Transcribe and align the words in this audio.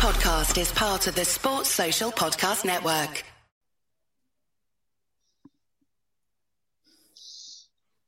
podcast 0.00 0.58
is 0.58 0.72
part 0.72 1.06
of 1.08 1.14
the 1.14 1.26
Sports 1.26 1.68
Social 1.68 2.10
Podcast 2.10 2.64
Network. 2.64 3.22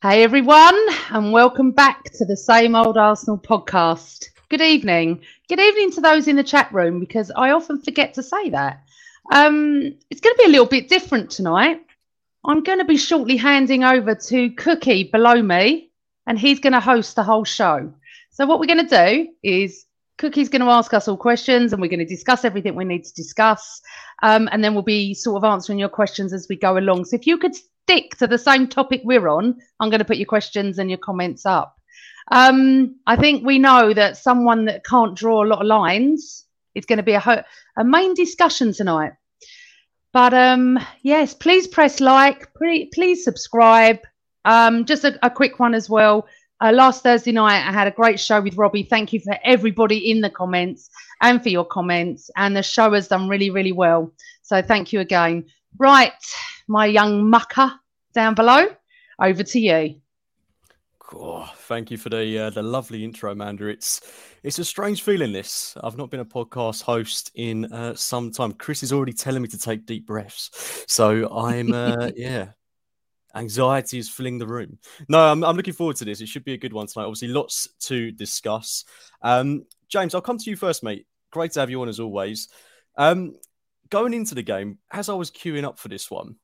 Hey 0.01 0.23
everyone, 0.23 0.75
and 1.11 1.33
welcome 1.33 1.71
back 1.73 2.05
to 2.15 2.25
the 2.25 2.35
Same 2.35 2.75
Old 2.75 2.97
Arsenal 2.97 3.37
podcast. 3.37 4.25
Good 4.49 4.63
evening. 4.63 5.21
Good 5.51 5.61
evening 5.61 5.93
to 5.93 6.01
those 6.01 6.29
in 6.29 6.37
the 6.37 6.43
chat 6.43 6.73
room 6.73 6.99
because 6.99 7.31
I 7.31 7.51
often 7.51 7.83
forget 7.83 8.15
to 8.15 8.23
say 8.23 8.49
that. 8.49 8.83
Um, 9.31 9.95
it's 10.09 10.23
going 10.23 10.35
to 10.35 10.43
be 10.45 10.49
a 10.49 10.53
little 10.53 10.65
bit 10.65 10.89
different 10.89 11.31
tonight. 11.31 11.83
I'm 12.43 12.63
going 12.63 12.79
to 12.79 12.87
be 12.87 12.97
shortly 12.97 13.37
handing 13.37 13.85
over 13.85 14.15
to 14.15 14.49
Cookie 14.53 15.05
below 15.05 15.43
me, 15.43 15.91
and 16.27 16.39
he's 16.39 16.59
going 16.59 16.73
to 16.73 16.81
host 16.81 17.17
the 17.17 17.23
whole 17.23 17.45
show. 17.45 17.93
So, 18.31 18.47
what 18.47 18.61
we're 18.61 18.75
going 18.75 18.89
to 18.89 19.25
do 19.25 19.29
is 19.43 19.85
Cookie's 20.19 20.49
going 20.49 20.63
to 20.63 20.69
ask 20.69 20.95
us 20.95 21.09
all 21.09 21.17
questions 21.17 21.73
and 21.73 21.83
we're 21.83 21.89
going 21.89 21.99
to 21.99 22.05
discuss 22.05 22.45
everything 22.45 22.75
we 22.75 22.85
need 22.85 23.05
to 23.05 23.15
discuss. 23.15 23.81
Um, 24.23 24.49
and 24.53 24.63
then 24.63 24.75
we'll 24.75 24.83
be 24.83 25.15
sort 25.15 25.37
of 25.37 25.45
answering 25.45 25.79
your 25.79 25.89
questions 25.89 26.33
as 26.33 26.47
we 26.49 26.57
go 26.57 26.79
along. 26.79 27.07
So 27.07 27.17
if 27.17 27.27
you 27.27 27.39
could 27.39 27.55
stick 27.55 28.17
to 28.19 28.27
the 28.27 28.39
same 28.39 28.69
topic 28.69 29.01
we're 29.05 29.29
on, 29.29 29.57
I'm 29.81 29.91
going 29.91 29.99
to 29.99 30.05
put 30.05 30.19
your 30.19 30.27
questions 30.27 30.79
and 30.79 30.91
your 30.91 30.99
comments 30.99 31.45
up. 31.45 31.77
Um, 32.31 32.97
I 33.07 33.17
think 33.17 33.45
we 33.45 33.59
know 33.59 33.93
that 33.93 34.17
someone 34.17 34.67
that 34.67 34.85
can't 34.85 35.17
draw 35.17 35.45
a 35.45 35.49
lot 35.49 35.61
of 35.61 35.67
lines 35.67 36.47
is 36.75 36.87
going 36.87 36.99
to 36.99 37.03
be 37.03 37.13
a, 37.13 37.21
ho- 37.21 37.43
a 37.77 37.85
main 37.85 38.15
discussion 38.15 38.73
tonight. 38.73 39.13
But 40.13 40.35
um, 40.35 40.79
yes, 41.03 41.35
please 41.35 41.67
press 41.67 42.01
like, 42.01 42.53
please, 42.55 42.89
please 42.93 43.25
subscribe. 43.25 43.99
Um, 44.45 44.85
just 44.85 45.05
a, 45.05 45.19
a 45.25 45.31
quick 45.31 45.59
one 45.59 45.75
as 45.75 45.89
well. 45.89 46.27
Uh, 46.63 46.71
last 46.71 47.03
Thursday 47.03 47.33
night, 47.33 47.67
I 47.67 47.73
had 47.73 47.89
a 47.89 47.91
great 47.91 48.21
show 48.21 48.41
with 48.41 48.57
Robbie. 48.57 48.85
Thank 48.85 49.13
you 49.13 49.19
for 49.19 49.37
everybody 49.43 50.13
in 50.13 50.21
the 50.21 50.31
comments 50.31 50.91
and 51.21 51.43
for 51.43 51.49
your 51.49 51.65
comments. 51.65 52.31
And 52.37 52.57
the 52.57 52.63
show 52.63 52.93
has 52.93 53.09
done 53.09 53.29
really, 53.29 53.51
really 53.51 53.73
well. 53.73 54.13
So 54.43 54.63
thank 54.63 54.93
you 54.93 55.01
again. 55.01 55.47
Right, 55.77 56.13
my 56.69 56.87
young 56.87 57.29
mucker 57.29 57.73
down 58.15 58.35
below, 58.35 58.69
over 59.21 59.43
to 59.43 59.59
you. 59.59 59.97
Oh, 61.13 61.51
thank 61.63 61.91
you 61.91 61.99
for 61.99 62.11
the 62.11 62.39
uh, 62.39 62.51
the 62.51 62.63
lovely 62.63 63.05
intro, 63.05 63.33
Amanda. 63.33 63.67
It's 63.67 64.01
it's 64.45 64.61
a 64.61 64.65
strange 64.65 65.03
feeling. 65.03 65.33
This 65.33 65.77
I've 65.83 65.99
not 65.99 66.11
been 66.11 66.21
a 66.21 66.25
podcast 66.25 66.83
host 66.83 67.33
in 67.35 67.65
uh, 67.73 67.97
some 67.97 68.31
time. 68.31 68.53
Chris 68.53 68.85
is 68.85 68.93
already 68.93 69.13
telling 69.13 69.43
me 69.43 69.49
to 69.49 69.59
take 69.59 69.85
deep 69.85 70.07
breaths, 70.07 70.85
so 70.87 71.29
I'm 71.35 71.73
uh, 71.73 72.11
yeah 72.17 72.51
anxiety 73.35 73.99
is 73.99 74.09
filling 74.09 74.39
the 74.39 74.47
room. 74.47 74.79
No, 75.09 75.21
I'm, 75.21 75.43
I'm 75.45 75.57
looking 75.57 75.75
forward 75.75 75.97
to 75.97 76.05
this. 76.05 76.21
It 76.21 76.29
should 76.29 76.45
be 76.45 76.55
a 76.55 76.59
good 76.59 76.73
one 76.73 76.87
tonight. 76.87 77.05
Obviously, 77.05 77.29
lots 77.29 77.69
to 77.81 78.13
discuss. 78.13 78.85
Um, 79.23 79.65
James, 79.89 80.15
I'll 80.15 80.21
come 80.21 80.39
to 80.39 80.51
you 80.51 80.57
first, 80.57 80.83
mate. 80.83 81.07
Great 81.31 81.53
to 81.53 81.61
have 81.61 81.71
you 81.71 81.81
on 81.83 81.89
as 81.89 82.01
always. 82.01 82.49
Um, 82.97 83.35
going 83.91 84.15
into 84.15 84.35
the 84.35 84.43
game, 84.43 84.79
as 84.91 85.09
I 85.09 85.15
was 85.15 85.31
queuing 85.31 85.65
up 85.65 85.79
for 85.79 85.89
this 85.89 86.11
one, 86.11 86.37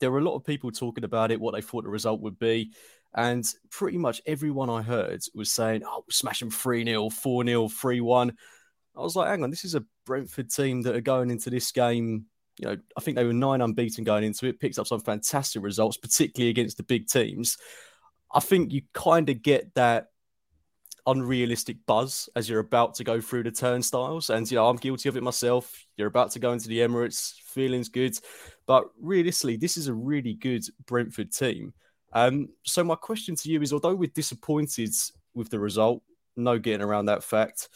there 0.00 0.10
were 0.10 0.18
a 0.18 0.24
lot 0.24 0.36
of 0.36 0.44
people 0.44 0.70
talking 0.70 1.04
about 1.04 1.30
it, 1.30 1.40
what 1.40 1.54
they 1.54 1.60
thought 1.60 1.84
the 1.84 1.90
result 1.90 2.20
would 2.20 2.38
be. 2.38 2.72
And 3.14 3.44
pretty 3.70 3.96
much 3.96 4.20
everyone 4.26 4.70
I 4.70 4.82
heard 4.82 5.22
was 5.34 5.52
saying, 5.52 5.82
oh, 5.86 6.04
smash 6.10 6.40
them 6.40 6.50
3 6.50 6.84
0, 6.84 7.10
4 7.10 7.44
0, 7.44 7.68
3 7.68 8.00
1. 8.00 8.36
I 8.96 9.00
was 9.00 9.16
like, 9.16 9.28
hang 9.28 9.44
on, 9.44 9.50
this 9.50 9.64
is 9.64 9.74
a 9.74 9.84
Brentford 10.04 10.50
team 10.50 10.82
that 10.82 10.96
are 10.96 11.00
going 11.00 11.30
into 11.30 11.50
this 11.50 11.70
game 11.72 12.26
you 12.58 12.68
know, 12.68 12.76
I 12.96 13.00
think 13.00 13.16
they 13.16 13.24
were 13.24 13.32
nine 13.32 13.60
unbeaten 13.60 14.04
going 14.04 14.24
into 14.24 14.46
it, 14.46 14.60
picked 14.60 14.78
up 14.78 14.86
some 14.86 15.00
fantastic 15.00 15.62
results, 15.62 15.96
particularly 15.96 16.50
against 16.50 16.76
the 16.76 16.82
big 16.82 17.08
teams. 17.08 17.58
I 18.32 18.40
think 18.40 18.72
you 18.72 18.82
kind 18.92 19.28
of 19.28 19.42
get 19.42 19.74
that 19.74 20.08
unrealistic 21.06 21.76
buzz 21.86 22.28
as 22.34 22.48
you're 22.48 22.60
about 22.60 22.94
to 22.94 23.04
go 23.04 23.20
through 23.20 23.42
the 23.42 23.50
turnstiles. 23.50 24.30
And, 24.30 24.50
you 24.50 24.56
know, 24.56 24.68
I'm 24.68 24.76
guilty 24.76 25.08
of 25.08 25.16
it 25.16 25.22
myself. 25.22 25.86
You're 25.96 26.08
about 26.08 26.30
to 26.32 26.38
go 26.38 26.52
into 26.52 26.68
the 26.68 26.78
Emirates, 26.78 27.34
feeling's 27.42 27.88
good. 27.88 28.18
But 28.66 28.84
realistically, 29.00 29.56
this 29.56 29.76
is 29.76 29.88
a 29.88 29.94
really 29.94 30.34
good 30.34 30.64
Brentford 30.86 31.32
team. 31.32 31.74
Um, 32.12 32.48
so, 32.62 32.84
my 32.84 32.94
question 32.94 33.34
to 33.36 33.50
you 33.50 33.60
is 33.60 33.72
although 33.72 33.94
we're 33.94 34.10
disappointed 34.14 34.94
with 35.34 35.50
the 35.50 35.58
result, 35.58 36.02
no 36.36 36.58
getting 36.58 36.82
around 36.82 37.06
that 37.06 37.24
fact, 37.24 37.68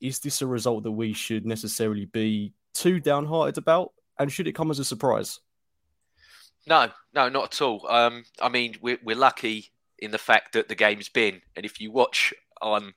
is 0.00 0.18
this 0.18 0.42
a 0.42 0.46
result 0.46 0.82
that 0.84 0.90
we 0.90 1.12
should 1.12 1.46
necessarily 1.46 2.06
be 2.06 2.54
too 2.74 3.00
downhearted 3.00 3.58
about? 3.58 3.92
And 4.22 4.32
should 4.32 4.46
it 4.46 4.54
come 4.54 4.70
as 4.70 4.78
a 4.78 4.84
surprise? 4.84 5.40
No, 6.66 6.88
no, 7.12 7.28
not 7.28 7.54
at 7.54 7.60
all. 7.60 7.86
Um, 7.88 8.24
I 8.40 8.48
mean, 8.48 8.76
we're, 8.80 8.98
we're 9.02 9.16
lucky 9.16 9.72
in 9.98 10.12
the 10.12 10.18
fact 10.18 10.52
that 10.52 10.68
the 10.68 10.76
game's 10.76 11.08
been, 11.08 11.42
and 11.56 11.66
if 11.66 11.80
you 11.80 11.90
watch 11.90 12.32
on, 12.60 12.94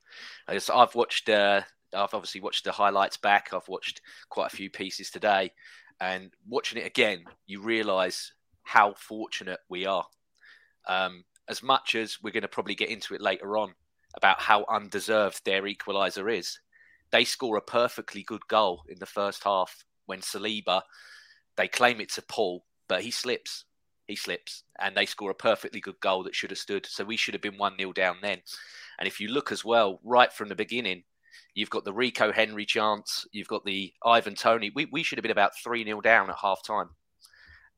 I've 0.48 0.94
watched, 0.94 1.30
uh, 1.30 1.62
I've 1.94 2.14
obviously 2.14 2.42
watched 2.42 2.64
the 2.64 2.72
highlights 2.72 3.18
back. 3.18 3.50
I've 3.54 3.68
watched 3.68 4.02
quite 4.30 4.54
a 4.54 4.56
few 4.56 4.70
pieces 4.70 5.10
today, 5.10 5.52
and 6.00 6.32
watching 6.48 6.80
it 6.80 6.86
again, 6.86 7.24
you 7.48 7.60
realise 7.62 8.32
how 8.62 8.94
fortunate 8.94 9.60
we 9.68 9.88
are. 9.88 10.06
Um, 10.88 11.24
as 11.48 11.64
much 11.64 11.96
as 11.96 12.22
we're 12.22 12.32
going 12.32 12.44
to 12.44 12.48
probably 12.48 12.76
get 12.76 12.90
into 12.90 13.16
it 13.16 13.22
later 13.22 13.58
on 13.58 13.74
about 14.16 14.40
how 14.40 14.66
undeserved 14.70 15.44
their 15.44 15.64
equaliser 15.64 16.32
is, 16.32 16.60
they 17.12 17.24
score 17.24 17.58
a 17.58 17.62
perfectly 17.62 18.22
good 18.22 18.48
goal 18.48 18.84
in 18.88 19.00
the 19.00 19.06
first 19.08 19.44
half 19.44 19.84
when 20.06 20.20
Saliba, 20.20 20.82
they 21.58 21.68
claim 21.68 22.00
it's 22.00 22.18
a 22.18 22.22
pull, 22.22 22.66
but 22.88 23.02
he 23.02 23.12
slips. 23.12 23.66
He 24.08 24.16
slips, 24.16 24.64
and 24.80 24.96
they 24.96 25.08
score 25.08 25.32
a 25.32 25.36
perfectly 25.36 25.80
good 25.80 26.00
goal 26.00 26.24
that 26.24 26.36
should 26.36 26.52
have 26.52 26.60
stood. 26.60 26.86
So 26.86 27.04
we 27.04 27.18
should 27.18 27.34
have 27.34 27.42
been 27.42 27.58
1 27.58 27.78
0 27.80 27.92
down 27.94 28.18
then. 28.22 28.42
And 29.00 29.08
if 29.08 29.20
you 29.20 29.30
look 29.30 29.52
as 29.52 29.66
well, 29.66 30.00
right 30.04 30.32
from 30.32 30.50
the 30.50 30.56
beginning, 30.56 31.04
you've 31.56 31.72
got 31.72 31.86
the 31.86 31.94
Rico 31.94 32.32
Henry 32.32 32.66
chance, 32.66 33.26
you've 33.32 33.48
got 33.48 33.66
the 33.66 33.94
Ivan 34.06 34.36
Toney. 34.36 34.72
We, 34.76 34.86
we 34.86 35.02
should 35.02 35.18
have 35.18 35.24
been 35.24 35.32
about 35.32 35.58
3 35.64 35.84
0 35.84 36.02
down 36.02 36.30
at 36.30 36.38
half 36.42 36.64
time. 36.64 36.90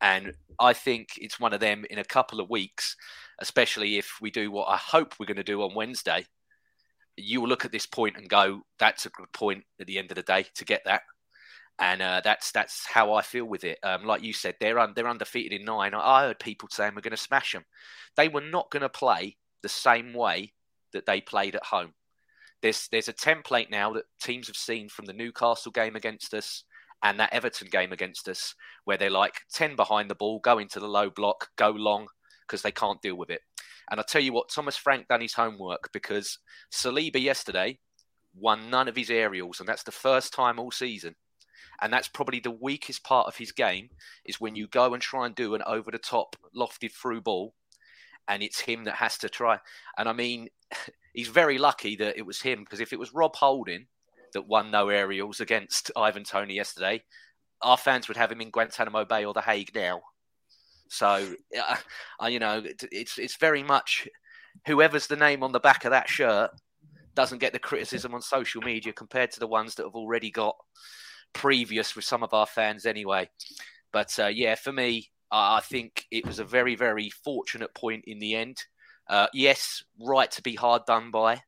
And 0.01 0.33
I 0.59 0.73
think 0.73 1.09
it's 1.17 1.39
one 1.39 1.53
of 1.53 1.59
them 1.59 1.85
in 1.89 1.97
a 1.97 2.03
couple 2.03 2.39
of 2.39 2.49
weeks, 2.49 2.95
especially 3.39 3.97
if 3.97 4.17
we 4.21 4.29
do 4.29 4.51
what 4.51 4.67
I 4.67 4.77
hope 4.77 5.15
we're 5.17 5.25
going 5.25 5.37
to 5.37 5.43
do 5.43 5.63
on 5.63 5.73
Wednesday. 5.73 6.25
You 7.15 7.41
will 7.41 7.49
look 7.49 7.65
at 7.65 7.71
this 7.71 7.87
point 7.87 8.15
and 8.15 8.29
go, 8.29 8.61
that's 8.77 9.05
a 9.07 9.09
good 9.09 9.31
point 9.31 9.63
at 9.79 9.87
the 9.87 9.97
end 9.97 10.11
of 10.11 10.15
the 10.15 10.23
day 10.23 10.45
to 10.55 10.65
get 10.65 10.83
that 10.85 11.01
and 11.79 12.01
uh, 12.01 12.21
that's 12.23 12.51
that's 12.51 12.85
how 12.87 13.13
I 13.13 13.21
feel 13.21 13.45
with 13.45 13.63
it. 13.63 13.77
Um, 13.83 14.05
like 14.05 14.23
you 14.23 14.33
said, 14.33 14.55
they're 14.59 14.79
un- 14.79 14.93
they're 14.95 15.07
undefeated 15.07 15.53
in 15.53 15.65
nine. 15.65 15.93
I 15.93 16.21
heard 16.23 16.39
people 16.39 16.69
saying 16.71 16.93
we're 16.95 17.01
going 17.01 17.11
to 17.11 17.17
smash 17.17 17.53
them. 17.53 17.65
They 18.15 18.29
were 18.29 18.41
not 18.41 18.71
going 18.71 18.81
to 18.81 18.89
play 18.89 19.37
the 19.61 19.69
same 19.69 20.13
way 20.13 20.53
that 20.93 21.05
they 21.05 21.21
played 21.21 21.55
at 21.55 21.65
home. 21.65 21.93
There's 22.61 22.87
there's 22.91 23.09
a 23.09 23.13
template 23.13 23.69
now 23.69 23.93
that 23.93 24.05
teams 24.21 24.47
have 24.47 24.55
seen 24.55 24.89
from 24.89 25.05
the 25.05 25.13
Newcastle 25.13 25.71
game 25.71 25.95
against 25.95 26.33
us 26.33 26.63
and 27.03 27.19
that 27.19 27.31
Everton 27.31 27.67
game 27.69 27.91
against 27.91 28.27
us, 28.27 28.55
where 28.85 28.97
they're 28.97 29.11
like 29.11 29.41
ten 29.53 29.75
behind 29.75 30.09
the 30.09 30.15
ball, 30.15 30.39
go 30.39 30.57
into 30.57 30.79
the 30.79 30.87
low 30.87 31.11
block, 31.11 31.49
go 31.57 31.69
long 31.69 32.07
because 32.47 32.63
they 32.63 32.71
can't 32.71 33.01
deal 33.03 33.15
with 33.15 33.29
it. 33.29 33.41
And 33.91 33.99
I 33.99 34.03
tell 34.03 34.21
you 34.21 34.33
what, 34.33 34.49
Thomas 34.49 34.75
Frank 34.75 35.07
done 35.07 35.21
his 35.21 35.33
homework 35.33 35.89
because 35.93 36.39
Saliba 36.73 37.21
yesterday 37.21 37.77
won 38.35 38.71
none 38.71 38.87
of 38.87 38.95
his 38.95 39.11
aerials, 39.11 39.59
and 39.59 39.69
that's 39.69 39.83
the 39.83 39.91
first 39.91 40.33
time 40.33 40.59
all 40.59 40.71
season 40.71 41.15
and 41.81 41.91
that's 41.91 42.07
probably 42.07 42.39
the 42.39 42.51
weakest 42.51 43.03
part 43.03 43.27
of 43.27 43.37
his 43.37 43.51
game 43.51 43.89
is 44.25 44.41
when 44.41 44.55
you 44.55 44.67
go 44.67 44.93
and 44.93 45.01
try 45.01 45.25
and 45.25 45.35
do 45.35 45.55
an 45.55 45.61
over 45.65 45.91
the 45.91 45.97
top 45.97 46.35
lofted 46.55 46.91
through 46.91 47.21
ball 47.21 47.53
and 48.27 48.43
it's 48.43 48.59
him 48.59 48.83
that 48.83 48.95
has 48.95 49.17
to 49.17 49.29
try. 49.29 49.59
And 49.97 50.09
i 50.09 50.13
mean 50.13 50.49
he's 51.13 51.29
very 51.29 51.57
lucky 51.57 51.95
that 51.97 52.17
it 52.17 52.25
was 52.25 52.41
him 52.41 52.63
because 52.63 52.79
if 52.79 52.93
it 52.93 52.99
was 52.99 53.13
rob 53.13 53.35
holding 53.35 53.87
that 54.33 54.47
won 54.47 54.71
no 54.71 54.89
aerials 54.89 55.39
against 55.39 55.91
ivan 55.97 56.23
toney 56.23 56.55
yesterday 56.55 57.01
our 57.61 57.77
fans 57.77 58.07
would 58.07 58.17
have 58.17 58.31
him 58.31 58.41
in 58.41 58.51
guantanamo 58.51 59.05
bay 59.05 59.25
or 59.25 59.33
the 59.33 59.41
hague 59.41 59.71
now. 59.73 60.01
So 60.89 61.33
uh, 62.21 62.27
you 62.27 62.39
know 62.39 62.63
it's 62.91 63.17
it's 63.17 63.35
very 63.37 63.63
much 63.63 64.07
whoever's 64.65 65.07
the 65.07 65.15
name 65.15 65.43
on 65.43 65.51
the 65.51 65.59
back 65.59 65.85
of 65.85 65.91
that 65.91 66.09
shirt 66.09 66.51
doesn't 67.15 67.39
get 67.39 67.51
the 67.51 67.59
criticism 67.59 68.13
on 68.13 68.21
social 68.21 68.61
media 68.61 68.93
compared 68.93 69.31
to 69.31 69.39
the 69.39 69.47
ones 69.47 69.75
that 69.75 69.83
have 69.83 69.95
already 69.95 70.29
got 70.29 70.55
previous 71.33 71.95
with 71.95 72.05
some 72.05 72.23
of 72.23 72.33
our 72.33 72.45
fans 72.45 72.85
anyway. 72.85 73.29
But 73.91 74.17
uh, 74.19 74.27
yeah, 74.27 74.55
for 74.55 74.71
me, 74.71 75.09
I 75.31 75.59
think 75.61 76.05
it 76.11 76.25
was 76.25 76.39
a 76.39 76.45
very, 76.45 76.75
very 76.75 77.09
fortunate 77.09 77.73
point 77.73 78.05
in 78.07 78.19
the 78.19 78.35
end. 78.35 78.57
Uh, 79.09 79.27
yes, 79.33 79.83
right 79.99 80.29
to 80.31 80.41
be 80.41 80.55
hard 80.55 80.85
done 80.85 81.11
by 81.11 81.41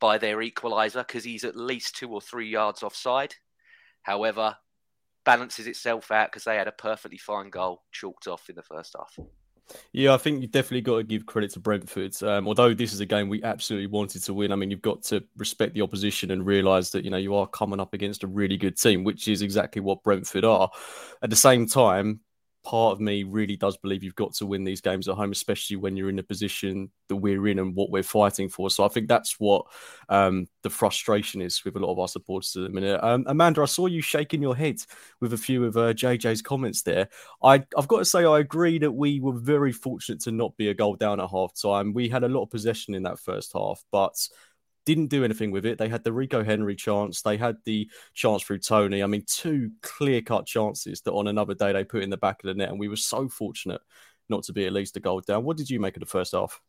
by 0.00 0.16
their 0.16 0.38
equaliser 0.38 1.06
because 1.06 1.24
he's 1.24 1.44
at 1.44 1.56
least 1.56 1.94
two 1.94 2.08
or 2.08 2.20
three 2.22 2.48
yards 2.48 2.82
offside. 2.82 3.34
However, 4.02 4.56
balances 5.24 5.66
itself 5.66 6.10
out 6.10 6.28
because 6.28 6.44
they 6.44 6.56
had 6.56 6.68
a 6.68 6.72
perfectly 6.72 7.18
fine 7.18 7.50
goal 7.50 7.82
chalked 7.92 8.26
off 8.26 8.48
in 8.48 8.56
the 8.56 8.62
first 8.62 8.96
half. 8.98 9.14
Yeah, 9.92 10.14
I 10.14 10.16
think 10.16 10.40
you've 10.42 10.50
definitely 10.50 10.80
got 10.80 10.96
to 10.96 11.02
give 11.04 11.26
credit 11.26 11.50
to 11.52 11.60
Brentford. 11.60 12.20
Um, 12.22 12.46
although 12.46 12.74
this 12.74 12.92
is 12.92 13.00
a 13.00 13.06
game 13.06 13.28
we 13.28 13.42
absolutely 13.42 13.86
wanted 13.86 14.22
to 14.24 14.34
win, 14.34 14.52
I 14.52 14.56
mean, 14.56 14.70
you've 14.70 14.82
got 14.82 15.02
to 15.04 15.22
respect 15.36 15.74
the 15.74 15.82
opposition 15.82 16.30
and 16.30 16.44
realise 16.44 16.90
that 16.90 17.04
you 17.04 17.10
know 17.10 17.16
you 17.16 17.34
are 17.34 17.46
coming 17.46 17.80
up 17.80 17.94
against 17.94 18.24
a 18.24 18.26
really 18.26 18.56
good 18.56 18.76
team, 18.76 19.04
which 19.04 19.28
is 19.28 19.42
exactly 19.42 19.80
what 19.80 20.02
Brentford 20.02 20.44
are. 20.44 20.70
At 21.22 21.30
the 21.30 21.36
same 21.36 21.66
time, 21.66 22.20
part 22.62 22.92
of 22.92 23.00
me 23.00 23.22
really 23.22 23.56
does 23.56 23.76
believe 23.76 24.02
you've 24.02 24.14
got 24.14 24.34
to 24.34 24.46
win 24.46 24.64
these 24.64 24.80
games 24.80 25.08
at 25.08 25.14
home, 25.14 25.32
especially 25.32 25.76
when 25.76 25.96
you're 25.96 26.10
in 26.10 26.16
the 26.16 26.22
position 26.22 26.90
that 27.08 27.16
we're 27.16 27.48
in 27.48 27.58
and 27.58 27.74
what 27.74 27.90
we're 27.90 28.02
fighting 28.02 28.48
for. 28.48 28.70
So 28.70 28.84
I 28.84 28.88
think 28.88 29.08
that's 29.08 29.40
what 29.40 29.64
um, 30.08 30.46
the 30.62 30.70
frustration 30.70 31.40
is 31.40 31.64
with 31.64 31.76
a 31.76 31.78
lot 31.78 31.92
of 31.92 31.98
our 31.98 32.08
supporters 32.08 32.54
at 32.56 32.64
the 32.64 32.68
minute. 32.68 33.02
Um, 33.02 33.24
Amanda, 33.26 33.62
I 33.62 33.66
saw 33.66 33.86
you 33.86 34.02
shaking 34.02 34.42
your 34.42 34.56
head 34.56 34.76
with 35.20 35.32
a 35.32 35.38
few 35.38 35.64
of 35.64 35.76
uh, 35.76 35.92
JJ's 35.94 36.42
comments 36.42 36.82
there. 36.82 37.08
I, 37.42 37.64
I've 37.76 37.88
got 37.88 37.98
to 37.98 38.04
say, 38.04 38.24
I 38.24 38.40
agree 38.40 38.78
that 38.78 38.92
we 38.92 39.20
were 39.20 39.38
very 39.38 39.72
fortunate 39.72 40.20
to 40.22 40.30
not 40.30 40.56
be 40.56 40.68
a 40.68 40.74
goal 40.74 40.96
down 40.96 41.20
at 41.20 41.30
half 41.30 41.52
time. 41.60 41.92
We 41.92 42.08
had 42.08 42.24
a 42.24 42.28
lot 42.28 42.42
of 42.42 42.50
possession 42.50 42.94
in 42.94 43.02
that 43.04 43.18
first 43.18 43.52
half, 43.54 43.82
but 43.90 44.16
didn't 44.86 45.08
do 45.08 45.24
anything 45.24 45.50
with 45.50 45.66
it. 45.66 45.78
They 45.78 45.88
had 45.88 46.04
the 46.04 46.12
Rico 46.12 46.42
Henry 46.42 46.74
chance, 46.74 47.22
they 47.22 47.36
had 47.36 47.56
the 47.64 47.88
chance 48.14 48.42
through 48.42 48.58
Toney. 48.58 49.02
I 49.02 49.06
mean, 49.06 49.24
two 49.26 49.70
clear 49.82 50.22
cut 50.22 50.46
chances 50.46 51.00
that 51.02 51.12
on 51.12 51.28
another 51.28 51.54
day 51.54 51.72
they 51.72 51.84
put 51.84 52.02
in 52.02 52.10
the 52.10 52.16
back 52.16 52.42
of 52.42 52.48
the 52.48 52.54
net, 52.54 52.70
and 52.70 52.78
we 52.80 52.88
were 52.88 52.96
so 52.96 53.28
fortunate 53.28 53.80
not 54.28 54.44
to 54.44 54.52
be 54.52 54.66
at 54.66 54.72
least 54.72 54.96
a 54.96 55.00
goal 55.00 55.20
down. 55.20 55.44
What 55.44 55.56
did 55.56 55.68
you 55.68 55.80
make 55.80 55.96
of 55.96 56.00
the 56.00 56.06
first 56.06 56.32
half? 56.32 56.60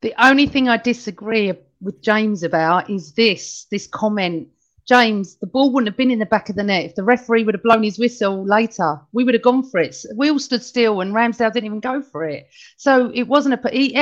The 0.00 0.14
only 0.18 0.46
thing 0.46 0.68
I 0.68 0.78
disagree 0.78 1.52
with 1.80 2.02
James 2.02 2.42
about 2.42 2.90
is 2.90 3.12
this 3.12 3.66
this 3.70 3.86
comment. 3.86 4.48
James, 4.88 5.36
the 5.36 5.46
ball 5.46 5.70
wouldn't 5.70 5.86
have 5.86 5.96
been 5.96 6.10
in 6.10 6.18
the 6.18 6.26
back 6.26 6.48
of 6.48 6.56
the 6.56 6.62
net 6.64 6.84
if 6.84 6.96
the 6.96 7.04
referee 7.04 7.44
would 7.44 7.54
have 7.54 7.62
blown 7.62 7.84
his 7.84 8.00
whistle 8.00 8.44
later. 8.44 9.00
We 9.12 9.22
would 9.22 9.34
have 9.34 9.42
gone 9.44 9.62
for 9.62 9.78
it. 9.78 9.96
We 10.16 10.28
all 10.28 10.40
stood 10.40 10.64
still 10.64 11.02
and 11.02 11.14
Ramsdale 11.14 11.52
didn't 11.52 11.66
even 11.66 11.78
go 11.78 12.02
for 12.02 12.24
it. 12.24 12.48
So 12.76 13.12
it 13.14 13.28
wasn't 13.28 13.64
a. 13.64 13.70
He, 13.70 13.94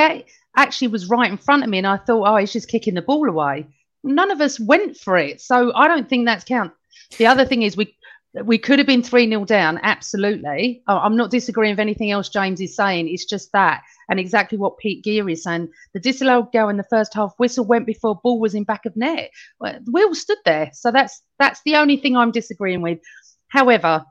actually 0.57 0.89
was 0.89 1.09
right 1.09 1.31
in 1.31 1.39
front 1.39 1.63
of 1.63 1.69
me 1.69 1.79
and 1.79 1.87
I 1.87 1.97
thought, 1.97 2.29
oh, 2.29 2.37
he's 2.37 2.53
just 2.53 2.69
kicking 2.69 2.95
the 2.95 3.03
ball 3.03 3.29
away. 3.29 3.67
None 4.03 4.31
of 4.31 4.41
us 4.41 4.59
went 4.59 4.97
for 4.97 5.17
it. 5.17 5.41
So 5.41 5.73
I 5.75 5.89
don't 5.89 6.09
think 6.09 6.27
that's 6.27 6.45
count. 6.45 6.73
The 7.19 7.27
other 7.27 7.45
thing 7.45 7.63
is 7.63 7.77
we 7.77 7.97
we 8.45 8.59
could 8.59 8.79
have 8.79 8.87
been 8.87 9.03
3 9.03 9.29
0 9.29 9.45
down, 9.45 9.81
absolutely. 9.83 10.83
I'm 10.87 11.17
not 11.17 11.33
disagreeing 11.33 11.73
with 11.73 11.81
anything 11.81 12.13
else 12.13 12.29
James 12.29 12.61
is 12.61 12.77
saying. 12.77 13.09
It's 13.09 13.25
just 13.25 13.51
that, 13.53 13.83
and 14.09 14.21
exactly 14.21 14.57
what 14.57 14.79
Pete 14.79 15.03
Gear 15.03 15.29
is 15.29 15.43
saying. 15.43 15.69
The 15.95 16.01
disallowed 16.01 16.53
goal 16.53 16.69
in 16.69 16.77
the 16.77 16.85
first 16.85 17.13
half 17.13 17.35
whistle 17.39 17.65
went 17.65 17.87
before 17.87 18.21
ball 18.23 18.39
was 18.39 18.55
in 18.55 18.63
back 18.63 18.87
of 18.87 18.97
net. 18.97 19.33
We 19.61 20.05
all 20.05 20.15
stood 20.15 20.39
there. 20.45 20.71
So 20.73 20.93
that's 20.93 21.21
that's 21.41 21.61
the 21.65 21.77
only 21.77 21.97
thing 21.97 22.17
I'm 22.17 22.31
disagreeing 22.31 22.83
with. 22.83 23.01
However, 23.49 24.05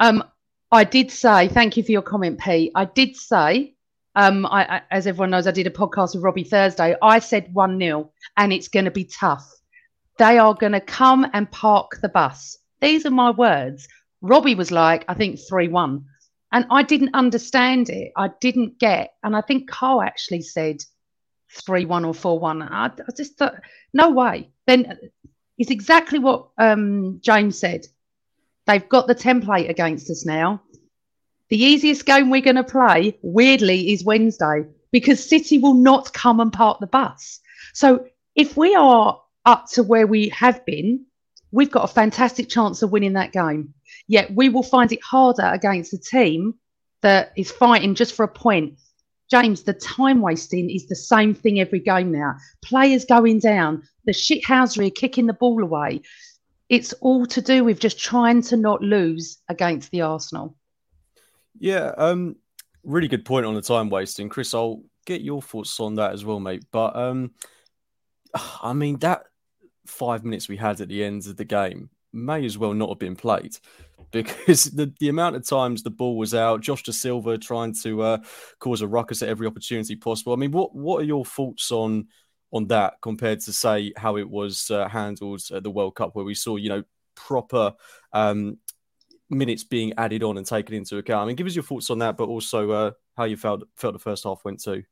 um, 0.00 0.24
I 0.72 0.84
did 0.84 1.10
say, 1.10 1.48
thank 1.48 1.76
you 1.76 1.82
for 1.82 1.92
your 1.92 2.02
comment, 2.02 2.40
Pete. 2.40 2.72
I 2.74 2.86
did 2.86 3.16
say 3.16 3.74
um, 4.18 4.46
I, 4.46 4.78
I, 4.78 4.82
as 4.90 5.06
everyone 5.06 5.30
knows, 5.30 5.46
I 5.46 5.52
did 5.52 5.68
a 5.68 5.70
podcast 5.70 6.14
with 6.14 6.24
Robbie 6.24 6.42
Thursday. 6.42 6.96
I 7.00 7.20
said 7.20 7.54
1 7.54 7.78
0, 7.78 8.10
and 8.36 8.52
it's 8.52 8.66
going 8.66 8.86
to 8.86 8.90
be 8.90 9.04
tough. 9.04 9.48
They 10.18 10.38
are 10.38 10.54
going 10.54 10.72
to 10.72 10.80
come 10.80 11.24
and 11.32 11.48
park 11.52 12.00
the 12.02 12.08
bus. 12.08 12.58
These 12.80 13.06
are 13.06 13.12
my 13.12 13.30
words. 13.30 13.86
Robbie 14.20 14.56
was 14.56 14.72
like, 14.72 15.04
I 15.06 15.14
think 15.14 15.38
3 15.48 15.68
1. 15.68 16.04
And 16.50 16.66
I 16.68 16.82
didn't 16.82 17.14
understand 17.14 17.90
it. 17.90 18.10
I 18.16 18.30
didn't 18.40 18.80
get, 18.80 19.12
and 19.22 19.36
I 19.36 19.40
think 19.40 19.70
Carl 19.70 20.02
actually 20.02 20.42
said 20.42 20.78
3 21.52 21.84
1 21.84 22.04
or 22.04 22.12
4 22.12 22.40
1. 22.40 22.62
I, 22.62 22.86
I 22.86 22.90
just 23.16 23.38
thought, 23.38 23.54
no 23.92 24.10
way. 24.10 24.50
Then 24.66 24.98
it's 25.58 25.70
exactly 25.70 26.18
what 26.18 26.48
um, 26.58 27.20
James 27.22 27.56
said. 27.56 27.86
They've 28.66 28.88
got 28.88 29.06
the 29.06 29.14
template 29.14 29.70
against 29.70 30.10
us 30.10 30.26
now. 30.26 30.60
The 31.50 31.62
easiest 31.62 32.04
game 32.04 32.28
we're 32.28 32.42
going 32.42 32.56
to 32.56 32.64
play, 32.64 33.18
weirdly, 33.22 33.92
is 33.92 34.04
Wednesday 34.04 34.66
because 34.90 35.26
City 35.26 35.58
will 35.58 35.74
not 35.74 36.12
come 36.12 36.40
and 36.40 36.52
park 36.52 36.78
the 36.80 36.86
bus. 36.86 37.40
So 37.72 38.04
if 38.34 38.56
we 38.56 38.74
are 38.74 39.20
up 39.46 39.66
to 39.72 39.82
where 39.82 40.06
we 40.06 40.28
have 40.28 40.64
been, 40.66 41.06
we've 41.50 41.70
got 41.70 41.84
a 41.84 41.92
fantastic 41.92 42.48
chance 42.48 42.82
of 42.82 42.92
winning 42.92 43.14
that 43.14 43.32
game. 43.32 43.72
Yet 44.06 44.34
we 44.34 44.50
will 44.50 44.62
find 44.62 44.92
it 44.92 45.02
harder 45.02 45.46
against 45.46 45.94
a 45.94 45.98
team 45.98 46.54
that 47.00 47.32
is 47.36 47.50
fighting 47.50 47.94
just 47.94 48.14
for 48.14 48.24
a 48.24 48.28
point. 48.28 48.78
James, 49.30 49.62
the 49.62 49.74
time 49.74 50.20
wasting 50.20 50.70
is 50.70 50.86
the 50.86 50.96
same 50.96 51.34
thing 51.34 51.60
every 51.60 51.80
game 51.80 52.12
now. 52.12 52.34
Players 52.62 53.04
going 53.04 53.38
down, 53.38 53.82
the 54.04 54.12
shithousery 54.12 54.94
kicking 54.94 55.26
the 55.26 55.34
ball 55.34 55.62
away. 55.62 56.02
It's 56.68 56.92
all 56.94 57.24
to 57.26 57.40
do 57.40 57.64
with 57.64 57.80
just 57.80 57.98
trying 57.98 58.42
to 58.42 58.56
not 58.56 58.82
lose 58.82 59.38
against 59.48 59.90
the 59.90 60.02
Arsenal. 60.02 60.54
Yeah, 61.58 61.92
um, 61.96 62.36
really 62.84 63.08
good 63.08 63.24
point 63.24 63.46
on 63.46 63.54
the 63.54 63.62
time 63.62 63.90
wasting, 63.90 64.28
Chris. 64.28 64.54
I'll 64.54 64.82
get 65.06 65.20
your 65.22 65.42
thoughts 65.42 65.78
on 65.80 65.96
that 65.96 66.12
as 66.12 66.24
well, 66.24 66.40
mate. 66.40 66.64
But 66.70 66.96
um, 66.96 67.32
I 68.62 68.72
mean 68.72 68.98
that 68.98 69.24
five 69.86 70.24
minutes 70.24 70.48
we 70.48 70.56
had 70.56 70.80
at 70.80 70.88
the 70.88 71.02
end 71.02 71.26
of 71.26 71.36
the 71.36 71.44
game 71.44 71.90
may 72.12 72.44
as 72.44 72.58
well 72.58 72.74
not 72.74 72.90
have 72.90 72.98
been 72.98 73.16
played 73.16 73.56
because 74.10 74.64
the, 74.64 74.92
the 75.00 75.08
amount 75.08 75.36
of 75.36 75.46
times 75.46 75.82
the 75.82 75.90
ball 75.90 76.16
was 76.16 76.34
out, 76.34 76.60
Josh 76.60 76.82
Dasilva 76.84 77.40
trying 77.40 77.74
to 77.82 78.02
uh, 78.02 78.18
cause 78.58 78.80
a 78.80 78.88
ruckus 78.88 79.22
at 79.22 79.28
every 79.28 79.46
opportunity 79.46 79.96
possible. 79.96 80.32
I 80.32 80.36
mean, 80.36 80.52
what 80.52 80.74
what 80.74 81.02
are 81.02 81.06
your 81.06 81.24
thoughts 81.24 81.70
on 81.70 82.08
on 82.50 82.66
that 82.68 82.94
compared 83.02 83.40
to 83.40 83.52
say 83.52 83.92
how 83.96 84.16
it 84.16 84.28
was 84.28 84.70
uh, 84.70 84.88
handled 84.88 85.42
at 85.52 85.62
the 85.62 85.70
World 85.70 85.94
Cup, 85.96 86.14
where 86.14 86.24
we 86.24 86.34
saw 86.34 86.56
you 86.56 86.70
know 86.70 86.82
proper 87.14 87.74
um, 88.12 88.58
minutes 89.30 89.64
being 89.64 89.92
added 89.98 90.22
on 90.22 90.38
and 90.38 90.46
taken 90.46 90.74
into 90.74 90.98
account. 90.98 91.22
I 91.22 91.26
mean, 91.26 91.36
give 91.36 91.46
us 91.46 91.54
your 91.54 91.64
thoughts 91.64 91.90
on 91.90 91.98
that, 91.98 92.16
but 92.16 92.28
also 92.28 92.70
uh, 92.70 92.90
how 93.16 93.24
you 93.24 93.36
felt 93.36 93.62
felt 93.76 93.92
the 93.94 93.98
first 93.98 94.24
half 94.24 94.44
went 94.44 94.62
too. 94.62 94.82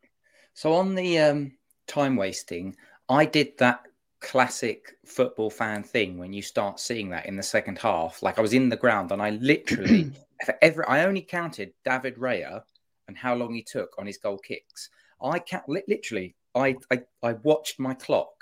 So 0.54 0.72
on 0.74 0.94
the 0.94 1.18
um, 1.18 1.52
time 1.86 2.16
wasting, 2.16 2.76
I 3.08 3.24
did 3.24 3.58
that 3.58 3.82
classic 4.20 4.96
football 5.04 5.50
fan 5.50 5.82
thing 5.82 6.18
when 6.18 6.32
you 6.32 6.42
start 6.42 6.80
seeing 6.80 7.10
that 7.10 7.26
in 7.26 7.36
the 7.36 7.42
second 7.42 7.78
half. 7.78 8.22
Like 8.22 8.38
I 8.38 8.42
was 8.42 8.54
in 8.54 8.68
the 8.68 8.76
ground 8.76 9.12
and 9.12 9.20
I 9.20 9.30
literally, 9.30 10.10
every, 10.62 10.84
I 10.86 11.04
only 11.04 11.22
counted 11.22 11.72
David 11.84 12.16
Raya 12.16 12.62
and 13.08 13.16
how 13.16 13.34
long 13.34 13.54
he 13.54 13.62
took 13.62 13.90
on 13.98 14.06
his 14.06 14.18
goal 14.18 14.38
kicks. 14.38 14.88
I 15.22 15.38
count 15.38 15.64
literally. 15.68 16.34
I, 16.54 16.76
I 16.90 17.02
I 17.22 17.32
watched 17.34 17.78
my 17.78 17.94
clock 17.94 18.32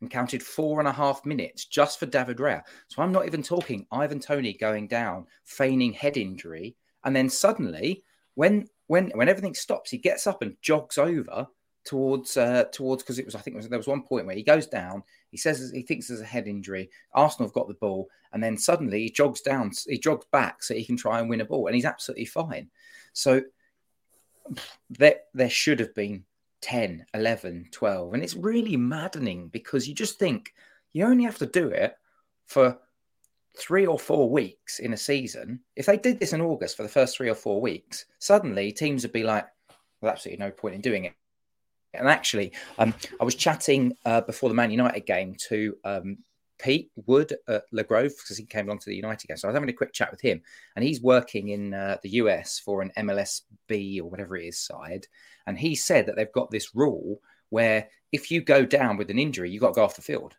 and 0.00 0.10
counted 0.10 0.42
four 0.42 0.78
and 0.78 0.88
a 0.88 0.92
half 0.92 1.24
minutes 1.24 1.66
just 1.66 1.98
for 1.98 2.06
David 2.06 2.38
Raya. 2.38 2.62
So 2.88 3.02
I'm 3.02 3.12
not 3.12 3.26
even 3.26 3.42
talking 3.42 3.86
Ivan 3.92 4.20
Toney 4.20 4.54
going 4.54 4.88
down, 4.88 5.26
feigning 5.44 5.92
head 5.92 6.16
injury, 6.16 6.76
and 7.04 7.14
then 7.14 7.28
suddenly, 7.28 8.02
when 8.34 8.66
when 8.86 9.10
when 9.14 9.28
everything 9.28 9.54
stops, 9.54 9.90
he 9.90 9.98
gets 9.98 10.26
up 10.26 10.42
and 10.42 10.56
jogs 10.62 10.98
over 10.98 11.46
towards 11.84 12.36
uh, 12.36 12.64
towards 12.72 13.02
because 13.02 13.18
it 13.18 13.24
was 13.24 13.34
I 13.34 13.40
think 13.40 13.56
was, 13.56 13.68
there 13.68 13.78
was 13.78 13.86
one 13.86 14.02
point 14.02 14.26
where 14.26 14.36
he 14.36 14.42
goes 14.42 14.66
down. 14.66 15.02
He 15.30 15.36
says 15.36 15.70
he 15.72 15.82
thinks 15.82 16.08
there's 16.08 16.20
a 16.20 16.24
head 16.24 16.48
injury. 16.48 16.90
Arsenal 17.14 17.48
have 17.48 17.54
got 17.54 17.68
the 17.68 17.74
ball, 17.74 18.08
and 18.32 18.42
then 18.42 18.56
suddenly 18.56 19.02
he 19.02 19.10
jogs 19.10 19.40
down. 19.40 19.70
He 19.86 19.98
jogs 19.98 20.26
back 20.32 20.62
so 20.62 20.74
he 20.74 20.84
can 20.84 20.96
try 20.96 21.20
and 21.20 21.28
win 21.28 21.40
a 21.40 21.44
ball, 21.44 21.66
and 21.66 21.74
he's 21.74 21.84
absolutely 21.84 22.26
fine. 22.26 22.70
So 23.12 23.42
there 24.90 25.16
there 25.34 25.50
should 25.50 25.80
have 25.80 25.94
been 25.94 26.24
10, 26.62 27.06
11, 27.14 27.68
12. 27.70 28.14
And 28.14 28.22
it's 28.22 28.36
really 28.36 28.76
maddening 28.76 29.48
because 29.48 29.88
you 29.88 29.94
just 29.94 30.18
think 30.18 30.52
you 30.92 31.04
only 31.04 31.24
have 31.24 31.38
to 31.38 31.46
do 31.46 31.68
it 31.68 31.96
for 32.46 32.78
three 33.56 33.86
or 33.86 33.98
four 33.98 34.30
weeks 34.30 34.78
in 34.78 34.92
a 34.92 34.96
season. 34.96 35.60
If 35.76 35.86
they 35.86 35.96
did 35.96 36.18
this 36.18 36.32
in 36.32 36.40
August 36.40 36.76
for 36.76 36.82
the 36.82 36.88
first 36.88 37.16
three 37.16 37.28
or 37.28 37.34
four 37.34 37.60
weeks, 37.60 38.06
suddenly 38.18 38.72
teams 38.72 39.02
would 39.02 39.12
be 39.12 39.24
like, 39.24 39.46
well, 40.00 40.12
absolutely 40.12 40.44
no 40.44 40.50
point 40.50 40.74
in 40.74 40.80
doing 40.80 41.04
it. 41.04 41.14
And 41.92 42.08
actually, 42.08 42.52
um, 42.78 42.94
I 43.20 43.24
was 43.24 43.34
chatting 43.34 43.96
uh, 44.04 44.20
before 44.20 44.48
the 44.48 44.54
Man 44.54 44.70
United 44.70 45.06
game 45.06 45.34
to 45.48 45.76
um, 45.84 46.18
Pete 46.62 46.90
Wood 47.06 47.34
at 47.48 47.64
Le 47.72 47.84
Grove 47.84 48.12
because 48.16 48.36
he 48.36 48.44
came 48.44 48.66
along 48.66 48.80
to 48.80 48.90
the 48.90 48.96
United 48.96 49.26
game. 49.26 49.36
So 49.36 49.48
I 49.48 49.50
was 49.50 49.56
having 49.56 49.70
a 49.70 49.74
quick 49.74 49.92
chat 49.92 50.10
with 50.10 50.20
him, 50.20 50.42
and 50.76 50.84
he's 50.84 51.00
working 51.02 51.48
in 51.48 51.74
uh, 51.74 51.96
the 52.02 52.10
US 52.10 52.58
for 52.58 52.82
an 52.82 52.92
MLSB 52.96 54.00
or 54.00 54.04
whatever 54.04 54.36
it 54.36 54.46
is 54.46 54.58
side. 54.58 55.06
And 55.46 55.58
he 55.58 55.74
said 55.74 56.06
that 56.06 56.16
they've 56.16 56.32
got 56.32 56.50
this 56.50 56.74
rule 56.74 57.20
where 57.48 57.88
if 58.12 58.30
you 58.30 58.40
go 58.40 58.64
down 58.64 58.96
with 58.96 59.10
an 59.10 59.18
injury, 59.18 59.50
you've 59.50 59.62
got 59.62 59.68
to 59.68 59.74
go 59.74 59.84
off 59.84 59.96
the 59.96 60.02
field. 60.02 60.34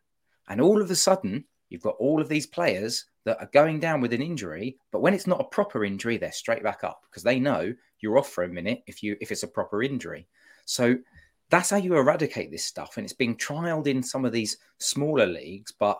And 0.48 0.62
all 0.62 0.82
of 0.82 0.92
a 0.92 0.96
sudden, 0.96 1.46
you've 1.70 1.82
got 1.82 1.96
all 2.00 2.22
of 2.22 2.30
these 2.30 2.48
players 2.48 3.06
that 3.26 3.40
are 3.40 3.50
going 3.54 3.80
down 3.80 4.02
with 4.02 4.14
an 4.14 4.22
injury, 4.22 4.78
but 4.92 5.02
when 5.02 5.14
it's 5.14 5.28
not 5.28 5.42
a 5.42 5.46
proper 5.46 5.86
injury, 5.86 6.18
they're 6.18 6.32
straight 6.32 6.64
back 6.64 6.84
up 6.84 7.02
because 7.10 7.24
they 7.24 7.40
know 7.40 7.74
you're 8.00 8.18
off 8.18 8.30
for 8.30 8.44
a 8.44 8.50
minute 8.50 8.82
if 8.88 9.04
you 9.04 9.16
if 9.22 9.32
it's 9.32 9.44
a 9.44 9.48
proper 9.48 9.84
injury. 9.84 10.28
So 10.66 10.98
that's 11.50 11.70
how 11.70 11.78
you 11.78 11.96
eradicate 11.96 12.50
this 12.50 12.66
stuff. 12.66 12.98
And 12.98 13.06
it's 13.06 13.14
being 13.14 13.38
trialed 13.38 13.88
in 13.88 14.02
some 14.02 14.26
of 14.26 14.32
these 14.32 14.58
smaller 14.80 15.28
leagues, 15.28 15.74
but 15.78 16.00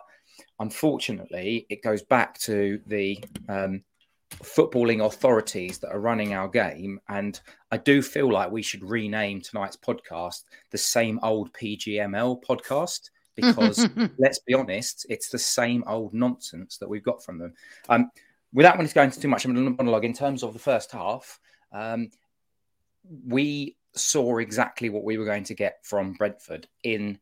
unfortunately, 0.58 1.66
it 1.68 1.82
goes 1.82 2.02
back 2.02 2.38
to 2.40 2.80
the 2.86 3.22
um, 3.48 3.82
footballing 4.30 5.04
authorities 5.04 5.78
that 5.78 5.92
are 5.92 6.00
running 6.00 6.34
our 6.34 6.48
game. 6.48 7.00
And 7.08 7.38
I 7.70 7.76
do 7.76 8.02
feel 8.02 8.30
like 8.30 8.50
we 8.50 8.62
should 8.62 8.84
rename 8.84 9.40
tonight's 9.40 9.76
podcast 9.76 10.44
the 10.70 10.78
same 10.78 11.18
old 11.22 11.52
PGMOL 11.52 12.42
podcast 12.42 13.10
because 13.34 13.88
let's 14.18 14.40
be 14.40 14.54
honest, 14.54 15.06
it's 15.08 15.28
the 15.28 15.38
same 15.38 15.84
old 15.86 16.14
nonsense 16.14 16.78
that 16.78 16.88
we've 16.88 17.04
got 17.04 17.24
from 17.24 17.38
them. 17.38 17.54
Um, 17.88 18.10
without 18.52 18.76
wanting 18.76 18.88
to 18.88 18.94
go 18.94 19.02
into 19.02 19.20
too 19.20 19.28
much 19.28 19.44
of 19.44 19.50
a 19.50 19.54
monologue, 19.54 20.04
in 20.04 20.12
terms 20.12 20.42
of 20.42 20.52
the 20.52 20.58
first 20.58 20.92
half, 20.92 21.40
um, 21.72 22.10
we 23.26 23.76
saw 23.94 24.38
exactly 24.38 24.88
what 24.90 25.04
we 25.04 25.18
were 25.18 25.24
going 25.24 25.44
to 25.44 25.54
get 25.54 25.78
from 25.84 26.14
Brentford 26.14 26.66
in 26.84 27.18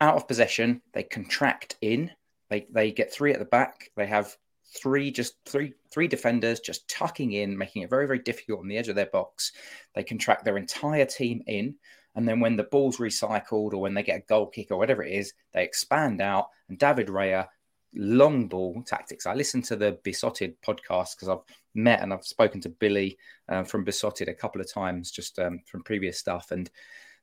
out 0.00 0.16
of 0.16 0.28
possession. 0.28 0.82
They 0.92 1.02
contract 1.02 1.76
in. 1.80 2.10
They 2.50 2.66
they 2.70 2.92
get 2.92 3.12
three 3.12 3.32
at 3.32 3.38
the 3.38 3.44
back. 3.44 3.90
They 3.96 4.06
have 4.06 4.36
three 4.76 5.10
just 5.10 5.34
three 5.46 5.72
three 5.90 6.08
defenders 6.08 6.60
just 6.60 6.88
tucking 6.88 7.32
in, 7.32 7.56
making 7.56 7.82
it 7.82 7.90
very 7.90 8.06
very 8.06 8.18
difficult 8.18 8.60
on 8.60 8.68
the 8.68 8.76
edge 8.76 8.88
of 8.88 8.96
their 8.96 9.06
box. 9.06 9.52
They 9.94 10.04
contract 10.04 10.44
their 10.44 10.58
entire 10.58 11.06
team 11.06 11.42
in, 11.46 11.76
and 12.14 12.28
then 12.28 12.40
when 12.40 12.56
the 12.56 12.64
ball's 12.64 12.98
recycled 12.98 13.72
or 13.72 13.78
when 13.78 13.94
they 13.94 14.02
get 14.02 14.18
a 14.18 14.26
goal 14.26 14.46
kick 14.46 14.70
or 14.70 14.78
whatever 14.78 15.02
it 15.02 15.12
is, 15.12 15.32
they 15.54 15.64
expand 15.64 16.20
out. 16.20 16.48
And 16.68 16.78
David 16.78 17.06
Raya, 17.06 17.46
long 17.94 18.48
ball 18.48 18.82
tactics. 18.86 19.26
I 19.26 19.34
listened 19.34 19.64
to 19.66 19.76
the 19.76 19.98
Beesotted 20.02 20.60
podcast 20.62 21.16
because 21.16 21.28
I've 21.28 21.44
met 21.74 22.02
and 22.02 22.12
I've 22.12 22.24
spoken 22.24 22.60
to 22.62 22.68
Billy 22.68 23.18
uh, 23.48 23.64
from 23.64 23.84
Beesotted 23.84 24.28
a 24.28 24.34
couple 24.34 24.60
of 24.60 24.72
times 24.72 25.10
just 25.10 25.38
um, 25.38 25.60
from 25.66 25.82
previous 25.82 26.18
stuff, 26.18 26.50
and 26.50 26.70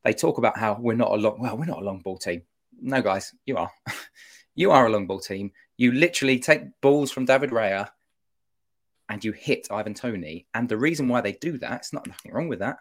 they 0.03 0.13
talk 0.13 0.37
about 0.37 0.57
how 0.57 0.77
we're 0.79 0.95
not 0.95 1.11
a 1.11 1.15
long 1.15 1.39
well 1.39 1.57
we're 1.57 1.65
not 1.65 1.81
a 1.81 1.85
long 1.85 1.99
ball 1.99 2.17
team. 2.17 2.43
No, 2.79 3.01
guys, 3.01 3.33
you 3.45 3.57
are. 3.57 3.71
you 4.57 4.71
are 4.71 4.87
a 4.87 4.89
long 4.89 5.05
ball 5.05 5.19
team. 5.19 5.51
You 5.77 5.91
literally 5.93 6.39
take 6.39 6.81
balls 6.81 7.11
from 7.11 7.25
David 7.25 7.51
Raya 7.51 7.89
and 9.07 9.23
you 9.23 9.31
hit 9.31 9.67
Ivan 9.71 9.93
Toney. 9.93 10.47
And 10.53 10.67
the 10.67 10.77
reason 10.77 11.07
why 11.07 11.21
they 11.21 11.33
do 11.33 11.59
that, 11.59 11.79
it's 11.79 11.93
not 11.93 12.07
nothing 12.07 12.33
wrong 12.33 12.49
with 12.49 12.59
that, 12.59 12.79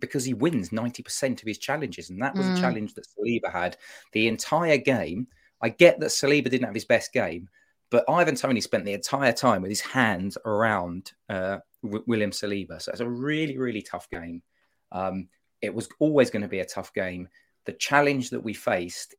because 0.00 0.24
he 0.24 0.34
wins 0.34 0.70
90% 0.70 1.40
of 1.40 1.46
his 1.46 1.58
challenges. 1.58 2.10
And 2.10 2.20
that 2.20 2.34
was 2.34 2.44
mm. 2.44 2.58
a 2.58 2.60
challenge 2.60 2.94
that 2.94 3.06
Saliba 3.06 3.52
had 3.52 3.76
the 4.12 4.26
entire 4.26 4.76
game. 4.76 5.28
I 5.62 5.68
get 5.68 6.00
that 6.00 6.10
Saliba 6.10 6.50
didn't 6.50 6.66
have 6.66 6.74
his 6.74 6.84
best 6.84 7.12
game, 7.12 7.48
but 7.88 8.04
Ivan 8.10 8.34
Toney 8.34 8.60
spent 8.60 8.84
the 8.84 8.94
entire 8.94 9.32
time 9.32 9.62
with 9.62 9.70
his 9.70 9.80
hands 9.80 10.36
around 10.44 11.12
uh, 11.28 11.58
w- 11.84 12.04
William 12.08 12.32
Saliba. 12.32 12.82
So 12.82 12.90
it's 12.90 13.00
a 13.00 13.08
really, 13.08 13.58
really 13.58 13.82
tough 13.82 14.10
game. 14.10 14.42
Um, 14.90 15.28
it 15.60 15.72
was 15.72 15.88
always 16.00 16.30
going 16.30 16.42
to 16.42 16.48
be 16.48 16.58
a 16.58 16.66
tough 16.66 16.92
game. 16.92 17.28
The 17.64 17.72
challenge 17.74 18.30
that 18.30 18.42
we 18.42 18.54
faced 18.54 19.14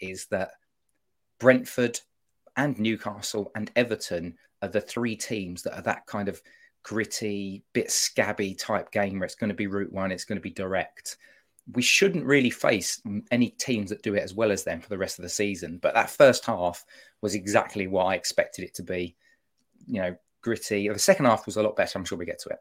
is 0.00 0.24
that 0.30 0.52
Brentford 1.42 1.98
and 2.56 2.78
Newcastle 2.78 3.50
and 3.56 3.68
Everton 3.74 4.36
are 4.62 4.68
the 4.68 4.80
three 4.80 5.16
teams 5.16 5.64
that 5.64 5.76
are 5.76 5.82
that 5.82 6.06
kind 6.06 6.28
of 6.28 6.40
gritty, 6.84 7.64
bit 7.72 7.90
scabby 7.90 8.54
type 8.54 8.92
game 8.92 9.18
where 9.18 9.26
it's 9.26 9.34
going 9.34 9.48
to 9.48 9.54
be 9.54 9.66
route 9.66 9.92
one, 9.92 10.12
it's 10.12 10.24
going 10.24 10.38
to 10.38 10.42
be 10.42 10.52
direct. 10.52 11.16
We 11.72 11.82
shouldn't 11.82 12.24
really 12.24 12.50
face 12.50 13.02
any 13.32 13.50
teams 13.50 13.90
that 13.90 14.02
do 14.02 14.14
it 14.14 14.22
as 14.22 14.34
well 14.34 14.52
as 14.52 14.62
them 14.62 14.80
for 14.80 14.88
the 14.88 14.98
rest 14.98 15.18
of 15.18 15.24
the 15.24 15.28
season. 15.28 15.80
But 15.82 15.94
that 15.94 16.10
first 16.10 16.46
half 16.46 16.84
was 17.22 17.34
exactly 17.34 17.88
what 17.88 18.04
I 18.04 18.14
expected 18.14 18.64
it 18.64 18.74
to 18.74 18.84
be. 18.84 19.16
You 19.88 20.00
know, 20.00 20.16
gritty. 20.42 20.88
The 20.88 20.98
second 21.00 21.26
half 21.26 21.44
was 21.44 21.56
a 21.56 21.62
lot 21.62 21.74
better. 21.74 21.98
I'm 21.98 22.04
sure 22.04 22.18
we 22.18 22.24
get 22.24 22.40
to 22.42 22.50
it. 22.50 22.58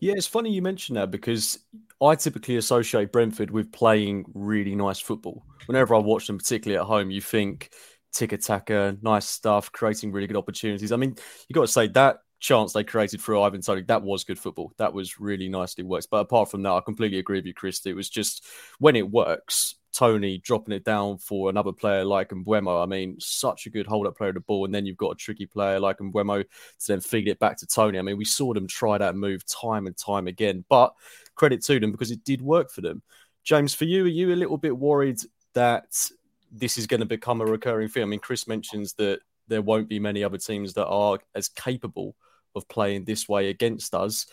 Yeah, 0.00 0.14
it's 0.16 0.26
funny 0.26 0.50
you 0.50 0.62
mention 0.62 0.94
that 0.96 1.10
because 1.10 1.58
I 2.00 2.14
typically 2.14 2.56
associate 2.56 3.12
Brentford 3.12 3.50
with 3.50 3.72
playing 3.72 4.24
really 4.34 4.74
nice 4.74 4.98
football. 4.98 5.44
Whenever 5.66 5.94
I 5.94 5.98
watch 5.98 6.26
them, 6.26 6.38
particularly 6.38 6.80
at 6.80 6.86
home, 6.86 7.10
you 7.10 7.20
think 7.20 7.70
tiki-taka, 8.12 8.98
nice 9.02 9.26
stuff, 9.28 9.70
creating 9.72 10.12
really 10.12 10.26
good 10.26 10.36
opportunities. 10.36 10.92
I 10.92 10.96
mean, 10.96 11.16
you 11.48 11.54
got 11.54 11.62
to 11.62 11.68
say 11.68 11.86
that 11.88 12.18
chance 12.40 12.72
they 12.72 12.82
created 12.82 13.22
for 13.22 13.38
Ivan 13.38 13.62
Toney, 13.62 13.82
that 13.82 14.02
was 14.02 14.24
good 14.24 14.38
football. 14.38 14.72
That 14.76 14.92
was 14.92 15.20
really 15.20 15.48
nicely 15.48 15.84
worked. 15.84 16.08
But 16.10 16.18
apart 16.18 16.50
from 16.50 16.62
that, 16.64 16.72
I 16.72 16.80
completely 16.80 17.18
agree 17.18 17.38
with 17.38 17.46
you, 17.46 17.54
Chris. 17.54 17.86
It 17.86 17.94
was 17.94 18.10
just 18.10 18.44
when 18.80 18.96
it 18.96 19.08
works, 19.08 19.76
Toney 19.92 20.38
dropping 20.38 20.74
it 20.74 20.84
down 20.84 21.18
for 21.18 21.50
another 21.50 21.72
player 21.72 22.04
like 22.04 22.30
Mbeumo. 22.30 22.82
I 22.82 22.86
mean, 22.86 23.16
such 23.18 23.66
a 23.66 23.70
good 23.70 23.86
hold 23.86 24.06
up 24.06 24.16
player 24.16 24.30
of 24.30 24.36
the 24.36 24.40
ball. 24.40 24.64
And 24.64 24.74
then 24.74 24.86
you've 24.86 24.96
got 24.96 25.12
a 25.12 25.16
tricky 25.16 25.46
player 25.46 25.78
like 25.78 25.98
Mbeumo 25.98 26.42
to 26.42 26.86
then 26.86 27.00
feed 27.00 27.28
it 27.28 27.38
back 27.38 27.58
to 27.58 27.66
Toney. 27.66 27.98
I 27.98 28.02
mean, 28.02 28.16
we 28.16 28.24
saw 28.24 28.54
them 28.54 28.66
try 28.66 28.98
that 28.98 29.16
move 29.16 29.44
time 29.46 29.86
and 29.86 29.96
time 29.96 30.26
again. 30.26 30.64
But 30.68 30.94
credit 31.34 31.62
to 31.64 31.78
them 31.78 31.92
because 31.92 32.10
it 32.10 32.24
did 32.24 32.42
work 32.42 32.70
for 32.70 32.80
them. 32.80 33.02
James, 33.44 33.74
for 33.74 33.84
you, 33.84 34.04
are 34.04 34.08
you 34.08 34.32
a 34.32 34.36
little 34.36 34.58
bit 34.58 34.76
worried 34.76 35.20
that 35.54 36.10
this 36.52 36.76
is 36.76 36.86
going 36.86 37.00
to 37.00 37.06
become 37.06 37.40
a 37.40 37.46
recurring 37.46 37.88
thing. 37.88 38.02
I 38.02 38.06
mean, 38.06 38.20
Chris 38.20 38.46
mentions 38.46 38.92
that 38.94 39.20
there 39.48 39.62
won't 39.62 39.88
be 39.88 39.98
many 39.98 40.22
other 40.22 40.38
teams 40.38 40.74
that 40.74 40.86
are 40.86 41.18
as 41.34 41.48
capable 41.48 42.14
of 42.54 42.68
playing 42.68 43.04
this 43.04 43.28
way 43.28 43.48
against 43.48 43.94
us. 43.94 44.26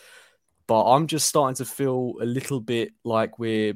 But 0.66 0.84
I'm 0.84 1.06
just 1.06 1.26
starting 1.26 1.56
to 1.56 1.64
feel 1.64 2.14
a 2.20 2.24
little 2.24 2.60
bit 2.60 2.92
like 3.04 3.38
we're 3.38 3.74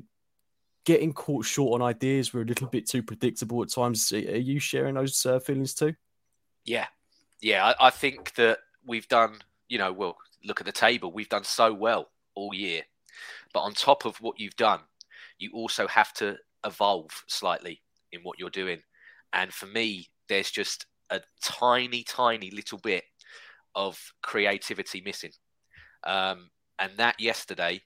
getting 0.84 1.12
caught 1.12 1.44
short 1.44 1.80
on 1.80 1.86
ideas. 1.86 2.32
We're 2.32 2.42
a 2.42 2.46
little 2.46 2.68
bit 2.68 2.88
too 2.88 3.02
predictable 3.02 3.62
at 3.62 3.70
times. 3.70 4.12
Are 4.12 4.18
you 4.18 4.58
sharing 4.58 4.94
those 4.94 5.24
uh, 5.24 5.38
feelings 5.40 5.74
too? 5.74 5.94
Yeah. 6.64 6.86
Yeah. 7.40 7.74
I, 7.78 7.88
I 7.88 7.90
think 7.90 8.34
that 8.34 8.58
we've 8.86 9.08
done, 9.08 9.38
you 9.68 9.78
know, 9.78 9.92
well, 9.92 10.16
look 10.44 10.60
at 10.60 10.66
the 10.66 10.72
table. 10.72 11.12
We've 11.12 11.28
done 11.28 11.44
so 11.44 11.72
well 11.72 12.10
all 12.34 12.54
year. 12.54 12.82
But 13.52 13.60
on 13.60 13.74
top 13.74 14.04
of 14.04 14.20
what 14.20 14.38
you've 14.38 14.56
done, 14.56 14.80
you 15.38 15.50
also 15.52 15.86
have 15.86 16.12
to 16.14 16.36
evolve 16.64 17.10
slightly 17.26 17.80
in 18.12 18.20
what 18.22 18.38
you're 18.38 18.50
doing. 18.50 18.82
And 19.32 19.52
for 19.52 19.66
me, 19.66 20.08
there's 20.28 20.50
just 20.50 20.86
a 21.10 21.20
tiny, 21.42 22.02
tiny 22.02 22.50
little 22.50 22.78
bit 22.78 23.04
of 23.74 23.98
creativity 24.22 25.00
missing. 25.00 25.32
Um, 26.04 26.50
and 26.78 26.92
that 26.98 27.18
yesterday, 27.20 27.82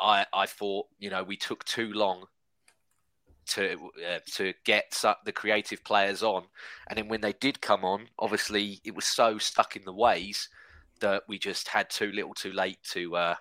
I 0.00 0.26
I 0.32 0.46
thought 0.46 0.86
you 0.98 1.10
know 1.10 1.22
we 1.22 1.36
took 1.36 1.64
too 1.64 1.92
long 1.92 2.24
to 3.48 3.90
uh, 4.08 4.18
to 4.34 4.54
get 4.64 5.02
the 5.24 5.32
creative 5.32 5.82
players 5.84 6.22
on, 6.22 6.44
and 6.88 6.98
then 6.98 7.08
when 7.08 7.20
they 7.20 7.32
did 7.34 7.60
come 7.60 7.84
on, 7.84 8.08
obviously 8.18 8.80
it 8.84 8.94
was 8.94 9.04
so 9.04 9.38
stuck 9.38 9.76
in 9.76 9.84
the 9.84 9.92
ways 9.92 10.48
that 11.00 11.22
we 11.28 11.38
just 11.38 11.68
had 11.68 11.88
too 11.88 12.12
little, 12.12 12.34
too 12.34 12.52
late 12.52 12.78
to 12.84 13.16
uh, 13.16 13.34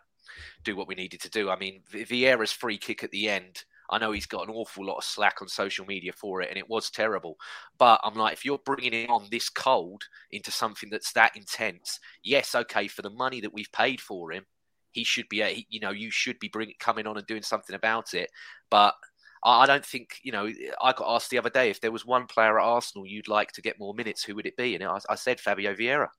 do 0.63 0.75
what 0.75 0.87
we 0.87 0.95
needed 0.95 1.21
to 1.21 1.29
do. 1.29 1.49
I 1.49 1.57
mean, 1.57 1.81
Vieira's 1.91 2.53
free 2.53 2.77
kick 2.77 3.03
at 3.03 3.11
the 3.11 3.29
end 3.29 3.65
I 3.89 3.97
know 3.97 4.11
he's 4.11 4.25
got 4.25 4.47
an 4.47 4.53
awful 4.53 4.85
lot 4.85 4.97
of 4.97 5.03
slack 5.03 5.41
on 5.41 5.47
social 5.47 5.85
media 5.85 6.13
for 6.13 6.41
it, 6.41 6.49
and 6.49 6.57
it 6.57 6.69
was 6.69 6.89
terrible. 6.89 7.37
But 7.77 7.99
I'm 8.03 8.13
like, 8.13 8.33
if 8.33 8.45
you're 8.45 8.59
bringing 8.59 8.93
it 8.93 9.09
on 9.09 9.27
this 9.31 9.49
cold 9.49 10.03
into 10.31 10.51
something 10.51 10.89
that's 10.89 11.11
that 11.13 11.35
intense, 11.35 11.99
yes, 12.23 12.53
okay, 12.53 12.87
for 12.87 13.01
the 13.01 13.09
money 13.09 13.41
that 13.41 13.53
we've 13.53 13.71
paid 13.71 13.99
for 13.99 14.31
him, 14.31 14.45
he 14.91 15.03
should 15.03 15.29
be, 15.29 15.67
you 15.69 15.79
know, 15.79 15.91
you 15.91 16.11
should 16.11 16.39
be 16.39 16.47
bringing 16.47 16.75
coming 16.79 17.07
on 17.07 17.17
and 17.17 17.27
doing 17.27 17.41
something 17.41 17.75
about 17.75 18.13
it. 18.13 18.29
But 18.69 18.95
I 19.43 19.65
don't 19.65 19.85
think, 19.85 20.19
you 20.23 20.31
know, 20.31 20.49
I 20.81 20.93
got 20.93 21.15
asked 21.15 21.29
the 21.29 21.37
other 21.37 21.49
day 21.49 21.69
if 21.69 21.79
there 21.79 21.91
was 21.91 22.05
one 22.05 22.27
player 22.27 22.59
at 22.59 22.65
Arsenal 22.65 23.05
you'd 23.05 23.27
like 23.27 23.51
to 23.53 23.61
get 23.61 23.79
more 23.79 23.93
minutes, 23.93 24.23
who 24.23 24.35
would 24.35 24.45
it 24.45 24.57
be? 24.57 24.75
And 24.75 24.83
I, 24.83 24.99
I 25.09 25.15
said 25.15 25.39
Fabio 25.39 25.73
Vieira 25.73 26.09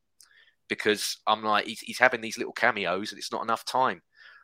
because 0.69 1.19
I'm 1.27 1.43
like, 1.43 1.67
he's, 1.67 1.81
he's 1.81 1.99
having 1.99 2.21
these 2.21 2.39
little 2.39 2.53
cameos 2.53 3.11
and 3.11 3.19
it's 3.19 3.33
not 3.33 3.43
enough 3.43 3.65
time. 3.65 4.03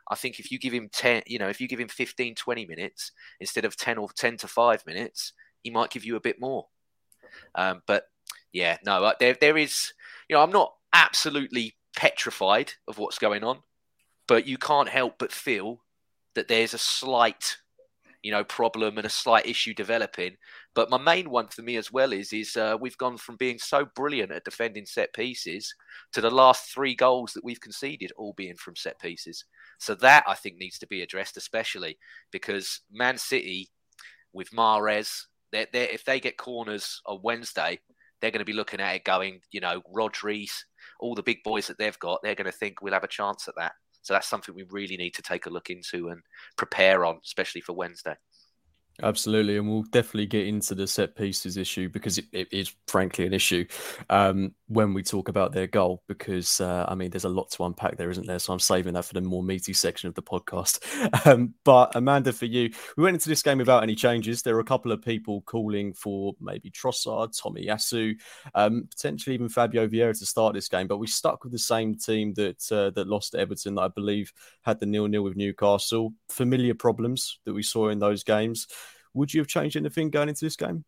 I 0.08 0.14
think 0.14 0.38
if 0.38 0.52
you 0.52 0.58
give 0.58 0.74
him 0.74 0.88
10, 0.92 1.22
you 1.26 1.38
know, 1.38 1.48
if 1.48 1.60
you 1.60 1.68
give 1.68 1.80
him 1.80 1.88
15, 1.88 2.34
20 2.34 2.66
minutes 2.66 3.12
instead 3.40 3.64
of 3.64 3.76
10 3.76 3.98
or 3.98 4.08
10 4.14 4.36
to 4.38 4.48
5 4.48 4.86
minutes, 4.86 5.32
he 5.62 5.70
might 5.70 5.90
give 5.90 6.04
you 6.04 6.16
a 6.16 6.20
bit 6.20 6.40
more. 6.40 6.66
Um, 7.54 7.82
but 7.86 8.04
yeah, 8.52 8.76
no, 8.84 9.12
there, 9.18 9.36
there 9.40 9.56
is, 9.56 9.92
you 10.28 10.36
know, 10.36 10.42
I'm 10.42 10.52
not 10.52 10.74
absolutely 10.92 11.76
petrified 11.96 12.72
of 12.86 12.98
what's 12.98 13.18
going 13.18 13.42
on, 13.42 13.60
but 14.26 14.46
you 14.46 14.58
can't 14.58 14.88
help 14.88 15.18
but 15.18 15.32
feel 15.32 15.80
that 16.34 16.48
there's 16.48 16.74
a 16.74 16.78
slight, 16.78 17.56
you 18.22 18.30
know, 18.30 18.44
problem 18.44 18.98
and 18.98 19.06
a 19.06 19.10
slight 19.10 19.46
issue 19.46 19.74
developing. 19.74 20.36
But 20.74 20.90
my 20.90 20.98
main 20.98 21.30
one 21.30 21.48
for 21.48 21.62
me 21.62 21.76
as 21.76 21.92
well 21.92 22.12
is 22.12 22.32
is 22.32 22.56
uh, 22.56 22.76
we've 22.80 22.98
gone 22.98 23.16
from 23.16 23.36
being 23.36 23.58
so 23.58 23.86
brilliant 23.94 24.32
at 24.32 24.44
defending 24.44 24.86
set 24.86 25.12
pieces 25.14 25.74
to 26.12 26.20
the 26.20 26.30
last 26.30 26.72
three 26.72 26.94
goals 26.94 27.32
that 27.32 27.44
we've 27.44 27.60
conceded 27.60 28.12
all 28.16 28.34
being 28.34 28.56
from 28.56 28.76
set 28.76 29.00
pieces. 29.00 29.44
So 29.78 29.94
that 29.96 30.24
I 30.26 30.34
think 30.34 30.56
needs 30.56 30.78
to 30.80 30.86
be 30.86 31.02
addressed, 31.02 31.36
especially 31.36 31.98
because 32.30 32.80
Man 32.92 33.18
City 33.18 33.70
with 34.32 34.52
mares 34.52 35.26
they're, 35.52 35.66
they're, 35.72 35.88
if 35.88 36.04
they 36.04 36.20
get 36.20 36.36
corners 36.36 37.00
on 37.06 37.20
Wednesday, 37.22 37.78
they're 38.20 38.30
going 38.30 38.40
to 38.40 38.44
be 38.44 38.52
looking 38.52 38.80
at 38.80 38.94
it 38.94 39.04
going, 39.04 39.40
you 39.52 39.60
know, 39.60 39.82
Rodri's, 39.94 40.64
all 41.00 41.14
the 41.14 41.22
big 41.22 41.42
boys 41.44 41.66
that 41.66 41.78
they've 41.78 41.98
got, 41.98 42.20
they're 42.22 42.34
going 42.34 42.50
to 42.50 42.52
think 42.52 42.82
we'll 42.82 42.94
have 42.94 43.04
a 43.04 43.08
chance 43.08 43.48
at 43.48 43.54
that. 43.56 43.72
So 44.06 44.14
that's 44.14 44.28
something 44.28 44.54
we 44.54 44.62
really 44.70 44.96
need 44.96 45.14
to 45.14 45.22
take 45.22 45.46
a 45.46 45.50
look 45.50 45.68
into 45.68 46.10
and 46.10 46.22
prepare 46.56 47.04
on, 47.04 47.18
especially 47.24 47.60
for 47.60 47.72
Wednesday. 47.72 48.14
Absolutely, 49.02 49.58
and 49.58 49.68
we'll 49.68 49.82
definitely 49.82 50.24
get 50.24 50.46
into 50.46 50.74
the 50.74 50.86
set 50.86 51.14
pieces 51.14 51.58
issue 51.58 51.88
because 51.90 52.16
it, 52.16 52.24
it 52.32 52.48
is 52.50 52.74
frankly 52.88 53.26
an 53.26 53.34
issue 53.34 53.66
um, 54.08 54.54
when 54.68 54.94
we 54.94 55.02
talk 55.02 55.28
about 55.28 55.52
their 55.52 55.66
goal. 55.66 56.02
Because 56.08 56.62
uh, 56.62 56.86
I 56.88 56.94
mean, 56.94 57.10
there's 57.10 57.26
a 57.26 57.28
lot 57.28 57.50
to 57.50 57.64
unpack 57.64 57.98
there, 57.98 58.08
isn't 58.08 58.26
there? 58.26 58.38
So 58.38 58.54
I'm 58.54 58.58
saving 58.58 58.94
that 58.94 59.04
for 59.04 59.12
the 59.12 59.20
more 59.20 59.42
meaty 59.42 59.74
section 59.74 60.08
of 60.08 60.14
the 60.14 60.22
podcast. 60.22 60.80
Um, 61.26 61.54
but 61.64 61.96
Amanda, 61.96 62.32
for 62.32 62.44
you, 62.44 62.70
we 62.96 63.02
went 63.02 63.14
into 63.14 63.28
this 63.28 63.42
game 63.42 63.58
without 63.58 63.82
any 63.82 63.94
changes. 63.96 64.42
There 64.42 64.54
were 64.54 64.60
a 64.60 64.64
couple 64.64 64.92
of 64.92 65.02
people 65.02 65.40
calling 65.42 65.92
for 65.92 66.34
maybe 66.40 66.70
Trossard, 66.70 67.36
Tomiyasu, 67.38 68.14
um, 68.54 68.86
potentially 68.88 69.34
even 69.34 69.48
Fabio 69.48 69.88
Vieira 69.88 70.16
to 70.16 70.26
start 70.26 70.54
this 70.54 70.68
game, 70.68 70.86
but 70.86 70.98
we 70.98 71.06
stuck 71.06 71.42
with 71.42 71.52
the 71.52 71.58
same 71.58 71.96
team 71.96 72.32
that 72.34 72.70
uh, 72.70 72.90
that 72.90 73.08
lost 73.08 73.32
to 73.32 73.38
Everton. 73.38 73.74
That 73.74 73.82
I 73.82 73.88
believe 73.88 74.32
had 74.62 74.78
the 74.78 74.86
nil 74.86 75.08
nil 75.08 75.22
with 75.22 75.36
Newcastle. 75.36 76.12
Familiar 76.28 76.74
problems 76.74 77.38
that 77.44 77.54
we 77.54 77.62
saw 77.62 77.88
in 77.88 77.98
those 77.98 78.22
games. 78.22 78.66
Would 79.16 79.32
you 79.32 79.40
have 79.40 79.48
changed 79.48 79.76
anything 79.76 80.10
going 80.10 80.28
into 80.28 80.44
this 80.44 80.56
game? 80.56 80.84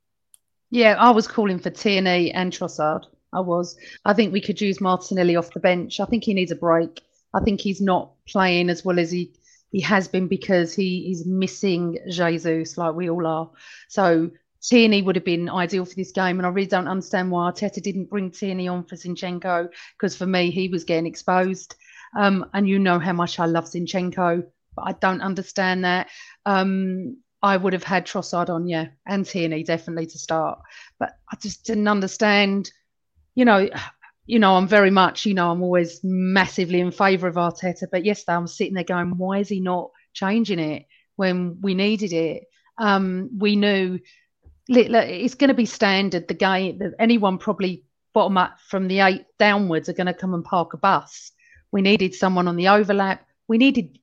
Yeah, 0.70 0.96
I 0.98 1.10
was 1.10 1.26
calling 1.26 1.58
for 1.58 1.70
Tierney 1.70 2.30
and 2.30 2.52
Trossard. 2.52 3.04
I 3.32 3.40
was. 3.40 3.76
I 4.04 4.12
think 4.12 4.32
we 4.32 4.40
could 4.40 4.60
use 4.60 4.80
Martinelli 4.80 5.34
off 5.36 5.52
the 5.52 5.60
bench. 5.60 5.98
I 5.98 6.04
think 6.04 6.24
he 6.24 6.34
needs 6.34 6.52
a 6.52 6.56
break. 6.56 7.00
I 7.34 7.40
think 7.40 7.60
he's 7.60 7.80
not 7.80 8.12
playing 8.26 8.70
as 8.70 8.84
well 8.84 8.98
as 8.98 9.10
he 9.10 9.32
he 9.70 9.80
has 9.80 10.08
been 10.08 10.28
because 10.28 10.74
he 10.74 11.10
is 11.10 11.26
missing 11.26 11.98
Jesus, 12.10 12.78
like 12.78 12.94
we 12.94 13.10
all 13.10 13.26
are. 13.26 13.50
So 13.88 14.30
Tierney 14.62 15.02
would 15.02 15.16
have 15.16 15.24
been 15.24 15.48
ideal 15.48 15.84
for 15.84 15.94
this 15.94 16.12
game, 16.12 16.38
and 16.38 16.46
I 16.46 16.50
really 16.50 16.68
don't 16.68 16.88
understand 16.88 17.30
why 17.30 17.50
Arteta 17.50 17.82
didn't 17.82 18.10
bring 18.10 18.30
Tierney 18.30 18.68
on 18.68 18.84
for 18.84 18.96
Zinchenko 18.96 19.68
because 19.96 20.16
for 20.16 20.26
me 20.26 20.50
he 20.50 20.68
was 20.68 20.84
getting 20.84 21.06
exposed. 21.06 21.74
Um, 22.16 22.46
and 22.54 22.68
you 22.68 22.78
know 22.78 22.98
how 22.98 23.12
much 23.12 23.38
I 23.38 23.46
love 23.46 23.64
Zinchenko, 23.64 24.46
but 24.74 24.82
I 24.82 24.92
don't 24.92 25.20
understand 25.20 25.84
that. 25.84 26.08
Um, 26.46 27.18
I 27.42 27.56
would 27.56 27.72
have 27.72 27.84
had 27.84 28.06
Trossard 28.06 28.50
on, 28.50 28.66
yeah, 28.66 28.88
and 29.06 29.24
Tierney 29.24 29.62
definitely 29.62 30.06
to 30.06 30.18
start, 30.18 30.60
but 30.98 31.16
I 31.30 31.36
just 31.36 31.64
didn't 31.64 31.88
understand. 31.88 32.70
You 33.34 33.44
know, 33.44 33.68
you 34.26 34.38
know, 34.38 34.56
I'm 34.56 34.68
very 34.68 34.90
much, 34.90 35.24
you 35.24 35.34
know, 35.34 35.50
I'm 35.50 35.62
always 35.62 36.00
massively 36.02 36.80
in 36.80 36.90
favour 36.90 37.28
of 37.28 37.36
Arteta, 37.36 37.86
but 37.90 38.04
yesterday 38.04 38.36
I'm 38.36 38.46
sitting 38.46 38.74
there 38.74 38.84
going, 38.84 39.16
why 39.16 39.38
is 39.38 39.48
he 39.48 39.60
not 39.60 39.90
changing 40.12 40.58
it 40.58 40.86
when 41.16 41.60
we 41.60 41.74
needed 41.74 42.12
it? 42.12 42.44
Um, 42.76 43.30
we 43.38 43.56
knew 43.56 44.00
it's 44.68 45.34
going 45.34 45.48
to 45.48 45.54
be 45.54 45.64
standard. 45.64 46.28
The 46.28 46.34
game, 46.34 46.80
anyone 46.98 47.38
probably 47.38 47.84
bottom 48.12 48.36
up 48.36 48.58
from 48.68 48.88
the 48.88 49.00
eight 49.00 49.24
downwards 49.38 49.88
are 49.88 49.94
going 49.94 50.08
to 50.08 50.14
come 50.14 50.34
and 50.34 50.44
park 50.44 50.74
a 50.74 50.76
bus. 50.76 51.32
We 51.70 51.82
needed 51.82 52.14
someone 52.14 52.48
on 52.48 52.56
the 52.56 52.68
overlap. 52.68 53.26
We 53.46 53.58
needed 53.58 53.98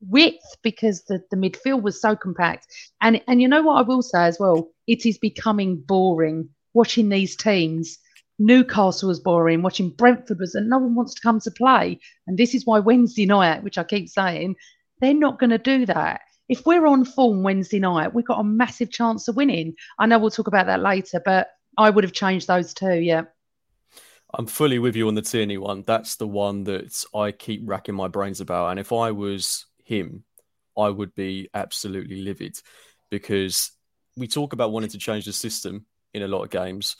width 0.00 0.56
because 0.62 1.04
the, 1.04 1.22
the 1.30 1.36
midfield 1.36 1.82
was 1.82 2.00
so 2.00 2.16
compact. 2.16 2.66
And 3.00 3.20
and 3.26 3.40
you 3.42 3.48
know 3.48 3.62
what 3.62 3.78
I 3.78 3.82
will 3.82 4.02
say 4.02 4.24
as 4.24 4.38
well, 4.38 4.68
it 4.86 5.06
is 5.06 5.18
becoming 5.18 5.76
boring 5.76 6.48
watching 6.74 7.08
these 7.08 7.36
teams. 7.36 7.98
Newcastle 8.38 9.08
was 9.08 9.18
boring, 9.18 9.62
watching 9.62 9.90
Brentford 9.90 10.38
was, 10.38 10.54
and 10.54 10.70
no 10.70 10.78
one 10.78 10.94
wants 10.94 11.14
to 11.14 11.20
come 11.20 11.40
to 11.40 11.50
play. 11.50 11.98
And 12.26 12.38
this 12.38 12.54
is 12.54 12.64
why 12.64 12.78
Wednesday 12.78 13.26
night, 13.26 13.64
which 13.64 13.78
I 13.78 13.82
keep 13.82 14.08
saying, 14.08 14.54
they're 15.00 15.12
not 15.12 15.40
going 15.40 15.50
to 15.50 15.58
do 15.58 15.86
that 15.86 16.20
if 16.48 16.64
we're 16.64 16.86
on 16.86 17.04
form 17.04 17.42
Wednesday 17.42 17.78
night, 17.78 18.14
we've 18.14 18.24
got 18.26 18.40
a 18.40 18.44
massive 18.44 18.90
chance 18.90 19.28
of 19.28 19.36
winning. 19.36 19.74
I 19.98 20.06
know 20.06 20.18
we'll 20.18 20.30
talk 20.30 20.48
about 20.48 20.66
that 20.66 20.80
later, 20.80 21.20
but 21.24 21.48
I 21.76 21.90
would 21.90 22.04
have 22.04 22.12
changed 22.12 22.46
those 22.46 22.72
two. 22.72 22.94
Yeah. 22.94 23.24
I'm 24.34 24.46
fully 24.46 24.78
with 24.78 24.96
you 24.96 25.08
on 25.08 25.14
the 25.14 25.22
Tierney 25.22 25.58
one. 25.58 25.84
That's 25.86 26.16
the 26.16 26.26
one 26.26 26.64
that 26.64 27.04
I 27.14 27.32
keep 27.32 27.62
racking 27.64 27.94
my 27.94 28.08
brains 28.08 28.40
about. 28.40 28.70
And 28.70 28.80
if 28.80 28.92
I 28.92 29.10
was 29.10 29.66
him, 29.88 30.24
I 30.76 30.88
would 30.88 31.14
be 31.14 31.48
absolutely 31.54 32.22
livid 32.22 32.58
because 33.10 33.72
we 34.16 34.28
talk 34.28 34.52
about 34.52 34.72
wanting 34.72 34.90
to 34.90 34.98
change 34.98 35.24
the 35.24 35.32
system 35.32 35.86
in 36.14 36.22
a 36.22 36.28
lot 36.28 36.42
of 36.42 36.50
games 36.50 36.96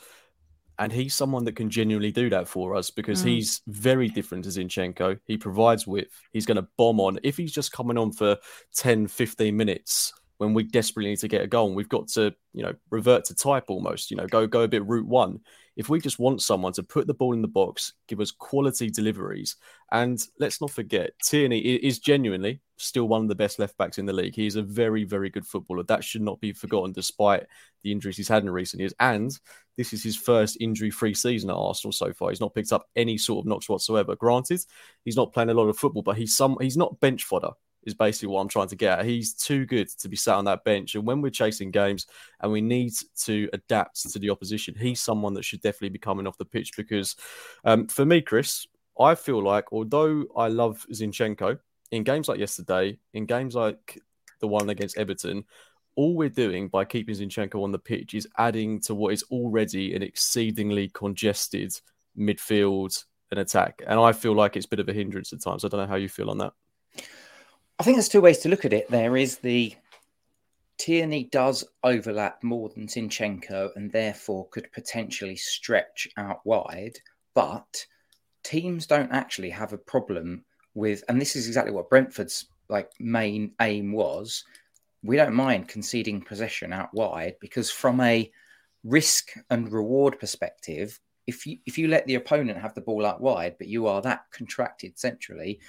and 0.79 0.93
he's 0.93 1.13
someone 1.13 1.43
that 1.43 1.57
can 1.57 1.69
genuinely 1.69 2.11
do 2.11 2.29
that 2.29 2.47
for 2.47 2.73
us 2.73 2.89
because 2.89 3.21
mm. 3.21 3.27
he's 3.27 3.61
very 3.67 4.07
different 4.07 4.45
to 4.45 4.49
Zinchenko. 4.49 5.19
He 5.25 5.37
provides 5.37 5.85
width. 5.85 6.21
He's 6.31 6.45
going 6.45 6.55
to 6.55 6.67
bomb 6.77 7.01
on. 7.01 7.19
If 7.21 7.35
he's 7.35 7.51
just 7.51 7.73
coming 7.73 7.97
on 7.97 8.13
for 8.13 8.37
10, 8.75 9.07
15 9.07 9.55
minutes 9.55 10.13
when 10.37 10.53
we 10.53 10.63
desperately 10.63 11.09
need 11.09 11.19
to 11.19 11.27
get 11.27 11.41
a 11.41 11.47
goal, 11.47 11.67
and 11.67 11.75
we've 11.75 11.89
got 11.89 12.07
to, 12.07 12.33
you 12.53 12.63
know, 12.63 12.73
revert 12.89 13.25
to 13.25 13.35
type 13.35 13.65
almost, 13.67 14.09
you 14.09 14.15
know, 14.15 14.25
go 14.25 14.47
go 14.47 14.61
a 14.61 14.69
bit 14.69 14.87
route 14.87 15.05
one 15.05 15.41
if 15.79 15.87
we 15.87 16.01
just 16.01 16.19
want 16.19 16.41
someone 16.41 16.73
to 16.73 16.83
put 16.83 17.07
the 17.07 17.13
ball 17.13 17.31
in 17.31 17.41
the 17.41 17.47
box, 17.47 17.93
give 18.09 18.19
us 18.19 18.31
quality 18.31 18.89
deliveries, 18.89 19.55
and 19.93 20.21
let's 20.37 20.59
not 20.59 20.71
forget, 20.71 21.11
Tierney 21.23 21.59
is 21.59 21.99
genuinely 21.99 22.59
still 22.75 23.07
one 23.07 23.21
of 23.21 23.29
the 23.29 23.35
best 23.35 23.59
left 23.59 23.77
backs 23.77 23.97
in 23.97 24.05
the 24.05 24.11
league. 24.11 24.35
He's 24.35 24.57
a 24.57 24.61
very, 24.61 25.05
very 25.05 25.29
good 25.29 25.45
footballer. 25.45 25.83
That 25.83 26.03
should 26.03 26.21
not 26.21 26.41
be 26.41 26.51
forgotten 26.51 26.91
despite 26.91 27.45
the 27.81 27.93
injuries 27.93 28.17
he's 28.17 28.27
had 28.27 28.43
in 28.43 28.49
recent 28.49 28.81
years. 28.81 28.93
And 28.99 29.31
this 29.77 29.93
is 29.93 30.03
his 30.03 30.17
first 30.17 30.57
injury 30.59 30.91
free 30.91 31.13
season 31.13 31.49
at 31.49 31.55
Arsenal 31.55 31.93
so 31.93 32.11
far. 32.11 32.29
He's 32.29 32.41
not 32.41 32.53
picked 32.53 32.73
up 32.73 32.89
any 32.97 33.17
sort 33.17 33.43
of 33.43 33.47
knocks 33.47 33.69
whatsoever. 33.69 34.17
Granted, 34.17 34.59
he's 35.05 35.15
not 35.15 35.31
playing 35.31 35.49
a 35.49 35.53
lot 35.53 35.69
of 35.69 35.77
football, 35.77 36.03
but 36.03 36.17
he's 36.17 36.35
some 36.35 36.57
he's 36.59 36.77
not 36.77 36.99
bench 36.99 37.23
fodder 37.23 37.51
is 37.83 37.93
basically 37.93 38.29
what 38.29 38.41
I'm 38.41 38.47
trying 38.47 38.67
to 38.67 38.75
get 38.75 38.99
at. 38.99 39.05
He's 39.05 39.33
too 39.33 39.65
good 39.65 39.89
to 39.99 40.09
be 40.09 40.15
sat 40.15 40.35
on 40.35 40.45
that 40.45 40.63
bench. 40.63 40.95
And 40.95 41.05
when 41.05 41.21
we're 41.21 41.29
chasing 41.29 41.71
games 41.71 42.07
and 42.41 42.51
we 42.51 42.61
need 42.61 42.93
to 43.23 43.49
adapt 43.53 44.09
to 44.11 44.19
the 44.19 44.29
opposition, 44.29 44.75
he's 44.77 45.01
someone 45.01 45.33
that 45.35 45.45
should 45.45 45.61
definitely 45.61 45.89
be 45.89 45.99
coming 45.99 46.27
off 46.27 46.37
the 46.37 46.45
pitch 46.45 46.75
because 46.75 47.15
um, 47.63 47.87
for 47.87 48.05
me, 48.05 48.21
Chris, 48.21 48.67
I 48.99 49.15
feel 49.15 49.41
like 49.41 49.71
although 49.71 50.25
I 50.35 50.49
love 50.49 50.85
Zinchenko, 50.91 51.59
in 51.91 52.03
games 52.03 52.27
like 52.27 52.39
yesterday, 52.39 52.99
in 53.13 53.25
games 53.25 53.55
like 53.55 53.99
the 54.41 54.47
one 54.47 54.69
against 54.69 54.97
Everton, 54.97 55.45
all 55.95 56.15
we're 56.15 56.29
doing 56.29 56.67
by 56.67 56.85
keeping 56.85 57.15
Zinchenko 57.15 57.63
on 57.63 57.71
the 57.71 57.79
pitch 57.79 58.13
is 58.13 58.27
adding 58.37 58.79
to 58.81 58.95
what 58.95 59.13
is 59.13 59.23
already 59.31 59.95
an 59.95 60.03
exceedingly 60.03 60.89
congested 60.89 61.73
midfield 62.17 63.03
and 63.31 63.39
attack. 63.39 63.81
And 63.85 63.99
I 63.99 64.11
feel 64.11 64.33
like 64.33 64.55
it's 64.55 64.65
a 64.65 64.69
bit 64.69 64.79
of 64.79 64.89
a 64.89 64.93
hindrance 64.93 65.33
at 65.33 65.41
times. 65.41 65.65
I 65.65 65.67
don't 65.67 65.79
know 65.79 65.87
how 65.87 65.95
you 65.95 66.09
feel 66.09 66.29
on 66.29 66.37
that. 66.39 66.53
I 67.79 67.83
think 67.83 67.95
there's 67.95 68.09
two 68.09 68.19
ways 68.19 68.39
to 68.39 68.49
look 68.49 68.65
at 68.65 68.73
it. 68.73 68.89
There 68.89 69.15
is 69.15 69.37
the 69.37 69.73
Tierney 70.77 71.25
does 71.25 71.63
overlap 71.83 72.43
more 72.43 72.67
than 72.67 72.87
Zinchenko 72.87 73.69
and 73.75 73.89
therefore 73.89 74.49
could 74.49 74.69
potentially 74.73 75.37
stretch 75.37 76.07
out 76.17 76.41
wide, 76.45 76.97
but 77.33 77.85
teams 78.43 78.85
don't 78.85 79.11
actually 79.13 79.49
have 79.49 79.71
a 79.71 79.77
problem 79.77 80.43
with, 80.73 81.05
and 81.07 81.21
this 81.21 81.37
is 81.37 81.47
exactly 81.47 81.71
what 81.71 81.89
Brentford's 81.89 82.47
like 82.67 82.91
main 82.99 83.53
aim 83.61 83.93
was. 83.93 84.43
We 85.01 85.15
don't 85.15 85.33
mind 85.33 85.69
conceding 85.69 86.21
possession 86.21 86.73
out 86.73 86.93
wide 86.93 87.35
because 87.39 87.71
from 87.71 88.01
a 88.01 88.29
risk 88.83 89.31
and 89.49 89.71
reward 89.71 90.19
perspective, 90.19 90.99
if 91.27 91.45
you 91.45 91.57
if 91.65 91.77
you 91.77 91.87
let 91.87 92.05
the 92.07 92.15
opponent 92.15 92.59
have 92.59 92.73
the 92.73 92.81
ball 92.81 93.05
out 93.05 93.21
wide, 93.21 93.55
but 93.57 93.67
you 93.67 93.87
are 93.87 94.01
that 94.01 94.25
contracted 94.31 94.99
centrally, 94.99 95.59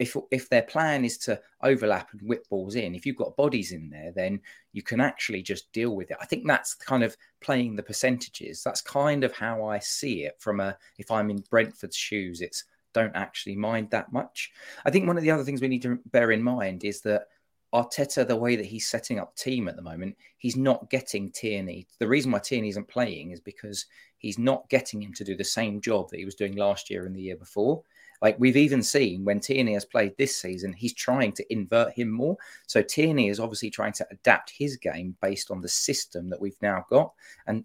if 0.00 0.16
if 0.30 0.48
their 0.48 0.62
plan 0.62 1.04
is 1.04 1.18
to 1.18 1.38
overlap 1.62 2.10
and 2.12 2.22
whip 2.22 2.48
balls 2.48 2.74
in, 2.74 2.94
if 2.94 3.04
you've 3.04 3.16
got 3.16 3.36
bodies 3.36 3.70
in 3.70 3.90
there, 3.90 4.10
then 4.12 4.40
you 4.72 4.82
can 4.82 4.98
actually 4.98 5.42
just 5.42 5.70
deal 5.72 5.94
with 5.94 6.10
it. 6.10 6.16
I 6.18 6.24
think 6.24 6.46
that's 6.46 6.72
kind 6.72 7.04
of 7.04 7.14
playing 7.42 7.76
the 7.76 7.82
percentages. 7.82 8.62
That's 8.64 8.80
kind 8.80 9.24
of 9.24 9.32
how 9.32 9.62
I 9.62 9.78
see 9.78 10.24
it 10.24 10.36
from 10.38 10.58
a 10.58 10.76
if 10.96 11.10
I'm 11.10 11.28
in 11.28 11.44
Brentford's 11.50 11.96
shoes, 11.96 12.40
it's 12.40 12.64
don't 12.94 13.14
actually 13.14 13.56
mind 13.56 13.90
that 13.90 14.10
much. 14.10 14.50
I 14.86 14.90
think 14.90 15.06
one 15.06 15.18
of 15.18 15.22
the 15.22 15.30
other 15.30 15.44
things 15.44 15.60
we 15.60 15.68
need 15.68 15.82
to 15.82 16.00
bear 16.06 16.30
in 16.32 16.42
mind 16.42 16.82
is 16.82 17.02
that 17.02 17.28
Arteta, 17.74 18.26
the 18.26 18.34
way 18.34 18.56
that 18.56 18.66
he's 18.66 18.88
setting 18.88 19.20
up 19.20 19.36
team 19.36 19.68
at 19.68 19.76
the 19.76 19.82
moment, 19.82 20.16
he's 20.38 20.56
not 20.56 20.90
getting 20.90 21.30
Tierney. 21.30 21.86
The 21.98 22.08
reason 22.08 22.32
why 22.32 22.40
Tierney 22.40 22.70
isn't 22.70 22.88
playing 22.88 23.30
is 23.30 23.38
because 23.38 23.86
he's 24.18 24.38
not 24.38 24.68
getting 24.70 25.02
him 25.02 25.12
to 25.12 25.24
do 25.24 25.36
the 25.36 25.44
same 25.44 25.80
job 25.80 26.08
that 26.08 26.18
he 26.18 26.24
was 26.24 26.34
doing 26.34 26.56
last 26.56 26.90
year 26.90 27.06
and 27.06 27.14
the 27.14 27.22
year 27.22 27.36
before. 27.36 27.82
Like 28.20 28.36
we've 28.38 28.56
even 28.56 28.82
seen 28.82 29.24
when 29.24 29.40
Tierney 29.40 29.74
has 29.74 29.84
played 29.84 30.16
this 30.16 30.36
season, 30.36 30.72
he's 30.72 30.94
trying 30.94 31.32
to 31.32 31.52
invert 31.52 31.92
him 31.92 32.10
more. 32.10 32.36
So 32.66 32.82
Tierney 32.82 33.28
is 33.28 33.40
obviously 33.40 33.70
trying 33.70 33.92
to 33.94 34.06
adapt 34.10 34.50
his 34.50 34.76
game 34.76 35.16
based 35.22 35.50
on 35.50 35.60
the 35.60 35.68
system 35.68 36.28
that 36.30 36.40
we've 36.40 36.60
now 36.60 36.84
got. 36.90 37.12
And 37.46 37.64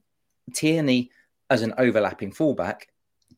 Tierney, 0.53 1.11
as 1.49 1.61
an 1.61 1.73
overlapping 1.77 2.31
fullback, 2.31 2.87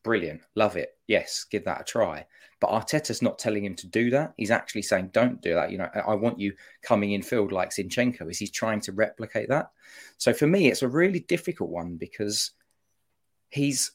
brilliant, 0.02 0.42
love 0.54 0.76
it. 0.76 0.96
Yes, 1.06 1.44
give 1.50 1.64
that 1.64 1.80
a 1.80 1.84
try. 1.84 2.26
But 2.60 2.70
Arteta's 2.70 3.22
not 3.22 3.38
telling 3.38 3.64
him 3.64 3.74
to 3.76 3.86
do 3.86 4.10
that. 4.10 4.34
He's 4.36 4.50
actually 4.50 4.82
saying, 4.82 5.10
don't 5.12 5.40
do 5.40 5.54
that. 5.54 5.70
You 5.70 5.78
know, 5.78 5.88
I 6.06 6.14
want 6.14 6.40
you 6.40 6.54
coming 6.82 7.12
in 7.12 7.22
field 7.22 7.52
like 7.52 7.70
Zinchenko. 7.70 8.30
Is 8.30 8.38
he 8.38 8.48
trying 8.48 8.80
to 8.82 8.92
replicate 8.92 9.48
that? 9.48 9.70
So 10.16 10.32
for 10.32 10.46
me, 10.46 10.68
it's 10.68 10.82
a 10.82 10.88
really 10.88 11.20
difficult 11.20 11.70
one 11.70 11.96
because 11.96 12.52
he's 13.50 13.92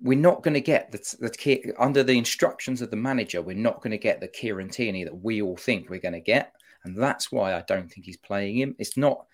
we're 0.00 0.18
not 0.18 0.42
going 0.42 0.54
to 0.54 0.60
get 0.60 0.92
the, 0.92 0.98
the 1.20 1.74
under 1.78 2.02
the 2.02 2.18
instructions 2.18 2.82
of 2.82 2.90
the 2.90 2.96
manager. 2.96 3.42
We're 3.42 3.56
not 3.56 3.80
going 3.80 3.92
to 3.92 3.98
get 3.98 4.20
the 4.20 4.28
Kieran 4.28 4.68
Tierney 4.68 5.04
that 5.04 5.22
we 5.22 5.40
all 5.42 5.56
think 5.56 5.88
we're 5.88 6.00
going 6.00 6.12
to 6.14 6.20
get, 6.20 6.52
and 6.84 7.00
that's 7.00 7.30
why 7.30 7.54
I 7.54 7.64
don't 7.66 7.90
think 7.90 8.06
he's 8.06 8.16
playing 8.16 8.56
him. 8.56 8.76
It's 8.78 8.96
not. 8.96 9.26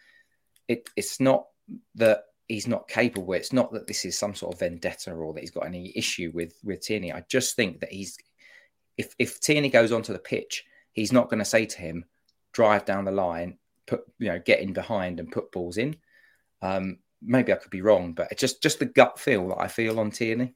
It, 0.68 0.88
it's 0.96 1.18
not 1.18 1.46
that 1.96 2.24
he's 2.46 2.68
not 2.68 2.88
capable. 2.88 3.32
It's 3.32 3.52
not 3.52 3.72
that 3.72 3.86
this 3.86 4.04
is 4.04 4.18
some 4.18 4.34
sort 4.34 4.54
of 4.54 4.60
vendetta 4.60 5.12
or 5.12 5.32
that 5.32 5.40
he's 5.40 5.50
got 5.50 5.66
any 5.66 5.92
issue 5.96 6.30
with 6.34 6.54
with 6.62 6.80
Tierney. 6.80 7.12
I 7.12 7.24
just 7.28 7.56
think 7.56 7.80
that 7.80 7.92
he's 7.92 8.18
if 8.96 9.14
if 9.18 9.40
Tierney 9.40 9.70
goes 9.70 9.92
onto 9.92 10.12
the 10.12 10.18
pitch, 10.18 10.64
he's 10.92 11.12
not 11.12 11.30
going 11.30 11.38
to 11.38 11.44
say 11.44 11.66
to 11.66 11.78
him, 11.78 12.04
"Drive 12.52 12.84
down 12.84 13.04
the 13.04 13.12
line, 13.12 13.58
put 13.86 14.02
you 14.18 14.28
know, 14.28 14.38
get 14.38 14.60
in 14.60 14.72
behind 14.72 15.20
and 15.20 15.32
put 15.32 15.52
balls 15.52 15.78
in." 15.78 15.96
Um, 16.62 16.98
maybe 17.22 17.52
I 17.52 17.56
could 17.56 17.70
be 17.70 17.82
wrong, 17.82 18.12
but 18.12 18.28
it's 18.30 18.40
just 18.40 18.62
just 18.62 18.78
the 18.78 18.86
gut 18.86 19.18
feel 19.18 19.48
that 19.48 19.60
I 19.60 19.68
feel 19.68 20.00
on 20.00 20.10
Tierney. 20.10 20.54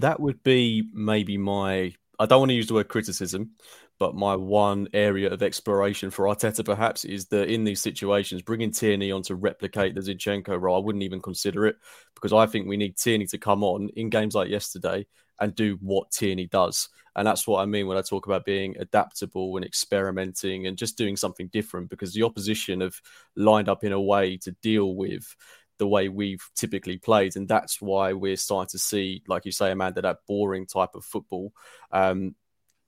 That 0.00 0.20
would 0.20 0.42
be 0.42 0.88
maybe 0.92 1.36
my. 1.38 1.92
I 2.18 2.24
don't 2.24 2.40
want 2.40 2.50
to 2.50 2.54
use 2.54 2.66
the 2.66 2.74
word 2.74 2.88
criticism, 2.88 3.50
but 3.98 4.14
my 4.14 4.36
one 4.36 4.88
area 4.94 5.30
of 5.30 5.42
exploration 5.42 6.10
for 6.10 6.26
Arteta 6.26 6.64
perhaps 6.64 7.04
is 7.04 7.26
that 7.26 7.50
in 7.50 7.64
these 7.64 7.80
situations, 7.80 8.42
bringing 8.42 8.70
Tierney 8.70 9.12
on 9.12 9.22
to 9.22 9.34
replicate 9.34 9.94
the 9.94 10.00
Zinchenko 10.00 10.60
role, 10.60 10.76
I 10.76 10.84
wouldn't 10.84 11.04
even 11.04 11.20
consider 11.20 11.66
it 11.66 11.76
because 12.14 12.32
I 12.32 12.46
think 12.46 12.66
we 12.66 12.76
need 12.76 12.96
Tierney 12.96 13.26
to 13.26 13.38
come 13.38 13.62
on 13.62 13.90
in 13.96 14.08
games 14.10 14.34
like 14.34 14.48
yesterday 14.48 15.06
and 15.40 15.54
do 15.54 15.78
what 15.80 16.10
Tierney 16.10 16.46
does. 16.46 16.88
And 17.14 17.26
that's 17.26 17.46
what 17.46 17.60
I 17.60 17.66
mean 17.66 17.86
when 17.86 17.96
I 17.96 18.02
talk 18.02 18.26
about 18.26 18.44
being 18.44 18.76
adaptable 18.78 19.56
and 19.56 19.64
experimenting 19.64 20.66
and 20.66 20.76
just 20.76 20.98
doing 20.98 21.16
something 21.16 21.48
different 21.48 21.88
because 21.88 22.12
the 22.12 22.22
opposition 22.22 22.82
have 22.82 23.00
lined 23.36 23.68
up 23.68 23.84
in 23.84 23.92
a 23.92 24.00
way 24.00 24.36
to 24.38 24.52
deal 24.62 24.94
with 24.94 25.34
the 25.78 25.88
way 25.88 26.08
we've 26.08 26.44
typically 26.54 26.98
played. 26.98 27.36
And 27.36 27.48
that's 27.48 27.80
why 27.80 28.12
we're 28.12 28.36
starting 28.36 28.70
to 28.70 28.78
see, 28.78 29.22
like 29.28 29.44
you 29.44 29.52
say, 29.52 29.70
Amanda, 29.70 30.02
that 30.02 30.20
boring 30.26 30.66
type 30.66 30.94
of 30.94 31.04
football. 31.04 31.52
Um, 31.90 32.34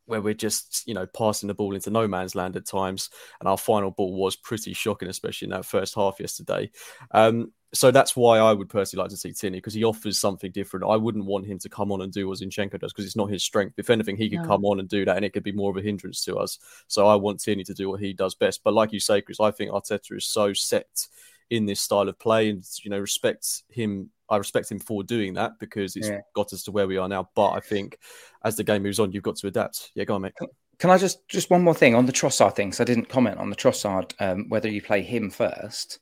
where 0.07 0.23
we're 0.23 0.33
just, 0.33 0.89
you 0.89 0.95
know, 0.95 1.07
passing 1.07 1.49
the 1.49 1.55
ball 1.55 1.75
into 1.75 1.91
no 1.91 2.09
man's 2.09 2.35
land 2.35 2.57
at 2.57 2.67
times. 2.67 3.11
And 3.41 3.49
our 3.49 3.59
final 3.59 3.91
ball 3.91 4.15
was 4.15 4.37
pretty 4.37 4.73
shocking, 4.73 5.09
especially 5.09 5.47
in 5.47 5.51
that 5.51 5.67
first 5.67 5.95
half 5.95 6.19
yesterday. 6.19 6.71
Um, 7.11 7.53
so 7.75 7.91
that's 7.91 8.17
why 8.17 8.39
I 8.39 8.53
would 8.53 8.71
personally 8.71 9.03
like 9.03 9.11
to 9.11 9.19
see 9.19 9.33
Tierney 9.33 9.59
because 9.59 9.75
he 9.75 9.85
offers 9.85 10.19
something 10.19 10.51
different. 10.51 10.87
I 10.89 10.97
wouldn't 10.97 11.27
want 11.27 11.47
him 11.47 11.59
to 11.59 11.69
come 11.69 11.93
on 11.93 12.01
and 12.01 12.11
do 12.11 12.27
what 12.27 12.39
Zinchenko 12.39 12.81
does 12.81 12.93
because 12.93 13.05
it's 13.05 13.17
not 13.17 13.31
his 13.31 13.45
strength. 13.45 13.75
If 13.79 13.91
anything, 13.91 14.17
he 14.17 14.31
could 14.31 14.41
no. 14.41 14.47
come 14.47 14.65
on 14.65 14.81
and 14.81 14.89
do 14.89 15.05
that 15.05 15.17
and 15.17 15.25
it 15.25 15.35
could 15.35 15.43
be 15.43 15.53
more 15.53 15.71
of 15.71 15.77
a 15.77 15.83
hindrance 15.83 16.25
to 16.25 16.37
us. 16.37 16.59
So 16.87 17.07
I 17.07 17.15
want 17.17 17.41
Tierney 17.41 17.65
to 17.65 17.75
do 17.75 17.91
what 17.91 18.01
he 18.01 18.15
does 18.15 18.35
best. 18.35 18.65
But 18.65 18.73
like 18.73 18.95
you 18.95 19.01
say, 19.01 19.21
Chris, 19.21 19.41
I 19.41 19.51
think 19.51 19.71
Arteta 19.71 20.17
is 20.17 20.25
so 20.25 20.55
set 20.55 21.07
in 21.51 21.67
this 21.67 21.81
style 21.81 22.09
of 22.09 22.19
play 22.19 22.51
and, 22.51 22.65
you 22.83 22.91
know, 22.91 22.99
respect 22.99 23.63
him. 23.71 24.11
I 24.31 24.37
respect 24.37 24.71
him 24.71 24.79
for 24.79 25.03
doing 25.03 25.35
that 25.35 25.53
because 25.59 25.97
it's 25.97 26.09
yeah. 26.09 26.21
got 26.35 26.53
us 26.53 26.63
to 26.65 26.73
where 26.73 26.87
we 26.87 26.99
are 26.99 27.09
now. 27.09 27.31
But 27.35 27.53
I 27.53 27.61
think 27.61 27.99
as 28.45 28.57
the 28.57 28.65
game 28.65 28.83
moves 28.83 29.01
on, 29.01 29.13
you've 29.13 29.23
got 29.23 29.37
to 29.37 29.47
adapt. 29.47 29.91
Yeah, 29.95 30.05
go 30.05 30.17
on, 30.17 30.23
mate. 30.23 30.35
Can 30.79 30.91
I 30.91 30.99
just 30.99 31.27
just 31.29 31.51
one 31.51 31.63
more 31.63 31.75
thing 31.75 31.95
on 31.95 32.07
the 32.07 32.13
Trossard 32.13 32.55
thing? 32.55 32.73
So 32.73 32.85
I 32.85 32.85
didn't 32.85 33.09
comment 33.09 33.39
on 33.39 33.51
the 33.51 33.57
Trossard 33.57 34.13
um, 34.21 34.49
whether 34.49 34.69
you 34.69 34.83
play 34.83 35.03
him 35.03 35.31
first 35.31 35.99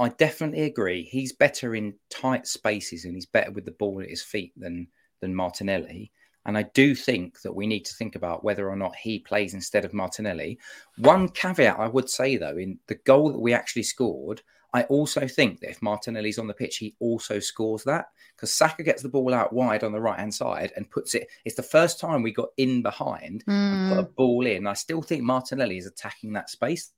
I 0.00 0.08
definitely 0.08 0.62
agree. 0.62 1.02
He's 1.02 1.34
better 1.34 1.74
in 1.74 1.94
tight 2.08 2.46
spaces 2.46 3.04
and 3.04 3.14
he's 3.14 3.26
better 3.26 3.50
with 3.50 3.66
the 3.66 3.72
ball 3.72 4.00
at 4.00 4.08
his 4.08 4.22
feet 4.22 4.54
than 4.56 4.88
than 5.20 5.34
Martinelli. 5.34 6.10
And 6.46 6.56
I 6.56 6.62
do 6.74 6.94
think 6.94 7.42
that 7.42 7.54
we 7.54 7.66
need 7.66 7.84
to 7.84 7.94
think 7.94 8.16
about 8.16 8.44
whether 8.44 8.68
or 8.68 8.76
not 8.76 8.96
he 8.96 9.18
plays 9.18 9.54
instead 9.54 9.84
of 9.84 9.92
Martinelli. 9.92 10.58
One 10.96 11.28
caveat 11.28 11.78
I 11.78 11.88
would 11.88 12.08
say 12.08 12.36
though, 12.36 12.56
in 12.56 12.78
the 12.86 12.94
goal 12.94 13.32
that 13.32 13.40
we 13.40 13.52
actually 13.52 13.82
scored, 13.82 14.42
I 14.72 14.84
also 14.84 15.26
think 15.26 15.60
that 15.60 15.70
if 15.70 15.82
Martinelli's 15.82 16.38
on 16.38 16.46
the 16.46 16.54
pitch, 16.54 16.76
he 16.76 16.94
also 17.00 17.40
scores 17.40 17.84
that 17.84 18.06
because 18.36 18.54
Saka 18.54 18.82
gets 18.82 19.02
the 19.02 19.08
ball 19.08 19.34
out 19.34 19.52
wide 19.52 19.82
on 19.82 19.92
the 19.92 20.00
right 20.00 20.18
hand 20.18 20.32
side 20.32 20.72
and 20.76 20.90
puts 20.90 21.14
it. 21.14 21.26
It's 21.44 21.56
the 21.56 21.62
first 21.62 21.98
time 21.98 22.22
we 22.22 22.32
got 22.32 22.50
in 22.56 22.80
behind 22.82 23.44
mm. 23.46 23.52
and 23.52 23.92
put 23.92 23.98
a 23.98 24.06
hmm. 24.06 24.14
ball 24.14 24.46
in. 24.46 24.66
I 24.66 24.74
still 24.74 25.02
think 25.02 25.22
Martinelli 25.22 25.76
is 25.76 25.86
attacking 25.86 26.32
that 26.34 26.50
space 26.50 26.92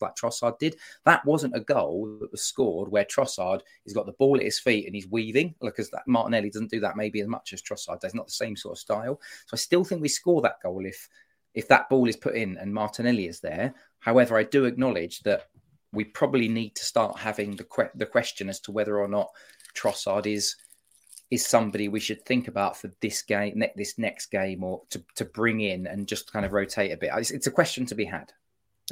like 0.00 0.16
Trossard 0.16 0.58
did. 0.58 0.76
That 1.04 1.24
wasn't 1.24 1.56
a 1.56 1.60
goal 1.60 2.18
that 2.20 2.32
was 2.32 2.42
scored 2.42 2.90
where 2.90 3.04
Trossard 3.04 3.60
has 3.84 3.94
got 3.94 4.06
the 4.06 4.12
ball 4.12 4.36
at 4.36 4.44
his 4.44 4.58
feet 4.58 4.86
and 4.86 4.94
he's 4.94 5.08
weaving 5.08 5.54
because 5.60 5.90
that 5.90 6.06
Martinelli 6.06 6.50
doesn't 6.50 6.70
do 6.70 6.80
that 6.80 6.96
maybe 6.96 7.20
as 7.20 7.28
much 7.28 7.52
as 7.52 7.62
Trossard 7.62 8.00
does. 8.00 8.14
Not 8.14 8.26
the 8.26 8.32
same 8.32 8.56
sort 8.56 8.76
of 8.76 8.78
style. 8.78 9.20
So 9.46 9.54
I 9.54 9.56
still 9.56 9.84
think 9.84 10.00
we 10.00 10.08
score 10.08 10.42
that 10.42 10.62
goal 10.62 10.84
if 10.84 11.08
if 11.54 11.66
that 11.68 11.88
ball 11.88 12.08
is 12.08 12.16
put 12.16 12.36
in 12.36 12.56
and 12.58 12.72
Martinelli 12.72 13.26
is 13.26 13.40
there. 13.40 13.74
However, 13.98 14.38
I 14.38 14.44
do 14.44 14.66
acknowledge 14.66 15.20
that 15.20 15.48
we 15.92 16.04
probably 16.04 16.48
need 16.48 16.76
to 16.76 16.84
start 16.84 17.18
having 17.18 17.56
the 17.56 17.64
que- 17.64 17.90
the 17.94 18.06
question 18.06 18.48
as 18.48 18.60
to 18.60 18.72
whether 18.72 18.98
or 18.98 19.08
not 19.08 19.30
Trossard 19.74 20.26
is 20.26 20.56
is 21.30 21.46
somebody 21.46 21.88
we 21.88 22.00
should 22.00 22.24
think 22.24 22.48
about 22.48 22.76
for 22.76 22.90
this 23.00 23.22
game, 23.22 23.52
ne- 23.56 23.72
this 23.76 23.98
next 23.98 24.26
game, 24.26 24.64
or 24.64 24.82
to, 24.90 25.02
to 25.14 25.24
bring 25.24 25.60
in 25.60 25.86
and 25.86 26.08
just 26.08 26.32
kind 26.32 26.44
of 26.44 26.52
rotate 26.52 26.90
a 26.90 26.96
bit. 26.96 27.10
It's, 27.16 27.30
it's 27.30 27.46
a 27.46 27.52
question 27.52 27.86
to 27.86 27.94
be 27.94 28.04
had. 28.04 28.32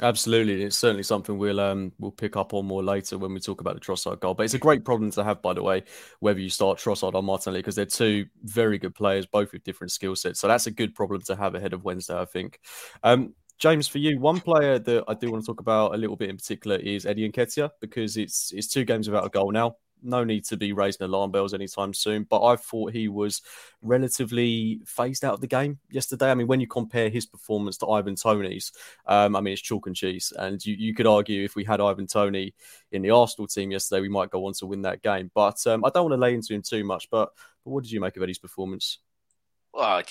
Absolutely, 0.01 0.63
it's 0.63 0.77
certainly 0.77 1.03
something 1.03 1.37
we'll 1.37 1.59
um 1.59 1.91
we'll 1.99 2.11
pick 2.11 2.37
up 2.37 2.53
on 2.53 2.65
more 2.65 2.81
later 2.81 3.17
when 3.17 3.33
we 3.33 3.39
talk 3.41 3.59
about 3.59 3.73
the 3.73 3.81
Trossard 3.81 4.21
goal. 4.21 4.33
But 4.33 4.43
it's 4.43 4.53
a 4.53 4.59
great 4.59 4.85
problem 4.85 5.11
to 5.11 5.23
have, 5.25 5.41
by 5.41 5.53
the 5.53 5.61
way, 5.61 5.83
whether 6.21 6.39
you 6.39 6.49
start 6.49 6.77
Trossard 6.77 7.15
or 7.15 7.23
Martinelli, 7.23 7.59
because 7.59 7.75
they're 7.75 7.85
two 7.85 8.25
very 8.43 8.77
good 8.77 8.95
players, 8.95 9.25
both 9.25 9.51
with 9.51 9.63
different 9.65 9.91
skill 9.91 10.15
sets. 10.15 10.39
So 10.39 10.47
that's 10.47 10.67
a 10.67 10.71
good 10.71 10.95
problem 10.95 11.21
to 11.23 11.35
have 11.35 11.53
ahead 11.55 11.73
of 11.73 11.83
Wednesday, 11.83 12.17
I 12.17 12.23
think. 12.25 12.61
Um, 13.03 13.33
James, 13.57 13.89
for 13.89 13.97
you, 13.97 14.19
one 14.21 14.39
player 14.39 14.79
that 14.79 15.03
I 15.09 15.13
do 15.15 15.31
want 15.31 15.43
to 15.43 15.47
talk 15.47 15.59
about 15.59 15.93
a 15.93 15.97
little 15.97 16.15
bit 16.15 16.29
in 16.29 16.37
particular 16.37 16.77
is 16.77 17.05
Eddie 17.05 17.29
Nketiah, 17.29 17.71
because 17.81 18.15
it's 18.15 18.53
it's 18.53 18.67
two 18.67 18.85
games 18.85 19.09
without 19.09 19.25
a 19.25 19.29
goal 19.29 19.51
now 19.51 19.75
no 20.01 20.23
need 20.23 20.45
to 20.45 20.57
be 20.57 20.73
raising 20.73 21.05
alarm 21.05 21.31
bells 21.31 21.53
anytime 21.53 21.93
soon. 21.93 22.23
But 22.23 22.43
I 22.43 22.55
thought 22.55 22.93
he 22.93 23.07
was 23.07 23.41
relatively 23.81 24.81
phased 24.85 25.25
out 25.25 25.33
of 25.33 25.41
the 25.41 25.47
game 25.47 25.79
yesterday. 25.89 26.31
I 26.31 26.35
mean, 26.35 26.47
when 26.47 26.59
you 26.59 26.67
compare 26.67 27.09
his 27.09 27.25
performance 27.25 27.77
to 27.77 27.87
Ivan 27.87 28.15
Toney's, 28.15 28.71
um, 29.05 29.35
I 29.35 29.41
mean, 29.41 29.53
it's 29.53 29.61
chalk 29.61 29.87
and 29.87 29.95
cheese. 29.95 30.33
And 30.37 30.63
you, 30.65 30.75
you 30.75 30.93
could 30.93 31.07
argue 31.07 31.43
if 31.43 31.55
we 31.55 31.63
had 31.63 31.81
Ivan 31.81 32.07
Toney 32.07 32.53
in 32.91 33.01
the 33.01 33.11
Arsenal 33.11 33.47
team 33.47 33.71
yesterday, 33.71 34.01
we 34.01 34.09
might 34.09 34.31
go 34.31 34.45
on 34.45 34.53
to 34.53 34.65
win 34.65 34.81
that 34.83 35.01
game. 35.01 35.31
But 35.33 35.65
um, 35.67 35.83
I 35.85 35.89
don't 35.89 36.09
want 36.09 36.13
to 36.13 36.17
lay 36.17 36.33
into 36.33 36.53
him 36.53 36.61
too 36.61 36.83
much. 36.83 37.09
But, 37.09 37.31
but 37.63 37.71
what 37.71 37.83
did 37.83 37.91
you 37.91 37.99
make 37.99 38.17
of 38.17 38.23
Eddie's 38.23 38.39
performance? 38.39 38.99
Well, 39.73 40.01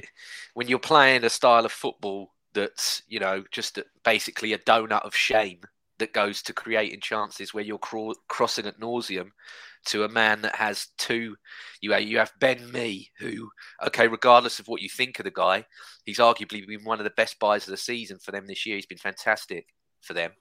when 0.54 0.68
you're 0.68 0.78
playing 0.78 1.24
a 1.24 1.30
style 1.30 1.64
of 1.64 1.72
football 1.72 2.32
that's, 2.54 3.02
you 3.08 3.18
know, 3.18 3.44
just 3.50 3.78
basically 4.04 4.52
a 4.52 4.58
donut 4.58 5.04
of 5.04 5.14
shame 5.14 5.60
that 6.02 6.12
goes 6.12 6.42
to 6.42 6.52
creating 6.52 7.00
chances 7.00 7.54
where 7.54 7.62
you're 7.62 7.78
craw- 7.78 8.12
crossing 8.28 8.66
at 8.66 8.80
nauseum 8.80 9.30
to 9.86 10.02
a 10.02 10.08
man 10.08 10.42
that 10.42 10.56
has 10.56 10.88
two. 10.98 11.36
You 11.80 11.96
you 11.96 12.18
have 12.18 12.32
Ben 12.40 12.70
Mee, 12.72 13.10
who 13.18 13.48
okay, 13.86 14.08
regardless 14.08 14.58
of 14.58 14.66
what 14.66 14.82
you 14.82 14.88
think 14.88 15.18
of 15.18 15.24
the 15.24 15.30
guy, 15.30 15.64
he's 16.04 16.18
arguably 16.18 16.66
been 16.66 16.84
one 16.84 16.98
of 16.98 17.04
the 17.04 17.10
best 17.16 17.38
buys 17.38 17.66
of 17.66 17.70
the 17.70 17.76
season 17.76 18.18
for 18.18 18.32
them 18.32 18.46
this 18.46 18.66
year. 18.66 18.76
He's 18.76 18.86
been 18.86 18.98
fantastic 18.98 19.66
for 20.00 20.12
them, 20.14 20.32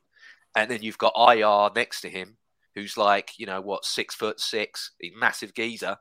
and 0.56 0.69
then 0.69 0.82
you've 0.82 0.97
got 0.97 1.13
IR 1.15 1.69
next 1.76 2.02
to 2.02 2.10
him, 2.10 2.38
who's 2.74 2.97
like 2.97 3.34
you 3.38 3.45
know 3.45 3.62
what 3.62 3.86
six 3.86 4.15
foot 4.15 4.39
six, 4.39 4.91
massive 5.15 5.54
geezer. 5.54 5.97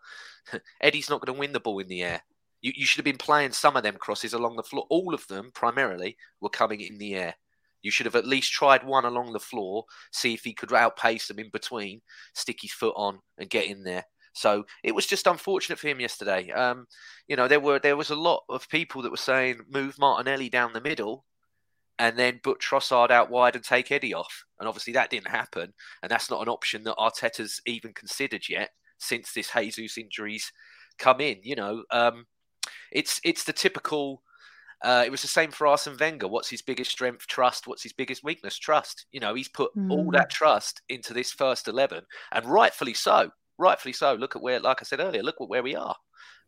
Eddie's 0.80 1.10
not 1.10 1.20
going 1.20 1.34
to 1.34 1.38
win 1.38 1.52
the 1.52 1.60
ball 1.60 1.78
in 1.80 1.88
the 1.88 2.02
air. 2.02 2.22
You, 2.62 2.72
you 2.74 2.86
should 2.86 2.98
have 2.98 3.04
been 3.04 3.18
playing 3.18 3.52
some 3.52 3.76
of 3.76 3.82
them 3.82 3.96
crosses 3.98 4.32
along 4.32 4.56
the 4.56 4.62
floor. 4.62 4.86
All 4.90 5.14
of 5.14 5.26
them, 5.28 5.50
primarily, 5.54 6.16
were 6.40 6.48
coming 6.48 6.80
in 6.80 6.98
the 6.98 7.14
air. 7.14 7.34
You 7.82 7.90
should 7.90 8.06
have 8.06 8.16
at 8.16 8.26
least 8.26 8.52
tried 8.52 8.84
one 8.84 9.04
along 9.04 9.32
the 9.32 9.40
floor, 9.40 9.84
see 10.12 10.34
if 10.34 10.42
he 10.42 10.52
could 10.52 10.72
outpace 10.72 11.28
them 11.28 11.38
in 11.38 11.50
between, 11.50 12.00
stick 12.34 12.58
his 12.62 12.72
foot 12.72 12.94
on, 12.96 13.20
and 13.38 13.50
get 13.50 13.66
in 13.66 13.82
there. 13.82 14.04
So 14.32 14.64
it 14.84 14.94
was 14.94 15.06
just 15.06 15.26
unfortunate 15.26 15.78
for 15.78 15.88
him 15.88 16.00
yesterday. 16.00 16.50
Um, 16.50 16.86
you 17.26 17.36
know, 17.36 17.48
there 17.48 17.60
were 17.60 17.78
there 17.78 17.96
was 17.96 18.10
a 18.10 18.16
lot 18.16 18.44
of 18.48 18.68
people 18.68 19.02
that 19.02 19.10
were 19.10 19.16
saying 19.16 19.60
move 19.68 19.98
Martinelli 19.98 20.48
down 20.48 20.72
the 20.72 20.80
middle, 20.80 21.24
and 21.98 22.16
then 22.16 22.40
put 22.42 22.60
Trossard 22.60 23.10
out 23.10 23.30
wide 23.30 23.56
and 23.56 23.64
take 23.64 23.90
Eddie 23.90 24.14
off. 24.14 24.44
And 24.58 24.68
obviously 24.68 24.92
that 24.94 25.10
didn't 25.10 25.28
happen, 25.28 25.72
and 26.02 26.10
that's 26.10 26.30
not 26.30 26.42
an 26.42 26.48
option 26.48 26.84
that 26.84 26.96
Arteta's 26.96 27.60
even 27.66 27.92
considered 27.92 28.48
yet 28.48 28.70
since 28.98 29.32
this 29.32 29.50
Jesus 29.50 29.98
injuries 29.98 30.52
come 30.98 31.20
in. 31.20 31.38
You 31.42 31.56
know, 31.56 31.84
um, 31.90 32.26
it's 32.92 33.20
it's 33.24 33.44
the 33.44 33.52
typical 33.52 34.22
uh, 34.82 35.02
it 35.04 35.10
was 35.10 35.22
the 35.22 35.28
same 35.28 35.50
for 35.50 35.66
Arsene 35.66 35.96
Wenger. 35.98 36.28
What's 36.28 36.48
his 36.48 36.62
biggest 36.62 36.90
strength? 36.90 37.26
Trust. 37.26 37.66
What's 37.66 37.82
his 37.82 37.92
biggest 37.92 38.24
weakness? 38.24 38.58
Trust. 38.58 39.06
You 39.12 39.20
know, 39.20 39.34
he's 39.34 39.48
put 39.48 39.76
mm. 39.76 39.90
all 39.90 40.10
that 40.12 40.30
trust 40.30 40.80
into 40.88 41.12
this 41.12 41.32
first 41.32 41.68
11, 41.68 42.02
and 42.32 42.46
rightfully 42.46 42.94
so. 42.94 43.30
Rightfully 43.58 43.92
so. 43.92 44.14
Look 44.14 44.36
at 44.36 44.42
where, 44.42 44.58
like 44.60 44.78
I 44.80 44.84
said 44.84 45.00
earlier, 45.00 45.22
look 45.22 45.40
at 45.40 45.48
where 45.48 45.62
we 45.62 45.76
are. 45.76 45.96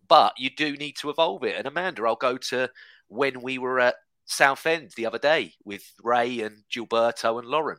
But 0.08 0.32
you 0.38 0.50
do 0.50 0.76
need 0.76 0.96
to 0.96 1.10
evolve 1.10 1.44
it. 1.44 1.56
And 1.56 1.66
Amanda, 1.66 2.04
I'll 2.04 2.16
go 2.16 2.38
to 2.38 2.70
when 3.08 3.42
we 3.42 3.58
were 3.58 3.80
at 3.80 3.96
Southend 4.24 4.92
the 4.96 5.06
other 5.06 5.18
day 5.18 5.52
with 5.64 5.82
Ray 6.02 6.40
and 6.40 6.64
Gilberto 6.74 7.38
and 7.38 7.48
Lauren. 7.48 7.78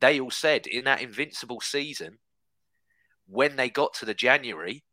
They 0.00 0.20
all 0.20 0.30
said 0.30 0.66
in 0.66 0.84
that 0.84 1.02
invincible 1.02 1.60
season, 1.60 2.18
when 3.26 3.56
they 3.56 3.68
got 3.68 3.94
to 3.94 4.06
the 4.06 4.14
January, 4.14 4.84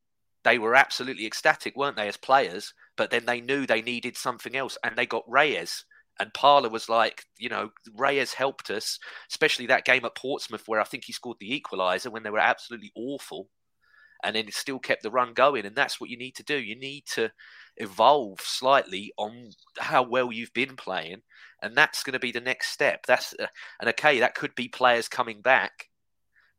they 0.43 0.59
were 0.59 0.75
absolutely 0.75 1.25
ecstatic, 1.25 1.75
weren't 1.75 1.95
they, 1.95 2.07
as 2.07 2.17
players? 2.17 2.73
But 2.97 3.11
then 3.11 3.25
they 3.25 3.39
knew 3.39 3.65
they 3.65 3.81
needed 3.81 4.17
something 4.17 4.55
else 4.55 4.77
and 4.83 4.95
they 4.95 5.05
got 5.05 5.29
Reyes. 5.29 5.85
And 6.19 6.33
Parlour 6.33 6.69
was 6.69 6.89
like, 6.89 7.23
you 7.37 7.47
know, 7.47 7.69
Reyes 7.95 8.33
helped 8.33 8.71
us, 8.71 8.97
especially 9.29 9.67
that 9.67 9.85
game 9.85 10.03
at 10.03 10.15
Portsmouth 10.15 10.63
where 10.65 10.81
I 10.81 10.83
think 10.83 11.03
he 11.05 11.13
scored 11.13 11.37
the 11.39 11.61
equaliser 11.61 12.11
when 12.11 12.23
they 12.23 12.31
were 12.31 12.39
absolutely 12.39 12.91
awful. 12.95 13.49
And 14.23 14.35
then 14.35 14.47
it 14.47 14.55
still 14.55 14.79
kept 14.79 15.03
the 15.03 15.11
run 15.11 15.33
going. 15.33 15.67
And 15.67 15.75
that's 15.75 16.01
what 16.01 16.09
you 16.09 16.17
need 16.17 16.35
to 16.37 16.43
do. 16.43 16.57
You 16.57 16.75
need 16.75 17.03
to 17.13 17.29
evolve 17.77 18.41
slightly 18.41 19.13
on 19.17 19.51
how 19.77 20.01
well 20.01 20.31
you've 20.31 20.53
been 20.53 20.75
playing. 20.75 21.21
And 21.61 21.75
that's 21.75 22.01
going 22.01 22.13
to 22.13 22.19
be 22.19 22.31
the 22.31 22.41
next 22.41 22.69
step. 22.69 23.05
That's 23.07 23.35
uh, 23.39 23.45
and 23.79 23.89
okay, 23.89 24.19
that 24.19 24.33
could 24.33 24.55
be 24.55 24.69
players 24.69 25.07
coming 25.07 25.41
back, 25.41 25.89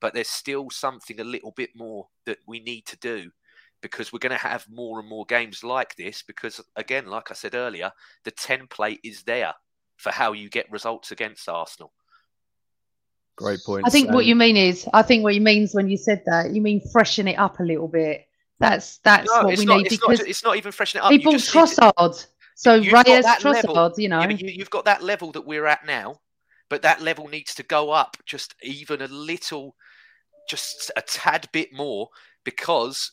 but 0.01 0.15
there's 0.15 0.29
still 0.29 0.71
something 0.71 1.19
a 1.19 1.25
little 1.25 1.53
bit 1.57 1.71
more 1.75 2.07
that 2.27 2.39
we 2.47 2.61
need 2.61 2.87
to 2.87 2.97
do 2.99 3.33
because 3.81 4.13
we're 4.13 4.19
going 4.19 4.33
to 4.33 4.39
have 4.39 4.67
more 4.71 5.01
and 5.01 5.09
more 5.09 5.25
games 5.27 5.63
like 5.63 5.95
this 5.97 6.23
because 6.23 6.61
again 6.77 7.07
like 7.07 7.31
i 7.31 7.35
said 7.35 7.55
earlier 7.55 7.91
the 8.25 8.33
template 8.33 8.99
is 9.05 9.23
there 9.23 9.55
for 9.97 10.11
how 10.11 10.33
you 10.33 10.49
get 10.49 10.71
results 10.71 11.11
against 11.11 11.49
arsenal. 11.49 11.93
Great 13.37 13.61
point 13.65 13.85
i 13.87 13.91
think 13.91 14.09
um, 14.09 14.15
what 14.15 14.27
you 14.27 14.35
mean 14.35 14.57
is 14.57 14.87
i 14.93 15.03
think 15.03 15.23
what 15.23 15.35
you 15.35 15.41
means 15.41 15.75
when 15.75 15.89
you 15.89 15.97
said 15.97 16.23
that 16.27 16.53
you 16.53 16.61
mean 16.61 16.81
freshen 16.93 17.29
it 17.29 17.39
up 17.39 17.61
a 17.61 17.65
little 17.65 17.89
bit. 17.89 18.25
That's 18.61 18.99
that's 18.99 19.31
no, 19.31 19.45
what 19.45 19.57
we 19.57 19.65
not, 19.65 19.77
need 19.77 19.87
it's 19.87 19.97
because 19.97 20.19
not, 20.19 20.29
it's 20.29 20.45
not 20.45 20.57
even 20.57 20.73
freshen 20.73 20.99
it 20.99 21.05
up. 21.05 21.11
People 21.11 21.35
Trossard 21.35 22.27
so 22.57 22.79
Reyes 22.79 23.25
Trossard 23.25 23.97
you 23.99 24.09
know. 24.09 24.21
Yeah, 24.21 24.31
you've 24.31 24.71
got 24.71 24.87
that 24.87 25.05
level 25.05 25.31
that 25.33 25.47
we're 25.47 25.67
at 25.67 25.87
now 25.87 26.19
but 26.69 26.83
that 26.83 27.01
level 27.01 27.29
needs 27.29 27.55
to 27.55 27.63
go 27.63 27.91
up 27.91 28.17
just 28.27 28.55
even 28.63 29.03
a 29.03 29.09
little 29.09 29.75
just 30.49 30.91
a 30.97 31.03
tad 31.03 31.49
bit 31.53 31.73
more 31.73 32.09
because 32.45 33.13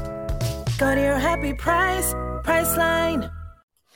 Go 0.81 0.95
to 0.95 0.99
your 0.99 1.19
happy 1.19 1.53
price, 1.53 2.11
Priceline. 2.43 3.31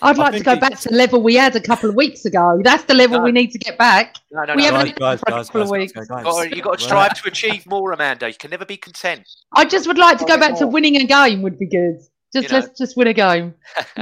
I'd 0.04 0.20
like 0.20 0.34
to 0.34 0.44
go 0.44 0.56
back 0.56 0.80
to 0.82 0.90
the 0.90 0.96
level 0.96 1.24
we 1.24 1.34
had 1.34 1.56
a 1.56 1.60
couple 1.60 1.90
of 1.90 1.96
weeks 1.96 2.26
ago. 2.26 2.62
That's 2.64 2.84
the 2.84 2.94
level 2.94 3.18
No. 3.18 3.24
we 3.24 3.32
need 3.32 3.50
to 3.54 3.58
get 3.58 3.76
back. 3.76 4.18
No, 4.32 4.44
no, 4.44 4.54
We 4.54 4.70
no. 4.70 4.76
haven't 4.76 4.96
Guys, 4.96 5.20
had 5.26 5.34
guys, 5.34 5.50
it 5.50 5.52
for 5.52 5.58
a 5.58 5.62
guys, 5.62 5.72
of 5.72 5.72
guys, 5.72 5.80
weeks. 5.80 5.94
guys, 5.94 6.08
You've 6.10 6.24
got 6.24 6.44
to- 6.44 6.56
you've 6.56 6.64
got 6.64 6.78
to 6.78 6.84
strive 6.84 7.14
to 7.24 7.28
achieve 7.28 7.66
more, 7.66 7.92
Amanda. 7.92 8.28
You 8.30 8.36
can 8.36 8.52
never 8.52 8.66
be 8.66 8.78
content. 8.78 9.28
I 9.52 9.66
just 9.66 9.88
would 9.88 9.98
like 9.98 10.20
to 10.20 10.26
go 10.26 10.38
Target 10.38 10.50
back 10.52 10.60
to 10.60 10.68
winning 10.68 10.96
a 10.98 11.06
game 11.06 11.42
would 11.42 11.58
be 11.58 11.66
good. 11.66 12.02
Just 12.32 12.50
You 12.50 12.54
know. 12.54 12.60
let's 12.66 12.78
just 12.78 12.96
win 12.96 13.08
a 13.08 13.14
game. 13.16 13.56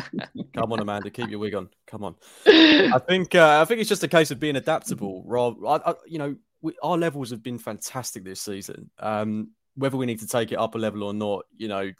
Come 0.53 0.73
on, 0.73 0.81
Amanda, 0.81 1.09
keep 1.09 1.29
your 1.29 1.39
wig 1.39 1.55
on. 1.55 1.69
Come 1.87 2.03
on. 2.03 2.15
I 2.45 2.99
think 3.07 3.33
uh, 3.33 3.59
I 3.61 3.65
think 3.65 3.79
it's 3.79 3.87
just 3.87 4.03
a 4.03 4.09
case 4.09 4.29
of 4.31 4.41
being 4.41 4.57
adaptable. 4.57 5.23
Rather, 5.25 5.65
I, 5.65 5.91
I, 5.91 5.93
you 6.05 6.17
know, 6.19 6.35
we, 6.61 6.73
our 6.83 6.97
levels 6.97 7.29
have 7.29 7.41
been 7.41 7.59
fantastic 7.59 8.25
this 8.25 8.41
season. 8.41 8.89
Um, 8.99 9.51
whether 9.75 9.95
we 9.95 10.05
need 10.05 10.19
to 10.19 10.27
take 10.27 10.51
it 10.51 10.59
up 10.59 10.75
a 10.75 10.77
level 10.77 11.03
or 11.03 11.13
not, 11.13 11.45
you 11.55 11.67
know, 11.67 11.91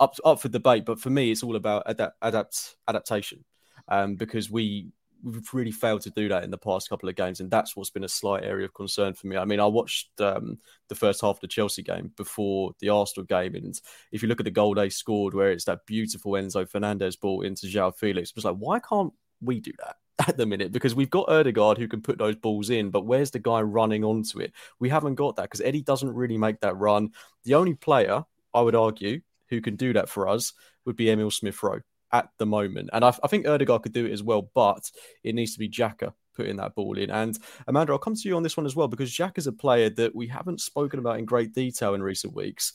up 0.00 0.16
up 0.24 0.40
for 0.40 0.48
debate. 0.48 0.84
But 0.84 0.98
for 0.98 1.10
me, 1.10 1.30
it's 1.30 1.42
all 1.42 1.56
about 1.56 1.84
adapt, 1.86 2.16
adapt 2.22 2.76
adaptation, 2.88 3.44
um, 3.88 4.16
because 4.16 4.50
we 4.50 4.88
we've 5.22 5.52
really 5.52 5.70
failed 5.70 6.00
to 6.00 6.10
do 6.10 6.28
that 6.28 6.44
in 6.44 6.50
the 6.50 6.58
past 6.58 6.88
couple 6.88 7.08
of 7.08 7.14
games, 7.14 7.40
and 7.40 7.50
that's 7.50 7.76
what's 7.76 7.90
been 7.90 8.04
a 8.04 8.08
slight 8.08 8.42
area 8.42 8.64
of 8.64 8.74
concern 8.74 9.14
for 9.14 9.26
me. 9.26 9.36
I 9.36 9.44
mean, 9.44 9.60
I 9.60 9.66
watched 9.66 10.08
um, 10.20 10.58
the 10.88 10.94
first 10.94 11.20
half 11.20 11.36
of 11.36 11.40
the 11.40 11.46
Chelsea 11.46 11.82
game 11.82 12.10
before 12.16 12.72
the 12.80 12.88
Arsenal 12.88 13.26
game, 13.26 13.54
and 13.54 13.78
if 14.12 14.22
you 14.22 14.28
look 14.28 14.40
at 14.40 14.44
the 14.44 14.50
goal 14.50 14.74
they 14.74 14.88
scored, 14.88 15.34
where 15.34 15.52
it's 15.52 15.66
that 15.66 15.86
beautiful 15.86 16.32
Enzo 16.32 16.68
Fernandez 16.68 17.16
ball 17.16 17.42
into 17.42 17.66
João 17.66 17.94
Felix, 17.94 18.30
it 18.30 18.36
was 18.36 18.44
like, 18.44 18.56
why 18.56 18.80
can't 18.80 19.12
we 19.40 19.60
do 19.60 19.72
that? 19.84 19.96
At 20.28 20.36
the 20.36 20.44
minute, 20.44 20.70
because 20.70 20.94
we've 20.94 21.08
got 21.08 21.28
Ødegaard 21.28 21.78
who 21.78 21.88
can 21.88 22.02
put 22.02 22.18
those 22.18 22.36
balls 22.36 22.68
in, 22.68 22.90
but 22.90 23.06
where's 23.06 23.30
the 23.30 23.38
guy 23.38 23.62
running 23.62 24.04
onto 24.04 24.38
it? 24.38 24.52
We 24.78 24.90
haven't 24.90 25.14
got 25.14 25.36
that 25.36 25.44
because 25.44 25.62
Eddie 25.62 25.80
doesn't 25.80 26.12
really 26.12 26.36
make 26.36 26.60
that 26.60 26.76
run. 26.76 27.12
The 27.44 27.54
only 27.54 27.72
player 27.72 28.22
I 28.52 28.60
would 28.60 28.74
argue 28.74 29.22
who 29.50 29.60
can 29.60 29.76
do 29.76 29.92
that 29.92 30.08
for 30.08 30.28
us 30.28 30.52
would 30.84 30.96
be 30.96 31.10
Emil 31.10 31.30
Smith 31.30 31.62
Rowe 31.62 31.80
at 32.12 32.28
the 32.38 32.46
moment. 32.46 32.90
And 32.92 33.04
I, 33.04 33.14
I 33.22 33.28
think 33.28 33.46
Ødegaard 33.46 33.82
could 33.82 33.92
do 33.92 34.06
it 34.06 34.12
as 34.12 34.22
well, 34.22 34.50
but 34.54 34.90
it 35.22 35.34
needs 35.34 35.52
to 35.52 35.58
be 35.58 35.68
Xhaka 35.68 36.12
putting 36.34 36.56
that 36.56 36.74
ball 36.74 36.96
in. 36.96 37.10
And 37.10 37.38
Amanda, 37.66 37.92
I'll 37.92 37.98
come 37.98 38.14
to 38.14 38.28
you 38.28 38.36
on 38.36 38.42
this 38.42 38.56
one 38.56 38.66
as 38.66 38.74
well 38.74 38.88
because 38.88 39.12
Jack 39.12 39.38
is 39.38 39.46
a 39.46 39.52
player 39.52 39.90
that 39.90 40.14
we 40.14 40.26
haven't 40.26 40.60
spoken 40.60 40.98
about 40.98 41.18
in 41.18 41.24
great 41.24 41.52
detail 41.54 41.94
in 41.94 42.02
recent 42.02 42.34
weeks. 42.34 42.72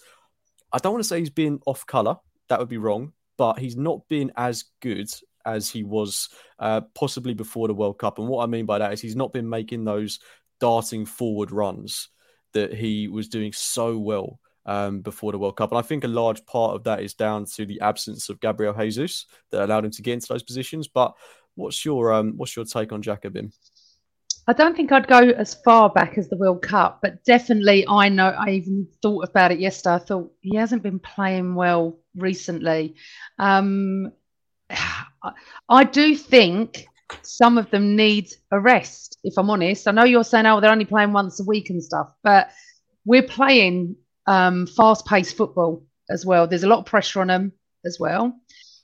I 0.71 0.77
don't 0.77 0.93
want 0.93 1.03
to 1.03 1.07
say 1.07 1.19
he's 1.19 1.29
been 1.29 1.59
off 1.65 1.85
colour, 1.85 2.17
that 2.49 2.59
would 2.59 2.69
be 2.69 2.77
wrong, 2.77 3.13
but 3.37 3.59
he's 3.59 3.77
not 3.77 4.07
been 4.07 4.31
as 4.35 4.65
good 4.81 5.09
as 5.45 5.69
he 5.69 5.83
was 5.83 6.29
uh, 6.59 6.81
possibly 6.93 7.33
before 7.33 7.67
the 7.67 7.73
World 7.73 7.99
Cup. 7.99 8.19
And 8.19 8.27
what 8.27 8.43
I 8.43 8.47
mean 8.47 8.65
by 8.65 8.79
that 8.79 8.93
is 8.93 9.01
he's 9.01 9.15
not 9.15 9.33
been 9.33 9.47
making 9.47 9.85
those 9.85 10.19
darting 10.59 11.05
forward 11.05 11.51
runs 11.51 12.09
that 12.53 12.73
he 12.73 13.07
was 13.07 13.27
doing 13.27 13.53
so 13.53 13.97
well 13.97 14.39
um, 14.65 15.01
before 15.01 15.31
the 15.31 15.37
World 15.37 15.57
Cup. 15.57 15.71
And 15.71 15.79
I 15.79 15.81
think 15.81 16.03
a 16.03 16.07
large 16.07 16.45
part 16.45 16.75
of 16.75 16.83
that 16.83 17.01
is 17.01 17.13
down 17.13 17.45
to 17.55 17.65
the 17.65 17.81
absence 17.81 18.29
of 18.29 18.39
Gabriel 18.39 18.73
Jesus 18.73 19.25
that 19.51 19.63
allowed 19.63 19.85
him 19.85 19.91
to 19.91 20.01
get 20.01 20.13
into 20.13 20.27
those 20.27 20.43
positions. 20.43 20.87
But 20.87 21.13
what's 21.55 21.85
your 21.85 22.13
um, 22.13 22.33
what's 22.37 22.55
your 22.55 22.65
take 22.65 22.91
on 22.91 23.01
Jacobin? 23.01 23.51
I 24.47 24.53
don't 24.53 24.75
think 24.75 24.91
I'd 24.91 25.07
go 25.07 25.17
as 25.17 25.55
far 25.55 25.89
back 25.89 26.19
as 26.19 26.29
the 26.29 26.37
World 26.37 26.61
Cup, 26.61 26.99
but 27.01 27.23
definitely 27.23 27.85
I 27.87 28.09
know 28.09 28.27
I 28.27 28.51
even 28.51 28.87
thought 29.01 29.27
about 29.27 29.51
it 29.51 29.59
yesterday. 29.59 29.95
I 29.95 29.99
thought 29.99 30.31
he 30.41 30.55
hasn't 30.55 30.83
been 30.83 30.99
playing 30.99 31.55
well 31.55 31.97
recently. 32.15 32.95
Um, 33.39 34.11
I- 34.69 35.33
I 35.67 35.83
do 35.83 36.15
think 36.15 36.85
some 37.23 37.57
of 37.57 37.71
them 37.71 37.95
need 37.95 38.31
a 38.51 38.59
rest, 38.59 39.17
if 39.23 39.33
I'm 39.37 39.49
honest. 39.49 39.87
I 39.87 39.91
know 39.91 40.03
you're 40.03 40.23
saying, 40.23 40.45
oh, 40.45 40.59
they're 40.59 40.71
only 40.71 40.85
playing 40.85 41.13
once 41.13 41.39
a 41.39 41.43
week 41.43 41.71
and 41.71 41.83
stuff, 41.83 42.09
but 42.23 42.49
we're 43.05 43.23
playing 43.23 43.95
um, 44.27 44.67
fast 44.67 45.05
paced 45.05 45.37
football 45.37 45.83
as 46.09 46.25
well. 46.25 46.47
There's 46.47 46.63
a 46.63 46.67
lot 46.67 46.79
of 46.79 46.85
pressure 46.85 47.21
on 47.21 47.27
them 47.27 47.53
as 47.85 47.99
well. 47.99 48.39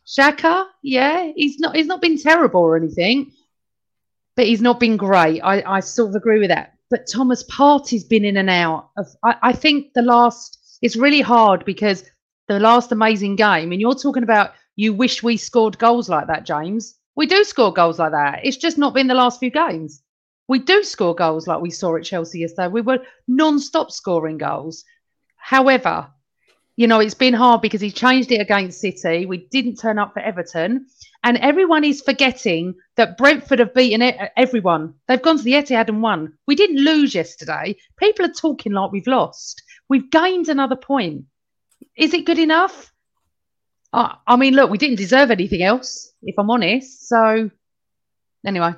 Xhaka, 0.08 0.65
yeah, 0.84 1.32
he's 1.36 1.60
not 1.60 1.75
he's 1.75 1.88
not 1.88 2.01
been 2.01 2.17
terrible 2.17 2.62
or 2.62 2.75
anything 2.75 3.32
but 4.36 4.47
he's 4.47 4.62
not 4.62 4.80
been 4.80 4.97
great. 4.97 5.39
I, 5.41 5.62
I 5.62 5.80
sort 5.82 6.10
of 6.10 6.15
agree 6.15 6.39
with 6.39 6.49
that. 6.49 6.73
But 6.89 7.08
Thomas 7.08 7.43
Partey's 7.43 8.04
been 8.04 8.25
in 8.25 8.38
and 8.38 8.49
out 8.49 8.89
of. 8.97 9.08
I, 9.23 9.36
I 9.41 9.54
think 9.54 9.93
the 9.93 10.01
last 10.01 10.80
it's 10.82 10.95
really 10.95 11.21
hard 11.21 11.63
because 11.63 12.04
the 12.47 12.60
last 12.60 12.91
amazing 12.91 13.36
game, 13.36 13.71
and 13.71 13.80
you're 13.80 13.95
talking 13.95 14.23
about 14.23 14.54
you 14.75 14.93
wish 14.93 15.23
we 15.23 15.38
scored 15.38 15.77
goals 15.77 16.10
like 16.10 16.27
that, 16.27 16.45
James. 16.45 16.95
We 17.15 17.27
do 17.27 17.43
score 17.43 17.73
goals 17.73 17.99
like 17.99 18.12
that. 18.12 18.41
It's 18.43 18.58
just 18.58 18.77
not 18.77 18.93
been 18.93 19.08
the 19.08 19.13
last 19.13 19.39
few 19.39 19.51
games. 19.51 20.01
We 20.47 20.60
do 20.60 20.84
score 20.84 21.15
goals 21.15 21.47
like 21.47 21.62
we 21.62 21.69
saw 21.69 21.95
at 21.95 22.04
Chelsea 22.04 22.39
yesterday. 22.39 22.67
We 22.67 22.82
were 22.82 22.99
non-stop 23.27 23.91
scoring 23.91 24.38
goals. 24.38 24.84
However, 25.41 26.08
you 26.77 26.88
know, 26.88 26.99
it's 26.99 27.13
been 27.13 27.34
hard 27.34 27.62
because 27.62 27.82
he 27.82 27.91
changed 27.91 28.32
it 28.32 28.39
against 28.39 28.80
City. 28.80 29.25
We 29.25 29.47
didn't 29.51 29.75
turn 29.75 29.99
up 29.99 30.13
for 30.13 30.21
Everton. 30.21 30.86
And 31.23 31.38
everyone 31.38 31.84
is 31.84 32.01
forgetting 32.01 32.75
that 32.95 33.17
Brentford 33.17 33.60
have 33.60 33.73
beaten 33.73 34.01
everyone. 34.38 34.95
They've 35.08 35.21
gone 35.21 35.38
to 35.38 35.43
the 35.43 35.54
Etihad 35.54 35.89
and 35.89 36.01
won. 36.01 36.34
We 36.47 36.56
didn't 36.56 36.84
lose 36.84 37.13
yesterday. 37.13 37.75
People 37.97 38.25
are 38.25 38.34
talking 38.34 38.71
like 38.71 38.91
we've 38.91 39.06
lost. 39.06 39.62
We've 39.89 40.10
gained 40.10 40.47
another 40.47 40.77
point. 40.77 41.25
Is 41.97 42.13
it 42.13 42.25
good 42.25 42.39
enough? 42.39 42.91
I 43.93 44.38
mean, 44.38 44.56
look, 44.56 44.71
we 44.71 44.77
didn't 44.77 44.95
deserve 44.95 45.32
anything 45.32 45.62
else, 45.62 46.13
if 46.23 46.36
I'm 46.39 46.49
honest. 46.49 47.10
So, 47.10 47.51
anyway, 48.45 48.73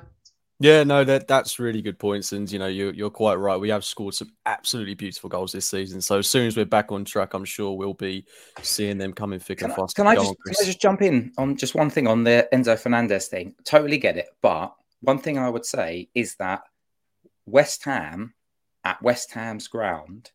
Yeah, 0.64 0.82
no, 0.82 1.04
that 1.04 1.28
that's 1.28 1.58
really 1.58 1.82
good 1.82 1.98
points, 1.98 2.32
and 2.32 2.50
you 2.50 2.58
know 2.58 2.68
you're 2.68 2.94
you're 2.94 3.10
quite 3.10 3.34
right. 3.34 3.60
We 3.60 3.68
have 3.68 3.84
scored 3.84 4.14
some 4.14 4.32
absolutely 4.46 4.94
beautiful 4.94 5.28
goals 5.28 5.52
this 5.52 5.66
season. 5.66 6.00
So 6.00 6.20
as 6.20 6.26
soon 6.26 6.46
as 6.46 6.56
we're 6.56 6.64
back 6.64 6.90
on 6.90 7.04
track, 7.04 7.34
I'm 7.34 7.44
sure 7.44 7.76
we'll 7.76 7.92
be 7.92 8.24
seeing 8.62 8.96
them 8.96 9.12
coming 9.12 9.38
thick 9.38 9.58
Can 9.58 9.66
and 9.66 9.76
fast. 9.76 9.94
can 9.94 10.06
I 10.06 10.14
just 10.14 10.30
on, 10.30 10.34
can 10.46 10.54
I 10.58 10.64
just 10.64 10.80
jump 10.80 11.02
in 11.02 11.32
on 11.36 11.58
just 11.58 11.74
one 11.74 11.90
thing 11.90 12.06
on 12.06 12.24
the 12.24 12.48
Enzo 12.50 12.78
Fernandez 12.78 13.28
thing? 13.28 13.54
Totally 13.64 13.98
get 13.98 14.16
it, 14.16 14.30
but 14.40 14.74
one 15.02 15.18
thing 15.18 15.36
I 15.36 15.50
would 15.50 15.66
say 15.66 16.08
is 16.14 16.36
that 16.36 16.62
West 17.44 17.84
Ham 17.84 18.32
at 18.84 19.02
West 19.02 19.32
Ham's 19.32 19.68
ground 19.68 20.30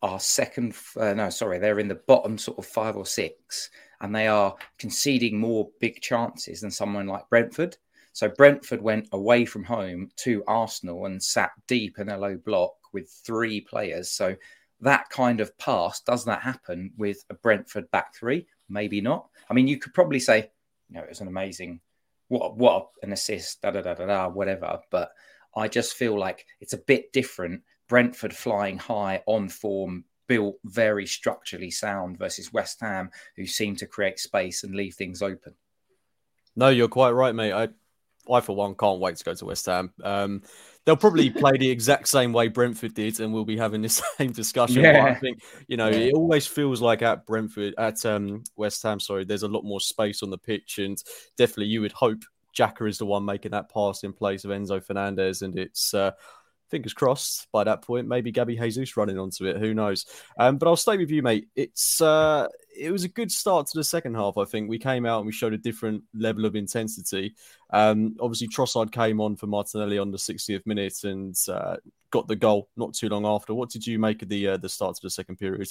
are 0.00 0.18
second. 0.18 0.76
Uh, 0.96 1.12
no, 1.12 1.28
sorry, 1.28 1.58
they're 1.58 1.78
in 1.78 1.88
the 1.88 1.94
bottom 2.06 2.38
sort 2.38 2.56
of 2.56 2.64
five 2.64 2.96
or 2.96 3.04
six, 3.04 3.68
and 4.00 4.16
they 4.16 4.28
are 4.28 4.56
conceding 4.78 5.38
more 5.38 5.68
big 5.78 6.00
chances 6.00 6.62
than 6.62 6.70
someone 6.70 7.06
like 7.06 7.28
Brentford. 7.28 7.76
So 8.18 8.28
Brentford 8.28 8.82
went 8.82 9.08
away 9.12 9.44
from 9.44 9.62
home 9.62 10.10
to 10.16 10.42
Arsenal 10.48 11.06
and 11.06 11.22
sat 11.22 11.52
deep 11.68 12.00
in 12.00 12.08
a 12.08 12.18
low 12.18 12.36
block 12.36 12.74
with 12.92 13.08
three 13.24 13.60
players. 13.60 14.10
So 14.10 14.34
that 14.80 15.08
kind 15.08 15.40
of 15.40 15.56
pass 15.56 16.00
does 16.00 16.24
that 16.24 16.42
happen 16.42 16.90
with 16.96 17.24
a 17.30 17.34
Brentford 17.34 17.88
back 17.92 18.16
three? 18.16 18.48
Maybe 18.68 19.00
not. 19.00 19.28
I 19.48 19.54
mean, 19.54 19.68
you 19.68 19.78
could 19.78 19.94
probably 19.94 20.18
say, 20.18 20.50
you 20.88 20.96
know, 20.96 21.04
it 21.04 21.08
was 21.08 21.20
an 21.20 21.28
amazing, 21.28 21.78
what 22.26 22.56
what 22.56 22.88
an 23.04 23.12
assist, 23.12 23.62
da 23.62 23.70
da 23.70 23.82
da 23.82 23.94
da 23.94 24.06
da, 24.06 24.28
whatever. 24.28 24.80
But 24.90 25.12
I 25.54 25.68
just 25.68 25.94
feel 25.94 26.18
like 26.18 26.44
it's 26.60 26.72
a 26.72 26.78
bit 26.88 27.12
different. 27.12 27.62
Brentford 27.86 28.34
flying 28.34 28.78
high 28.78 29.22
on 29.26 29.48
form, 29.48 30.04
built 30.26 30.56
very 30.64 31.06
structurally 31.06 31.70
sound 31.70 32.18
versus 32.18 32.52
West 32.52 32.80
Ham, 32.80 33.10
who 33.36 33.46
seem 33.46 33.76
to 33.76 33.86
create 33.86 34.18
space 34.18 34.64
and 34.64 34.74
leave 34.74 34.96
things 34.96 35.22
open. 35.22 35.54
No, 36.56 36.68
you're 36.68 36.88
quite 36.88 37.10
right, 37.10 37.32
mate. 37.32 37.52
I, 37.52 37.68
I 38.30 38.40
for 38.40 38.54
one 38.54 38.74
can't 38.74 39.00
wait 39.00 39.16
to 39.16 39.24
go 39.24 39.34
to 39.34 39.44
West 39.46 39.66
Ham. 39.66 39.92
Um, 40.02 40.42
they'll 40.84 40.96
probably 40.96 41.30
play 41.30 41.56
the 41.58 41.70
exact 41.70 42.08
same 42.08 42.32
way 42.32 42.48
Brentford 42.48 42.94
did, 42.94 43.20
and 43.20 43.32
we'll 43.32 43.44
be 43.44 43.56
having 43.56 43.82
the 43.82 43.88
same 44.18 44.32
discussion. 44.32 44.82
But 44.82 44.96
I 44.96 45.14
think 45.14 45.42
you 45.66 45.76
know 45.76 45.88
it 45.88 46.14
always 46.14 46.46
feels 46.46 46.80
like 46.80 47.02
at 47.02 47.26
Brentford, 47.26 47.74
at 47.78 48.04
um, 48.06 48.44
West 48.56 48.82
Ham, 48.82 49.00
sorry, 49.00 49.24
there's 49.24 49.42
a 49.42 49.48
lot 49.48 49.64
more 49.64 49.80
space 49.80 50.22
on 50.22 50.30
the 50.30 50.38
pitch, 50.38 50.78
and 50.78 51.02
definitely 51.36 51.66
you 51.66 51.80
would 51.80 51.92
hope 51.92 52.22
Xhaka 52.56 52.88
is 52.88 52.98
the 52.98 53.06
one 53.06 53.24
making 53.24 53.52
that 53.52 53.72
pass 53.72 54.02
in 54.04 54.12
place 54.12 54.44
of 54.44 54.50
Enzo 54.50 54.82
Fernandez, 54.82 55.42
and 55.42 55.58
it's. 55.58 55.94
Uh, 55.94 56.12
Fingers 56.70 56.92
crossed 56.92 57.50
by 57.50 57.64
that 57.64 57.80
point, 57.80 58.06
maybe 58.06 58.30
Gabby 58.30 58.54
Jesus 58.54 58.94
running 58.96 59.18
onto 59.18 59.46
it. 59.46 59.56
Who 59.56 59.72
knows? 59.72 60.04
Um, 60.38 60.58
but 60.58 60.68
I'll 60.68 60.76
stay 60.76 60.98
with 60.98 61.10
you, 61.10 61.22
mate. 61.22 61.48
It's 61.56 62.02
uh, 62.02 62.46
it 62.78 62.90
was 62.90 63.04
a 63.04 63.08
good 63.08 63.32
start 63.32 63.68
to 63.68 63.78
the 63.78 63.84
second 63.84 64.14
half. 64.16 64.36
I 64.36 64.44
think 64.44 64.68
we 64.68 64.78
came 64.78 65.06
out 65.06 65.18
and 65.18 65.26
we 65.26 65.32
showed 65.32 65.54
a 65.54 65.58
different 65.58 66.04
level 66.14 66.44
of 66.44 66.56
intensity. 66.56 67.34
Um, 67.70 68.16
obviously, 68.20 68.48
Trossard 68.48 68.92
came 68.92 69.20
on 69.20 69.36
for 69.36 69.46
Martinelli 69.46 69.98
on 69.98 70.10
the 70.10 70.18
60th 70.18 70.66
minute 70.66 71.04
and 71.04 71.36
uh, 71.48 71.76
got 72.10 72.28
the 72.28 72.36
goal 72.36 72.68
not 72.76 72.94
too 72.94 73.08
long 73.08 73.26
after. 73.26 73.54
What 73.54 73.70
did 73.70 73.86
you 73.86 73.98
make 73.98 74.22
of 74.22 74.28
the 74.28 74.48
uh, 74.48 74.56
the 74.56 74.68
start 74.68 74.96
to 74.96 75.02
the 75.02 75.10
second 75.10 75.36
period? 75.36 75.68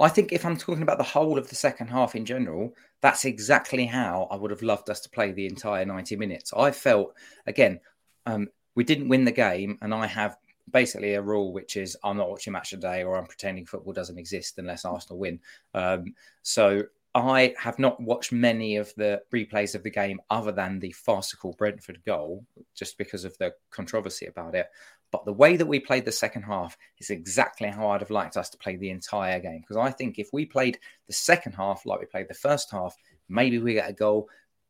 I 0.00 0.08
think 0.08 0.32
if 0.32 0.44
I'm 0.44 0.56
talking 0.56 0.82
about 0.82 0.98
the 0.98 1.04
whole 1.04 1.38
of 1.38 1.48
the 1.48 1.54
second 1.54 1.88
half 1.88 2.16
in 2.16 2.24
general, 2.24 2.74
that's 3.00 3.24
exactly 3.24 3.86
how 3.86 4.26
I 4.30 4.36
would 4.36 4.50
have 4.50 4.62
loved 4.62 4.90
us 4.90 5.00
to 5.00 5.10
play 5.10 5.30
the 5.30 5.46
entire 5.46 5.84
90 5.84 6.16
minutes. 6.16 6.52
I 6.56 6.72
felt, 6.72 7.14
again, 7.46 7.78
um, 8.26 8.48
we 8.74 8.82
didn't 8.82 9.08
win 9.08 9.24
the 9.24 9.30
game, 9.30 9.78
and 9.82 9.94
I 9.94 10.06
have 10.06 10.36
basically 10.72 11.14
a 11.14 11.22
rule 11.22 11.52
which 11.52 11.76
is 11.76 11.96
I'm 12.04 12.16
not 12.16 12.30
watching 12.30 12.52
match 12.52 12.70
today 12.70 13.02
or 13.02 13.16
I'm 13.16 13.26
pretending 13.26 13.66
football 13.66 13.92
doesn't 13.92 14.18
exist 14.18 14.58
unless 14.58 14.84
Arsenal 14.84 15.18
win. 15.18 15.40
Um, 15.74 16.14
so 16.42 16.84
I 17.14 17.54
have 17.58 17.78
not 17.78 18.00
watched 18.00 18.30
many 18.30 18.76
of 18.76 18.94
the 18.94 19.22
replays 19.32 19.74
of 19.74 19.82
the 19.82 19.90
game 19.90 20.20
other 20.30 20.52
than 20.52 20.78
the 20.78 20.92
farcical 20.92 21.54
Brentford 21.58 22.00
goal, 22.06 22.44
just 22.74 22.98
because 22.98 23.24
of 23.24 23.36
the 23.38 23.52
controversy 23.70 24.26
about 24.26 24.54
it. 24.54 24.68
But 25.10 25.24
the 25.24 25.32
way 25.32 25.56
that 25.56 25.66
we 25.66 25.80
played 25.80 26.04
the 26.04 26.12
second 26.12 26.42
half 26.42 26.78
is 26.98 27.10
exactly 27.10 27.68
how 27.68 27.88
I'd 27.88 28.00
have 28.00 28.10
liked 28.10 28.36
us 28.36 28.48
to 28.50 28.58
play 28.58 28.76
the 28.76 28.90
entire 28.90 29.40
game. 29.40 29.60
Because 29.60 29.76
I 29.76 29.90
think 29.90 30.18
if 30.18 30.28
we 30.32 30.46
played 30.46 30.78
the 31.08 31.12
second 31.12 31.54
half 31.54 31.84
like 31.84 31.98
we 31.98 32.06
played 32.06 32.28
the 32.28 32.34
first 32.34 32.70
half, 32.70 32.96
maybe 33.28 33.58
we 33.58 33.74
get 33.74 33.90
a 33.90 33.92
goal. 33.92 34.28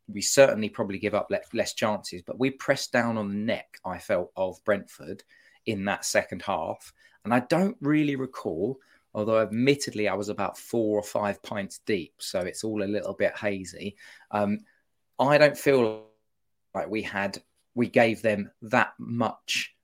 We 0.09 0.22
certainly 0.22 0.70
probably 0.70 0.98
give 0.98 1.14
up 1.14 1.31
less 1.53 1.74
chances, 1.74 2.22
but 2.22 2.38
we 2.38 2.50
pressed 2.50 2.90
down 2.90 3.18
on 3.18 3.29
the 3.29 3.35
neck, 3.35 3.79
I 3.85 3.98
felt, 3.98 4.33
of 4.35 4.64
Brentford 4.64 5.22
in 5.66 5.85
that 5.85 6.07
second 6.07 6.42
half. 6.42 6.92
And 7.24 7.35
I 7.35 7.40
don't 7.40 7.76
really 7.81 8.16
recall, 8.16 8.81
although 9.14 9.40
admittedly 9.40 10.09
I 10.09 10.14
was 10.14 10.29
about 10.29 10.59
four 10.59 10.99
or 10.99 11.03
five 11.03 11.42
pints 11.42 11.81
deep, 11.87 12.14
so 12.18 12.40
it's 12.40 12.64
all 12.64 12.83
a 12.83 12.85
little 12.85 13.14
bit 13.14 13.37
hazy. 13.37 13.96
Um, 14.31 14.61
I 15.18 15.38
don't 15.38 15.59
feel 15.59 16.05
like 16.75 16.88
we 16.88 17.03
had, 17.03 17.42
we 17.75 17.88
gave 17.88 18.23
them 18.23 18.51
that 18.62 18.92
much. 18.99 19.75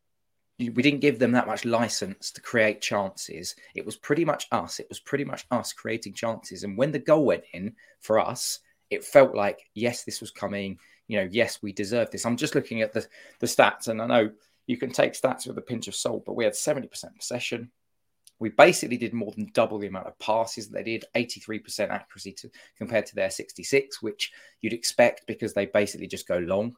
We 0.59 0.71
didn't 0.71 1.01
give 1.01 1.19
them 1.19 1.33
that 1.33 1.47
much 1.47 1.67
license 1.67 2.31
to 2.33 2.41
create 2.41 2.81
chances. 2.81 3.57
It 3.75 3.85
was 3.85 3.97
pretty 3.97 4.25
much 4.25 4.47
us. 4.53 4.81
It 4.81 4.87
was 4.89 5.01
pretty 5.01 5.25
much 5.25 5.47
us 5.51 5.75
creating 5.75 6.15
chances. 6.15 6.62
And 6.62 6.79
when 6.79 6.93
the 6.93 6.99
goal 6.99 7.27
went 7.27 7.45
in 7.53 7.75
for 8.01 8.19
us, 8.19 8.61
it 8.89 9.05
felt 9.05 9.35
like, 9.35 9.69
yes, 9.75 10.05
this 10.05 10.21
was 10.21 10.31
coming. 10.31 10.79
You 11.09 11.21
know, 11.21 11.29
yes, 11.31 11.62
we 11.62 11.73
deserve 11.73 12.11
this. 12.11 12.25
I'm 12.25 12.39
just 12.39 12.55
looking 12.55 12.81
at 12.81 12.95
the, 12.95 13.07
the 13.41 13.47
stats, 13.47 13.89
and 13.89 14.01
I 14.01 14.07
know 14.07 14.31
you 14.67 14.77
can 14.77 14.91
take 14.91 15.12
stats 15.12 15.47
with 15.47 15.59
a 15.59 15.62
pinch 15.62 15.89
of 15.89 15.95
salt, 15.95 16.25
but 16.25 16.35
we 16.35 16.45
had 16.45 16.55
70% 16.55 16.91
possession. 17.19 17.71
We 18.38 18.51
basically 18.51 18.96
did 18.96 19.14
more 19.14 19.33
than 19.33 19.51
double 19.55 19.79
the 19.79 19.87
amount 19.87 20.09
of 20.09 20.18
passes 20.18 20.68
that 20.68 20.85
they 20.85 20.99
did, 20.99 21.05
83% 21.14 21.90
accuracy 21.90 22.33
to, 22.33 22.51
compared 22.77 23.07
to 23.07 23.14
their 23.14 23.31
66, 23.31 24.03
which 24.03 24.33
you'd 24.61 24.72
expect 24.72 25.27
because 25.27 25.55
they 25.55 25.66
basically 25.66 26.07
just 26.07 26.29
go 26.29 26.38
long 26.38 26.77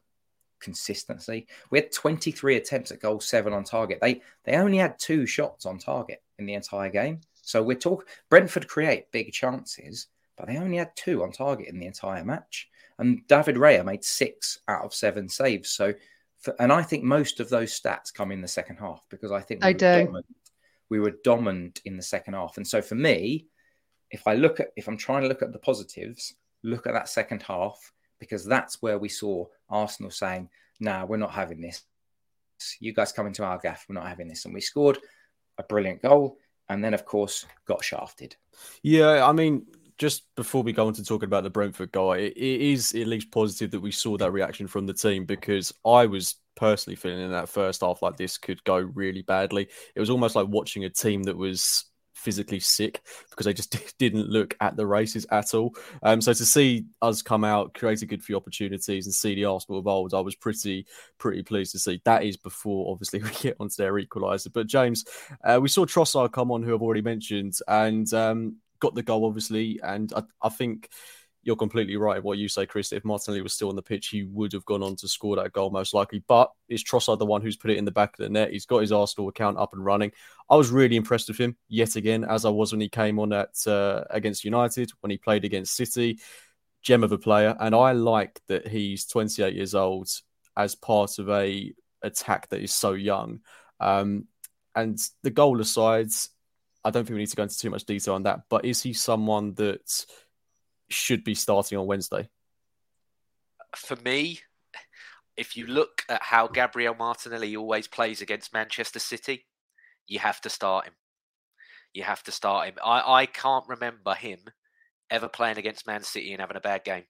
consistency. 0.59 1.47
We 1.69 1.79
had 1.79 1.91
23 1.91 2.57
attempts 2.57 2.91
at 2.91 3.01
goal, 3.01 3.19
seven 3.19 3.53
on 3.53 3.63
target. 3.63 3.99
They 4.01 4.21
they 4.43 4.55
only 4.55 4.77
had 4.77 4.99
two 4.99 5.25
shots 5.25 5.65
on 5.65 5.79
target 5.79 6.21
in 6.37 6.45
the 6.45 6.53
entire 6.53 6.89
game. 6.89 7.21
So 7.41 7.63
we're 7.63 7.77
talking 7.77 8.07
Brentford 8.29 8.67
create 8.67 9.11
big 9.11 9.31
chances, 9.31 10.07
but 10.37 10.47
they 10.47 10.57
only 10.57 10.77
had 10.77 10.95
two 10.95 11.23
on 11.23 11.31
target 11.31 11.67
in 11.67 11.79
the 11.79 11.87
entire 11.87 12.23
match. 12.23 12.69
And 12.97 13.25
David 13.27 13.55
Raya 13.55 13.83
made 13.85 14.03
six 14.03 14.59
out 14.67 14.83
of 14.83 14.93
seven 14.93 15.29
saves. 15.29 15.69
So 15.69 15.93
for, 16.39 16.55
and 16.59 16.71
I 16.71 16.83
think 16.83 17.03
most 17.03 17.39
of 17.39 17.49
those 17.49 17.79
stats 17.79 18.13
come 18.13 18.31
in 18.31 18.41
the 18.41 18.47
second 18.47 18.77
half 18.77 19.05
because 19.09 19.31
I 19.31 19.41
think 19.41 19.63
I 19.63 19.71
were 19.71 19.77
do. 19.77 20.23
We 20.89 20.99
were 20.99 21.15
dominant 21.23 21.81
in 21.85 21.97
the 21.97 22.03
second 22.03 22.33
half. 22.33 22.57
And 22.57 22.67
so 22.67 22.81
for 22.81 22.95
me, 22.95 23.47
if 24.11 24.27
I 24.27 24.33
look 24.33 24.59
at 24.59 24.69
if 24.75 24.87
I'm 24.87 24.97
trying 24.97 25.21
to 25.23 25.27
look 25.27 25.41
at 25.41 25.53
the 25.53 25.59
positives, 25.59 26.33
look 26.63 26.87
at 26.87 26.93
that 26.93 27.09
second 27.09 27.43
half 27.43 27.93
because 28.19 28.45
that's 28.45 28.81
where 28.81 28.99
we 28.99 29.09
saw 29.09 29.45
Arsenal 29.69 30.11
saying, 30.11 30.49
"Nah, 30.79 31.05
we're 31.05 31.17
not 31.17 31.31
having 31.31 31.61
this. 31.61 31.83
You 32.79 32.93
guys 32.93 33.11
come 33.11 33.27
into 33.27 33.43
our 33.43 33.57
gaff. 33.57 33.85
We're 33.87 33.95
not 33.95 34.07
having 34.07 34.27
this." 34.27 34.45
And 34.45 34.53
we 34.53 34.61
scored 34.61 34.97
a 35.57 35.63
brilliant 35.63 36.01
goal, 36.01 36.37
and 36.69 36.83
then 36.83 36.93
of 36.93 37.05
course 37.05 37.45
got 37.65 37.83
shafted. 37.83 38.35
Yeah, 38.81 39.25
I 39.27 39.31
mean, 39.31 39.67
just 39.99 40.23
before 40.35 40.63
we 40.63 40.73
go 40.73 40.87
on 40.87 40.93
to 40.93 41.03
talking 41.03 41.27
about 41.27 41.43
the 41.43 41.49
Brentford 41.49 41.91
guy, 41.91 42.17
it 42.17 42.37
is 42.37 42.95
at 42.95 43.07
least 43.07 43.31
positive 43.31 43.71
that 43.71 43.81
we 43.81 43.91
saw 43.91 44.17
that 44.17 44.31
reaction 44.31 44.65
from 44.65 44.85
the 44.85 44.93
team 44.93 45.25
because 45.25 45.73
I 45.85 46.05
was 46.05 46.35
personally 46.59 46.95
feeling 46.95 47.21
in 47.21 47.31
that 47.31 47.49
first 47.49 47.81
half 47.81 48.01
like 48.01 48.17
this 48.17 48.37
could 48.37 48.61
go 48.65 48.77
really 48.77 49.21
badly. 49.21 49.69
It 49.95 49.99
was 49.99 50.09
almost 50.09 50.35
like 50.35 50.47
watching 50.47 50.83
a 50.83 50.89
team 50.89 51.23
that 51.23 51.37
was 51.37 51.85
physically 52.13 52.59
sick 52.59 53.01
because 53.29 53.45
they 53.45 53.53
just 53.53 53.97
didn't 53.97 54.27
look 54.27 54.55
at 54.59 54.75
the 54.75 54.85
races 54.85 55.25
at 55.31 55.53
all. 55.53 55.73
Um, 56.03 56.19
so 56.19 56.33
to 56.33 56.45
see 56.45 56.85
us 57.01 57.21
come 57.21 57.45
out, 57.45 57.73
create 57.73 58.01
a 58.01 58.05
good 58.05 58.23
few 58.23 58.35
opportunities, 58.35 59.05
and 59.05 59.13
see 59.13 59.35
the 59.35 59.45
Arsenal 59.45 59.79
of 59.79 59.87
old, 59.87 60.13
I 60.13 60.19
was 60.19 60.35
pretty 60.35 60.85
pretty 61.17 61.43
pleased 61.43 61.71
to 61.71 61.79
see. 61.79 62.01
That 62.03 62.23
is 62.23 62.35
before 62.35 62.91
obviously 62.91 63.19
we 63.23 63.29
get 63.41 63.55
onto 63.59 63.75
their 63.77 63.93
equaliser. 63.93 64.51
But 64.53 64.67
James, 64.67 65.05
uh, 65.43 65.59
we 65.61 65.69
saw 65.69 65.85
Trossard 65.85 66.33
come 66.33 66.51
on, 66.51 66.61
who 66.61 66.75
I've 66.75 66.81
already 66.81 67.01
mentioned, 67.01 67.57
and 67.67 68.11
um, 68.13 68.57
got 68.79 68.95
the 68.95 69.03
goal 69.03 69.25
obviously, 69.25 69.79
and 69.81 70.11
I, 70.13 70.23
I 70.41 70.49
think 70.49 70.89
you're 71.43 71.55
completely 71.55 71.95
right 71.95 72.21
what 72.21 72.37
you 72.37 72.49
say, 72.49 72.65
Chris. 72.65 72.91
If 72.91 73.05
Martinelli 73.05 73.41
was 73.41 73.53
still 73.53 73.69
on 73.69 73.75
the 73.75 73.81
pitch, 73.81 74.07
he 74.07 74.23
would 74.23 74.51
have 74.53 74.65
gone 74.65 74.83
on 74.83 74.95
to 74.97 75.07
score 75.07 75.35
that 75.37 75.53
goal 75.53 75.69
most 75.69 75.93
likely. 75.93 76.23
But 76.27 76.51
is 76.67 76.83
Trossard 76.83 77.19
the 77.19 77.25
one 77.25 77.41
who's 77.41 77.55
put 77.55 77.71
it 77.71 77.77
in 77.77 77.85
the 77.85 77.91
back 77.91 78.11
of 78.19 78.23
the 78.23 78.29
net? 78.29 78.51
He's 78.51 78.65
got 78.65 78.79
his 78.79 78.91
Arsenal 78.91 79.29
account 79.29 79.57
up 79.57 79.73
and 79.73 79.83
running. 79.83 80.11
I 80.49 80.55
was 80.55 80.69
really 80.69 80.97
impressed 80.97 81.29
with 81.29 81.37
him 81.37 81.55
yet 81.69 81.95
again, 81.95 82.23
as 82.25 82.45
I 82.45 82.49
was 82.49 82.71
when 82.71 82.81
he 82.81 82.89
came 82.89 83.19
on 83.19 83.31
at 83.31 83.55
uh, 83.67 84.03
against 84.09 84.43
United, 84.43 84.91
when 84.99 85.11
he 85.11 85.17
played 85.17 85.45
against 85.45 85.75
City. 85.75 86.19
Gem 86.81 87.03
of 87.03 87.11
a 87.11 87.17
player, 87.17 87.57
and 87.59 87.75
I 87.75 87.91
like 87.91 88.39
that 88.47 88.65
he's 88.65 89.05
28 89.05 89.53
years 89.53 89.75
old 89.75 90.09
as 90.55 90.75
part 90.75 91.19
of 91.19 91.29
a 91.29 91.73
attack 92.01 92.47
that 92.49 92.61
is 92.61 92.73
so 92.73 92.93
young. 92.93 93.41
Um, 93.81 94.27
and 94.75 94.97
the 95.23 95.29
goal 95.29 95.59
aside, 95.59 96.09
I 96.83 96.89
don't 96.89 97.05
think 97.05 97.15
we 97.15 97.19
need 97.19 97.27
to 97.27 97.35
go 97.35 97.43
into 97.43 97.59
too 97.59 97.69
much 97.69 97.83
detail 97.83 98.13
on 98.13 98.23
that. 98.23 98.41
But 98.49 98.65
is 98.65 98.81
he 98.81 98.93
someone 98.93 99.53
that 99.55 100.05
should 100.89 101.23
be 101.23 101.35
starting 101.35 101.77
on 101.77 101.87
Wednesday? 101.87 102.29
For 103.75 103.95
me, 103.97 104.41
if 105.37 105.55
you 105.55 105.67
look 105.67 106.03
at 106.09 106.21
how 106.21 106.47
Gabriel 106.47 106.95
Martinelli 106.95 107.55
always 107.55 107.87
plays 107.87 108.21
against 108.21 108.53
Manchester 108.53 108.99
City, 108.99 109.45
you 110.07 110.19
have 110.19 110.41
to 110.41 110.49
start 110.49 110.85
him. 110.85 110.93
You 111.93 112.03
have 112.03 112.23
to 112.23 112.31
start 112.31 112.67
him. 112.67 112.75
I, 112.83 113.21
I 113.21 113.25
can't 113.25 113.65
remember 113.67 114.13
him 114.13 114.39
ever 115.09 115.27
playing 115.27 115.57
against 115.57 115.87
Man 115.87 116.03
City 116.03 116.33
and 116.33 116.41
having 116.41 116.57
a 116.57 116.61
bad 116.61 116.83
game. 116.83 117.03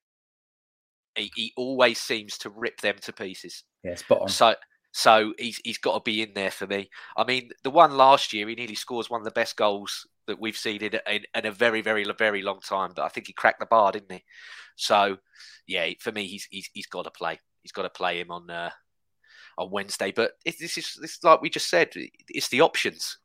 He, 1.16 1.32
he 1.36 1.54
always 1.58 2.00
seems 2.00 2.38
to 2.40 2.50
rip 2.50 2.80
them 2.82 2.96
to 3.02 3.14
pieces. 3.14 3.64
Yeah, 3.84 3.96
spot 3.96 4.22
on. 4.22 4.30
So 4.30 4.56
so 4.92 5.34
he's 5.38 5.60
he's 5.64 5.78
got 5.78 5.94
to 5.94 6.00
be 6.02 6.22
in 6.22 6.34
there 6.34 6.52
for 6.52 6.68
me. 6.68 6.90
I 7.16 7.24
mean, 7.24 7.50
the 7.64 7.70
one 7.70 7.98
last 7.98 8.34
year, 8.34 8.48
he 8.48 8.56
nearly 8.56 8.76
scores 8.76 9.10
one 9.10 9.22
of 9.22 9.26
the 9.26 9.32
best 9.32 9.56
goals 9.56 10.08
that 10.30 10.40
we've 10.40 10.58
seen 10.58 10.82
in, 10.82 11.00
in, 11.08 11.24
in, 11.36 11.46
a 11.46 11.52
very, 11.52 11.82
very, 11.82 12.06
very 12.18 12.42
long 12.42 12.60
time. 12.62 12.92
But 12.96 13.04
I 13.04 13.10
think 13.10 13.28
he 13.28 13.34
cracked 13.34 13.60
the 13.60 13.66
bar, 13.66 13.92
didn't 13.92 14.12
he? 14.12 14.24
So, 14.76 15.18
yeah, 15.68 15.90
for 16.00 16.12
me, 16.12 16.26
he's 16.28 16.48
he's, 16.50 16.70
he's 16.74 16.88
got 16.88 17.04
to 17.04 17.12
play. 17.12 17.40
He's 17.62 17.72
got 17.72 17.84
to 17.84 17.90
play 17.90 18.20
him 18.20 18.32
on 18.32 18.50
uh, 18.50 18.72
on 19.58 19.72
Wednesday. 19.72 20.12
But 20.12 20.32
it, 20.46 20.56
this 20.60 20.78
is 20.78 20.98
this 21.02 21.24
like 21.24 21.42
we 21.42 21.50
just 21.50 21.70
said. 21.70 21.90
It's 21.94 22.50
the 22.50 22.62
options. 22.62 23.18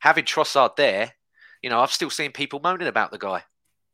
Having 0.00 0.24
Trossard 0.24 0.76
there, 0.76 1.12
you 1.62 1.70
know, 1.70 1.80
I've 1.80 1.92
still 1.92 2.10
seen 2.10 2.32
people 2.32 2.60
moaning 2.62 2.88
about 2.88 3.10
the 3.10 3.18
guy. 3.18 3.44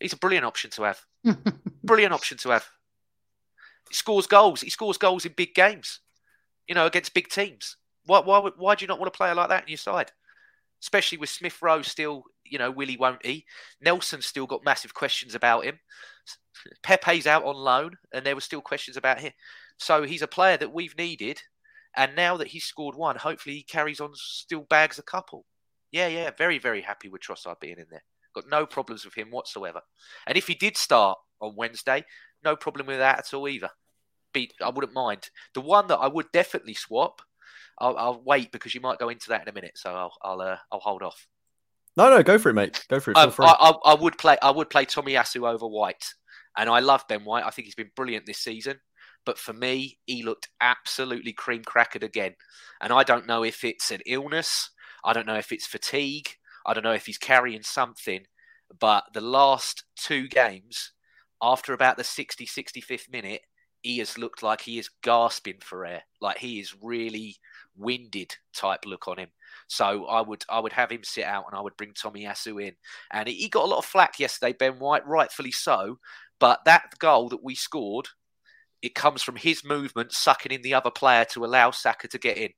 He's 0.01 0.13
a 0.13 0.19
brilliant 0.19 0.47
option 0.47 0.71
to 0.71 0.83
have. 0.85 1.01
brilliant 1.85 2.15
option 2.15 2.39
to 2.39 2.51
have. 2.51 2.67
He 3.89 3.95
scores 3.95 4.27
goals. 4.27 4.61
He 4.63 4.71
scores 4.71 4.99
goals 4.99 5.25
in 5.25 5.33
big 5.37 5.55
games 5.55 6.01
you 6.69 6.75
know, 6.75 6.87
against 6.87 7.15
big 7.15 7.29
teams. 7.29 7.77
Why, 8.05 8.21
why, 8.21 8.51
why 8.57 8.75
do 8.75 8.85
you 8.85 8.89
not 8.89 8.99
want 8.99 9.09
a 9.09 9.17
player 9.17 9.35
like 9.35 9.49
that 9.49 9.65
in 9.65 9.71
your 9.71 9.79
side? 9.79 10.13
Especially 10.83 11.19
with 11.19 11.31
Smith 11.31 11.61
Rowe 11.61 11.83
still, 11.83 12.25
you 12.51 12.59
know, 12.59 12.71
Willie 12.71 12.97
won't 12.97 13.25
he? 13.25 13.45
Nelson's 13.81 14.27
still 14.27 14.47
got 14.47 14.65
massive 14.65 14.95
questions 14.95 15.35
about 15.35 15.65
him. 15.65 15.79
Pepe's 16.83 17.27
out 17.27 17.45
on 17.45 17.57
loan, 17.57 17.97
and 18.13 18.25
there 18.25 18.35
were 18.35 18.41
still 18.41 18.61
questions 18.61 18.97
about 18.97 19.21
him. 19.21 19.33
So 19.79 20.03
he's 20.03 20.23
a 20.23 20.27
player 20.29 20.57
that 20.57 20.73
we've 20.73 20.97
needed, 20.97 21.43
and 21.97 22.17
now 22.17 22.37
that 22.37 22.49
he's 22.49 22.65
scored 22.65 22.97
one, 22.97 23.17
hopefully 23.17 23.57
he 23.57 23.63
carries 23.63 24.01
on, 24.01 24.11
still 24.15 24.67
bags 24.69 24.99
a 24.99 25.03
couple. 25.03 25.45
Yeah, 25.93 26.09
yeah, 26.09 26.31
very, 26.37 26.59
very 26.59 26.83
happy 26.83 27.09
with 27.09 27.23
Trossard 27.23 27.61
being 27.61 27.79
in 27.79 27.87
there. 27.91 28.03
Got 28.35 28.51
no 28.51 28.67
problems 28.67 29.05
with 29.05 29.15
him 29.15 29.31
whatsoever. 29.31 29.81
And 30.27 30.37
if 30.37 30.47
he 30.47 30.55
did 30.55 30.77
start 30.77 31.19
on 31.41 31.57
Wednesday, 31.57 32.05
no 32.45 32.57
problem 32.57 32.87
with 32.87 32.99
that 32.99 33.19
at 33.19 33.35
all 33.35 33.49
either 33.49 33.71
be 34.33 34.51
I 34.63 34.71
wouldn't 34.71 34.95
mind. 34.95 35.31
The 35.55 35.61
one 35.61 35.87
that 35.89 35.97
I 35.97 36.09
would 36.09 36.31
definitely 36.33 36.75
swap, 36.75 37.23
I'll, 37.79 37.97
I'll 37.97 38.23
wait 38.25 38.53
because 38.53 38.75
you 38.75 38.81
might 38.81 38.99
go 38.99 39.09
into 39.09 39.29
that 39.31 39.43
in 39.43 39.49
a 39.49 39.53
minute, 39.53 39.77
so 39.77 39.91
I'll 39.91 40.13
I'll 40.23 40.41
uh, 40.41 40.57
I'll 40.73 40.81
hold 40.81 41.03
off. 41.03 41.27
No, 41.99 42.11
no, 42.11 42.23
go 42.23 42.39
for 42.39 42.51
it, 42.51 42.55
mate. 42.55 42.87
Go 42.89 43.01
for 43.01 43.11
it. 43.11 43.17
Um, 43.17 43.35
I, 43.41 43.57
I, 43.59 43.91
I, 43.91 43.95
would 43.95 44.17
play 44.19 44.37
I 44.41 44.53
would 44.53 44.71
play 44.71 44.87
Tomiyasu 44.87 45.53
over 45.53 45.67
White, 45.67 46.15
and 46.57 46.71
I 46.71 46.79
love 46.79 47.05
Ben 47.09 47.25
White. 47.25 47.45
I 47.45 47.51
think 47.51 47.67
he's 47.67 47.75
been 47.75 47.91
brilliant 47.97 48.25
this 48.25 48.39
season. 48.39 48.79
But 49.27 49.37
for 49.37 49.53
me, 49.53 49.99
he 50.07 50.23
looked 50.23 50.49
absolutely 50.61 51.33
cream 51.33 51.63
crackered 51.63 52.05
again. 52.05 52.35
And 52.81 52.93
I 52.93 53.03
don't 53.03 53.27
know 53.27 53.45
if 53.45 53.65
it's 53.65 53.91
an 53.91 54.01
illness. 54.07 54.71
I 55.05 55.13
don't 55.13 55.27
know 55.27 55.35
if 55.35 55.53
it's 55.53 55.67
fatigue. 55.67 56.29
I 56.65 56.73
don't 56.73 56.85
know 56.85 56.93
if 56.93 57.05
he's 57.07 57.19
carrying 57.19 57.63
something. 57.63 58.23
But 58.79 59.05
the 59.13 59.21
last 59.21 59.85
two 59.97 60.29
games, 60.29 60.93
after 61.43 61.73
about 61.73 61.97
the 61.97 62.05
60, 62.05 62.47
65th 62.47 63.11
minute, 63.11 63.43
he 63.83 63.99
has 63.99 64.17
looked 64.17 64.43
like 64.43 64.63
he 64.63 64.79
is 64.79 64.89
gasping 65.03 65.59
for 65.61 65.85
air. 65.85 66.05
Like 66.21 66.39
he 66.39 66.61
is 66.61 66.75
really 66.81 67.37
winded 67.77 68.37
type 68.55 68.87
look 68.87 69.09
on 69.09 69.19
him. 69.19 69.29
So 69.69 70.07
I 70.07 70.23
would 70.23 70.45
I 70.49 70.59
would 70.59 70.73
have 70.73 70.91
him 70.91 71.05
sit 71.05 71.25
out 71.25 71.45
and 71.49 71.57
I 71.57 71.61
would 71.61 71.77
bring 71.77 71.93
Tomiyasu 71.93 72.63
in. 72.67 72.75
And 73.13 73.29
he 73.29 73.49
got 73.49 73.65
a 73.65 73.69
lot 73.69 73.79
of 73.79 73.85
flack 73.85 74.19
yesterday, 74.19 74.55
Ben 74.59 74.79
White, 74.79 75.07
rightfully 75.07 75.53
so. 75.53 75.99
But 76.41 76.65
that 76.65 76.99
goal 76.99 77.29
that 77.29 77.45
we 77.45 77.55
scored, 77.55 78.09
it 78.83 78.95
comes 78.95 79.23
from 79.23 79.37
his 79.37 79.65
movement 79.65 80.13
sucking 80.13 80.53
in 80.53 80.63
the 80.63 80.75
other 80.75 80.91
player 80.91 81.25
to 81.27 81.45
allow 81.45 81.71
Saka 81.71 82.09
to 82.09 82.19
get 82.19 82.39
in. 82.39 82.51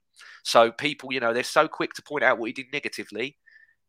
So 0.45 0.71
people, 0.71 1.13
you 1.13 1.21
know, 1.21 1.33
they're 1.33 1.43
so 1.43 1.67
quick 1.67 1.95
to 1.95 2.03
point 2.03 2.25
out 2.25 2.39
what 2.39 2.47
he 2.47 2.53
did 2.53 2.73
negatively, 2.73 3.39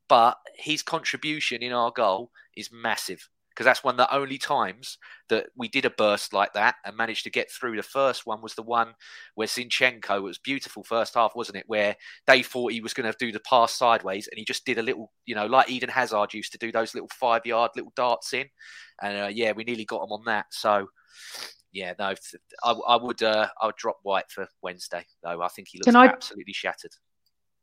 but 0.08 0.38
his 0.56 0.82
contribution 0.82 1.62
in 1.62 1.74
our 1.74 1.92
goal 1.92 2.32
is 2.56 2.72
massive 2.72 3.28
because 3.52 3.66
that's 3.66 3.84
one 3.84 3.94
of 3.94 3.98
the 3.98 4.16
only 4.16 4.38
times 4.38 4.98
that 5.30 5.48
we 5.58 5.68
did 5.68 5.86
a 5.86 5.90
burst 5.90 6.34
like 6.34 6.54
that 6.54 6.76
and 6.86 6.96
managed 6.96 7.26
to 7.26 7.30
get 7.30 7.52
through. 7.52 7.76
The 7.76 7.84
first 7.84 8.26
one 8.26 8.42
was 8.42 8.56
the 8.56 8.64
one 8.64 8.94
where 9.36 9.48
Zinchenko 9.48 10.18
it 10.18 10.22
was 10.22 10.38
beautiful 10.38 10.84
first 10.84 11.16
half, 11.16 11.36
wasn't 11.36 11.58
it? 11.58 11.66
Where 11.68 11.96
they 12.28 12.44
thought 12.44 12.72
he 12.72 12.82
was 12.82 12.94
going 12.94 13.12
to 13.12 13.18
do 13.20 13.32
the 13.32 13.42
pass 13.42 13.74
sideways 13.74 14.28
and 14.28 14.38
he 14.38 14.46
just 14.46 14.66
did 14.66 14.78
a 14.78 14.84
little, 14.84 15.12
you 15.26 15.36
know, 15.36 15.46
like 15.46 15.70
Eden 15.70 15.90
Hazard 15.90 16.34
used 16.34 16.54
to 16.54 16.58
do 16.58 16.72
those 16.72 16.94
little 16.94 17.10
five 17.20 17.46
yard 17.46 17.72
little 17.76 17.94
darts 17.96 18.34
in, 18.34 18.48
and 19.02 19.18
uh, 19.18 19.28
yeah, 19.28 19.52
we 19.52 19.64
nearly 19.64 19.86
got 19.86 20.04
him 20.04 20.12
on 20.12 20.24
that. 20.26 20.46
So. 20.52 20.88
Yeah, 21.74 21.94
no, 21.98 22.14
I, 22.66 22.72
I 22.72 22.96
would. 22.98 23.24
Uh, 23.24 23.48
I 23.62 23.68
would 23.68 23.78
drop 23.78 24.00
White 24.04 24.30
for 24.30 24.46
Wednesday, 24.62 25.06
though. 25.24 25.42
I 25.42 25.48
think 25.48 25.70
he 25.72 25.78
looks 25.78 25.96
I... 25.96 26.06
absolutely 26.06 26.52
shattered. 26.52 26.92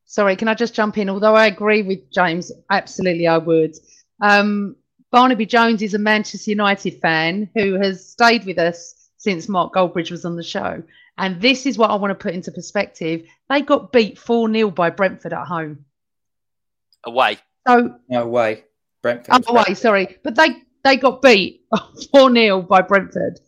Sorry, 0.06 0.34
can 0.34 0.48
I 0.48 0.54
just 0.54 0.72
jump 0.72 0.96
in? 0.96 1.10
Although 1.10 1.34
I 1.34 1.46
agree 1.46 1.82
with 1.82 2.10
James, 2.10 2.50
absolutely 2.70 3.26
I 3.26 3.36
would. 3.36 3.76
Um, 4.22 4.76
Barnaby 5.10 5.46
Jones 5.46 5.82
is 5.82 5.94
a 5.94 5.98
Manchester 5.98 6.50
United 6.50 7.00
fan 7.00 7.48
who 7.54 7.74
has 7.74 8.06
stayed 8.06 8.44
with 8.44 8.58
us 8.58 9.10
since 9.16 9.48
Mark 9.48 9.74
Goldbridge 9.74 10.10
was 10.10 10.24
on 10.24 10.36
the 10.36 10.42
show. 10.42 10.82
And 11.16 11.40
this 11.40 11.66
is 11.66 11.78
what 11.78 11.90
I 11.90 11.96
want 11.96 12.10
to 12.12 12.14
put 12.14 12.34
into 12.34 12.52
perspective. 12.52 13.26
They 13.48 13.62
got 13.62 13.92
beat 13.92 14.18
4 14.18 14.52
0 14.52 14.70
by 14.70 14.90
Brentford 14.90 15.32
at 15.32 15.46
home. 15.46 15.84
Away. 17.04 17.38
So 17.66 17.96
no 18.08 18.26
way. 18.26 18.64
Brentford. 19.02 19.44
Oh, 19.46 19.52
away, 19.52 19.74
sorry. 19.74 20.18
But 20.22 20.36
they, 20.36 20.62
they 20.84 20.96
got 20.96 21.22
beat 21.22 21.64
4 22.12 22.32
0 22.32 22.62
by 22.62 22.82
Brentford. 22.82 23.40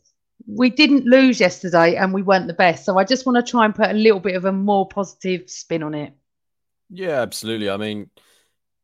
We 0.46 0.70
didn't 0.70 1.04
lose 1.04 1.38
yesterday 1.38 1.94
and 1.94 2.12
we 2.12 2.22
weren't 2.22 2.48
the 2.48 2.54
best. 2.54 2.84
So 2.84 2.98
I 2.98 3.04
just 3.04 3.26
want 3.26 3.36
to 3.36 3.48
try 3.48 3.64
and 3.66 3.74
put 3.74 3.90
a 3.90 3.94
little 3.94 4.18
bit 4.18 4.34
of 4.34 4.46
a 4.46 4.52
more 4.52 4.88
positive 4.88 5.48
spin 5.48 5.82
on 5.82 5.94
it. 5.94 6.12
Yeah, 6.88 7.20
absolutely. 7.20 7.70
I 7.70 7.76
mean, 7.76 8.10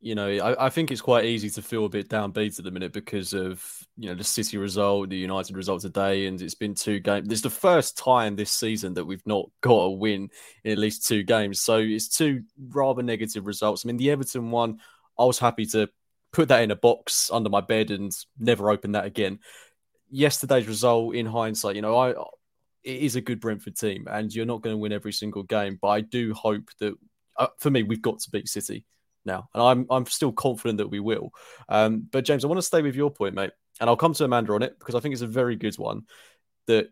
you 0.00 0.14
know, 0.14 0.28
I, 0.28 0.66
I, 0.66 0.68
think 0.68 0.90
it's 0.90 1.00
quite 1.00 1.24
easy 1.24 1.48
to 1.50 1.62
feel 1.62 1.86
a 1.86 1.88
bit 1.88 2.08
downbeat 2.08 2.58
at 2.58 2.64
the 2.64 2.70
minute 2.70 2.92
because 2.92 3.32
of 3.32 3.64
you 3.96 4.08
know 4.08 4.14
the 4.14 4.24
City 4.24 4.58
result, 4.58 5.08
the 5.08 5.16
United 5.16 5.56
result 5.56 5.80
today, 5.82 6.26
and 6.26 6.40
it's 6.40 6.54
been 6.54 6.74
two 6.74 7.00
games. 7.00 7.28
It's 7.30 7.40
the 7.40 7.50
first 7.50 7.96
time 7.96 8.36
this 8.36 8.52
season 8.52 8.94
that 8.94 9.04
we've 9.04 9.26
not 9.26 9.46
got 9.62 9.72
a 9.78 9.90
win 9.90 10.28
in 10.64 10.72
at 10.72 10.78
least 10.78 11.06
two 11.06 11.22
games. 11.22 11.60
So 11.60 11.78
it's 11.78 12.08
two 12.08 12.42
rather 12.68 13.02
negative 13.02 13.46
results. 13.46 13.84
I 13.84 13.88
mean, 13.88 13.96
the 13.96 14.10
Everton 14.10 14.50
one, 14.50 14.80
I 15.18 15.24
was 15.24 15.38
happy 15.38 15.64
to 15.66 15.88
put 16.32 16.48
that 16.48 16.62
in 16.62 16.70
a 16.70 16.76
box 16.76 17.30
under 17.32 17.48
my 17.48 17.62
bed 17.62 17.90
and 17.90 18.12
never 18.38 18.70
open 18.70 18.92
that 18.92 19.06
again. 19.06 19.38
Yesterday's 20.10 20.68
result, 20.68 21.14
in 21.14 21.26
hindsight, 21.26 21.74
you 21.74 21.82
know, 21.82 21.96
I 21.96 22.10
it 22.84 23.02
is 23.02 23.16
a 23.16 23.20
good 23.20 23.40
Brentford 23.40 23.76
team, 23.76 24.06
and 24.10 24.32
you're 24.32 24.46
not 24.46 24.62
going 24.62 24.74
to 24.74 24.78
win 24.78 24.92
every 24.92 25.12
single 25.12 25.42
game, 25.42 25.78
but 25.80 25.88
I 25.88 26.02
do 26.02 26.34
hope 26.34 26.68
that 26.80 26.94
uh, 27.38 27.48
for 27.58 27.70
me, 27.70 27.82
we've 27.82 28.02
got 28.02 28.20
to 28.20 28.30
beat 28.30 28.48
City 28.48 28.84
now, 29.26 29.48
and 29.54 29.62
I'm 29.62 29.86
I'm 29.90 30.06
still 30.06 30.32
confident 30.32 30.78
that 30.78 30.88
we 30.88 31.00
will. 31.00 31.32
Um, 31.68 32.06
but 32.10 32.24
James, 32.24 32.44
I 32.44 32.48
want 32.48 32.58
to 32.58 32.62
stay 32.62 32.82
with 32.82 32.94
your 32.94 33.10
point, 33.10 33.34
mate, 33.34 33.50
and 33.80 33.90
I'll 33.90 33.96
come 33.96 34.14
to 34.14 34.24
Amanda 34.24 34.52
on 34.52 34.62
it 34.62 34.78
because 34.78 34.94
I 34.94 35.00
think 35.00 35.12
it's 35.12 35.22
a 35.22 35.26
very 35.26 35.56
good 35.56 35.76
one. 35.76 36.02
That 36.66 36.88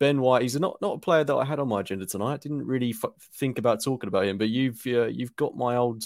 Ben 0.00 0.20
White, 0.20 0.42
he's 0.42 0.58
not 0.58 0.80
not 0.82 0.96
a 0.96 1.00
player 1.00 1.24
that 1.24 1.34
I 1.34 1.44
had 1.44 1.60
on 1.60 1.68
my 1.68 1.80
agenda 1.80 2.06
tonight. 2.06 2.34
I 2.34 2.36
didn't 2.38 2.66
really 2.66 2.90
f- 2.90 3.12
think 3.34 3.58
about 3.58 3.82
talking 3.82 4.08
about 4.08 4.24
him, 4.24 4.38
but 4.38 4.48
you've 4.48 4.82
uh, 4.86 5.06
you've 5.06 5.36
got 5.36 5.56
my 5.56 5.76
old, 5.76 6.04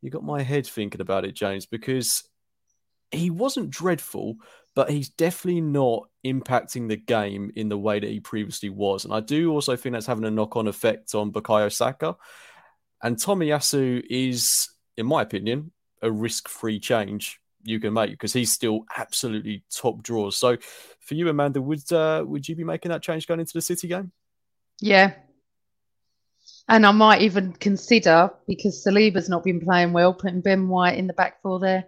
you 0.00 0.10
got 0.10 0.24
my 0.24 0.42
head 0.42 0.66
thinking 0.66 1.00
about 1.00 1.24
it, 1.24 1.36
James, 1.36 1.66
because 1.66 2.24
he 3.12 3.30
wasn't 3.30 3.70
dreadful, 3.70 4.36
but 4.74 4.90
he's 4.90 5.10
definitely 5.10 5.60
not 5.60 6.08
impacting 6.26 6.88
the 6.88 6.96
game 6.96 7.52
in 7.54 7.68
the 7.68 7.78
way 7.78 8.00
that 8.00 8.10
he 8.10 8.20
previously 8.20 8.70
was. 8.70 9.04
And 9.04 9.12
I 9.12 9.20
do 9.20 9.52
also 9.52 9.76
think 9.76 9.92
that's 9.92 10.06
having 10.06 10.24
a 10.24 10.30
knock 10.30 10.56
on 10.56 10.66
effect 10.66 11.14
on 11.14 11.30
Bukayo 11.30 11.72
Saka. 11.72 12.16
And 13.02 13.16
Tomiyasu 13.16 14.02
is 14.08 14.70
in 14.96 15.06
my 15.06 15.22
opinion, 15.22 15.72
a 16.02 16.10
risk-free 16.10 16.80
change 16.80 17.40
you 17.64 17.78
can 17.78 17.92
make 17.92 18.10
because 18.10 18.32
he's 18.32 18.52
still 18.52 18.84
absolutely 18.96 19.62
top 19.70 20.02
drawers. 20.02 20.36
So, 20.36 20.56
for 21.00 21.14
you, 21.14 21.28
Amanda, 21.28 21.60
would 21.60 21.90
uh, 21.92 22.24
would 22.26 22.48
you 22.48 22.56
be 22.56 22.64
making 22.64 22.90
that 22.90 23.02
change 23.02 23.26
going 23.26 23.40
into 23.40 23.54
the 23.54 23.62
City 23.62 23.88
game? 23.88 24.12
Yeah, 24.80 25.12
and 26.68 26.86
I 26.86 26.90
might 26.92 27.22
even 27.22 27.52
consider 27.52 28.30
because 28.46 28.84
Saliba's 28.84 29.28
not 29.28 29.44
been 29.44 29.60
playing 29.60 29.92
well, 29.92 30.14
putting 30.14 30.40
Ben 30.40 30.68
White 30.68 30.98
in 30.98 31.06
the 31.06 31.12
back 31.12 31.42
four 31.42 31.58
there. 31.58 31.84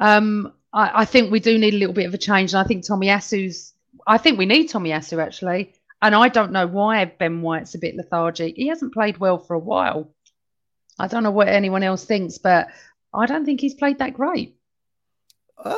Um, 0.00 0.52
I, 0.72 1.02
I, 1.02 1.04
think 1.04 1.30
we 1.30 1.40
do 1.40 1.56
need 1.58 1.74
a 1.74 1.78
little 1.78 1.94
bit 1.94 2.06
of 2.06 2.14
a 2.14 2.18
change, 2.18 2.52
and 2.52 2.60
I 2.60 2.66
think 2.66 2.84
Tomiyasu's. 2.84 3.72
I 4.06 4.18
think 4.18 4.38
we 4.38 4.46
need 4.46 4.70
Tomiyasu 4.70 5.22
actually, 5.22 5.74
and 6.02 6.14
I 6.14 6.28
don't 6.28 6.52
know 6.52 6.66
why 6.66 7.04
Ben 7.04 7.42
White's 7.42 7.74
a 7.74 7.78
bit 7.78 7.96
lethargic. 7.96 8.56
He 8.56 8.68
hasn't 8.68 8.92
played 8.92 9.18
well 9.18 9.38
for 9.38 9.54
a 9.54 9.58
while. 9.58 10.10
I 10.98 11.06
don't 11.08 11.22
know 11.22 11.30
what 11.30 11.48
anyone 11.48 11.82
else 11.82 12.04
thinks, 12.04 12.38
but 12.38 12.68
I 13.12 13.26
don't 13.26 13.44
think 13.44 13.60
he's 13.60 13.74
played 13.74 13.98
that 13.98 14.14
great. 14.14 14.56
Um, 15.64 15.74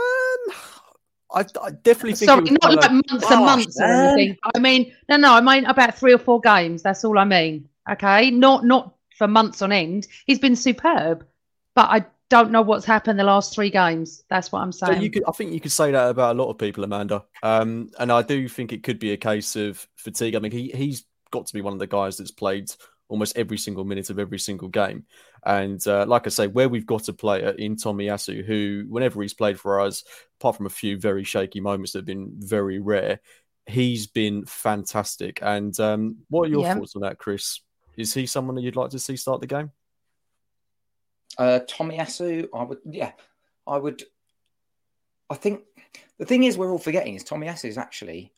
I, 1.33 1.45
I 1.63 1.71
definitely 1.83 2.15
think. 2.15 2.31
Sorry, 2.31 2.51
not 2.51 2.75
like, 2.75 2.91
months 2.91 3.31
and 3.31 3.45
months 3.45 3.79
man. 3.79 3.91
or 3.91 4.13
anything. 4.13 4.37
I 4.55 4.59
mean, 4.59 4.93
no, 5.09 5.17
no, 5.17 5.35
I 5.35 5.41
mean 5.41 5.65
about 5.67 5.97
three 5.97 6.13
or 6.13 6.19
four 6.19 6.41
games. 6.41 6.83
That's 6.83 7.05
all 7.05 7.19
I 7.19 7.25
mean. 7.25 7.69
Okay, 7.91 8.31
not 8.31 8.65
not 8.65 8.95
for 9.17 9.29
months 9.29 9.63
on 9.63 9.73
end. 9.73 10.07
He's 10.27 10.39
been 10.39 10.57
superb, 10.57 11.27
but 11.75 11.89
I 11.91 12.07
don't 12.29 12.51
know 12.51 12.63
what's 12.63 12.85
happened 12.85 13.19
the 13.19 13.25
last 13.25 13.55
three 13.55 13.71
games. 13.71 14.25
That's 14.29 14.51
what 14.51 14.61
I'm 14.61 14.73
saying. 14.73 14.95
So 14.95 15.01
you 15.01 15.11
could, 15.11 15.25
I 15.29 15.33
think 15.33 15.53
you 15.53 15.61
could 15.61 15.73
say 15.73 15.93
that 15.93 16.11
about 16.11 16.37
a 16.37 16.39
lot 16.43 16.51
of 16.51 16.59
people, 16.59 16.85
Amanda. 16.85 17.25
Um, 17.43 17.91
and 17.99 18.11
I 18.11 18.23
do 18.23 18.49
think 18.49 18.73
it 18.73 18.83
could 18.83 18.99
be 18.99 19.13
a 19.13 19.17
case 19.17 19.57
of 19.57 19.87
fatigue. 19.97 20.35
I 20.35 20.41
mean, 20.41 20.53
he 20.53 20.71
he's 20.75 21.05
got 21.31 21.47
to 21.47 21.55
be 21.55 21.61
one 21.61 21.73
of 21.73 21.79
the 21.79 21.87
guys 21.87 22.17
that's 22.17 22.31
played 22.31 22.71
almost 23.09 23.37
every 23.37 23.59
single 23.59 23.85
minute 23.85 24.11
of 24.11 24.19
every 24.19 24.39
single 24.39 24.69
game. 24.69 25.05
And 25.45 25.85
uh, 25.87 26.07
like 26.07 26.27
I 26.27 26.31
say, 26.31 26.47
where 26.47 26.69
we've 26.69 26.87
got 26.87 27.09
a 27.09 27.13
player 27.13 27.51
in 27.51 27.77
Tomiyasu, 27.77 28.45
who, 28.45 28.85
whenever 28.89 29.23
he's 29.23 29.35
played 29.35 29.61
for 29.61 29.81
us, 29.81 30.05
apart 30.41 30.57
from 30.57 30.67
a 30.67 30.71
few 30.71 30.99
very 30.99 31.25
shaky 31.25 31.61
moments 31.61 31.93
that 31.93 32.01
have 32.01 32.07
been 32.07 32.33
very 32.37 32.81
rare, 32.81 33.21
he's 33.67 34.07
been 34.07 34.45
fantastic. 34.45 35.39
And 35.43 35.79
um, 35.81 36.17
what 36.29 36.49
are 36.49 36.51
your 36.51 36.63
yeah. 36.63 36.75
thoughts 36.75 36.97
on 36.97 37.03
that, 37.03 37.19
Chris? 37.19 37.61
Is 37.97 38.13
he 38.13 38.27
someone 38.27 38.57
that 38.57 38.63
you'd 38.63 38.77
like 38.77 38.91
to 38.91 38.99
see 38.99 39.17
start 39.17 39.41
the 39.41 39.47
game? 39.47 39.71
Uh, 41.39 41.61
Tomiyasu, 41.69 42.49
I 42.55 42.63
would, 42.63 42.79
yeah, 42.85 43.13
I 43.67 43.79
would. 43.79 44.03
I 45.29 45.35
think 45.35 45.63
the 46.19 46.25
thing 46.25 46.45
is, 46.45 46.57
we're 46.57 46.71
all 46.71 46.79
forgetting 46.79 47.15
is 47.15 47.25
Tomiyasu 47.25 47.69
is 47.69 47.79
actually 47.79 48.33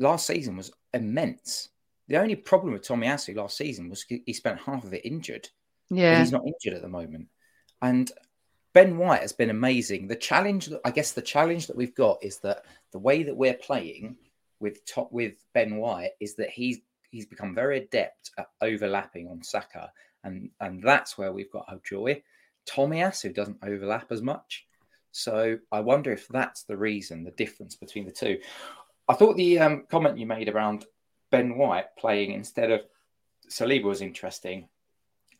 last 0.00 0.26
season 0.26 0.56
was 0.56 0.72
immense. 0.94 1.68
The 2.08 2.18
only 2.18 2.36
problem 2.36 2.72
with 2.72 2.82
Tomiyasu 2.82 3.36
last 3.36 3.56
season 3.56 3.88
was 3.88 4.04
he 4.04 4.32
spent 4.32 4.60
half 4.60 4.84
of 4.84 4.92
it 4.92 5.04
injured. 5.04 5.48
Yeah. 5.90 6.18
he's 6.18 6.32
not 6.32 6.46
injured 6.46 6.76
at 6.76 6.82
the 6.82 6.88
moment. 6.88 7.28
And 7.80 8.10
Ben 8.72 8.96
White 8.96 9.20
has 9.20 9.32
been 9.32 9.50
amazing. 9.50 10.08
The 10.08 10.16
challenge, 10.16 10.70
I 10.84 10.90
guess, 10.90 11.12
the 11.12 11.22
challenge 11.22 11.66
that 11.66 11.76
we've 11.76 11.94
got 11.94 12.18
is 12.22 12.38
that 12.38 12.64
the 12.92 12.98
way 12.98 13.22
that 13.22 13.36
we're 13.36 13.54
playing 13.54 14.16
with 14.60 14.84
top 14.86 15.12
with 15.12 15.34
Ben 15.52 15.76
White 15.76 16.12
is 16.20 16.36
that 16.36 16.50
he's 16.50 16.78
he's 17.10 17.26
become 17.26 17.54
very 17.54 17.78
adept 17.78 18.30
at 18.38 18.46
overlapping 18.62 19.28
on 19.28 19.42
Saka, 19.42 19.90
and 20.24 20.50
and 20.60 20.82
that's 20.82 21.18
where 21.18 21.32
we've 21.32 21.52
got 21.52 21.66
our 21.68 21.80
joy. 21.84 22.22
Tomiyasu 22.66 23.34
doesn't 23.34 23.58
overlap 23.62 24.10
as 24.10 24.22
much, 24.22 24.66
so 25.10 25.58
I 25.70 25.80
wonder 25.80 26.12
if 26.12 26.26
that's 26.28 26.62
the 26.62 26.76
reason, 26.76 27.24
the 27.24 27.32
difference 27.32 27.74
between 27.74 28.06
the 28.06 28.12
two. 28.12 28.38
I 29.08 29.14
thought 29.14 29.36
the 29.36 29.58
um, 29.58 29.84
comment 29.90 30.16
you 30.16 30.26
made 30.26 30.48
around 30.48 30.86
Ben 31.32 31.56
White 31.58 31.96
playing 31.98 32.30
instead 32.30 32.70
of 32.70 32.82
Saliba 33.48 33.84
was 33.84 34.02
interesting. 34.02 34.68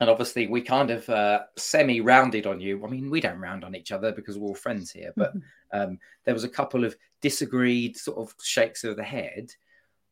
And 0.00 0.10
obviously, 0.10 0.48
we 0.48 0.62
kind 0.62 0.90
of 0.90 1.08
uh, 1.08 1.42
semi 1.56 2.00
rounded 2.00 2.46
on 2.46 2.60
you. 2.60 2.84
I 2.84 2.88
mean, 2.88 3.08
we 3.08 3.20
don't 3.20 3.38
round 3.38 3.62
on 3.62 3.76
each 3.76 3.92
other 3.92 4.10
because 4.10 4.36
we're 4.36 4.48
all 4.48 4.54
friends 4.54 4.90
here, 4.90 5.12
but 5.16 5.32
um, 5.72 6.00
there 6.24 6.34
was 6.34 6.42
a 6.42 6.48
couple 6.48 6.84
of 6.84 6.96
disagreed 7.20 7.96
sort 7.96 8.18
of 8.18 8.34
shakes 8.42 8.82
of 8.82 8.96
the 8.96 9.04
head. 9.04 9.52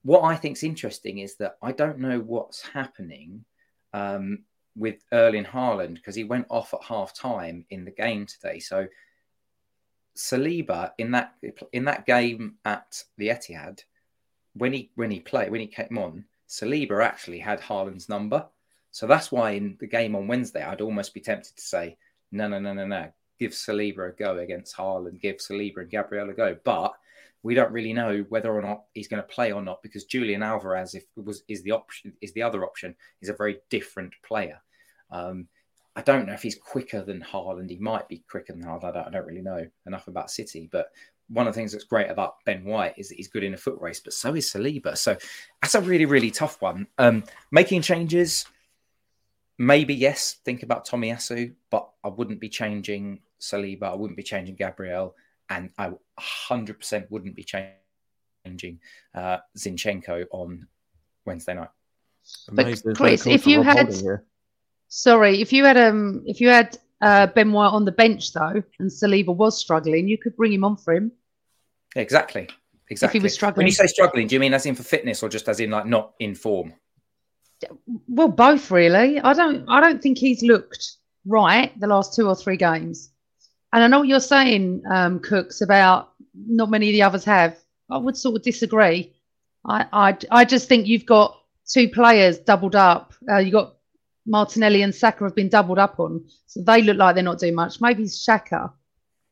What 0.05 0.23
I 0.23 0.37
think 0.37 0.57
is 0.57 0.63
interesting 0.63 1.19
is 1.19 1.37
that 1.39 1.57
I 1.61 1.73
don't 1.73 1.99
know 1.99 2.21
what's 2.21 2.63
happening 2.63 3.45
um, 3.93 4.45
with 4.77 5.03
Erling 5.13 5.45
Haaland 5.45 5.95
because 5.95 6.15
he 6.15 6.25
went 6.25 6.47
off 6.51 6.73
at 6.73 6.85
half 6.85 7.13
time 7.13 7.65
in 7.71 7.85
the 7.85 7.91
game 7.91 8.27
today. 8.27 8.61
So 8.61 8.87
Saliba 10.17 10.93
in 10.99 11.11
that 11.13 11.35
in 11.73 11.85
that 11.87 12.07
game 12.07 12.57
at 12.65 13.03
the 13.17 13.29
Etihad 13.29 13.81
when 14.55 14.73
he 14.73 14.91
when 14.95 15.11
he 15.11 15.21
played 15.21 15.51
when 15.51 15.61
he 15.61 15.67
came 15.67 15.99
on, 15.99 16.25
Saliba 16.49 17.05
actually 17.05 17.39
had 17.39 17.61
Haaland's 17.61 18.09
number. 18.09 18.47
So 18.91 19.07
that's 19.07 19.31
why 19.31 19.53
in 19.53 19.77
the 19.79 19.87
game 19.87 20.17
on 20.17 20.27
Wednesday, 20.27 20.63
I'd 20.63 20.81
almost 20.81 21.15
be 21.15 21.21
tempted 21.21 21.55
to 21.57 21.63
say, 21.63 21.97
no, 22.33 22.49
no, 22.49 22.59
no, 22.59 22.73
no, 22.73 22.87
no. 22.87 23.13
Give 23.39 23.53
Saliba 23.53 24.11
a 24.11 24.13
go 24.13 24.39
against 24.39 24.77
Haaland, 24.77 25.21
give 25.21 25.37
Saliba 25.37 25.79
and 25.79 25.91
Gabriel 25.91 26.31
a 26.31 26.35
go. 26.35 26.57
But 26.65 26.95
we 27.43 27.55
don't 27.55 27.73
really 27.73 27.93
know 27.93 28.25
whether 28.29 28.53
or 28.53 28.63
not 28.63 28.85
he's 28.93 29.09
going 29.09 29.23
to 29.23 29.29
play 29.29 29.53
or 29.53 29.63
not 29.63 29.83
because 29.83 30.05
Julian 30.05 30.43
Alvarez, 30.43 30.95
if 30.95 31.05
was 31.17 31.43
is 31.49 31.63
the 31.63 31.71
option, 31.71 32.13
is 32.21 32.33
the 32.33 32.43
other 32.43 32.65
option, 32.65 32.95
is 33.23 33.29
a 33.29 33.35
very 33.35 33.61
different 33.71 34.13
player. 34.23 34.61
Um, 35.11 35.49
I 35.97 36.03
don't 36.03 36.27
know 36.27 36.35
if 36.35 36.43
he's 36.43 36.57
quicker 36.57 37.03
than 37.03 37.21
Haaland. 37.21 37.71
He 37.71 37.79
might 37.79 38.09
be 38.09 38.25
quicker 38.31 38.53
than 38.53 38.65
Haaland. 38.65 38.85
I 38.85 38.93
don't, 38.93 39.07
I 39.07 39.11
don't 39.11 39.27
really 39.27 39.43
know 39.43 39.67
enough 39.87 40.09
about 40.09 40.31
City, 40.31 40.69
but 40.71 40.91
one 41.31 41.47
of 41.47 41.55
the 41.55 41.59
things 41.61 41.73
that's 41.73 41.85
great 41.85 42.11
about 42.11 42.45
Ben 42.45 42.65
White 42.65 42.95
is 42.97 43.09
that 43.09 43.15
he's 43.15 43.29
good 43.29 43.45
in 43.45 43.55
a 43.55 43.57
foot 43.57 43.79
race, 43.81 44.01
but 44.01 44.13
so 44.13 44.35
is 44.35 44.51
Saliba. 44.53 44.97
So 44.97 45.17
that's 45.63 45.75
a 45.75 45.81
really, 45.81 46.05
really 46.05 46.31
tough 46.31 46.61
one. 46.61 46.89
Um, 46.99 47.25
making 47.53 47.83
changes, 47.83 48.47
maybe 49.57 49.95
yes. 49.95 50.39
Think 50.45 50.63
about 50.63 50.87
Tomiyasu, 50.87 51.55
but 51.71 51.89
I 52.03 52.09
wouldn't 52.09 52.41
be 52.41 52.49
changing 52.49 53.21
Saliba. 53.41 53.85
I 53.85 53.95
wouldn't 53.95 54.17
be 54.17 54.25
changing 54.25 54.57
Gabriel, 54.57 55.15
and 55.49 55.71
I 55.79 55.93
100% 56.19 57.11
wouldn't 57.11 57.37
be 57.37 57.45
changing 57.45 58.81
uh, 59.15 59.39
Zinchenko 59.57 60.27
on 60.33 60.67
Wednesday 61.25 61.55
night. 61.55 61.69
But 62.53 62.83
Chris, 62.97 63.27
if 63.27 63.47
you 63.47 63.63
had, 63.63 63.95
sorry, 64.89 65.41
if 65.41 65.53
you 65.53 65.65
had 65.65 65.77
um, 65.77 66.23
if 66.27 66.41
you 66.41 66.49
had 66.49 66.77
uh, 67.01 67.29
Ben 67.29 67.53
White 67.53 67.69
on 67.69 67.85
the 67.85 67.93
bench 67.93 68.33
though, 68.33 68.63
and 68.79 68.91
Saliba 68.91 69.35
was 69.35 69.59
struggling, 69.59 70.09
you 70.09 70.19
could 70.19 70.37
bring 70.37 70.53
him 70.53 70.65
on 70.65 70.77
for 70.77 70.93
him. 70.93 71.13
Exactly. 71.97 72.49
Exactly. 72.89 73.19
If 73.19 73.23
he 73.23 73.25
was 73.25 73.35
struggling. 73.35 73.65
When 73.65 73.67
you 73.67 73.73
say 73.73 73.87
struggling, 73.87 74.27
do 74.27 74.35
you 74.35 74.41
mean 74.41 74.53
as 74.55 74.67
in 74.67 74.75
for 74.75 74.83
fitness 74.83 75.23
or 75.23 75.29
just 75.29 75.49
as 75.49 75.61
in 75.61 75.71
like 75.71 75.87
not 75.87 76.13
in 76.19 76.35
form? 76.35 76.75
Well, 78.09 78.29
both 78.29 78.71
really. 78.71 79.21
I 79.21 79.33
don't. 79.33 79.69
I 79.69 79.81
don't 79.81 80.03
think 80.03 80.19
he's 80.19 80.43
looked 80.43 80.97
right 81.27 81.79
the 81.79 81.87
last 81.87 82.15
two 82.15 82.27
or 82.27 82.35
three 82.35 82.57
games. 82.57 83.11
And 83.73 83.85
I 83.85 83.87
know 83.87 84.01
what 84.01 84.09
you're 84.09 84.19
saying, 84.21 84.83
um, 84.91 85.21
Cooks, 85.21 85.61
about 85.61 86.13
not 86.35 86.71
many 86.71 86.89
of 86.89 86.93
the 86.93 87.03
others 87.03 87.25
have. 87.25 87.57
I 87.89 87.99
would 87.99 88.17
sort 88.17 88.37
of 88.37 88.43
disagree. 88.43 89.13
I, 89.65 89.87
I, 89.93 90.19
I 90.31 90.45
just 90.45 90.69
think 90.69 90.87
you've 90.87 91.07
got 91.07 91.39
two 91.69 91.89
players 91.89 92.39
doubled 92.39 92.75
up. 92.75 93.15
Uh, 93.31 93.39
you 93.39 93.53
got 93.53 93.77
Martinelli 94.27 94.83
and 94.83 94.95
Saka 94.95 95.25
have 95.25 95.35
been 95.35 95.49
doubled 95.49 95.79
up 95.79 96.01
on, 96.01 96.25
so 96.47 96.63
they 96.63 96.83
look 96.83 96.97
like 96.97 97.15
they're 97.15 97.25
not 97.25 97.39
doing 97.39 97.55
much. 97.55 97.81
Maybe 97.81 98.03
it's 98.03 98.27
Xhaka, 98.27 98.73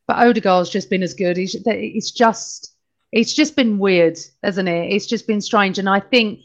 but 0.09 0.17
Ødegaard's 0.17 0.71
just 0.71 0.91
been 0.91 1.03
as 1.03 1.15
good. 1.15 1.37
He's, 1.37 1.55
it's 1.67 2.11
just 2.11 2.75
it's 3.13 3.33
just 3.33 3.57
been 3.57 3.79
weird, 3.79 4.19
hasn't 4.43 4.69
it? 4.69 4.93
It's 4.93 5.07
just 5.07 5.27
been 5.27 5.41
strange, 5.41 5.79
and 5.79 5.89
I 5.89 6.01
think, 6.01 6.41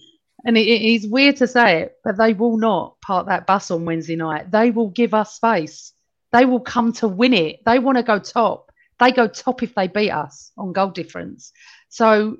and 0.46 0.58
it, 0.58 0.68
it's 0.68 1.08
weird 1.08 1.38
to 1.38 1.48
say 1.48 1.82
it, 1.82 1.98
but 2.04 2.18
they 2.18 2.34
will 2.34 2.58
not 2.58 3.02
park 3.02 3.28
that 3.28 3.48
bus 3.48 3.72
on 3.72 3.86
Wednesday 3.86 4.16
night. 4.16 4.52
They 4.52 4.70
will 4.70 4.90
give 4.90 5.14
us 5.14 5.34
space. 5.34 5.94
They 6.32 6.46
will 6.46 6.60
come 6.60 6.94
to 6.94 7.08
win 7.08 7.34
it. 7.34 7.66
They 7.66 7.80
want 7.80 7.98
to 7.98 8.04
go 8.04 8.20
top. 8.20 8.72
They 9.00 9.12
go 9.12 9.28
top 9.28 9.64
if 9.64 9.76
they 9.76 9.88
beat 9.88 10.12
us 10.12 10.52
on 10.58 10.74
goal 10.74 10.90
difference. 10.90 11.52
So 11.90 12.38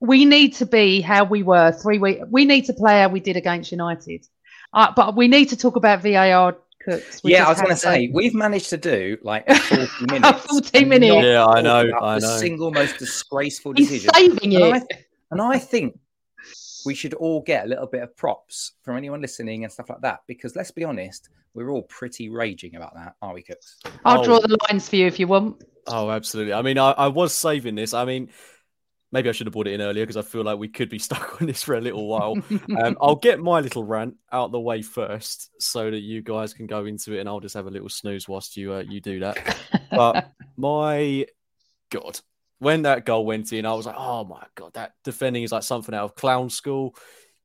we 0.00 0.24
need 0.24 0.54
to 0.54 0.66
be 0.66 1.00
how 1.00 1.24
we 1.24 1.42
were 1.42 1.72
three 1.72 1.98
weeks. 1.98 2.22
We 2.30 2.44
need 2.44 2.66
to 2.66 2.72
play 2.74 3.00
how 3.00 3.08
we 3.08 3.20
did 3.20 3.36
against 3.36 3.70
United. 3.70 4.26
Uh, 4.72 4.92
but 4.94 5.16
we 5.16 5.28
need 5.28 5.46
to 5.46 5.56
talk 5.56 5.76
about 5.76 6.02
VAR 6.02 6.56
Cooks. 6.84 7.20
Yeah, 7.24 7.46
I 7.46 7.50
was 7.50 7.58
going 7.58 7.70
to 7.70 7.76
say 7.76 8.10
we've 8.12 8.34
managed 8.34 8.70
to 8.70 8.76
do 8.76 9.18
like 9.22 9.46
40 9.52 9.88
minutes. 10.12 10.46
40 10.46 10.84
minutes. 10.86 11.24
Yeah, 11.26 11.44
I 11.46 11.60
know. 11.60 11.90
I 12.00 12.14
know. 12.14 12.20
The 12.20 12.38
single 12.38 12.70
most 12.72 12.98
disgraceful 12.98 13.72
decision. 13.74 14.10
He's 14.16 14.30
decision. 14.32 14.38
saving 14.38 14.52
it. 14.52 14.62
And 14.62 14.74
I, 14.74 14.86
and 15.30 15.42
I 15.42 15.58
think 15.58 15.98
we 16.86 16.94
should 16.94 17.12
all 17.14 17.42
get 17.42 17.66
a 17.66 17.68
little 17.68 17.86
bit 17.86 18.02
of 18.02 18.16
props 18.16 18.72
from 18.82 18.96
anyone 18.96 19.20
listening 19.20 19.64
and 19.64 19.72
stuff 19.72 19.90
like 19.90 20.00
that 20.00 20.20
because 20.26 20.56
let's 20.56 20.70
be 20.70 20.84
honest, 20.84 21.28
we're 21.52 21.68
all 21.70 21.82
pretty 21.82 22.30
raging 22.30 22.76
about 22.76 22.94
that, 22.94 23.14
aren't 23.20 23.34
we, 23.34 23.42
Cooks? 23.42 23.78
I'll 24.04 24.20
Oh. 24.20 24.24
draw 24.24 24.40
the 24.40 24.56
lines 24.70 24.88
for 24.88 24.96
you 24.96 25.06
if 25.06 25.18
you 25.20 25.26
want. 25.26 25.62
Oh, 25.86 26.08
absolutely. 26.10 26.54
I 26.54 26.62
mean, 26.62 26.78
I, 26.78 26.92
I 26.92 27.08
was 27.08 27.34
saving 27.34 27.74
this. 27.74 27.92
I 27.92 28.04
mean, 28.04 28.30
maybe 29.12 29.28
I 29.28 29.32
should 29.32 29.46
have 29.46 29.52
brought 29.52 29.66
it 29.66 29.74
in 29.74 29.80
earlier 29.80 30.04
because 30.04 30.16
I 30.16 30.22
feel 30.22 30.42
like 30.42 30.58
we 30.58 30.68
could 30.68 30.88
be 30.88 30.98
stuck 31.08 31.40
on 31.40 31.46
this 31.46 31.62
for 31.62 31.74
a 31.74 31.80
little 31.80 32.06
while. 32.06 32.36
um, 32.78 32.96
I'll 33.00 33.16
get 33.16 33.40
my 33.40 33.60
little 33.60 33.84
rant 33.84 34.16
out 34.32 34.52
the 34.52 34.60
way 34.60 34.82
first 34.82 35.50
so 35.60 35.90
that 35.90 36.00
you 36.00 36.22
guys 36.22 36.54
can 36.54 36.66
go 36.66 36.84
into 36.84 37.12
it 37.14 37.20
and 37.20 37.28
I'll 37.28 37.40
just 37.40 37.54
have 37.54 37.66
a 37.66 37.70
little 37.70 37.88
snooze 37.88 38.28
whilst 38.28 38.56
you 38.56 38.74
uh, 38.74 38.84
you 38.88 39.00
do 39.00 39.20
that. 39.20 39.56
But 39.90 40.30
my 40.56 41.26
God, 41.90 42.20
when 42.58 42.82
that 42.82 43.04
goal 43.04 43.26
went 43.26 43.52
in, 43.52 43.66
I 43.66 43.74
was 43.74 43.86
like, 43.86 43.96
oh 43.98 44.24
my 44.24 44.44
God, 44.54 44.74
that 44.74 44.92
defending 45.04 45.42
is 45.42 45.52
like 45.52 45.62
something 45.62 45.94
out 45.94 46.04
of 46.04 46.14
clown 46.14 46.50
school. 46.50 46.94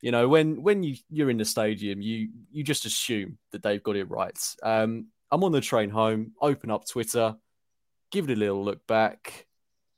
You 0.02 0.12
know, 0.12 0.28
when 0.28 0.62
when 0.62 0.84
you 0.84 0.98
you're 1.10 1.32
in 1.32 1.38
the 1.38 1.46
stadium, 1.46 2.02
you 2.02 2.30
you 2.52 2.64
just 2.64 2.86
assume 2.86 3.38
that 3.52 3.64
they've 3.64 3.82
got 3.82 3.96
it 3.96 4.10
right. 4.10 4.38
Um, 4.62 5.08
I'm 5.32 5.44
on 5.44 5.52
the 5.52 5.62
train 5.62 5.90
home, 5.90 6.34
open 6.40 6.70
up 6.70 6.88
Twitter, 6.88 7.36
give 8.12 8.30
it 8.30 8.34
a 8.34 8.40
little 8.40 8.64
look 8.64 8.86
back, 8.86 9.48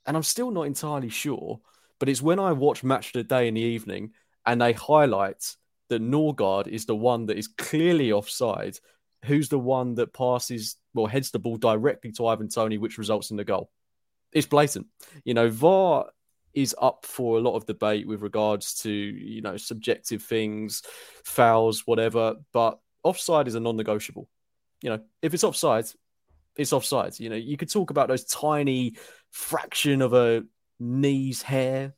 and 0.08 0.16
I'm 0.16 0.24
still 0.24 0.50
not 0.50 0.64
entirely 0.64 1.10
sure. 1.10 1.60
But 2.00 2.10
it's 2.10 2.22
when 2.22 2.40
I 2.40 2.54
watch 2.54 2.84
Match 2.84 3.08
of 3.08 3.14
the 3.14 3.24
Day 3.24 3.48
in 3.48 3.56
the 3.56 3.62
evening 3.62 4.12
and 4.46 4.62
they 4.62 4.74
highlight 4.74 5.56
that 5.90 6.02
Nørgaard 6.02 6.68
is 6.68 6.86
the 6.86 6.96
one 6.96 7.26
that 7.28 7.38
is 7.38 7.48
clearly 7.48 8.12
offside, 8.12 8.78
who's 9.26 9.50
the 9.50 9.60
one 9.60 9.96
that 9.96 10.14
passes, 10.14 10.78
well, 10.94 11.06
heads 11.06 11.32
the 11.32 11.40
ball 11.40 11.58
directly 11.58 12.12
to 12.14 12.28
Ivan 12.28 12.50
Toney, 12.50 12.78
which 12.78 12.98
results 12.98 13.32
in 13.32 13.38
the 13.38 13.44
goal. 13.44 13.70
It's 14.32 14.48
blatant. 14.48 14.88
You 15.24 15.34
know, 15.34 15.50
VAR 15.50 16.08
is 16.54 16.76
up 16.82 17.06
for 17.06 17.38
a 17.38 17.42
lot 17.42 17.56
of 17.56 17.66
debate 17.66 18.08
with 18.08 18.22
regards 18.22 18.76
to, 18.76 18.92
you 18.92 19.42
know, 19.42 19.58
subjective 19.58 20.24
things, 20.24 20.84
fouls, 21.24 21.84
whatever, 21.86 22.36
but 22.54 22.80
offside 23.04 23.48
is 23.48 23.56
a 23.56 23.60
non 23.60 23.78
negotiable. 23.78 24.30
You 24.82 24.92
know, 24.92 25.00
if 25.22 25.34
it's 25.34 25.44
offside, 25.44 25.86
it's 26.58 26.74
offside. 26.74 27.20
You 27.20 27.30
know, 27.30 27.36
you 27.36 27.58
could 27.58 27.72
talk 27.72 27.90
about 27.90 28.08
those 28.08 28.26
tiny 28.26 28.96
fraction 29.32 30.02
of 30.02 30.14
a 30.14 30.44
knee's 30.80 31.42
hair, 31.42 31.94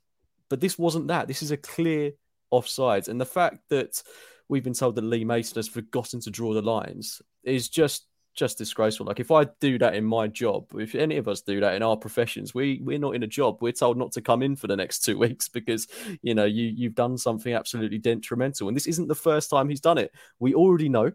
but 0.50 0.62
this 0.62 0.78
wasn't 0.78 1.08
that. 1.08 1.28
This 1.28 1.44
is 1.44 1.52
a 1.52 1.58
clear 1.58 2.12
offside. 2.52 3.08
And 3.08 3.20
the 3.20 3.26
fact 3.26 3.60
that 3.70 4.02
we've 4.48 4.64
been 4.64 4.74
told 4.74 4.96
that 4.96 5.04
Lee 5.04 5.26
Mason 5.26 5.56
has 5.56 5.68
forgotten 5.68 6.20
to 6.22 6.32
draw 6.32 6.54
the 6.54 6.62
lines 6.62 7.22
is 7.44 7.70
just 7.70 8.06
just 8.36 8.58
disgraceful. 8.58 9.06
Like 9.06 9.20
if 9.20 9.32
I 9.32 9.46
do 9.60 9.78
that 9.80 9.96
in 9.96 10.06
my 10.06 10.28
job, 10.28 10.68
if 10.76 10.96
any 10.96 11.18
of 11.18 11.28
us 11.28 11.42
do 11.42 11.60
that 11.60 11.76
in 11.76 11.84
our 11.84 11.98
professions, 11.98 12.54
we 12.54 12.80
we're 12.84 13.00
not 13.00 13.16
in 13.16 13.24
a 13.24 13.28
job. 13.28 13.58
We're 13.60 13.74
told 13.74 13.98
not 13.98 14.14
to 14.14 14.22
come 14.22 14.42
in 14.42 14.56
for 14.56 14.68
the 14.68 14.78
next 14.78 15.04
two 15.04 15.18
weeks 15.26 15.50
because 15.50 15.88
you 16.22 16.34
know 16.34 16.46
you 16.46 16.66
you've 16.66 16.96
done 16.96 17.18
something 17.18 17.54
absolutely 17.54 17.98
detrimental. 17.98 18.68
And 18.68 18.78
this 18.78 18.88
isn't 18.88 19.08
the 19.08 19.16
first 19.16 19.50
time 19.50 19.70
he's 19.70 19.82
done 19.82 19.98
it. 19.98 20.12
We 20.40 20.54
already 20.54 20.90
know. 20.90 21.12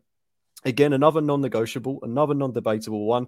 Again, 0.66 0.94
another 0.94 1.20
non-negotiable, 1.20 1.98
another 2.04 2.32
non-debatable 2.32 3.04
one. 3.04 3.26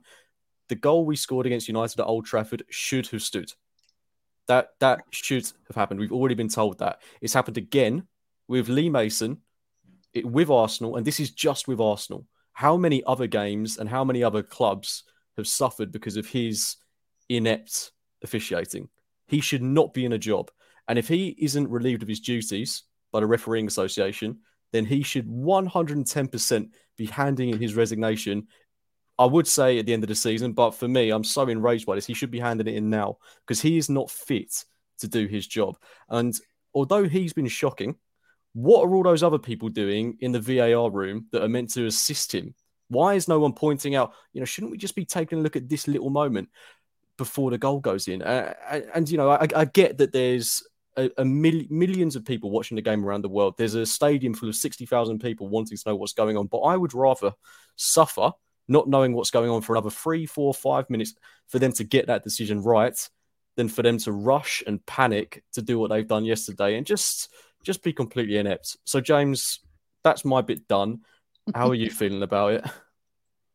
The 0.68 0.74
goal 0.74 1.04
we 1.04 1.16
scored 1.16 1.46
against 1.46 1.68
United 1.68 2.00
at 2.00 2.06
Old 2.06 2.26
Trafford 2.26 2.64
should 2.70 3.06
have 3.08 3.22
stood. 3.22 3.52
That 4.48 4.70
that 4.80 5.00
should 5.10 5.50
have 5.66 5.76
happened. 5.76 6.00
We've 6.00 6.12
already 6.12 6.34
been 6.34 6.48
told 6.48 6.78
that. 6.78 7.02
It's 7.20 7.34
happened 7.34 7.56
again 7.56 8.06
with 8.48 8.68
Lee 8.68 8.88
Mason, 8.88 9.38
it, 10.12 10.24
with 10.24 10.50
Arsenal, 10.50 10.96
and 10.96 11.06
this 11.06 11.20
is 11.20 11.30
just 11.30 11.66
with 11.68 11.80
Arsenal. 11.80 12.26
How 12.52 12.76
many 12.76 13.02
other 13.04 13.26
games 13.26 13.78
and 13.78 13.88
how 13.88 14.04
many 14.04 14.22
other 14.22 14.42
clubs 14.42 15.04
have 15.36 15.48
suffered 15.48 15.92
because 15.92 16.16
of 16.16 16.26
his 16.26 16.76
inept 17.28 17.92
officiating? 18.22 18.88
He 19.26 19.40
should 19.40 19.62
not 19.62 19.92
be 19.92 20.04
in 20.04 20.12
a 20.12 20.18
job. 20.18 20.50
And 20.88 20.98
if 20.98 21.08
he 21.08 21.36
isn't 21.38 21.68
relieved 21.68 22.02
of 22.02 22.08
his 22.08 22.20
duties 22.20 22.84
by 23.12 23.20
the 23.20 23.26
refereeing 23.26 23.66
association, 23.66 24.38
then 24.72 24.84
he 24.84 25.02
should 25.02 25.26
110% 25.26 26.70
be 26.96 27.06
handing 27.06 27.50
in 27.50 27.60
his 27.60 27.74
resignation. 27.74 28.46
I 29.18 29.24
would 29.24 29.46
say 29.46 29.78
at 29.78 29.86
the 29.86 29.92
end 29.92 30.04
of 30.04 30.08
the 30.08 30.14
season, 30.14 30.52
but 30.52 30.72
for 30.72 30.88
me, 30.88 31.10
I'm 31.10 31.24
so 31.24 31.48
enraged 31.48 31.86
by 31.86 31.94
this. 31.94 32.06
He 32.06 32.14
should 32.14 32.30
be 32.30 32.38
handing 32.38 32.66
it 32.66 32.74
in 32.74 32.90
now 32.90 33.16
because 33.46 33.60
he 33.60 33.78
is 33.78 33.88
not 33.88 34.10
fit 34.10 34.64
to 34.98 35.08
do 35.08 35.26
his 35.26 35.46
job. 35.46 35.78
And 36.08 36.34
although 36.74 37.04
he's 37.04 37.32
been 37.32 37.48
shocking, 37.48 37.96
what 38.52 38.84
are 38.84 38.94
all 38.94 39.02
those 39.02 39.22
other 39.22 39.38
people 39.38 39.68
doing 39.68 40.16
in 40.20 40.32
the 40.32 40.40
VAR 40.40 40.90
room 40.90 41.26
that 41.32 41.42
are 41.42 41.48
meant 41.48 41.70
to 41.72 41.86
assist 41.86 42.34
him? 42.34 42.54
Why 42.88 43.14
is 43.14 43.28
no 43.28 43.38
one 43.38 43.52
pointing 43.52 43.94
out, 43.94 44.12
you 44.32 44.40
know, 44.40 44.44
shouldn't 44.44 44.70
we 44.70 44.78
just 44.78 44.94
be 44.94 45.04
taking 45.04 45.38
a 45.38 45.42
look 45.42 45.56
at 45.56 45.68
this 45.68 45.88
little 45.88 46.10
moment 46.10 46.48
before 47.16 47.50
the 47.50 47.58
goal 47.58 47.80
goes 47.80 48.08
in? 48.08 48.22
Uh, 48.22 48.54
and, 48.94 49.10
you 49.10 49.16
know, 49.16 49.30
I, 49.30 49.46
I 49.54 49.64
get 49.64 49.98
that 49.98 50.12
there's 50.12 50.62
a, 50.96 51.10
a 51.18 51.24
mil- 51.24 51.64
millions 51.70 52.16
of 52.16 52.24
people 52.24 52.50
watching 52.50 52.76
the 52.76 52.82
game 52.82 53.04
around 53.04 53.22
the 53.22 53.28
world. 53.28 53.54
There's 53.56 53.74
a 53.74 53.86
stadium 53.86 54.34
full 54.34 54.48
of 54.48 54.56
60,000 54.56 55.18
people 55.18 55.48
wanting 55.48 55.76
to 55.76 55.82
know 55.88 55.96
what's 55.96 56.12
going 56.12 56.36
on. 56.36 56.46
But 56.46 56.60
I 56.60 56.76
would 56.76 56.94
rather 56.94 57.32
suffer 57.76 58.32
not 58.68 58.88
knowing 58.88 59.12
what's 59.12 59.30
going 59.30 59.50
on 59.50 59.62
for 59.62 59.74
another 59.74 59.90
three, 59.90 60.26
four, 60.26 60.52
five 60.52 60.88
minutes 60.90 61.14
for 61.48 61.58
them 61.58 61.72
to 61.72 61.84
get 61.84 62.06
that 62.08 62.24
decision 62.24 62.62
right 62.62 63.08
than 63.56 63.68
for 63.68 63.82
them 63.82 63.98
to 63.98 64.12
rush 64.12 64.62
and 64.66 64.84
panic 64.86 65.42
to 65.52 65.62
do 65.62 65.78
what 65.78 65.90
they've 65.90 66.06
done 66.06 66.24
yesterday 66.24 66.76
and 66.76 66.86
just 66.86 67.32
just 67.62 67.82
be 67.82 67.92
completely 67.92 68.36
inept. 68.36 68.76
So 68.84 69.00
James, 69.00 69.60
that's 70.04 70.24
my 70.24 70.40
bit 70.40 70.68
done. 70.68 71.00
How 71.54 71.68
are 71.68 71.74
you 71.74 71.90
feeling 71.90 72.22
about 72.22 72.52
it? 72.52 72.64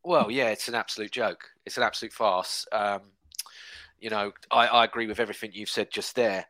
Well, 0.04 0.32
yeah, 0.32 0.50
it's 0.50 0.68
an 0.68 0.76
absolute 0.76 1.12
joke. 1.12 1.46
It's 1.66 1.78
an 1.78 1.84
absolute 1.84 2.12
farce. 2.12 2.66
Um, 2.72 3.02
you 4.00 4.10
know, 4.10 4.34
I, 4.50 4.68
I 4.68 4.86
agree 4.86 5.08
with 5.08 5.20
everything 5.20 5.52
you've 5.54 5.70
said 5.70 5.92
just 5.92 6.16
there. 6.16 6.46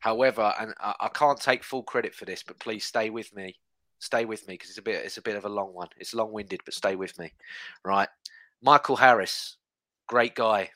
However, 0.00 0.52
and 0.58 0.74
I, 0.80 0.94
I 1.00 1.08
can't 1.08 1.40
take 1.40 1.62
full 1.62 1.82
credit 1.82 2.14
for 2.14 2.24
this, 2.24 2.42
but 2.42 2.58
please 2.58 2.84
stay 2.84 3.10
with 3.10 3.34
me. 3.34 3.56
Stay 3.98 4.24
with 4.24 4.46
me 4.46 4.54
because 4.54 4.68
it's 4.68 4.78
a 4.78 4.82
bit 4.82 5.04
it's 5.04 5.16
a 5.16 5.22
bit 5.22 5.36
of 5.36 5.44
a 5.44 5.48
long 5.48 5.72
one. 5.72 5.88
It's 5.96 6.14
long-winded, 6.14 6.60
but 6.64 6.74
stay 6.74 6.96
with 6.96 7.18
me. 7.18 7.32
Right. 7.84 8.08
Michael 8.62 8.96
Harris, 8.96 9.56
great 10.06 10.34
guy, 10.34 10.70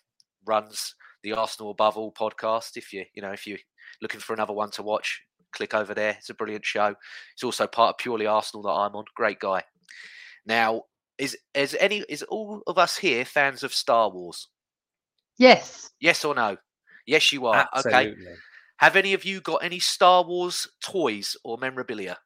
runs 0.47 0.95
the 1.23 1.33
Arsenal 1.33 1.71
Above 1.71 1.97
All 1.97 2.13
podcast. 2.13 2.77
If 2.77 2.93
you 2.93 3.05
you 3.15 3.23
know 3.23 3.33
if 3.33 3.47
you're 3.47 3.59
looking 4.01 4.21
for 4.21 4.33
another 4.33 4.53
one 4.53 4.71
to 4.73 4.83
watch, 4.83 5.23
click 5.53 5.75
over 5.75 5.95
there. 5.95 6.17
It's 6.19 6.31
a 6.31 6.35
brilliant 6.35 6.65
show. 6.65 6.95
It's 7.35 7.45
also 7.45 7.67
part 7.67 7.91
of 7.91 7.99
Purely 7.99 8.27
Arsenal 8.27 8.63
that 8.63 8.71
I'm 8.71 8.97
on. 8.97 9.05
Great 9.15 9.39
guy. 9.39 9.63
Now, 10.47 10.85
is 11.19 11.37
is 11.55 11.77
any 11.79 12.05
is 12.09 12.23
all 12.23 12.63
of 12.67 12.79
us 12.79 12.97
here 12.97 13.25
fans 13.25 13.63
of 13.63 13.75
Star 13.75 14.11
Wars? 14.11 14.49
Yes. 15.39 15.91
Yes 16.01 16.25
or 16.25 16.35
no? 16.35 16.57
Yes, 17.07 17.33
you 17.33 17.47
are. 17.47 17.69
Okay. 17.79 18.15
Have 18.79 18.97
any 18.97 19.13
of 19.13 19.25
you 19.25 19.41
got 19.41 19.63
any 19.63 19.79
Star 19.79 20.25
Wars 20.25 20.67
toys 20.83 21.37
or 21.45 21.59
memorabilia? 21.59 22.17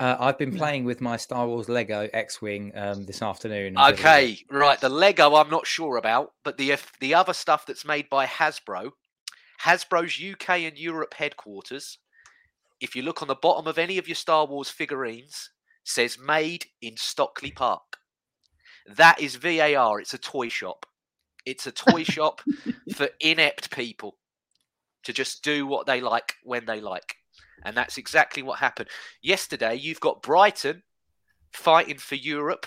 Uh, 0.00 0.16
I've 0.18 0.38
been 0.38 0.56
playing 0.56 0.84
with 0.84 1.00
my 1.00 1.16
Star 1.16 1.46
Wars 1.46 1.68
Lego 1.68 2.08
X-wing 2.12 2.72
um, 2.74 3.06
this 3.06 3.22
afternoon. 3.22 3.68
and 3.68 3.76
did 3.76 3.82
a 3.82 3.86
little- 3.90 4.00
Okay, 4.00 4.44
right. 4.50 4.80
The 4.80 4.88
Lego, 4.88 5.36
I'm 5.36 5.50
not 5.50 5.66
sure 5.66 5.96
about, 5.96 6.32
but 6.42 6.56
the 6.58 6.76
the 7.00 7.14
other 7.14 7.32
stuff 7.32 7.64
that's 7.64 7.84
made 7.84 8.08
by 8.10 8.26
Hasbro, 8.26 8.90
Hasbro's 9.62 10.20
UK 10.20 10.64
and 10.64 10.76
Europe 10.76 11.14
headquarters. 11.14 11.98
If 12.80 12.96
you 12.96 13.02
look 13.02 13.22
on 13.22 13.28
the 13.28 13.36
bottom 13.36 13.66
of 13.68 13.78
any 13.78 13.96
of 13.98 14.08
your 14.08 14.16
Star 14.16 14.46
Wars 14.46 14.68
figurines, 14.68 15.50
says 15.84 16.18
made 16.18 16.66
in 16.82 16.96
Stockley 16.96 17.52
Park. 17.52 17.98
That 18.86 19.20
is 19.20 19.36
VAR. 19.36 20.00
It's 20.00 20.12
a 20.12 20.18
toy 20.18 20.48
shop. 20.48 20.86
It's 21.46 21.66
a 21.66 21.72
toy 21.72 22.02
shop 22.02 22.42
for 22.94 23.08
inept 23.20 23.70
people 23.70 24.16
to 25.04 25.12
just 25.12 25.44
do 25.44 25.66
what 25.66 25.86
they 25.86 26.00
like 26.00 26.34
when 26.42 26.64
they 26.66 26.80
like. 26.80 27.14
And 27.64 27.76
that's 27.76 27.98
exactly 27.98 28.42
what 28.42 28.58
happened. 28.58 28.88
Yesterday, 29.22 29.76
you've 29.76 30.00
got 30.00 30.22
Brighton 30.22 30.82
fighting 31.52 31.98
for 31.98 32.14
Europe 32.14 32.66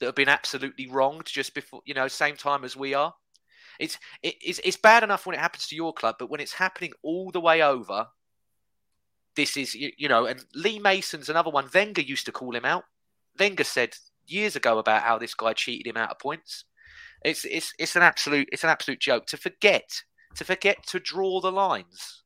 that 0.00 0.06
have 0.06 0.14
been 0.14 0.28
absolutely 0.28 0.88
wronged 0.88 1.26
just 1.26 1.54
before, 1.54 1.82
you 1.84 1.94
know, 1.94 2.08
same 2.08 2.36
time 2.36 2.64
as 2.64 2.76
we 2.76 2.94
are. 2.94 3.14
It's, 3.78 3.98
it, 4.22 4.34
it's, 4.40 4.60
it's 4.64 4.76
bad 4.76 5.02
enough 5.02 5.26
when 5.26 5.34
it 5.34 5.40
happens 5.40 5.66
to 5.68 5.76
your 5.76 5.92
club, 5.92 6.16
but 6.18 6.30
when 6.30 6.40
it's 6.40 6.54
happening 6.54 6.92
all 7.02 7.30
the 7.30 7.40
way 7.40 7.62
over, 7.62 8.06
this 9.36 9.56
is, 9.56 9.74
you, 9.74 9.90
you 9.96 10.08
know, 10.08 10.26
and 10.26 10.44
Lee 10.54 10.78
Mason's 10.78 11.28
another 11.28 11.50
one. 11.50 11.68
Wenger 11.72 12.02
used 12.02 12.26
to 12.26 12.32
call 12.32 12.54
him 12.54 12.64
out. 12.64 12.84
Wenger 13.38 13.64
said 13.64 13.94
years 14.26 14.56
ago 14.56 14.78
about 14.78 15.02
how 15.02 15.18
this 15.18 15.34
guy 15.34 15.52
cheated 15.52 15.86
him 15.86 15.96
out 15.96 16.10
of 16.10 16.18
points. 16.18 16.64
It's, 17.24 17.44
it's, 17.44 17.72
it's 17.78 17.96
an 17.96 18.02
absolute, 18.02 18.48
it's 18.52 18.64
an 18.64 18.70
absolute 18.70 19.00
joke 19.00 19.26
to 19.26 19.36
forget, 19.36 20.02
to 20.36 20.44
forget 20.44 20.86
to 20.88 21.00
draw 21.00 21.40
the 21.40 21.52
lines. 21.52 22.21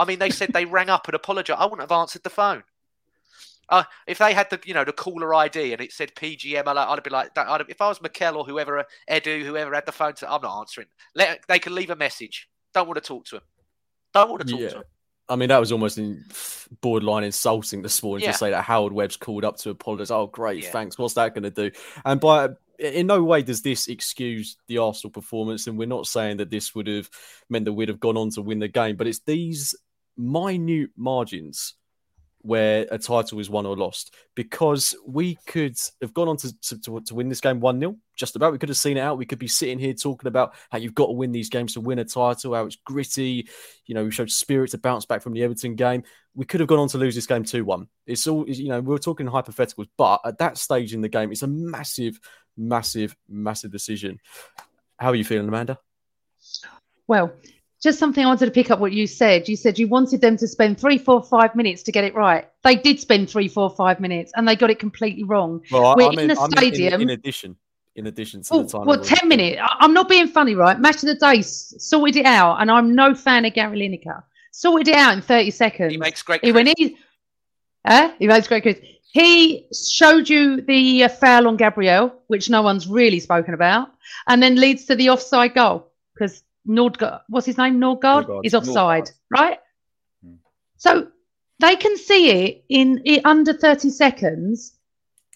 I 0.00 0.06
mean, 0.06 0.18
they 0.18 0.30
said 0.30 0.52
they 0.54 0.64
rang 0.64 0.88
up 0.88 1.06
and 1.08 1.14
apologized. 1.14 1.60
I 1.60 1.64
wouldn't 1.64 1.82
have 1.82 1.92
answered 1.92 2.22
the 2.22 2.30
phone. 2.30 2.64
Uh, 3.68 3.84
if 4.06 4.18
they 4.18 4.32
had 4.32 4.48
the 4.50 4.58
you 4.64 4.74
know 4.74 4.82
the 4.82 4.92
caller 4.92 5.32
ID 5.34 5.72
and 5.72 5.80
it 5.80 5.92
said 5.92 6.14
PGM, 6.14 6.66
I'd, 6.66 6.76
I'd 6.76 7.02
be 7.02 7.10
like, 7.10 7.36
I'd, 7.36 7.60
if 7.68 7.80
I 7.80 7.88
was 7.88 8.00
Mikel 8.02 8.38
or 8.38 8.44
whoever, 8.44 8.78
uh, 8.78 8.84
Edu, 9.08 9.42
whoever 9.42 9.74
had 9.74 9.84
the 9.86 9.92
phone, 9.92 10.14
to, 10.14 10.32
I'm 10.32 10.42
not 10.42 10.58
answering. 10.58 10.88
Let 11.14 11.46
they 11.46 11.58
can 11.58 11.74
leave 11.74 11.90
a 11.90 11.96
message. 11.96 12.48
Don't 12.72 12.88
want 12.88 12.96
to 12.96 13.06
talk 13.06 13.26
to 13.26 13.36
him. 13.36 13.42
Don't 14.14 14.30
want 14.30 14.42
to 14.42 14.48
talk 14.50 14.60
Yeah. 14.60 14.68
to 14.70 14.76
him. 14.78 14.84
I 15.28 15.36
mean, 15.36 15.50
that 15.50 15.58
was 15.60 15.70
almost 15.70 15.98
in 15.98 16.24
borderline 16.80 17.22
insulting 17.22 17.82
this 17.82 18.02
morning 18.02 18.24
Yeah. 18.24 18.32
to 18.32 18.38
say 18.38 18.50
that 18.50 18.64
Howard 18.64 18.92
Webb's 18.92 19.16
called 19.16 19.44
up 19.44 19.58
to 19.58 19.70
apologise. 19.70 20.10
Oh, 20.10 20.26
great, 20.26 20.64
Yeah. 20.64 20.70
thanks. 20.72 20.98
What's 20.98 21.14
that 21.14 21.34
going 21.34 21.44
to 21.44 21.50
do? 21.50 21.70
And 22.04 22.20
by 22.20 22.48
in 22.80 23.06
no 23.06 23.22
way 23.22 23.42
does 23.42 23.62
this 23.62 23.88
excuse 23.88 24.56
the 24.66 24.78
Arsenal 24.78 25.12
performance, 25.12 25.66
and 25.66 25.78
we're 25.78 25.86
not 25.86 26.06
saying 26.06 26.38
that 26.38 26.50
this 26.50 26.74
would 26.74 26.86
have 26.86 27.08
meant 27.48 27.66
that 27.66 27.74
we'd 27.74 27.90
have 27.90 28.00
gone 28.00 28.16
on 28.16 28.30
to 28.30 28.42
win 28.42 28.58
the 28.58 28.68
game, 28.68 28.96
but 28.96 29.06
it's 29.06 29.20
these 29.20 29.76
minute 30.20 30.90
margins 30.96 31.74
where 32.42 32.86
a 32.90 32.98
title 32.98 33.38
is 33.38 33.50
won 33.50 33.66
or 33.66 33.76
lost 33.76 34.14
because 34.34 34.94
we 35.06 35.36
could 35.46 35.76
have 36.00 36.14
gone 36.14 36.28
on 36.28 36.36
to, 36.38 36.60
to, 36.60 37.00
to 37.00 37.14
win 37.14 37.28
this 37.28 37.40
game 37.40 37.60
1 37.60 37.78
0. 37.78 37.96
Just 38.16 38.36
about. 38.36 38.52
We 38.52 38.58
could 38.58 38.68
have 38.68 38.78
seen 38.78 38.96
it 38.96 39.00
out. 39.00 39.18
We 39.18 39.26
could 39.26 39.38
be 39.38 39.48
sitting 39.48 39.78
here 39.78 39.92
talking 39.94 40.28
about 40.28 40.54
how 40.70 40.78
you've 40.78 40.94
got 40.94 41.06
to 41.06 41.12
win 41.12 41.32
these 41.32 41.50
games 41.50 41.74
to 41.74 41.80
win 41.80 41.98
a 41.98 42.04
title, 42.04 42.54
how 42.54 42.64
it's 42.66 42.76
gritty. 42.76 43.48
You 43.86 43.94
know, 43.94 44.04
we 44.04 44.10
showed 44.10 44.30
spirit 44.30 44.70
to 44.70 44.78
bounce 44.78 45.06
back 45.06 45.22
from 45.22 45.32
the 45.32 45.42
Everton 45.42 45.74
game. 45.74 46.02
We 46.34 46.44
could 46.44 46.60
have 46.60 46.68
gone 46.68 46.78
on 46.78 46.88
to 46.88 46.98
lose 46.98 47.14
this 47.14 47.26
game 47.26 47.44
2 47.44 47.64
1. 47.64 47.88
It's 48.06 48.26
all, 48.26 48.48
you 48.48 48.68
know, 48.68 48.80
we 48.80 48.88
we're 48.88 48.98
talking 48.98 49.26
hypotheticals, 49.26 49.88
but 49.96 50.20
at 50.24 50.38
that 50.38 50.58
stage 50.58 50.94
in 50.94 51.00
the 51.00 51.08
game, 51.08 51.32
it's 51.32 51.42
a 51.42 51.48
massive, 51.48 52.20
massive, 52.56 53.16
massive 53.28 53.70
decision. 53.70 54.18
How 54.98 55.08
are 55.08 55.14
you 55.14 55.24
feeling, 55.24 55.48
Amanda? 55.48 55.78
Well, 57.06 57.32
just 57.80 57.98
something 57.98 58.22
I 58.24 58.28
wanted 58.28 58.46
to 58.46 58.52
pick 58.52 58.70
up 58.70 58.78
what 58.78 58.92
you 58.92 59.06
said. 59.06 59.48
You 59.48 59.56
said 59.56 59.78
you 59.78 59.88
wanted 59.88 60.20
them 60.20 60.36
to 60.36 60.46
spend 60.46 60.78
three, 60.78 60.98
four, 60.98 61.22
five 61.22 61.54
minutes 61.56 61.82
to 61.84 61.92
get 61.92 62.04
it 62.04 62.14
right. 62.14 62.46
They 62.62 62.76
did 62.76 63.00
spend 63.00 63.30
three, 63.30 63.48
four, 63.48 63.70
five 63.70 64.00
minutes, 64.00 64.32
and 64.36 64.46
they 64.46 64.54
got 64.54 64.70
it 64.70 64.78
completely 64.78 65.24
wrong. 65.24 65.62
Well, 65.70 65.94
We're 65.96 66.12
in 66.20 66.28
the 66.28 66.36
stadium. 66.36 67.00
In, 67.00 67.10
addition, 67.10 67.56
in 67.96 68.06
addition 68.06 68.42
to 68.42 68.62
the 68.62 68.68
time. 68.68 68.84
well, 68.84 69.02
10 69.02 69.28
minutes. 69.28 69.60
I- 69.62 69.76
I'm 69.80 69.94
not 69.94 70.08
being 70.08 70.28
funny, 70.28 70.54
right? 70.54 70.78
Match 70.78 70.96
of 70.96 71.08
the 71.08 71.14
day 71.14 71.40
sorted 71.42 72.16
it 72.16 72.26
out, 72.26 72.60
and 72.60 72.70
I'm 72.70 72.94
no 72.94 73.14
fan 73.14 73.46
of 73.46 73.54
Gary 73.54 73.78
Lineker. 73.78 74.22
Sorted 74.52 74.88
it 74.88 74.96
out 74.96 75.14
in 75.14 75.22
30 75.22 75.50
seconds. 75.50 75.92
He 75.92 75.98
makes 75.98 76.22
great. 76.22 76.44
He, 76.44 76.52
when 76.52 76.66
he, 76.66 76.98
eh? 77.86 78.12
he 78.18 78.26
makes 78.26 78.46
great 78.46 78.62
crisp. 78.62 78.82
He 79.12 79.66
showed 79.72 80.28
you 80.28 80.60
the 80.60 81.04
uh, 81.04 81.08
foul 81.08 81.48
on 81.48 81.56
Gabriel, 81.56 82.14
which 82.28 82.50
no 82.50 82.62
one's 82.62 82.86
really 82.86 83.20
spoken 83.20 83.54
about, 83.54 83.88
and 84.28 84.42
then 84.42 84.54
leads 84.56 84.84
to 84.84 84.94
the 84.94 85.10
offside 85.10 85.54
goal 85.54 85.90
because 86.14 86.44
Nordgaard, 86.68 87.22
what's 87.28 87.46
his 87.46 87.58
name? 87.58 87.80
Nordgaard, 87.80 88.26
Nordgaard. 88.26 88.40
is 88.44 88.54
offside, 88.54 89.04
Nordgaard. 89.04 89.12
right? 89.30 89.58
Hmm. 90.24 90.34
So 90.76 91.08
they 91.58 91.76
can 91.76 91.96
see 91.96 92.30
it 92.30 92.64
in, 92.68 93.02
in 93.04 93.20
under 93.24 93.52
30 93.52 93.90
seconds. 93.90 94.72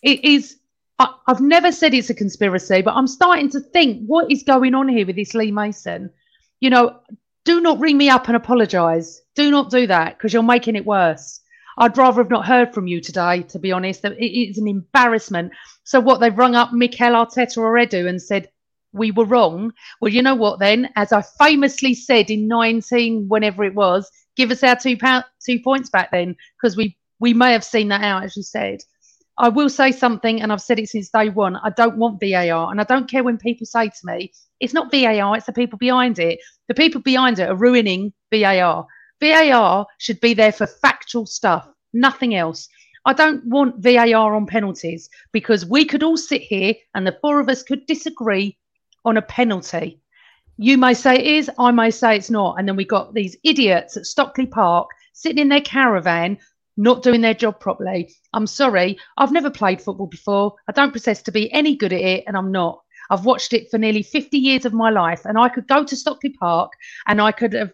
It 0.03 0.25
is. 0.25 0.59
I, 0.99 1.13
I've 1.27 1.41
never 1.41 1.73
said 1.73 1.95
it's 1.95 2.11
a 2.11 2.15
conspiracy, 2.15 2.83
but 2.83 2.95
I'm 2.95 3.07
starting 3.07 3.51
to 3.51 3.61
think 3.61 4.07
what 4.07 4.31
is 4.31 4.43
going 4.43 4.75
on 4.75 4.89
here 4.89 5.07
with 5.07 5.17
this 5.17 5.35
Lee 5.35 5.51
Mason. 5.51 6.11
You 6.61 6.71
know, 6.71 7.01
do 7.45 7.61
not 7.61 7.81
ring 7.81 7.99
me 7.99 8.09
up 8.09 8.29
and 8.29 8.37
apologise. 8.37 9.21
Do 9.35 9.51
not 9.51 9.71
do 9.71 9.87
that 9.87 10.17
because 10.17 10.33
you're 10.33 10.43
making 10.43 10.77
it 10.77 10.87
worse. 10.87 11.41
I'd 11.77 11.99
rather 11.99 12.23
have 12.23 12.31
not 12.31 12.47
heard 12.47 12.73
from 12.73 12.87
you 12.87 13.01
today, 13.01 13.43
to 13.43 13.59
be 13.59 13.73
honest. 13.73 14.05
It 14.05 14.25
is 14.25 14.59
an 14.59 14.69
embarrassment. 14.69 15.53
So 15.83 16.01
what 16.01 16.21
they've 16.21 16.37
rung 16.37 16.55
up 16.55 16.73
Mikel 16.73 17.13
Arteta 17.13 17.59
or 17.59 17.75
Edu 17.75 18.09
and 18.09 18.23
said 18.23 18.49
we 18.95 19.11
were 19.11 19.27
wrong. 19.27 19.73
Well, 20.01 20.13
you 20.13 20.23
know 20.23 20.35
what 20.35 20.61
then? 20.61 20.89
As 20.97 21.13
I 21.13 21.23
famously 21.39 21.95
said 21.95 22.31
in 22.31 22.49
19, 22.49 23.29
whenever 23.29 23.65
it 23.65 23.75
was, 23.75 24.11
give 24.37 24.51
us 24.51 24.63
our 24.63 24.77
two 24.77 24.97
pound, 24.97 25.25
two 25.45 25.61
points 25.61 25.91
back 25.91 26.11
then, 26.11 26.37
because 26.57 26.77
we 26.77 26.97
we 27.21 27.35
may 27.35 27.53
have 27.53 27.65
seen 27.65 27.89
that 27.89 28.03
out, 28.03 28.25
as 28.25 28.37
you 28.37 28.43
said. 28.43 28.81
I 29.37 29.49
will 29.49 29.69
say 29.69 29.91
something, 29.91 30.41
and 30.41 30.53
I've 30.53 30.63
said 30.63 30.79
it 30.79 30.89
since 30.89 31.11
day 31.11 31.29
one. 31.29 31.57
I 31.57 31.71
don't 31.71 31.97
want 31.97 32.21
VAR, 32.21 32.71
and 32.71 32.81
I 32.81 32.85
don't 32.85 33.11
care 33.11 33.25
when 33.25 33.37
people 33.37 33.67
say 33.67 33.89
to 33.89 34.01
me, 34.05 34.33
"It's 34.61 34.75
not 34.75 34.93
VAR; 34.93 35.37
it's 35.37 35.47
the 35.47 35.53
people 35.53 35.77
behind 35.77 36.19
it." 36.19 36.39
The 36.69 36.75
people 36.75 37.01
behind 37.01 37.39
it 37.39 37.49
are 37.49 37.57
ruining 37.57 38.13
VAR. 38.33 38.87
VAR 39.21 39.87
should 39.99 40.21
be 40.21 40.35
there 40.35 40.53
for 40.53 40.67
factual 40.67 41.27
stuff, 41.27 41.69
nothing 41.93 42.35
else. 42.35 42.69
I 43.07 43.13
don't 43.13 43.45
want 43.47 43.83
VAR 43.83 44.35
on 44.35 44.47
penalties 44.47 45.11
because 45.33 45.67
we 45.67 45.85
could 45.85 46.03
all 46.03 46.17
sit 46.17 46.43
here 46.43 46.75
and 46.95 47.07
the 47.07 47.19
four 47.21 47.41
of 47.41 47.49
us 47.49 47.63
could 47.63 47.87
disagree 47.87 48.57
on 49.05 49.17
a 49.17 49.23
penalty. 49.23 50.01
You 50.57 50.79
may 50.79 50.95
say 50.95 51.17
it 51.17 51.27
is, 51.27 51.51
I 51.59 51.73
may 51.73 51.91
say 51.91 52.17
it's 52.17 52.31
not. 52.31 52.59
And 52.59 52.69
then 52.69 52.77
we 52.77 52.85
got 52.85 53.13
these 53.13 53.37
idiots 53.43 53.97
at 53.97 54.07
Stockley 54.07 54.47
Park 54.47 54.89
sitting 55.13 55.39
in 55.39 55.49
their 55.49 55.61
caravan, 55.61 56.39
not 56.77 57.03
doing 57.03 57.21
their 57.21 57.35
job 57.35 57.61
properly. 57.61 58.15
I'm 58.33 58.47
sorry, 58.47 58.99
I've 59.17 59.33
never 59.33 59.51
played 59.51 59.83
football 59.83 60.07
before. 60.07 60.55
I 60.69 60.73
don't 60.73 60.93
profess 60.93 61.23
to 61.23 61.33
be 61.33 61.53
any 61.53 61.77
good 61.77 61.93
at 61.93 62.01
it, 62.01 62.25
and 62.27 62.37
I'm 62.37 62.53
not. 62.53 62.81
I've 63.11 63.25
watched 63.25 63.53
it 63.53 63.71
for 63.71 63.79
nearly 63.79 64.03
50 64.03 64.39
years 64.39 64.65
of 64.65 64.73
my 64.73 64.91
life, 64.91 65.25
and 65.25 65.39
I 65.39 65.49
could 65.49 65.69
go 65.69 65.85
to 65.85 65.97
Stockley 65.97 66.31
Park 66.31 66.73
and 67.07 67.21
I 67.21 67.33
could 67.33 67.53
have 67.53 67.73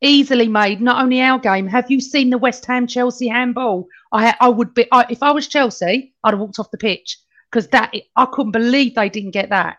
easily 0.00 0.48
made 0.48 0.80
not 0.80 1.02
only 1.02 1.20
our 1.20 1.38
game. 1.38 1.66
Have 1.66 1.90
you 1.90 2.00
seen 2.00 2.30
the 2.30 2.38
West 2.38 2.64
Ham 2.66 2.86
Chelsea 2.86 3.28
handball? 3.28 3.88
I 4.12 4.34
I 4.40 4.48
would 4.48 4.74
be 4.74 4.86
I, 4.92 5.06
if 5.10 5.22
I 5.22 5.32
was 5.32 5.48
Chelsea, 5.48 6.14
I'd 6.22 6.34
have 6.34 6.40
walked 6.40 6.58
off 6.58 6.70
the 6.70 6.78
pitch 6.78 7.18
because 7.50 7.68
that 7.68 7.94
I 8.14 8.26
couldn't 8.26 8.52
believe 8.52 8.94
they 8.94 9.08
didn't 9.08 9.32
get 9.32 9.50
that. 9.50 9.78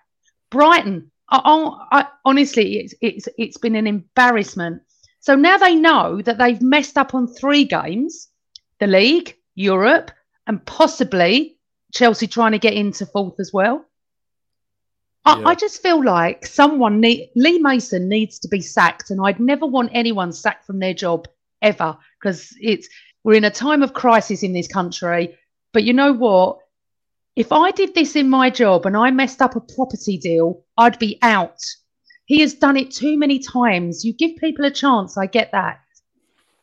Brighton, 0.49 1.11
I, 1.29 1.71
I, 1.91 2.07
honestly, 2.25 2.79
it's 2.79 2.93
it's 3.01 3.27
it's 3.37 3.57
been 3.57 3.75
an 3.75 3.87
embarrassment. 3.87 4.81
So 5.19 5.35
now 5.35 5.57
they 5.57 5.75
know 5.75 6.21
that 6.21 6.37
they've 6.37 6.61
messed 6.61 6.97
up 6.97 7.13
on 7.13 7.27
three 7.27 7.65
games: 7.65 8.29
the 8.79 8.87
league, 8.87 9.35
Europe, 9.55 10.11
and 10.47 10.65
possibly 10.65 11.57
Chelsea 11.93 12.27
trying 12.27 12.53
to 12.53 12.59
get 12.59 12.73
into 12.73 13.05
fourth 13.05 13.39
as 13.39 13.51
well. 13.53 13.85
I, 15.25 15.39
Yeah. 15.39 15.47
I 15.49 15.55
just 15.55 15.81
feel 15.81 16.03
like 16.03 16.45
someone 16.45 17.01
need, 17.01 17.29
Lee 17.35 17.59
Mason 17.59 18.07
needs 18.07 18.39
to 18.39 18.47
be 18.47 18.61
sacked, 18.61 19.11
and 19.11 19.19
I'd 19.23 19.39
never 19.39 19.65
want 19.65 19.91
anyone 19.93 20.31
sacked 20.31 20.65
from 20.65 20.79
their 20.79 20.93
job 20.93 21.27
ever 21.61 21.97
because 22.19 22.55
it's 22.59 22.87
we're 23.23 23.35
in 23.35 23.43
a 23.43 23.51
time 23.51 23.83
of 23.83 23.93
crisis 23.93 24.43
in 24.43 24.53
this 24.53 24.67
country. 24.67 25.37
But 25.73 25.83
you 25.83 25.93
know 25.93 26.13
what? 26.13 26.59
If 27.39 27.53
I 27.53 27.71
did 27.71 27.95
this 27.95 28.17
in 28.17 28.29
my 28.29 28.49
job 28.49 28.85
and 28.85 28.97
I 28.97 29.11
messed 29.11 29.41
up 29.41 29.55
a 29.55 29.61
property 29.61 30.17
deal, 30.17 30.61
I'd 30.77 30.99
be 30.99 31.17
out. 31.21 31.61
He 32.25 32.41
has 32.41 32.53
done 32.53 32.75
it 32.75 32.91
too 32.91 33.17
many 33.17 33.39
times. 33.39 34.03
You 34.03 34.11
give 34.11 34.35
people 34.35 34.65
a 34.65 34.69
chance, 34.69 35.17
I 35.17 35.25
get 35.25 35.53
that. 35.53 35.79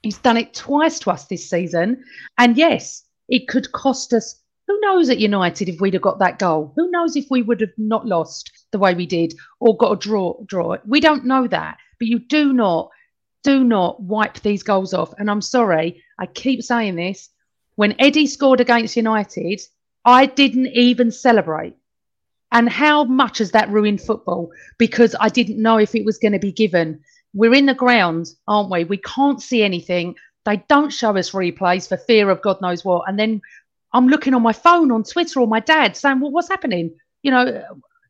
He's 0.03 0.19
done 0.19 0.37
it 0.37 0.53
twice 0.53 0.99
to 0.99 1.11
us 1.11 1.25
this 1.25 1.49
season. 1.49 2.05
And 2.37 2.59
yes, 2.59 3.05
it 3.27 3.49
could 3.49 3.73
cost 3.73 4.13
us. 4.13 4.39
Who 4.67 4.79
knows 4.81 5.09
at 5.09 5.19
United 5.19 5.71
if 5.71 5.81
we'd 5.81 5.95
have 5.95 6.03
got 6.03 6.19
that 6.19 6.39
goal? 6.39 6.75
Who 6.77 6.91
knows 6.91 7.17
if 7.17 7.25
we 7.31 7.41
would 7.41 7.63
have 7.63 7.79
not 7.79 8.05
lost 8.05 8.53
the 8.71 8.79
way 8.79 8.93
we 8.93 9.07
did 9.07 9.33
or 9.61 9.79
got 9.79 9.93
a 9.93 9.97
draw 9.97 10.45
draw? 10.45 10.77
We 10.85 11.01
don't 11.01 11.25
know 11.25 11.47
that. 11.47 11.79
but 11.99 12.09
you 12.09 12.19
do 12.19 12.53
not, 12.53 12.91
do 13.43 13.65
not 13.65 14.03
wipe 14.03 14.41
these 14.41 14.63
goals 14.63 14.93
off. 14.93 15.15
And 15.17 15.31
I'm 15.31 15.41
sorry, 15.41 16.03
I 16.19 16.27
keep 16.27 16.63
saying 16.63 16.97
this. 16.97 17.31
When 17.77 17.99
Eddie 17.99 18.27
scored 18.27 18.61
against 18.61 18.95
United, 18.95 19.63
I 20.07 20.27
didn't 20.27 20.69
even 20.69 21.11
celebrate. 21.11 21.77
And 22.53 22.69
how 22.69 23.05
much 23.05 23.39
has 23.39 23.51
that 23.51 23.69
ruined 23.71 24.01
football? 24.01 24.51
Because 24.79 25.17
I 25.19 25.29
didn't 25.29 25.61
know 25.61 25.79
if 25.79 25.97
it 25.97 26.05
was 26.05 26.19
going 26.19 26.33
to 26.33 26.39
be 26.39 26.53
given. 26.53 27.01
We're 27.35 27.55
in 27.55 27.67
the 27.67 27.75
ground, 27.75 28.29
aren't 28.47 28.71
we? 28.71 28.85
We 28.85 28.99
can't 28.99 29.43
see 29.43 29.65
anything. 29.65 30.15
They 30.45 30.63
don't 30.69 30.91
show 30.93 31.17
us 31.17 31.33
replays 31.33 31.89
for 31.89 31.97
fear 31.97 32.31
of 32.31 32.41
God 32.41 32.63
knows 32.63 32.85
what. 32.85 33.09
And 33.09 33.19
then 33.19 33.43
I'm 33.93 34.07
looking 34.07 34.33
on 34.33 34.43
my 34.43 34.53
phone 34.53 34.93
on 34.93 35.03
Twitter 35.03 35.41
or 35.41 35.49
my 35.49 35.59
dad 35.61 35.97
saying, 35.97 36.21
"Well, 36.21 36.31
what's 36.31 36.49
happening? 36.49 36.95
You 37.23 37.33
know, 37.33 37.65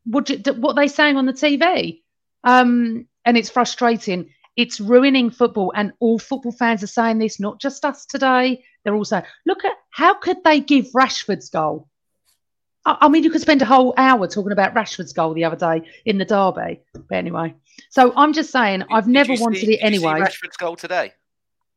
what 0.05 0.29
what 0.57 0.71
are 0.71 0.81
they 0.81 0.87
saying 0.87 1.17
on 1.17 1.25
the 1.25 1.33
TV?" 1.33 2.03
Um, 2.43 3.07
and 3.25 3.37
it's 3.37 3.49
frustrating. 3.49 4.29
It's 4.55 4.79
ruining 4.79 5.31
football, 5.31 5.73
and 5.75 5.93
all 5.99 6.19
football 6.19 6.51
fans 6.51 6.83
are 6.83 6.87
saying 6.87 7.17
this. 7.17 7.39
Not 7.39 7.59
just 7.59 7.83
us 7.85 8.05
today. 8.05 8.63
They're 8.83 8.95
also 8.95 9.23
look 9.45 9.65
at 9.65 9.73
how 9.97 10.13
could 10.13 10.37
they 10.43 10.59
give 10.59 10.85
Rashford's 10.93 11.49
goal 11.49 11.89
I 12.85 13.09
mean, 13.09 13.23
you 13.25 13.29
could 13.31 13.41
spend 13.41 13.61
a 13.61 13.65
whole 13.65 13.93
hour 13.97 14.27
talking 14.27 14.53
about 14.53 14.73
Rashford's 14.73 15.11
goal 15.11 15.33
the 15.33 15.43
other 15.43 15.57
day 15.57 15.89
in 16.05 16.17
the 16.19 16.23
derby. 16.23 16.79
But 16.93 17.15
anyway, 17.17 17.53
so 17.89 18.13
I'm 18.15 18.31
just 18.31 18.49
saying, 18.49 18.83
I've 18.89 19.03
Did 19.03 19.11
never 19.11 19.33
you 19.33 19.41
wanted 19.41 19.59
see- 19.59 19.73
it 19.73 19.81
did 19.81 19.93
you 19.93 19.99
see 19.99 20.05
anyway. 20.05 20.21
Rashford's 20.21 20.55
goal 20.55 20.77
today. 20.77 21.11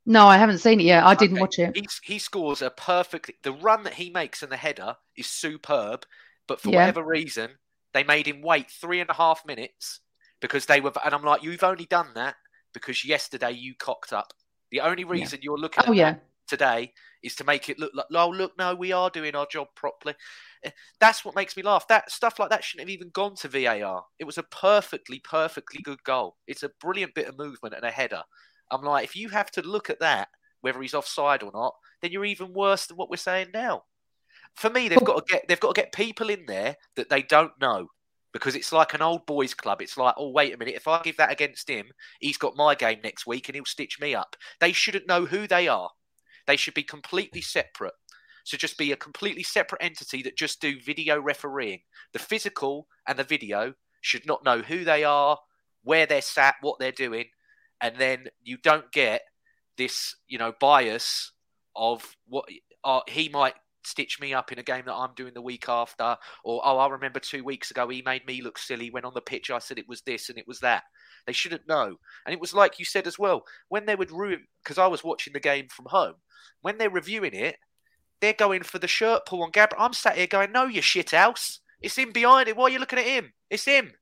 No, 0.06 0.26
I 0.26 0.36
haven't 0.36 0.58
seen 0.58 0.78
it 0.78 0.84
yet. 0.84 1.02
I 1.02 1.16
didn't 1.16 1.38
Okay. 1.38 1.40
watch 1.40 1.58
it. 1.58 1.76
He, 1.76 1.88
he 2.14 2.18
scores 2.20 2.62
a 2.62 2.70
perfect. 2.70 3.32
The 3.42 3.50
run 3.50 3.82
that 3.82 3.94
he 3.94 4.10
makes 4.10 4.44
and 4.44 4.52
the 4.52 4.56
header 4.56 4.94
is 5.16 5.26
superb, 5.26 6.04
but 6.46 6.60
for 6.60 6.70
Yeah. 6.70 6.76
whatever 6.86 7.02
reason, 7.02 7.50
they 7.92 8.04
made 8.04 8.28
him 8.28 8.40
wait 8.40 8.70
three 8.70 9.00
and 9.00 9.10
a 9.10 9.14
half 9.14 9.44
minutes 9.44 9.98
because 10.40 10.66
they 10.66 10.80
were. 10.80 10.92
And 11.04 11.12
I'm 11.12 11.24
like, 11.24 11.42
you've 11.42 11.64
only 11.64 11.86
done 11.86 12.14
that 12.14 12.36
because 12.72 13.04
yesterday 13.04 13.50
you 13.50 13.74
cocked 13.74 14.12
up. 14.12 14.32
The 14.70 14.80
only 14.82 15.02
reason 15.02 15.40
you're 15.42 15.58
looking 15.58 15.82
Oh 15.88 15.92
yeah, 15.92 16.14
today 16.46 16.92
is 17.22 17.34
to 17.36 17.44
make 17.44 17.68
it 17.68 17.78
look 17.78 17.92
like, 17.94 18.06
oh 18.14 18.28
look, 18.28 18.52
no, 18.58 18.74
we 18.74 18.92
are 18.92 19.10
doing 19.10 19.34
our 19.34 19.46
job 19.46 19.68
properly. 19.74 20.14
Eh, 20.64 20.70
That's 21.00 21.24
what 21.24 21.34
makes 21.34 21.56
me 21.56 21.62
laugh. 21.62 21.86
That 21.88 22.10
stuff 22.10 22.38
like 22.38 22.50
that 22.50 22.64
shouldn't 22.64 22.88
have 22.88 22.94
even 22.94 23.10
gone 23.10 23.34
to 23.36 23.48
VAR. 23.48 24.04
It 24.18 24.24
was 24.24 24.38
a 24.38 24.42
perfectly, 24.44 25.20
perfectly 25.20 25.82
good 25.82 26.02
goal. 26.04 26.36
It's 26.46 26.62
a 26.62 26.70
brilliant 26.80 27.14
bit 27.14 27.28
of 27.28 27.38
movement 27.38 27.74
and 27.74 27.84
a 27.84 27.90
header. 27.90 28.22
I'm 28.70 28.82
like, 28.82 29.04
if 29.04 29.16
you 29.16 29.28
have 29.30 29.50
to 29.52 29.62
look 29.62 29.90
at 29.90 30.00
that, 30.00 30.28
whether 30.60 30.80
he's 30.80 30.94
offside 30.94 31.42
or 31.42 31.50
not, 31.52 31.74
then 32.02 32.12
you're 32.12 32.24
even 32.24 32.52
worse 32.52 32.86
than 32.86 32.96
what 32.96 33.10
we're 33.10 33.16
saying 33.16 33.48
now. 33.52 33.82
For 34.54 34.70
me, 34.70 34.88
they've 34.88 35.04
got 35.04 35.26
to 35.26 35.32
get 35.32 35.48
they've 35.48 35.60
got 35.60 35.74
to 35.74 35.80
get 35.80 35.92
people 35.92 36.30
in 36.30 36.44
there 36.46 36.76
that 36.96 37.08
they 37.08 37.22
don't 37.22 37.52
know. 37.60 37.88
Because 38.32 38.54
it's 38.54 38.72
like 38.72 38.94
an 38.94 39.02
old 39.02 39.26
boys 39.26 39.54
club. 39.54 39.82
It's 39.82 39.96
like, 39.96 40.14
oh, 40.16 40.30
wait 40.30 40.54
a 40.54 40.56
minute. 40.56 40.76
If 40.76 40.86
I 40.86 41.02
give 41.02 41.16
that 41.16 41.32
against 41.32 41.68
him, 41.68 41.86
he's 42.20 42.36
got 42.36 42.54
my 42.54 42.76
game 42.76 43.00
next 43.02 43.26
week 43.26 43.48
and 43.48 43.56
he'll 43.56 43.64
stitch 43.64 43.98
me 44.00 44.14
up. 44.14 44.36
They 44.60 44.70
shouldn't 44.70 45.08
know 45.08 45.26
who 45.26 45.48
they 45.48 45.66
are. 45.66 45.90
They 46.50 46.56
should 46.56 46.74
be 46.74 46.82
completely 46.82 47.42
separate. 47.42 47.94
So 48.42 48.56
just 48.56 48.76
be 48.76 48.90
a 48.90 48.96
completely 48.96 49.44
separate 49.44 49.84
entity 49.84 50.20
that 50.22 50.36
just 50.36 50.60
do 50.60 50.80
video 50.80 51.20
refereeing. 51.20 51.82
The 52.12 52.18
physical 52.18 52.88
and 53.06 53.16
the 53.16 53.22
video 53.22 53.74
should 54.00 54.26
not 54.26 54.44
know 54.44 54.58
who 54.58 54.82
they 54.82 55.04
are, 55.04 55.38
where 55.84 56.06
they're 56.06 56.20
sat, 56.20 56.56
what 56.60 56.80
they're 56.80 56.90
doing, 56.90 57.26
and 57.80 57.98
then 57.98 58.30
you 58.42 58.56
don't 58.56 58.90
get 58.90 59.22
this, 59.78 60.16
you 60.26 60.38
know, 60.38 60.52
bias 60.58 61.30
of 61.76 62.16
what 62.26 62.46
uh, 62.82 63.02
he 63.06 63.28
might 63.28 63.54
stitch 63.84 64.20
me 64.20 64.34
up 64.34 64.52
in 64.52 64.58
a 64.58 64.62
game 64.62 64.84
that 64.86 64.94
I'm 64.94 65.14
doing 65.14 65.34
the 65.34 65.42
week 65.42 65.68
after, 65.68 66.16
or 66.44 66.60
oh, 66.64 66.78
I 66.78 66.88
remember 66.88 67.20
two 67.20 67.44
weeks 67.44 67.70
ago 67.70 67.88
he 67.88 68.02
made 68.02 68.26
me 68.26 68.42
look 68.42 68.58
silly 68.58 68.90
when 68.90 69.04
on 69.04 69.14
the 69.14 69.20
pitch 69.20 69.50
I 69.50 69.58
said 69.58 69.78
it 69.78 69.88
was 69.88 70.02
this 70.02 70.28
and 70.28 70.38
it 70.38 70.48
was 70.48 70.60
that. 70.60 70.84
They 71.26 71.32
shouldn't 71.32 71.68
know. 71.68 71.96
And 72.24 72.32
it 72.32 72.40
was 72.40 72.54
like 72.54 72.78
you 72.78 72.84
said 72.84 73.06
as 73.06 73.18
well 73.18 73.44
when 73.68 73.86
they 73.86 73.96
would 73.96 74.10
ruin 74.10 74.46
because 74.62 74.78
I 74.78 74.86
was 74.86 75.04
watching 75.04 75.32
the 75.32 75.40
game 75.40 75.68
from 75.68 75.86
home. 75.86 76.14
When 76.62 76.78
they're 76.78 76.90
reviewing 76.90 77.34
it, 77.34 77.56
they're 78.20 78.32
going 78.32 78.62
for 78.62 78.78
the 78.78 78.88
shirt 78.88 79.26
pull 79.26 79.42
on 79.42 79.50
Gabriel. 79.50 79.82
I'm 79.82 79.92
sat 79.92 80.16
here 80.16 80.26
going, 80.26 80.52
"No, 80.52 80.64
you 80.64 80.82
shit 80.82 81.10
house. 81.10 81.60
It's 81.80 81.96
him 81.96 82.12
behind 82.12 82.48
it. 82.48 82.56
Why 82.56 82.64
are 82.64 82.70
you 82.70 82.78
looking 82.78 82.98
at 82.98 83.06
him? 83.06 83.32
It's 83.48 83.64
him." 83.64 83.92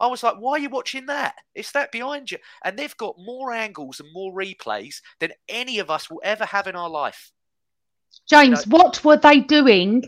I 0.00 0.06
was 0.06 0.22
like, 0.22 0.36
"Why 0.36 0.52
are 0.52 0.58
you 0.58 0.68
watching 0.68 1.06
that? 1.06 1.36
It's 1.54 1.72
that 1.72 1.92
behind 1.92 2.30
you." 2.30 2.38
And 2.64 2.78
they've 2.78 2.96
got 2.96 3.16
more 3.18 3.52
angles 3.52 4.00
and 4.00 4.12
more 4.12 4.32
replays 4.32 4.96
than 5.18 5.32
any 5.48 5.78
of 5.78 5.90
us 5.90 6.10
will 6.10 6.20
ever 6.24 6.44
have 6.46 6.66
in 6.66 6.76
our 6.76 6.90
life. 6.90 7.32
James, 8.28 8.66
what 8.66 9.04
were 9.04 9.16
they 9.16 9.40
doing? 9.40 10.04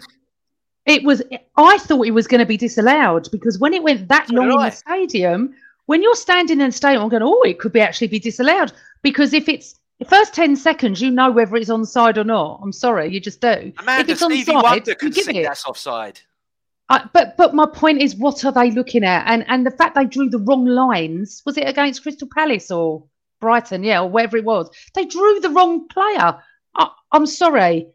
It 0.85 1.03
was. 1.05 1.23
I 1.57 1.79
thought 1.79 2.07
it 2.07 2.13
was 2.13 2.27
going 2.27 2.41
to 2.41 2.47
be 2.47 2.57
disallowed 2.57 3.29
because 3.33 3.59
when 3.59 3.75
it 3.75 3.83
went 3.83 4.09
that 4.09 4.31
long 4.31 4.49
did 4.49 4.55
in 4.55 4.61
the 4.61 4.71
stadium, 4.71 5.55
when 5.87 6.03
you're 6.03 6.15
standing 6.15 6.61
in 6.61 6.67
the 6.67 6.73
stadium, 6.73 7.03
I'm 7.03 7.09
going, 7.09 7.23
oh, 7.23 7.43
it 7.43 7.59
could 7.59 7.73
be 7.73 7.81
actually 7.81 8.09
be 8.09 8.21
disallowed 8.21 8.73
because 9.03 9.33
if 9.33 9.49
it's 9.49 9.79
the 9.99 10.05
first 10.05 10.35
ten 10.35 10.55
seconds, 10.57 11.01
you 11.01 11.11
know 11.11 11.31
whether 11.31 11.57
it's 11.57 11.71
onside 11.71 12.17
or 12.17 12.25
not. 12.25 12.61
I'm 12.63 12.73
sorry, 12.73 13.13
you 13.13 13.21
just 13.21 13.41
do. 13.41 13.49
if 13.49 14.09
it's 14.09 14.23
Stevie 14.23 14.53
onside, 14.53 14.63
Wonder 14.63 14.95
give 14.95 15.15
see 15.15 15.39
it. 15.39 15.45
that's 15.45 15.65
offside. 15.67 16.21
I, 16.89 17.09
but 17.13 17.37
but 17.37 17.55
my 17.55 17.67
point 17.67 18.01
is, 18.01 18.15
what 18.15 18.45
are 18.45 18.53
they 18.53 18.71
looking 18.71 19.03
at? 19.03 19.25
And 19.27 19.45
and 19.49 19.67
the 19.67 19.71
fact 19.71 19.97
they 19.97 20.05
drew 20.05 20.29
the 20.29 20.39
wrong 20.39 20.67
lines 20.67 21.43
was 21.45 21.57
it 21.57 21.69
against 21.69 22.03
Crystal 22.03 22.29
Palace 22.33 22.71
or 22.71 23.05
Brighton? 23.41 23.83
Yeah, 23.83 24.03
or 24.03 24.09
wherever 24.09 24.37
it 24.37 24.45
was. 24.45 24.71
They 24.95 25.05
drew 25.05 25.41
the 25.41 25.51
wrong 25.51 25.89
player. 25.89 26.41
I, 26.77 26.91
I'm 27.11 27.27
sorry. 27.27 27.89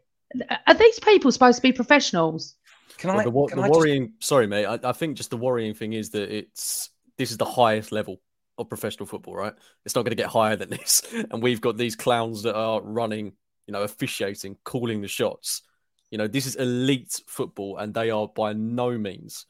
Are 0.66 0.74
these 0.74 0.98
people 1.00 1.30
supposed 1.32 1.56
to 1.56 1.62
be 1.62 1.72
professionals? 1.72 2.54
Can 2.98 3.10
Well, 3.10 3.20
I? 3.20 3.24
the 3.24 3.30
wo- 3.30 3.46
can 3.46 3.58
the 3.58 3.64
I 3.64 3.68
just- 3.68 3.78
worrying, 3.78 4.12
sorry, 4.20 4.46
mate. 4.46 4.66
I, 4.66 4.78
I 4.84 4.92
think 4.92 5.16
just 5.16 5.30
the 5.30 5.36
worrying 5.36 5.74
thing 5.74 5.92
is 5.92 6.10
that 6.10 6.30
it's 6.34 6.90
this 7.18 7.30
is 7.30 7.36
the 7.36 7.44
highest 7.44 7.92
level 7.92 8.20
of 8.58 8.68
professional 8.68 9.06
football, 9.06 9.34
right? 9.34 9.54
It's 9.84 9.94
not 9.94 10.02
going 10.02 10.10
to 10.10 10.22
get 10.22 10.28
higher 10.30 10.56
than 10.56 10.70
this, 10.76 11.02
and 11.30 11.42
we've 11.42 11.60
got 11.60 11.76
these 11.76 11.96
clowns 11.96 12.42
that 12.42 12.54
are 12.54 12.80
running, 12.82 13.32
you 13.66 13.72
know, 13.72 13.82
officiating, 13.82 14.56
calling 14.64 15.00
the 15.00 15.08
shots. 15.08 15.62
You 16.10 16.18
know, 16.18 16.26
this 16.28 16.46
is 16.46 16.56
elite 16.56 17.20
football, 17.26 17.78
and 17.78 17.94
they 17.94 18.10
are 18.10 18.28
by 18.28 18.52
no 18.52 18.96
means 18.98 19.46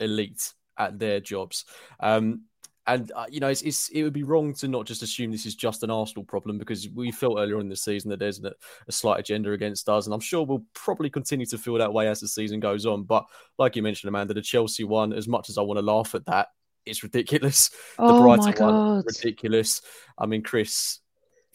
elite 0.00 0.52
at 0.78 0.98
their 0.98 1.20
jobs. 1.20 1.64
Um, 2.00 2.42
and 2.86 3.12
uh, 3.14 3.26
you 3.30 3.40
know, 3.40 3.48
it's, 3.48 3.62
it's 3.62 3.88
it 3.90 4.02
would 4.02 4.12
be 4.12 4.24
wrong 4.24 4.54
to 4.54 4.68
not 4.68 4.86
just 4.86 5.02
assume 5.02 5.30
this 5.30 5.46
is 5.46 5.54
just 5.54 5.82
an 5.82 5.90
Arsenal 5.90 6.24
problem 6.24 6.58
because 6.58 6.88
we 6.88 7.12
felt 7.12 7.38
earlier 7.38 7.60
in 7.60 7.68
the 7.68 7.76
season 7.76 8.10
that 8.10 8.18
there's 8.18 8.42
a, 8.42 8.52
a 8.88 8.92
slight 8.92 9.20
agenda 9.20 9.52
against 9.52 9.88
us, 9.88 10.06
and 10.06 10.14
I'm 10.14 10.20
sure 10.20 10.44
we'll 10.44 10.64
probably 10.74 11.08
continue 11.08 11.46
to 11.46 11.58
feel 11.58 11.74
that 11.78 11.92
way 11.92 12.08
as 12.08 12.20
the 12.20 12.28
season 12.28 12.60
goes 12.60 12.84
on. 12.84 13.04
But 13.04 13.24
like 13.58 13.76
you 13.76 13.82
mentioned, 13.82 14.08
Amanda, 14.08 14.34
the 14.34 14.42
Chelsea 14.42 14.84
one, 14.84 15.12
as 15.12 15.28
much 15.28 15.48
as 15.48 15.58
I 15.58 15.62
want 15.62 15.78
to 15.78 15.84
laugh 15.84 16.14
at 16.14 16.26
that, 16.26 16.48
it's 16.84 17.02
ridiculous. 17.02 17.70
The 17.98 18.04
Oh 18.04 18.22
Brighton 18.22 18.44
my 18.44 18.50
one, 18.50 18.54
god! 18.54 19.04
ridiculous. 19.06 19.80
I 20.18 20.26
mean, 20.26 20.42
Chris 20.42 20.98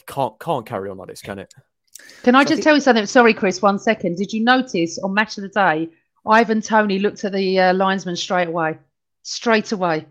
can't 0.06 0.40
can't 0.40 0.66
carry 0.66 0.90
on 0.90 0.98
like 0.98 1.10
this, 1.10 1.22
can 1.22 1.40
it? 1.40 1.54
Can 2.24 2.36
I 2.36 2.44
just 2.44 2.64
tell 2.64 2.76
you 2.76 2.82
something? 2.82 3.06
Sorry, 3.06 3.34
Chris. 3.34 3.62
One 3.62 3.80
second. 3.80 4.18
Did 4.18 4.32
you 4.32 4.44
notice 4.44 4.98
on 5.00 5.14
Match 5.14 5.38
of 5.38 5.44
the 5.44 5.50
Day, 5.50 5.90
Ivan 6.26 6.62
Toney 6.62 7.00
looked 7.00 7.24
at 7.26 7.34
the 7.34 7.60
uh, 7.60 7.74
linesman 7.74 8.16
straight 8.16 8.48
away, 8.48 8.78
straight 9.24 9.72
away. 9.72 10.06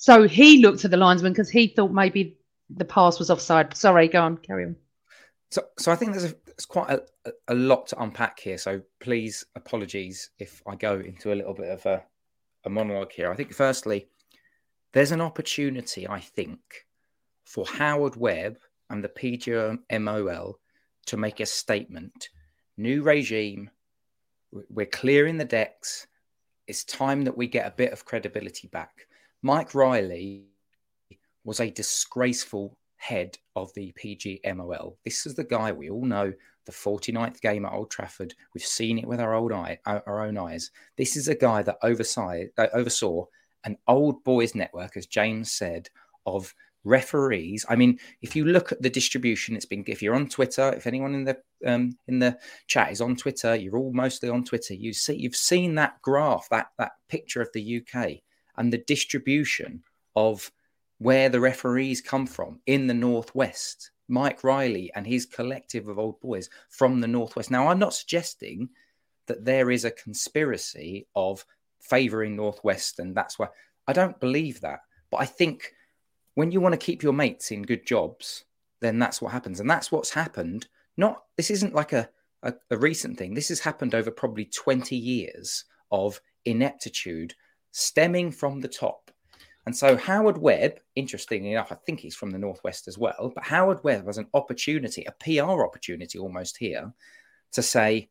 So 0.00 0.26
he 0.26 0.62
looked 0.62 0.86
at 0.86 0.90
the 0.90 0.96
linesman 0.96 1.34
because 1.34 1.50
he 1.50 1.66
thought 1.68 1.92
maybe 1.92 2.38
the 2.70 2.86
pass 2.86 3.18
was 3.18 3.28
offside. 3.28 3.76
Sorry, 3.76 4.08
go 4.08 4.22
on, 4.22 4.38
carry 4.38 4.64
on. 4.64 4.76
So, 5.50 5.62
so 5.78 5.92
I 5.92 5.94
think 5.96 6.12
there's, 6.12 6.24
a, 6.24 6.34
there's 6.46 6.64
quite 6.64 6.88
a, 6.88 7.02
a- 7.48 7.54
lot 7.54 7.88
to 7.88 8.02
unpack 8.02 8.40
here. 8.40 8.56
So 8.56 8.80
please, 9.00 9.44
apologies 9.56 10.30
if 10.38 10.62
I 10.66 10.74
go 10.76 11.00
into 11.00 11.34
a 11.34 11.36
little 11.36 11.52
bit 11.52 11.68
of 11.68 11.84
a, 11.84 12.02
a 12.64 12.70
monologue 12.70 13.12
here. 13.12 13.30
I 13.30 13.36
think, 13.36 13.52
firstly, 13.52 14.08
there's 14.92 15.12
an 15.12 15.20
opportunity, 15.20 16.08
I 16.08 16.20
think, 16.20 16.60
for 17.44 17.66
Howard 17.66 18.16
Webb 18.16 18.56
and 18.88 19.04
the 19.04 19.10
PGMOL 19.10 20.54
to 21.06 21.16
make 21.18 21.40
a 21.40 21.46
statement. 21.46 22.30
New 22.78 23.02
regime, 23.02 23.68
we're 24.70 24.86
clearing 24.86 25.36
the 25.36 25.44
decks. 25.44 26.06
It's 26.66 26.84
time 26.84 27.24
that 27.24 27.36
we 27.36 27.48
get 27.48 27.66
a 27.66 27.76
bit 27.76 27.92
of 27.92 28.06
credibility 28.06 28.68
back. 28.68 29.06
Mike 29.42 29.74
Riley 29.74 30.44
was 31.44 31.60
a 31.60 31.70
disgraceful 31.70 32.76
head 32.96 33.38
of 33.56 33.72
the 33.74 33.92
PGMOL. 33.92 34.96
This 35.04 35.24
is 35.24 35.34
the 35.34 35.44
guy 35.44 35.72
we 35.72 35.88
all 35.88 36.04
know, 36.04 36.32
the 36.66 36.72
49th 36.72 37.40
game 37.40 37.64
at 37.64 37.72
Old 37.72 37.90
Trafford. 37.90 38.34
We've 38.54 38.62
seen 38.62 38.98
it 38.98 39.06
with 39.06 39.18
our 39.18 39.34
old 39.34 39.52
eye, 39.52 39.78
our 39.86 40.26
own 40.26 40.36
eyes. 40.36 40.70
This 40.98 41.16
is 41.16 41.28
a 41.28 41.34
guy 41.34 41.62
that 41.62 41.78
oversaw, 41.82 42.42
uh, 42.58 42.66
oversaw 42.74 43.24
an 43.64 43.78
old 43.88 44.22
boys 44.24 44.54
network, 44.54 44.98
as 44.98 45.06
James 45.06 45.50
said, 45.50 45.88
of 46.26 46.54
referees. 46.84 47.64
I 47.68 47.76
mean, 47.76 47.98
if 48.20 48.36
you 48.36 48.44
look 48.44 48.72
at 48.72 48.82
the 48.82 48.90
distribution, 48.90 49.56
it's 49.56 49.64
been 49.64 49.84
if 49.86 50.02
you're 50.02 50.14
on 50.14 50.28
Twitter, 50.28 50.74
if 50.76 50.86
anyone 50.86 51.14
in 51.14 51.24
the 51.24 51.38
um, 51.64 51.96
in 52.08 52.18
the 52.18 52.38
chat 52.66 52.92
is 52.92 53.00
on 53.00 53.16
Twitter, 53.16 53.54
you're 53.54 53.78
all 53.78 53.92
mostly 53.92 54.28
on 54.28 54.44
Twitter. 54.44 54.74
You 54.74 54.92
see, 54.92 55.16
you've 55.16 55.36
seen 55.36 55.74
that 55.76 56.00
graph, 56.02 56.48
that 56.50 56.68
that 56.78 56.92
picture 57.08 57.40
of 57.40 57.48
the 57.54 57.82
UK 57.82 58.20
and 58.60 58.70
the 58.70 58.78
distribution 58.78 59.82
of 60.14 60.52
where 60.98 61.30
the 61.30 61.40
referees 61.40 62.02
come 62.02 62.26
from 62.26 62.60
in 62.66 62.86
the 62.86 62.94
Northwest. 62.94 63.90
Mike 64.06 64.44
Riley 64.44 64.92
and 64.94 65.06
his 65.06 65.24
collective 65.24 65.88
of 65.88 65.98
old 65.98 66.20
boys 66.20 66.50
from 66.68 67.00
the 67.00 67.08
Northwest. 67.08 67.50
Now, 67.50 67.68
I'm 67.68 67.78
not 67.78 67.94
suggesting 67.94 68.68
that 69.28 69.46
there 69.46 69.70
is 69.70 69.86
a 69.86 69.90
conspiracy 69.90 71.06
of 71.16 71.46
favouring 71.80 72.36
Northwest, 72.36 72.98
and 72.98 73.16
that's 73.16 73.38
why 73.38 73.48
I 73.86 73.94
don't 73.94 74.20
believe 74.20 74.60
that. 74.60 74.80
But 75.10 75.22
I 75.22 75.24
think 75.24 75.72
when 76.34 76.52
you 76.52 76.60
want 76.60 76.74
to 76.74 76.86
keep 76.86 77.02
your 77.02 77.14
mates 77.14 77.50
in 77.52 77.62
good 77.62 77.86
jobs, 77.86 78.44
then 78.80 78.98
that's 78.98 79.22
what 79.22 79.32
happens. 79.32 79.60
And 79.60 79.70
that's 79.70 79.90
what's 79.90 80.10
happened. 80.10 80.68
Not 80.98 81.22
this 81.38 81.50
isn't 81.50 81.74
like 81.74 81.94
a, 81.94 82.10
a, 82.42 82.52
a 82.70 82.76
recent 82.76 83.16
thing. 83.16 83.32
This 83.32 83.48
has 83.48 83.60
happened 83.60 83.94
over 83.94 84.10
probably 84.10 84.44
20 84.44 84.96
years 84.96 85.64
of 85.90 86.20
ineptitude 86.44 87.34
stemming 87.72 88.32
from 88.32 88.60
the 88.60 88.68
top. 88.68 89.10
And 89.66 89.76
so 89.76 89.96
Howard 89.96 90.38
Webb, 90.38 90.80
interestingly 90.96 91.52
enough, 91.52 91.70
I 91.70 91.76
think 91.76 92.00
he's 92.00 92.16
from 92.16 92.30
the 92.30 92.38
Northwest 92.38 92.88
as 92.88 92.98
well, 92.98 93.32
but 93.34 93.44
Howard 93.44 93.84
Webb 93.84 94.06
has 94.06 94.18
an 94.18 94.28
opportunity, 94.34 95.04
a 95.04 95.12
PR 95.12 95.62
opportunity 95.62 96.18
almost 96.18 96.56
here 96.56 96.92
to 97.52 97.62
say, 97.62 98.08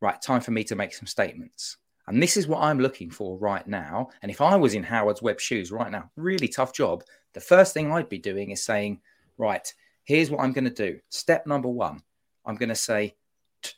right, 0.00 0.20
time 0.22 0.40
for 0.40 0.52
me 0.52 0.64
to 0.64 0.76
make 0.76 0.94
some 0.94 1.06
statements. 1.06 1.78
And 2.06 2.22
this 2.22 2.36
is 2.36 2.46
what 2.46 2.62
I'm 2.62 2.78
looking 2.78 3.10
for 3.10 3.36
right 3.38 3.66
now. 3.66 4.10
And 4.22 4.30
if 4.30 4.40
I 4.40 4.54
was 4.54 4.74
in 4.74 4.84
Howard's 4.84 5.22
Webb 5.22 5.40
shoes 5.40 5.72
right 5.72 5.90
now, 5.90 6.10
really 6.16 6.46
tough 6.48 6.72
job, 6.72 7.02
the 7.32 7.40
first 7.40 7.74
thing 7.74 7.90
I'd 7.90 8.08
be 8.08 8.18
doing 8.18 8.50
is 8.50 8.62
saying, 8.62 9.00
right, 9.38 9.72
here's 10.04 10.30
what 10.30 10.40
I'm 10.40 10.52
going 10.52 10.64
to 10.64 10.70
do. 10.70 11.00
Step 11.08 11.46
number 11.46 11.68
one, 11.68 12.02
I'm 12.44 12.54
going 12.54 12.68
to 12.68 12.76
say, 12.76 13.16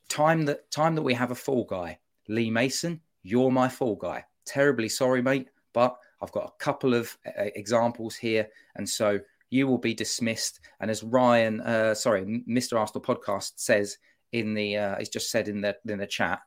time 0.09 0.45
that 0.45 0.71
time 0.71 0.95
that 0.95 1.03
we 1.03 1.15
have 1.15 1.31
a 1.31 1.35
fall 1.35 1.65
guy, 1.65 1.99
Lee 2.29 2.51
Mason, 2.51 3.01
you're 3.23 3.51
my 3.51 3.69
fall 3.69 3.97
guy. 3.97 4.25
Terribly 4.49 4.89
sorry, 4.89 5.21
mate, 5.21 5.49
but 5.75 5.97
I've 6.23 6.33
got 6.33 6.47
a 6.47 6.65
couple 6.65 6.95
of 6.95 7.17
uh, 7.27 7.45
examples 7.55 8.17
here, 8.17 8.49
and 8.77 8.89
so 8.89 9.21
you 9.51 9.67
will 9.67 9.79
be 9.79 9.93
dismissed. 9.93 10.61
And 10.81 10.91
as 10.91 11.03
Ryan, 11.03 11.61
uh, 11.61 11.95
sorry, 11.95 12.43
Mr. 12.49 12.79
Arsenal 12.79 13.03
podcast 13.03 13.53
says 13.57 13.99
in 14.33 14.55
the, 14.55 14.77
uh, 14.77 14.95
it's 14.97 15.11
just 15.11 15.31
said 15.31 15.49
in 15.49 15.61
the 15.61 15.77
in 15.87 15.99
the 15.99 16.07
chat, 16.07 16.41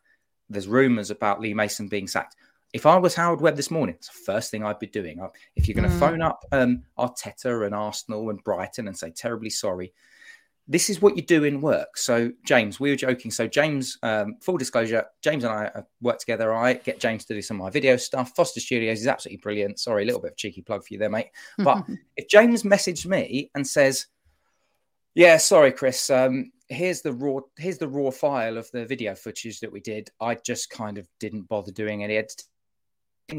there's 0.49 0.67
rumours 0.67 1.11
about 1.11 1.39
Lee 1.39 1.53
Mason 1.53 1.87
being 1.87 2.07
sacked. 2.07 2.35
If 2.73 2.85
I 2.85 2.97
was 2.97 3.13
Howard 3.13 3.41
Webb 3.41 3.55
this 3.55 3.69
morning, 3.69 3.95
it's 3.95 4.07
the 4.07 4.23
first 4.25 4.49
thing 4.49 4.63
I'd 4.63 4.79
be 4.79 4.87
doing. 4.87 5.19
If 5.55 5.67
you're 5.67 5.75
going 5.75 5.89
to 5.89 5.95
mm. 5.95 5.99
phone 5.99 6.21
up 6.21 6.43
um, 6.51 6.83
Arteta 6.97 7.65
and 7.65 7.75
Arsenal 7.75 8.29
and 8.29 8.43
Brighton 8.43 8.87
and 8.87 8.97
say 8.97 9.11
terribly 9.11 9.49
sorry, 9.49 9.93
this 10.67 10.89
is 10.89 11.01
what 11.01 11.15
you 11.15 11.21
do 11.21 11.43
in 11.43 11.59
work. 11.59 11.97
So, 11.97 12.31
James, 12.45 12.79
we 12.79 12.89
were 12.89 12.95
joking. 12.95 13.31
So, 13.31 13.47
James, 13.47 13.97
um, 14.03 14.35
full 14.41 14.57
disclosure, 14.57 15.05
James 15.21 15.43
and 15.43 15.53
I 15.53 15.83
work 16.01 16.19
together. 16.19 16.53
I 16.53 16.73
get 16.73 16.99
James 16.99 17.25
to 17.25 17.33
do 17.33 17.41
some 17.41 17.57
of 17.59 17.65
my 17.65 17.69
video 17.69 17.97
stuff. 17.97 18.33
Foster 18.35 18.59
Studios 18.59 19.01
is 19.01 19.07
absolutely 19.07 19.41
brilliant. 19.41 19.79
Sorry, 19.79 20.03
a 20.03 20.05
little 20.05 20.21
bit 20.21 20.31
of 20.31 20.37
cheeky 20.37 20.61
plug 20.61 20.83
for 20.83 20.93
you 20.93 20.99
there, 20.99 21.09
mate. 21.09 21.31
But 21.57 21.83
if 22.17 22.27
James 22.27 22.63
messaged 22.63 23.05
me 23.05 23.49
and 23.55 23.67
says, 23.67 24.07
"Yeah, 25.15 25.37
sorry, 25.37 25.71
Chris, 25.71 26.09
um, 26.09 26.51
here's 26.69 27.01
the 27.01 27.13
raw 27.13 27.39
here's 27.57 27.77
the 27.77 27.89
raw 27.89 28.11
file 28.11 28.57
of 28.57 28.69
the 28.71 28.85
video 28.85 29.15
footage 29.15 29.59
that 29.61 29.71
we 29.71 29.81
did," 29.81 30.09
I 30.21 30.35
just 30.35 30.69
kind 30.69 30.97
of 30.97 31.07
didn't 31.19 31.49
bother 31.49 31.71
doing 31.71 32.03
any 32.03 32.17
editing 32.17 32.45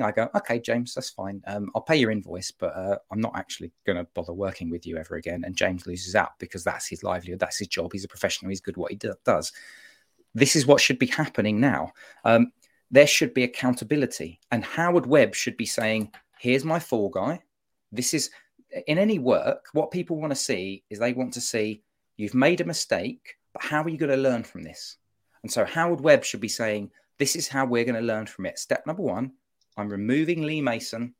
I 0.00 0.12
go, 0.12 0.28
okay, 0.36 0.60
James, 0.60 0.94
that's 0.94 1.10
fine. 1.10 1.42
Um, 1.46 1.70
I'll 1.74 1.82
pay 1.82 1.96
your 1.96 2.12
invoice, 2.12 2.52
but 2.52 2.74
uh, 2.76 2.98
I'm 3.10 3.20
not 3.20 3.32
actually 3.34 3.72
going 3.84 3.98
to 3.98 4.06
bother 4.14 4.32
working 4.32 4.70
with 4.70 4.86
you 4.86 4.96
ever 4.96 5.16
again. 5.16 5.42
And 5.44 5.56
James 5.56 5.86
loses 5.86 6.14
out 6.14 6.38
because 6.38 6.62
that's 6.62 6.86
his 6.86 7.02
livelihood, 7.02 7.40
that's 7.40 7.58
his 7.58 7.68
job. 7.68 7.92
He's 7.92 8.04
a 8.04 8.08
professional. 8.08 8.50
He's 8.50 8.60
good 8.60 8.74
at 8.74 8.78
what 8.78 8.92
he 8.92 8.96
do- 8.96 9.14
does. 9.26 9.52
This 10.34 10.56
is 10.56 10.66
what 10.66 10.80
should 10.80 10.98
be 10.98 11.08
happening 11.08 11.60
now. 11.60 11.92
Um, 12.24 12.52
there 12.90 13.06
should 13.06 13.34
be 13.34 13.44
accountability, 13.44 14.38
and 14.50 14.64
Howard 14.64 15.06
Webb 15.06 15.34
should 15.34 15.56
be 15.56 15.66
saying, 15.66 16.12
"Here's 16.38 16.64
my 16.64 16.78
fall 16.78 17.08
guy. 17.08 17.42
This 17.90 18.14
is 18.14 18.30
in 18.86 18.98
any 18.98 19.18
work. 19.18 19.66
What 19.72 19.90
people 19.90 20.16
want 20.16 20.30
to 20.30 20.36
see 20.36 20.84
is 20.90 20.98
they 20.98 21.12
want 21.12 21.34
to 21.34 21.40
see 21.40 21.82
you've 22.16 22.34
made 22.34 22.60
a 22.60 22.66
mistake, 22.66 23.36
but 23.52 23.62
how 23.62 23.82
are 23.82 23.88
you 23.88 23.98
going 23.98 24.12
to 24.12 24.16
learn 24.16 24.44
from 24.44 24.62
this?" 24.62 24.96
And 25.42 25.50
so 25.50 25.64
Howard 25.64 26.00
Webb 26.00 26.24
should 26.24 26.40
be 26.40 26.48
saying, 26.48 26.90
"This 27.18 27.34
is 27.34 27.48
how 27.48 27.66
we're 27.66 27.84
going 27.84 28.00
to 28.00 28.06
learn 28.06 28.26
from 28.26 28.46
it. 28.46 28.58
Step 28.58 28.86
number 28.86 29.02
one." 29.02 29.32
I'm 29.76 29.88
removing 29.88 30.42
Lee 30.42 30.60
Mason, 30.60 31.14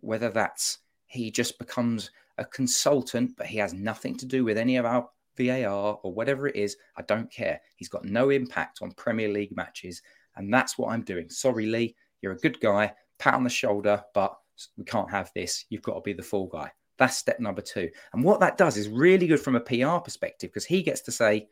whether 0.00 0.30
that's 0.30 0.78
he 1.06 1.30
just 1.30 1.58
becomes 1.58 2.10
a 2.36 2.44
consultant, 2.44 3.36
but 3.36 3.46
he 3.46 3.58
has 3.58 3.74
nothing 3.74 4.16
to 4.18 4.26
do 4.26 4.44
with 4.44 4.58
any 4.58 4.76
of 4.76 4.84
our 4.84 5.08
VAR 5.36 5.98
or 6.02 6.12
whatever 6.12 6.46
it 6.46 6.56
is. 6.56 6.76
I 6.96 7.02
don't 7.02 7.30
care. 7.30 7.60
He's 7.76 7.88
got 7.88 8.04
no 8.04 8.30
impact 8.30 8.80
on 8.82 8.92
Premier 8.92 9.28
League 9.28 9.56
matches. 9.56 10.02
And 10.36 10.52
that's 10.52 10.78
what 10.78 10.92
I'm 10.92 11.02
doing. 11.02 11.28
Sorry, 11.30 11.66
Lee, 11.66 11.96
you're 12.22 12.32
a 12.32 12.38
good 12.38 12.60
guy. 12.60 12.94
Pat 13.18 13.34
on 13.34 13.44
the 13.44 13.50
shoulder, 13.50 14.04
but 14.14 14.38
we 14.76 14.84
can't 14.84 15.10
have 15.10 15.32
this. 15.34 15.64
You've 15.68 15.82
got 15.82 15.94
to 15.94 16.00
be 16.00 16.12
the 16.12 16.22
full 16.22 16.46
guy. 16.46 16.70
That's 16.98 17.16
step 17.16 17.40
number 17.40 17.62
two. 17.62 17.90
And 18.12 18.22
what 18.22 18.40
that 18.40 18.58
does 18.58 18.76
is 18.76 18.88
really 18.88 19.26
good 19.26 19.40
from 19.40 19.56
a 19.56 19.60
PR 19.60 19.98
perspective 19.98 20.50
because 20.50 20.64
he 20.64 20.82
gets 20.82 21.00
to 21.02 21.12
say, 21.12 21.48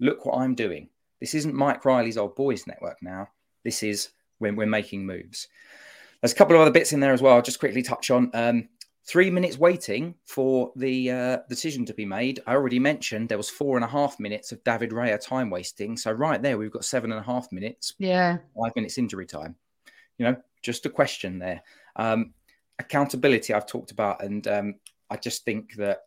look 0.00 0.24
what 0.24 0.38
I'm 0.38 0.54
doing. 0.54 0.88
This 1.20 1.34
isn't 1.34 1.54
Mike 1.54 1.84
Riley's 1.84 2.18
old 2.18 2.34
boys 2.34 2.66
network 2.66 3.02
now. 3.02 3.28
This 3.64 3.82
is 3.82 4.10
when 4.42 4.56
we're 4.56 4.66
making 4.66 5.06
moves. 5.06 5.48
There's 6.20 6.32
a 6.32 6.36
couple 6.36 6.54
of 6.54 6.62
other 6.62 6.70
bits 6.70 6.92
in 6.92 7.00
there 7.00 7.12
as 7.12 7.22
well. 7.22 7.34
I'll 7.34 7.42
just 7.42 7.58
quickly 7.58 7.82
touch 7.82 8.10
on. 8.10 8.30
Um, 8.34 8.68
three 9.04 9.30
minutes 9.30 9.58
waiting 9.58 10.14
for 10.24 10.72
the 10.76 11.10
uh, 11.10 11.38
decision 11.48 11.84
to 11.86 11.94
be 11.94 12.04
made. 12.04 12.40
I 12.46 12.52
already 12.52 12.78
mentioned 12.78 13.28
there 13.28 13.38
was 13.38 13.50
four 13.50 13.76
and 13.76 13.84
a 13.84 13.88
half 13.88 14.20
minutes 14.20 14.52
of 14.52 14.62
David 14.64 14.90
Raya 14.90 15.20
time 15.20 15.50
wasting. 15.50 15.96
So 15.96 16.12
right 16.12 16.40
there, 16.40 16.58
we've 16.58 16.70
got 16.70 16.84
seven 16.84 17.10
and 17.10 17.20
a 17.20 17.24
half 17.24 17.50
minutes. 17.50 17.94
Yeah, 17.98 18.38
five 18.60 18.72
minutes 18.76 18.98
injury 18.98 19.26
time. 19.26 19.56
You 20.18 20.26
know, 20.26 20.36
just 20.62 20.86
a 20.86 20.90
question 20.90 21.38
there. 21.38 21.62
Um, 21.96 22.34
accountability 22.78 23.52
I've 23.52 23.66
talked 23.66 23.90
about, 23.90 24.22
and 24.22 24.46
um, 24.46 24.74
I 25.10 25.16
just 25.16 25.44
think 25.44 25.74
that 25.76 26.02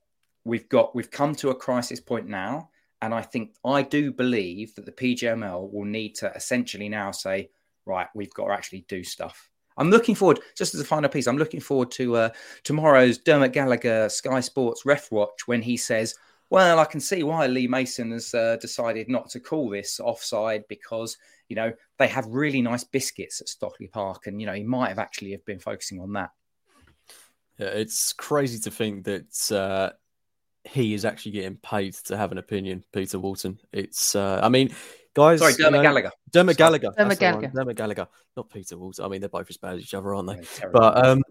we've 0.45 0.69
got 0.69 0.95
we've 0.95 1.11
come 1.11 1.35
to 1.35 1.49
a 1.49 1.55
crisis 1.55 1.99
point 1.99 2.27
now, 2.27 2.69
and 3.01 3.13
I 3.13 3.21
think 3.21 3.55
I 3.65 3.81
do 3.81 4.11
believe 4.11 4.75
that 4.75 4.85
the 4.85 4.91
PGMOL 4.91 5.71
will 5.71 5.85
need 5.85 6.15
to 6.15 6.31
essentially 6.33 6.87
now 6.87 7.11
say, 7.11 7.49
right, 7.85 8.07
we've 8.15 8.33
got 8.33 8.47
to 8.47 8.53
actually 8.53 8.85
do 8.87 9.03
stuff. 9.03 9.49
I'm 9.77 9.89
looking 9.89 10.15
forward, 10.15 10.39
just 10.55 10.73
as 10.73 10.79
a 10.79 10.85
final 10.85 11.09
piece, 11.09 11.27
I'm 11.27 11.37
looking 11.37 11.59
forward 11.59 11.91
to 11.91 12.15
uh, 12.15 12.29
tomorrow's 12.63 13.17
Dermot 13.17 13.51
Gallagher 13.51 14.07
Sky 14.09 14.39
Sports 14.39 14.85
Ref 14.85 15.11
Watch 15.11 15.47
when 15.47 15.61
he 15.61 15.75
says, 15.75 16.15
well, 16.49 16.79
I 16.79 16.85
can 16.85 16.99
see 16.99 17.23
why 17.23 17.47
Lee 17.47 17.67
Mason 17.67 18.11
has 18.11 18.33
uh, 18.33 18.57
decided 18.61 19.09
not 19.09 19.29
to 19.31 19.39
call 19.39 19.69
this 19.69 19.99
offside 19.99 20.63
because, 20.69 21.17
you 21.49 21.55
know, 21.55 21.73
they 21.97 22.07
have 22.07 22.25
really 22.27 22.61
nice 22.61 22.83
biscuits 22.83 23.41
at 23.41 23.49
Stockley 23.49 23.87
Park. 23.87 24.27
And, 24.27 24.39
you 24.39 24.47
know, 24.47 24.53
he 24.53 24.63
might 24.63 24.89
have 24.89 24.99
actually 24.99 25.31
have 25.31 25.43
been 25.45 25.59
focusing 25.59 25.99
on 25.99 26.13
that. 26.13 26.29
Yeah, 27.57 27.67
it's 27.67 28.13
crazy 28.13 28.59
to 28.59 28.71
think 28.71 29.05
that 29.05 29.51
uh, 29.51 29.91
he 30.63 30.93
is 30.93 31.03
actually 31.03 31.31
getting 31.33 31.57
paid 31.57 31.95
to 32.05 32.15
have 32.15 32.31
an 32.31 32.37
opinion, 32.37 32.83
Peter 32.93 33.17
Walton. 33.17 33.59
It's, 33.73 34.15
uh, 34.15 34.39
I 34.43 34.49
mean, 34.49 34.73
guys. 35.15 35.39
Sorry, 35.39 35.53
Dermot 35.53 35.71
you 35.71 35.77
know, 35.77 35.81
Gallagher. 35.83 36.11
Dermot 36.31 36.57
Gallagher. 36.57 36.91
Dermot 36.95 37.19
Gallagher. 37.19 37.51
Dermot 37.55 37.75
Gallagher. 37.75 38.07
Not 38.37 38.49
Peter 38.49 38.77
Walton. 38.77 39.05
I 39.05 39.07
mean, 39.07 39.21
they're 39.21 39.29
both 39.29 39.49
as 39.49 39.57
bad 39.57 39.75
as 39.75 39.81
each 39.81 39.93
other, 39.93 40.13
aren't 40.13 40.27
they? 40.27 40.47
Yeah, 40.59 40.69
but 40.71 41.05
um, 41.05 41.23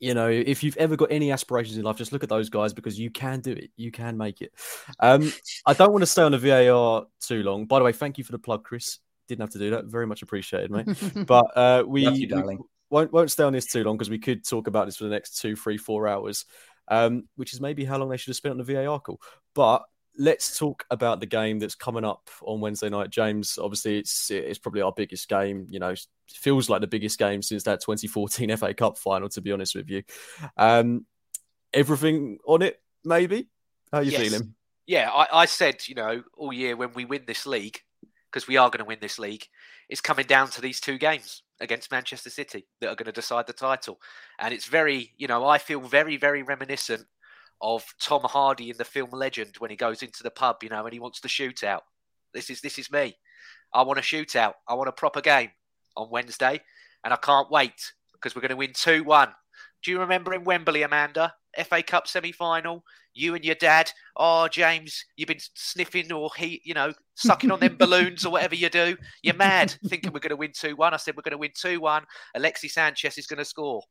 you 0.00 0.14
know, 0.14 0.28
if 0.28 0.62
you've 0.62 0.76
ever 0.76 0.96
got 0.96 1.10
any 1.10 1.32
aspirations 1.32 1.76
in 1.76 1.84
life, 1.84 1.96
just 1.96 2.12
look 2.12 2.22
at 2.22 2.28
those 2.28 2.48
guys 2.48 2.72
because 2.72 2.98
you 2.98 3.10
can 3.10 3.40
do 3.40 3.52
it. 3.52 3.70
You 3.76 3.90
can 3.90 4.16
make 4.16 4.40
it. 4.40 4.52
Um, 5.00 5.32
I 5.66 5.72
don't 5.72 5.92
want 5.92 6.02
to 6.02 6.06
stay 6.06 6.22
on 6.22 6.32
the 6.32 6.38
VAR 6.38 7.06
too 7.20 7.42
long. 7.42 7.66
By 7.66 7.78
the 7.78 7.84
way, 7.84 7.92
thank 7.92 8.18
you 8.18 8.24
for 8.24 8.32
the 8.32 8.38
plug, 8.38 8.64
Chris. 8.64 8.98
Didn't 9.28 9.40
have 9.40 9.50
to 9.50 9.58
do 9.58 9.70
that. 9.70 9.86
Very 9.86 10.06
much 10.06 10.22
appreciated, 10.22 10.70
mate. 10.70 10.88
but 11.26 11.46
uh, 11.56 11.84
we, 11.86 12.06
you, 12.08 12.28
we 12.36 12.58
won't 12.90 13.12
won't 13.12 13.30
stay 13.30 13.44
on 13.44 13.52
this 13.52 13.66
too 13.66 13.82
long 13.82 13.96
because 13.96 14.10
we 14.10 14.18
could 14.18 14.46
talk 14.46 14.66
about 14.66 14.86
this 14.86 14.96
for 14.96 15.04
the 15.04 15.10
next 15.10 15.40
two, 15.40 15.56
three, 15.56 15.78
four 15.78 16.06
hours. 16.06 16.44
Um, 16.86 17.24
which 17.36 17.54
is 17.54 17.62
maybe 17.62 17.86
how 17.86 17.96
long 17.96 18.10
they 18.10 18.18
should 18.18 18.28
have 18.28 18.36
spent 18.36 18.52
on 18.52 18.58
the 18.58 18.74
VAR 18.74 19.00
call. 19.00 19.18
But 19.54 19.84
let's 20.18 20.58
talk 20.58 20.84
about 20.90 21.20
the 21.20 21.26
game 21.26 21.58
that's 21.58 21.74
coming 21.74 22.04
up 22.04 22.30
on 22.42 22.60
Wednesday 22.60 22.88
night, 22.88 23.10
James. 23.10 23.58
Obviously, 23.60 23.98
it's 23.98 24.30
it's 24.30 24.58
probably 24.58 24.82
our 24.82 24.92
biggest 24.92 25.28
game. 25.28 25.66
You 25.68 25.80
know, 25.80 25.94
feels 26.28 26.68
like 26.68 26.80
the 26.80 26.86
biggest 26.86 27.18
game 27.18 27.42
since 27.42 27.64
that 27.64 27.80
2014 27.80 28.56
FA 28.56 28.74
Cup 28.74 28.98
final. 28.98 29.28
To 29.30 29.40
be 29.40 29.52
honest 29.52 29.74
with 29.74 29.90
you, 29.90 30.02
um, 30.56 31.06
everything 31.72 32.38
on 32.46 32.62
it, 32.62 32.80
maybe. 33.04 33.48
How 33.92 33.98
are 33.98 34.02
you 34.02 34.12
yes. 34.12 34.22
feeling? 34.22 34.54
Yeah, 34.86 35.10
I, 35.10 35.26
I 35.32 35.44
said 35.46 35.86
you 35.88 35.94
know 35.94 36.22
all 36.36 36.52
year 36.52 36.76
when 36.76 36.92
we 36.94 37.04
win 37.04 37.24
this 37.26 37.46
league, 37.46 37.80
because 38.30 38.48
we 38.48 38.56
are 38.56 38.68
going 38.68 38.80
to 38.80 38.84
win 38.84 38.98
this 39.00 39.18
league, 39.18 39.46
it's 39.88 40.00
coming 40.00 40.26
down 40.26 40.50
to 40.50 40.60
these 40.60 40.80
two 40.80 40.98
games 40.98 41.42
against 41.60 41.92
Manchester 41.92 42.30
City 42.30 42.66
that 42.80 42.88
are 42.88 42.96
going 42.96 43.06
to 43.06 43.12
decide 43.12 43.46
the 43.46 43.52
title. 43.52 44.00
And 44.40 44.52
it's 44.52 44.66
very, 44.66 45.12
you 45.16 45.28
know, 45.28 45.46
I 45.46 45.58
feel 45.58 45.80
very, 45.80 46.16
very 46.16 46.42
reminiscent 46.42 47.06
of 47.60 47.84
Tom 48.00 48.22
Hardy 48.24 48.70
in 48.70 48.76
the 48.76 48.84
film 48.84 49.10
Legend 49.10 49.56
when 49.58 49.70
he 49.70 49.76
goes 49.76 50.02
into 50.02 50.22
the 50.22 50.30
pub, 50.30 50.62
you 50.62 50.68
know, 50.68 50.84
and 50.84 50.92
he 50.92 51.00
wants 51.00 51.20
to 51.20 51.28
shoot 51.28 51.64
out. 51.64 51.82
This 52.32 52.50
is 52.50 52.60
this 52.60 52.78
is 52.78 52.90
me. 52.90 53.16
I 53.72 53.82
want 53.82 53.98
a 53.98 54.02
shootout. 54.02 54.54
I 54.68 54.74
want 54.74 54.88
a 54.88 54.92
proper 54.92 55.20
game 55.20 55.50
on 55.96 56.10
Wednesday, 56.10 56.60
and 57.04 57.12
I 57.12 57.16
can't 57.16 57.50
wait 57.50 57.92
because 58.12 58.34
we're 58.34 58.42
going 58.42 58.50
to 58.50 58.56
win 58.56 58.72
two 58.74 59.04
one. 59.04 59.28
Do 59.82 59.90
you 59.90 60.00
remember 60.00 60.32
in 60.32 60.44
Wembley, 60.44 60.82
Amanda, 60.82 61.34
FA 61.66 61.82
Cup 61.82 62.08
semi 62.08 62.32
final? 62.32 62.84
You 63.12 63.36
and 63.36 63.44
your 63.44 63.54
dad, 63.54 63.92
oh 64.16 64.48
James, 64.48 65.04
you've 65.14 65.28
been 65.28 65.38
sniffing 65.54 66.10
or 66.10 66.30
he, 66.36 66.60
you 66.64 66.74
know, 66.74 66.92
sucking 67.14 67.52
on 67.52 67.60
them 67.60 67.76
balloons 67.78 68.26
or 68.26 68.32
whatever 68.32 68.56
you 68.56 68.68
do. 68.68 68.96
You're 69.22 69.34
mad, 69.34 69.76
thinking 69.86 70.12
we're 70.12 70.18
going 70.18 70.30
to 70.30 70.36
win 70.36 70.52
two 70.52 70.74
one. 70.74 70.94
I 70.94 70.96
said 70.96 71.16
we're 71.16 71.22
going 71.22 71.32
to 71.32 71.38
win 71.38 71.52
two 71.54 71.80
one. 71.80 72.04
Alexis 72.34 72.74
Sanchez 72.74 73.18
is 73.18 73.26
going 73.26 73.38
to 73.38 73.44
score. 73.44 73.82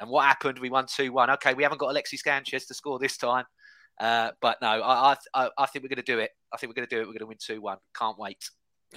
And 0.00 0.10
what 0.10 0.24
happened? 0.24 0.58
We 0.58 0.70
won 0.70 0.86
2 0.88 1.12
1. 1.12 1.30
Okay, 1.30 1.54
we 1.54 1.62
haven't 1.62 1.78
got 1.78 1.90
Alexis 1.90 2.22
Sanchez 2.22 2.66
to 2.66 2.74
score 2.74 2.98
this 2.98 3.16
time. 3.16 3.44
Uh, 4.00 4.30
but 4.40 4.58
no, 4.60 4.82
I, 4.82 5.16
I, 5.34 5.50
I 5.56 5.66
think 5.66 5.84
we're 5.84 5.88
going 5.88 5.96
to 5.96 6.02
do 6.02 6.18
it. 6.18 6.30
I 6.52 6.56
think 6.56 6.70
we're 6.70 6.74
going 6.74 6.88
to 6.88 6.94
do 6.94 7.00
it. 7.00 7.06
We're 7.06 7.12
going 7.12 7.20
to 7.20 7.26
win 7.26 7.38
2 7.40 7.60
1. 7.60 7.78
Can't 7.96 8.18
wait. 8.18 8.50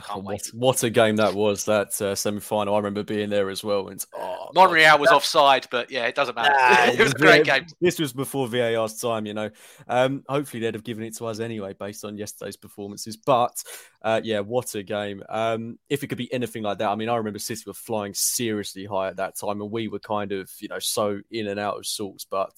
Can't 0.06 0.24
what, 0.24 0.46
what 0.54 0.84
a 0.84 0.90
game 0.90 1.16
that 1.18 1.34
was, 1.34 1.66
that 1.66 2.00
uh, 2.02 2.16
semi 2.16 2.40
final. 2.40 2.76
I 2.76 2.78
remember 2.78 3.04
being 3.04 3.30
there 3.30 3.50
as 3.50 3.64
well. 3.64 3.88
And 3.88 4.04
oh, 4.16 4.50
Monreal 4.54 5.00
was 5.00 5.10
offside, 5.10 5.68
but 5.72 5.92
yeah, 5.92 6.06
it 6.06 6.16
doesn't 6.16 6.36
matter. 6.36 6.56
It 6.98 7.04
was 7.04 7.14
a 7.14 7.18
great 7.18 7.46
game. 7.46 7.66
This 7.82 8.00
was 8.00 8.14
before 8.14 8.48
VAR's 8.48 9.00
time, 9.00 9.26
you 9.26 9.34
know. 9.34 9.50
Um, 9.88 10.24
hopefully, 10.28 10.62
they'd 10.62 10.74
have 10.74 10.84
given 10.84 11.04
it 11.04 11.16
to 11.18 11.26
us 11.26 11.40
anyway, 11.40 11.74
based 11.74 12.06
on 12.06 12.18
yesterday's 12.18 12.58
performances. 12.58 13.18
But 13.18 13.64
uh, 14.02 14.22
yeah, 14.24 14.40
what 14.40 14.74
a 14.76 14.84
game! 14.84 15.24
Um, 15.30 15.80
if 15.90 16.04
it 16.04 16.08
could 16.08 16.18
be 16.18 16.32
anything 16.34 16.64
like 16.64 16.78
that, 16.80 16.90
I 16.90 16.96
mean, 16.96 17.10
I 17.10 17.16
remember 17.16 17.40
City 17.40 17.64
were 17.66 17.74
flying 17.74 18.14
seriously 18.14 18.86
high 18.86 19.10
at 19.10 19.18
that 19.18 19.38
time, 19.38 19.62
and 19.62 19.72
we 19.72 19.88
were 19.88 20.00
kind 20.00 20.32
of, 20.32 20.52
you 20.60 20.68
know, 20.68 20.80
so 20.80 21.22
in 21.32 21.48
and 21.48 21.60
out 21.60 21.78
of 21.78 21.86
sorts. 21.86 22.26
But 22.26 22.54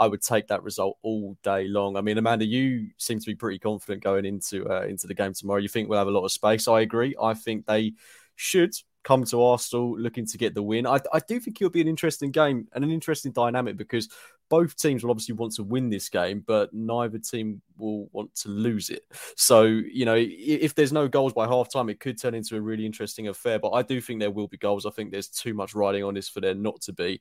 I 0.00 0.08
would 0.08 0.22
take 0.22 0.48
that 0.48 0.62
result 0.62 0.96
all 1.02 1.36
day 1.42 1.68
long. 1.68 1.96
I 1.96 2.00
mean, 2.00 2.16
Amanda, 2.16 2.46
you 2.46 2.88
seem 2.96 3.20
to 3.20 3.26
be 3.26 3.34
pretty 3.34 3.58
confident 3.58 4.02
going 4.02 4.24
into 4.24 4.66
uh, 4.68 4.86
into 4.86 5.06
the 5.06 5.14
game 5.14 5.34
tomorrow. 5.34 5.60
You 5.60 5.68
think 5.68 5.88
we'll 5.88 5.98
have 5.98 6.08
a 6.08 6.10
lot 6.10 6.24
of 6.24 6.32
space? 6.32 6.66
I 6.66 6.80
agree. 6.80 7.14
I 7.22 7.34
think 7.34 7.66
they 7.66 7.92
should 8.34 8.74
come 9.02 9.24
to 9.24 9.42
Arsenal 9.42 9.98
looking 9.98 10.26
to 10.26 10.38
get 10.38 10.54
the 10.54 10.62
win. 10.62 10.86
I, 10.86 11.00
I 11.12 11.20
do 11.20 11.38
think 11.38 11.60
it'll 11.60 11.70
be 11.70 11.80
an 11.82 11.88
interesting 11.88 12.30
game 12.30 12.66
and 12.72 12.82
an 12.82 12.90
interesting 12.90 13.32
dynamic 13.32 13.76
because 13.76 14.08
both 14.48 14.76
teams 14.76 15.02
will 15.02 15.10
obviously 15.10 15.34
want 15.34 15.54
to 15.54 15.62
win 15.62 15.90
this 15.90 16.08
game, 16.08 16.42
but 16.46 16.72
neither 16.72 17.18
team 17.18 17.62
will 17.78 18.08
want 18.12 18.34
to 18.36 18.48
lose 18.48 18.90
it. 18.90 19.02
So, 19.36 19.62
you 19.62 20.04
know, 20.04 20.16
if 20.18 20.74
there's 20.74 20.92
no 20.92 21.08
goals 21.08 21.32
by 21.32 21.46
half 21.46 21.70
time, 21.70 21.88
it 21.88 22.00
could 22.00 22.20
turn 22.20 22.34
into 22.34 22.56
a 22.56 22.60
really 22.60 22.84
interesting 22.84 23.28
affair. 23.28 23.58
But 23.58 23.70
I 23.72 23.82
do 23.82 24.00
think 24.00 24.20
there 24.20 24.30
will 24.30 24.48
be 24.48 24.58
goals. 24.58 24.86
I 24.86 24.90
think 24.90 25.12
there's 25.12 25.28
too 25.28 25.54
much 25.54 25.74
riding 25.74 26.04
on 26.04 26.14
this 26.14 26.28
for 26.28 26.40
there 26.40 26.54
not 26.54 26.80
to 26.82 26.92
be. 26.92 27.20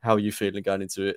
How 0.00 0.14
are 0.14 0.20
you 0.20 0.32
feeling 0.32 0.62
going 0.62 0.82
into 0.82 1.06
it? 1.06 1.16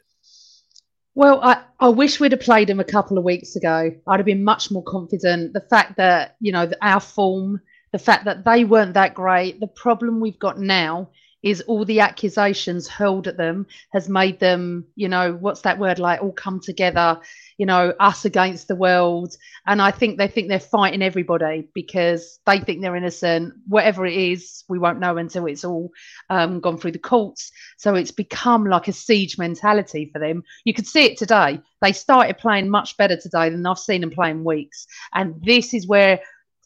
Well, 1.20 1.42
I, 1.44 1.64
I 1.82 1.90
wish 1.90 2.22
we'd 2.22 2.32
have 2.32 2.40
played 2.40 2.70
them 2.70 2.80
a 2.80 2.86
couple 2.86 3.18
of 3.18 3.26
weeks 3.26 3.58
ago. 3.58 3.92
I'd 4.08 4.20
have 4.22 4.26
been 4.26 4.46
much 4.46 4.72
more 4.72 4.84
confident. 4.84 5.52
The 5.52 5.60
fact 5.60 5.98
that, 5.98 6.38
you 6.40 6.54
know, 6.54 6.72
our 6.82 7.02
form, 7.02 7.60
the 7.92 8.00
fact 8.00 8.24
that 8.24 8.46
they 8.46 8.64
weren't 8.64 8.94
that 8.94 9.16
great, 9.16 9.60
the 9.60 9.68
problem 9.68 10.22
we've 10.22 10.40
got 10.40 10.58
now 10.60 11.10
is 11.42 11.62
all 11.62 11.86
the 11.86 12.02
accusations 12.02 12.88
hurled 12.88 13.28
at 13.28 13.38
them 13.38 13.66
has 13.92 14.10
made 14.10 14.40
them, 14.40 14.86
you 14.96 15.08
know, 15.08 15.34
what's 15.34 15.62
that 15.62 15.80
word 15.80 16.00
like, 16.00 16.22
all 16.22 16.34
come 16.34 16.60
together, 16.60 17.20
you 17.58 17.66
know, 17.66 17.94
us 18.00 18.26
against 18.26 18.68
the 18.68 18.76
world. 18.76 19.36
And 19.66 19.82
I 19.82 19.92
think 19.92 20.18
they 20.18 20.28
think 20.28 20.50
they're 20.50 20.60
fighting 20.60 21.02
everybody 21.02 21.70
because 21.74 22.40
they 22.46 22.60
think 22.60 22.82
they're 22.82 22.96
innocent. 22.96 23.54
Whatever 23.68 24.06
it 24.06 24.16
is, 24.16 24.64
we 24.68 24.80
won't 24.80 25.00
know 25.00 25.18
until 25.18 25.46
it's 25.46 25.64
all 25.64 25.92
um, 26.30 26.60
gone 26.60 26.78
through 26.78 26.92
the 26.92 27.00
courts. 27.00 27.52
So 27.78 27.96
it's 27.96 28.12
become 28.12 28.66
like 28.66 28.88
a 28.88 28.94
siege 28.94 29.38
mentality 29.38 30.10
for 30.12 30.20
them. 30.20 30.44
You 30.66 30.74
could 30.74 30.88
see 30.88 31.06
it 31.06 31.18
today. 31.18 31.62
They 31.82 31.94
started 31.94 32.38
playing 32.38 32.70
much 32.70 32.98
better 32.98 33.16
today 33.16 33.50
than 33.50 33.66
I've 33.66 33.80
seen 33.80 34.02
them 34.02 34.12
playing 34.12 34.44
weeks. 34.44 34.88
And 35.14 35.42
this 35.44 35.74
is 35.74 35.88
where 35.88 36.20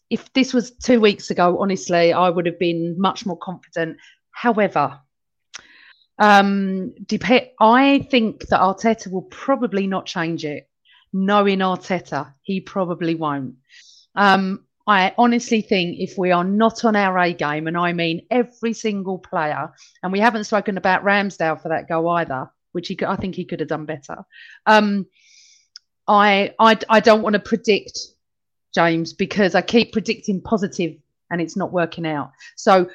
if 0.10 0.32
this 0.34 0.54
was 0.54 0.72
two 0.72 1.00
weeks 1.00 1.32
ago, 1.32 1.58
honestly, 1.60 2.14
I 2.14 2.30
would 2.30 2.46
have 2.46 2.60
been 2.60 2.96
much 3.00 3.26
more 3.26 3.38
confident. 3.38 3.98
However, 4.34 5.00
um, 6.20 6.94
dep- 7.06 7.54
I 7.60 8.08
think 8.12 8.48
that 8.48 8.60
Arteta 8.60 9.12
will 9.12 9.24
probably 9.24 9.88
not 9.88 10.06
change 10.06 10.44
it. 10.46 10.70
Knowing 11.14 11.60
Arteta, 11.60 12.34
he 12.42 12.60
probably 12.60 13.16
won't. 13.16 13.56
Um, 14.16 14.66
I 14.86 15.14
honestly 15.18 15.62
think 15.62 16.00
if 16.00 16.18
we 16.18 16.32
are 16.32 16.44
not 16.44 16.84
on 16.84 16.96
our 16.96 17.18
A 17.18 17.34
game, 17.34 17.68
and 17.68 17.78
I 17.78 17.94
mean 17.94 18.26
every 18.30 18.74
single 18.74 19.20
player, 19.20 19.72
and 20.02 20.12
we 20.12 20.20
haven't 20.20 20.44
spoken 20.44 20.78
about 20.78 21.06
Ramsdale 21.06 21.62
for 21.62 21.70
that 21.70 21.88
goal 21.88 22.10
either, 22.10 22.52
which 22.74 22.88
he 22.88 22.96
could, 22.96 23.08
I 23.08 23.16
think 23.16 23.36
he 23.36 23.46
could 23.46 23.60
have 23.60 23.70
done 23.70 23.86
better. 23.86 24.26
Um, 24.66 25.06
I, 26.08 26.54
I 26.60 26.78
I 26.90 27.00
don't 27.00 27.22
want 27.22 27.34
to 27.34 27.40
predict 27.40 27.98
James 28.74 29.14
because 29.14 29.56
I 29.56 29.62
keep 29.62 29.94
predicting 29.94 30.42
positive 30.42 30.98
and 31.32 31.42
it's 31.42 31.56
not 31.56 31.72
working 31.72 32.06
out. 32.06 32.32
So 32.58 32.90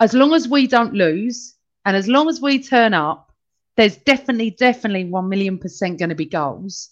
as 0.00 0.14
long 0.14 0.32
as 0.32 0.48
we 0.48 0.66
don't 0.66 0.94
lose 0.94 1.54
and 1.84 1.96
as 1.96 2.08
long 2.08 2.28
as 2.28 2.40
we 2.40 2.62
turn 2.62 2.94
up, 2.94 3.32
there's 3.76 3.96
definitely, 3.96 4.50
definitely 4.50 5.04
one 5.04 5.28
million 5.28 5.58
percent 5.58 5.98
going 5.98 6.08
to 6.08 6.14
be 6.14 6.26
goals. 6.26 6.90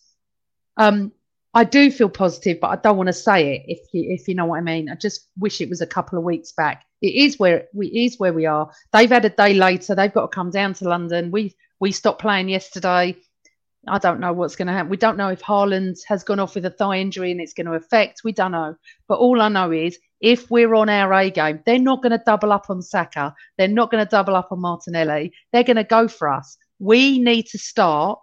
Um, 0.76 1.12
I 1.54 1.64
do 1.64 1.90
feel 1.90 2.10
positive, 2.10 2.60
but 2.60 2.68
I 2.68 2.76
don't 2.76 2.96
want 2.96 3.08
to 3.08 3.12
say 3.12 3.56
it 3.56 3.62
if 3.66 3.78
you 3.92 4.10
if 4.10 4.28
you 4.28 4.34
know 4.34 4.44
what 4.46 4.58
I 4.58 4.60
mean. 4.60 4.88
I 4.88 4.94
just 4.94 5.28
wish 5.38 5.60
it 5.60 5.68
was 5.68 5.80
a 5.80 5.86
couple 5.86 6.18
of 6.18 6.24
weeks 6.24 6.52
back. 6.52 6.84
It 7.00 7.14
is 7.14 7.38
where 7.38 7.66
we 7.72 7.88
is 7.88 8.18
where 8.18 8.32
we 8.32 8.46
are. 8.46 8.70
They've 8.92 9.10
had 9.10 9.24
a 9.24 9.30
day 9.30 9.54
later. 9.54 9.94
They've 9.94 10.12
got 10.12 10.30
to 10.30 10.34
come 10.34 10.50
down 10.50 10.74
to 10.74 10.88
London. 10.88 11.30
We 11.30 11.56
we 11.80 11.90
stopped 11.90 12.20
playing 12.20 12.48
yesterday. 12.48 13.16
I 13.86 13.98
don't 13.98 14.20
know 14.20 14.32
what's 14.32 14.56
going 14.56 14.68
to 14.68 14.74
happen. 14.74 14.90
We 14.90 14.98
don't 14.98 15.16
know 15.16 15.28
if 15.28 15.42
Haaland 15.42 15.96
has 16.06 16.22
gone 16.22 16.40
off 16.40 16.54
with 16.54 16.66
a 16.66 16.70
thigh 16.70 16.98
injury 16.98 17.30
and 17.30 17.40
it's 17.40 17.54
going 17.54 17.66
to 17.66 17.72
affect. 17.72 18.22
We 18.24 18.32
don't 18.32 18.52
know. 18.52 18.76
But 19.06 19.18
all 19.18 19.40
I 19.40 19.48
know 19.48 19.72
is 19.72 19.98
if 20.20 20.50
we're 20.50 20.74
on 20.74 20.88
our 20.88 21.12
A 21.12 21.30
game, 21.30 21.60
they're 21.64 21.78
not 21.78 22.02
going 22.02 22.16
to 22.16 22.22
double 22.24 22.52
up 22.52 22.66
on 22.68 22.82
Saka. 22.82 23.34
They're 23.56 23.68
not 23.68 23.90
going 23.90 24.04
to 24.04 24.10
double 24.10 24.34
up 24.34 24.50
on 24.50 24.60
Martinelli. 24.60 25.32
They're 25.52 25.64
going 25.64 25.76
to 25.76 25.84
go 25.84 26.08
for 26.08 26.28
us. 26.28 26.56
We 26.78 27.18
need 27.18 27.46
to 27.46 27.58
start. 27.58 28.18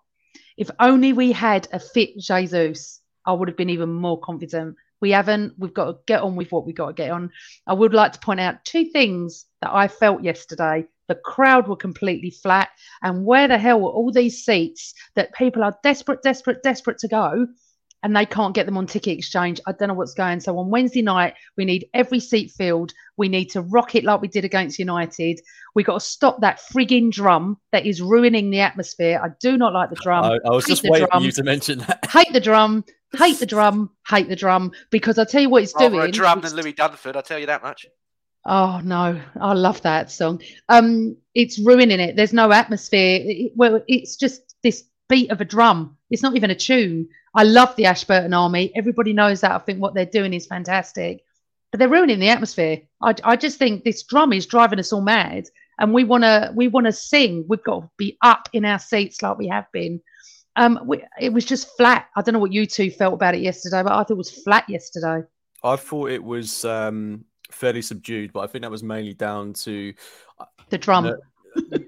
If 0.57 0.69
only 0.79 1.13
we 1.13 1.31
had 1.31 1.67
a 1.71 1.79
fit 1.79 2.17
Jesus, 2.17 3.01
I 3.25 3.33
would 3.33 3.47
have 3.47 3.57
been 3.57 3.69
even 3.69 3.91
more 3.91 4.19
confident. 4.19 4.75
We 5.01 5.11
haven't. 5.11 5.53
We've 5.57 5.73
got 5.73 5.85
to 5.85 5.97
get 6.07 6.21
on 6.21 6.35
with 6.35 6.51
what 6.51 6.65
we've 6.65 6.75
got 6.75 6.87
to 6.87 6.93
get 6.93 7.11
on. 7.11 7.31
I 7.67 7.73
would 7.73 7.93
like 7.93 8.13
to 8.13 8.19
point 8.19 8.39
out 8.39 8.63
two 8.63 8.85
things 8.85 9.45
that 9.61 9.73
I 9.73 9.87
felt 9.87 10.23
yesterday 10.23 10.85
the 11.07 11.15
crowd 11.15 11.67
were 11.67 11.75
completely 11.75 12.31
flat. 12.31 12.69
And 13.03 13.25
where 13.25 13.47
the 13.47 13.57
hell 13.57 13.81
were 13.81 13.89
all 13.89 14.11
these 14.11 14.43
seats 14.43 14.93
that 15.15 15.33
people 15.33 15.63
are 15.63 15.77
desperate, 15.83 16.21
desperate, 16.23 16.63
desperate 16.63 16.97
to 16.99 17.07
go? 17.07 17.47
And 18.05 18.15
they 18.15 18.27
can't 18.27 18.53
get 18.53 18.67
them 18.67 18.77
on 18.77 18.85
ticket 18.85 19.17
exchange. 19.17 19.59
I 19.65 19.71
don't 19.71 19.87
know 19.87 19.95
what's 19.95 20.13
going. 20.13 20.39
So 20.39 20.59
on 20.59 20.69
Wednesday 20.69 21.01
night, 21.01 21.33
we 21.57 21.65
need 21.65 21.89
every 21.95 22.19
seat 22.19 22.51
filled. 22.51 22.93
We 23.17 23.27
need 23.29 23.45
to 23.45 23.61
rock 23.61 23.95
it 23.95 24.03
like 24.03 24.21
we 24.21 24.27
did 24.27 24.45
against 24.45 24.77
United. 24.77 25.39
We 25.73 25.81
got 25.83 25.95
to 25.95 25.99
stop 26.05 26.39
that 26.41 26.61
frigging 26.71 27.09
drum 27.09 27.57
that 27.71 27.87
is 27.87 28.03
ruining 28.03 28.51
the 28.51 28.59
atmosphere. 28.59 29.19
I 29.23 29.29
do 29.41 29.57
not 29.57 29.73
like 29.73 29.89
the 29.89 29.95
drum. 29.95 30.23
I, 30.23 30.37
I 30.45 30.51
was 30.51 30.65
Hate 30.67 30.71
just 30.73 30.83
waiting 30.83 31.07
drum. 31.07 31.23
for 31.23 31.25
you 31.25 31.31
to 31.31 31.43
mention 31.43 31.79
that. 31.79 32.05
Hate 32.11 32.31
the 32.31 32.39
drum. 32.39 32.85
Hate 33.17 33.39
the 33.39 33.47
drum. 33.47 33.89
Hate 34.07 34.29
the 34.29 34.35
drum. 34.35 34.71
Because 34.91 35.17
I 35.17 35.23
tell 35.25 35.41
you 35.41 35.49
what 35.49 35.63
it's 35.63 35.73
Rather 35.73 35.89
doing. 35.95 36.09
a 36.09 36.11
drum 36.11 36.37
it's- 36.37 36.51
than 36.53 36.61
Louis 36.61 36.73
Dunford, 36.73 37.15
I'll 37.15 37.23
tell 37.23 37.39
you 37.39 37.47
that 37.47 37.63
much. 37.63 37.87
Oh 38.45 38.79
no, 38.83 39.19
I 39.41 39.53
love 39.53 39.81
that 39.81 40.11
song. 40.11 40.43
Um, 40.69 41.17
it's 41.33 41.57
ruining 41.57 41.99
it. 41.99 42.15
There's 42.15 42.33
no 42.33 42.51
atmosphere. 42.51 43.21
It- 43.23 43.53
well, 43.55 43.81
it's 43.87 44.15
just 44.15 44.55
this 44.61 44.83
beat 45.09 45.31
of 45.31 45.41
a 45.41 45.45
drum. 45.45 45.97
It's 46.09 46.23
not 46.23 46.35
even 46.35 46.51
a 46.51 46.55
tune. 46.55 47.07
I 47.33 47.43
love 47.43 47.75
the 47.75 47.85
Ashburton 47.85 48.33
Army. 48.33 48.71
Everybody 48.75 49.13
knows 49.13 49.41
that. 49.41 49.51
I 49.51 49.59
think 49.59 49.79
what 49.79 49.93
they're 49.93 50.05
doing 50.05 50.33
is 50.33 50.47
fantastic, 50.47 51.23
but 51.71 51.79
they're 51.79 51.89
ruining 51.89 52.19
the 52.19 52.29
atmosphere. 52.29 52.81
I, 53.01 53.15
I 53.23 53.35
just 53.35 53.59
think 53.59 53.83
this 53.83 54.03
drum 54.03 54.33
is 54.33 54.45
driving 54.45 54.79
us 54.79 54.93
all 54.93 55.01
mad, 55.01 55.45
and 55.79 55.93
we 55.93 56.03
wanna 56.03 56.51
we 56.55 56.67
wanna 56.67 56.91
sing. 56.91 57.45
We've 57.47 57.63
got 57.63 57.81
to 57.81 57.89
be 57.97 58.17
up 58.21 58.49
in 58.53 58.65
our 58.65 58.79
seats 58.79 59.21
like 59.21 59.37
we 59.37 59.47
have 59.47 59.71
been. 59.71 60.01
Um, 60.55 60.79
we, 60.85 61.03
it 61.19 61.33
was 61.33 61.45
just 61.45 61.75
flat. 61.75 62.07
I 62.15 62.21
don't 62.21 62.33
know 62.33 62.39
what 62.39 62.53
you 62.53 62.65
two 62.65 62.89
felt 62.89 63.13
about 63.13 63.35
it 63.35 63.41
yesterday, 63.41 63.83
but 63.83 63.91
I 63.91 63.97
thought 63.97 64.11
it 64.11 64.17
was 64.17 64.31
flat 64.31 64.69
yesterday. 64.69 65.27
I 65.63 65.75
thought 65.75 66.11
it 66.11 66.23
was 66.23 66.63
um, 66.63 67.25
fairly 67.51 67.81
subdued, 67.81 68.31
but 68.31 68.41
I 68.41 68.47
think 68.47 68.61
that 68.61 68.71
was 68.71 68.83
mainly 68.83 69.13
down 69.13 69.51
to 69.53 69.93
The 70.69 70.77
drum. 70.77 71.05
No. 71.05 71.17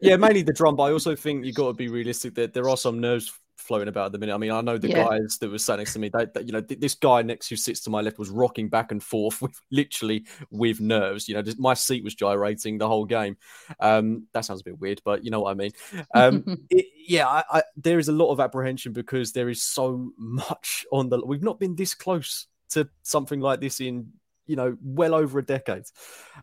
Yeah, 0.02 0.18
mainly 0.18 0.42
the 0.42 0.54
drum. 0.54 0.76
But 0.76 0.84
I 0.84 0.92
also 0.92 1.16
think 1.16 1.46
you 1.46 1.54
got 1.54 1.68
to 1.68 1.74
be 1.74 1.88
realistic 1.90 2.36
that 2.36 2.54
there 2.54 2.70
are 2.70 2.78
some 2.78 3.00
nerves 3.00 3.34
floating 3.58 3.88
about 3.88 4.08
at 4.08 4.12
the 4.14 4.20
minute. 4.20 4.34
I 4.34 4.38
mean, 4.38 4.52
I 4.52 4.62
know 4.62 4.78
the 4.78 4.88
Yeah. 4.90 5.04
guys 5.06 5.38
that 5.40 5.50
were 5.50 5.58
sat 5.58 5.80
next 5.80 5.94
to 5.94 6.00
me. 6.00 6.10
That, 6.10 6.34
that 6.36 6.46
you 6.46 6.54
know, 6.54 6.62
th- 6.62 6.80
this 6.80 6.96
guy 6.96 7.22
next 7.22 7.50
who 7.50 7.56
sits 7.56 7.82
to 7.82 7.90
my 7.90 8.02
left 8.02 8.20
was 8.20 8.30
rocking 8.30 8.70
back 8.70 8.92
and 8.92 9.04
forth 9.04 9.42
with 9.42 9.60
literally 9.72 10.26
with 10.52 10.80
nerves. 10.80 11.28
You 11.28 11.36
know, 11.36 11.42
just, 11.42 11.60
my 11.60 11.74
seat 11.74 12.04
was 12.04 12.16
gyrating 12.16 12.78
the 12.78 12.88
whole 12.88 13.06
game. 13.06 13.36
Um, 13.80 14.28
that 14.34 14.46
sounds 14.46 14.62
a 14.62 14.64
bit 14.64 14.80
weird, 14.80 15.02
but 15.04 15.26
you 15.26 15.32
know 15.32 15.42
what 15.42 15.52
I 15.52 15.56
mean. 15.56 15.72
Um, 16.14 16.66
it, 16.70 16.86
yeah, 17.08 17.28
I, 17.28 17.44
I, 17.50 17.64
there 17.76 18.00
is 18.00 18.08
a 18.08 18.14
lot 18.14 18.32
of 18.32 18.40
apprehension 18.40 18.94
because 18.94 19.34
there 19.34 19.50
is 19.50 19.62
so 19.62 20.12
much 20.18 20.86
on 20.92 21.10
the. 21.10 21.26
We've 21.26 21.44
not 21.44 21.60
been 21.60 21.76
this 21.76 21.94
close 21.94 22.48
to 22.70 22.88
something 23.04 23.40
like 23.40 23.60
this 23.60 23.80
in 23.80 24.12
you 24.48 24.56
know 24.56 24.78
well 24.82 25.14
over 25.14 25.40
a 25.40 25.46
decade. 25.46 25.84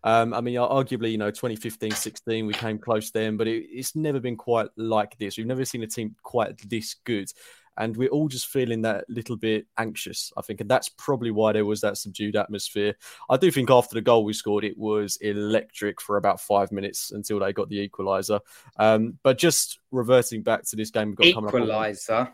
Um, 0.03 0.35
I 0.35 0.41
mean, 0.41 0.55
arguably, 0.55 1.13
you 1.13 1.19
know, 1.19 1.31
2015, 1.31 1.91
16, 1.91 2.47
we 2.47 2.55
came 2.55 2.79
close 2.79 3.11
then, 3.11 3.37
but 3.37 3.49
it, 3.49 3.67
it's 3.71 3.97
never 3.97 4.21
been 4.21 4.37
quite 4.37 4.69
like 4.77 5.17
this. 5.19 5.37
We've 5.37 5.47
never 5.47 5.65
seen 5.65 5.83
a 5.83 5.87
team 5.87 6.15
quite 6.23 6.59
this 6.69 6.97
good. 7.05 7.31
And 7.77 7.97
we're 7.97 8.11
all 8.11 8.29
just 8.29 8.47
feeling 8.47 8.83
that 8.83 9.05
little 9.09 9.37
bit 9.37 9.67
anxious, 9.79 10.33
I 10.37 10.43
think. 10.43 10.61
And 10.61 10.71
that's 10.71 10.89
probably 10.91 11.33
why 11.33 11.53
there 11.53 11.65
was 11.65 11.81
that 11.81 11.97
subdued 11.97 12.37
atmosphere. 12.37 12.95
I 13.29 13.37
do 13.37 13.51
think 13.51 13.69
after 13.69 13.95
the 13.95 14.01
goal 14.01 14.25
we 14.25 14.33
scored, 14.33 14.63
it 14.63 14.79
was 14.79 15.17
electric 15.17 16.01
for 16.01 16.17
about 16.17 16.41
five 16.41 16.71
minutes 16.71 17.11
until 17.11 17.41
they 17.41 17.53
got 17.53 17.69
the 17.69 17.89
equaliser. 17.89 18.39
Um, 18.77 19.19
but 19.25 19.39
just 19.39 19.81
reverting 19.91 20.43
back 20.43 20.63
to 20.67 20.77
this 20.77 20.91
game 20.91 21.17
we've 21.19 21.35
got 21.35 21.35
coming 21.35 21.49
up. 21.49 21.55
Equalizer. 21.55 22.33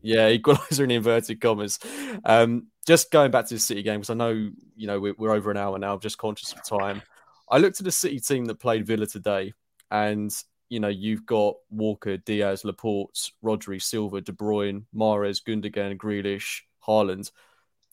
Yeah, 0.00 0.28
equalizer 0.28 0.84
in 0.84 0.90
inverted 0.90 1.40
commas. 1.40 1.78
Um, 2.24 2.68
just 2.86 3.10
going 3.10 3.30
back 3.30 3.46
to 3.46 3.54
the 3.54 3.60
City 3.60 3.82
game 3.82 4.00
because 4.00 4.10
I 4.10 4.14
know 4.14 4.30
you 4.30 4.86
know 4.86 5.00
we're, 5.00 5.14
we're 5.16 5.32
over 5.32 5.50
an 5.50 5.56
hour 5.56 5.78
now. 5.78 5.94
I'm 5.94 6.00
just 6.00 6.18
conscious 6.18 6.52
of 6.52 6.64
time. 6.64 7.02
I 7.48 7.58
looked 7.58 7.80
at 7.80 7.84
the 7.84 7.92
City 7.92 8.18
team 8.20 8.46
that 8.46 8.56
played 8.56 8.86
Villa 8.86 9.06
today, 9.06 9.52
and 9.90 10.32
you 10.68 10.80
know 10.80 10.88
you've 10.88 11.26
got 11.26 11.54
Walker, 11.70 12.16
Dias, 12.16 12.64
Laporte, 12.64 13.30
Rodri, 13.44 13.80
Silva, 13.80 14.20
De 14.20 14.32
Bruyne, 14.32 14.84
Mahrez, 14.94 15.42
Gundogan, 15.42 15.96
Grealish, 15.96 16.62
Haaland. 16.86 17.30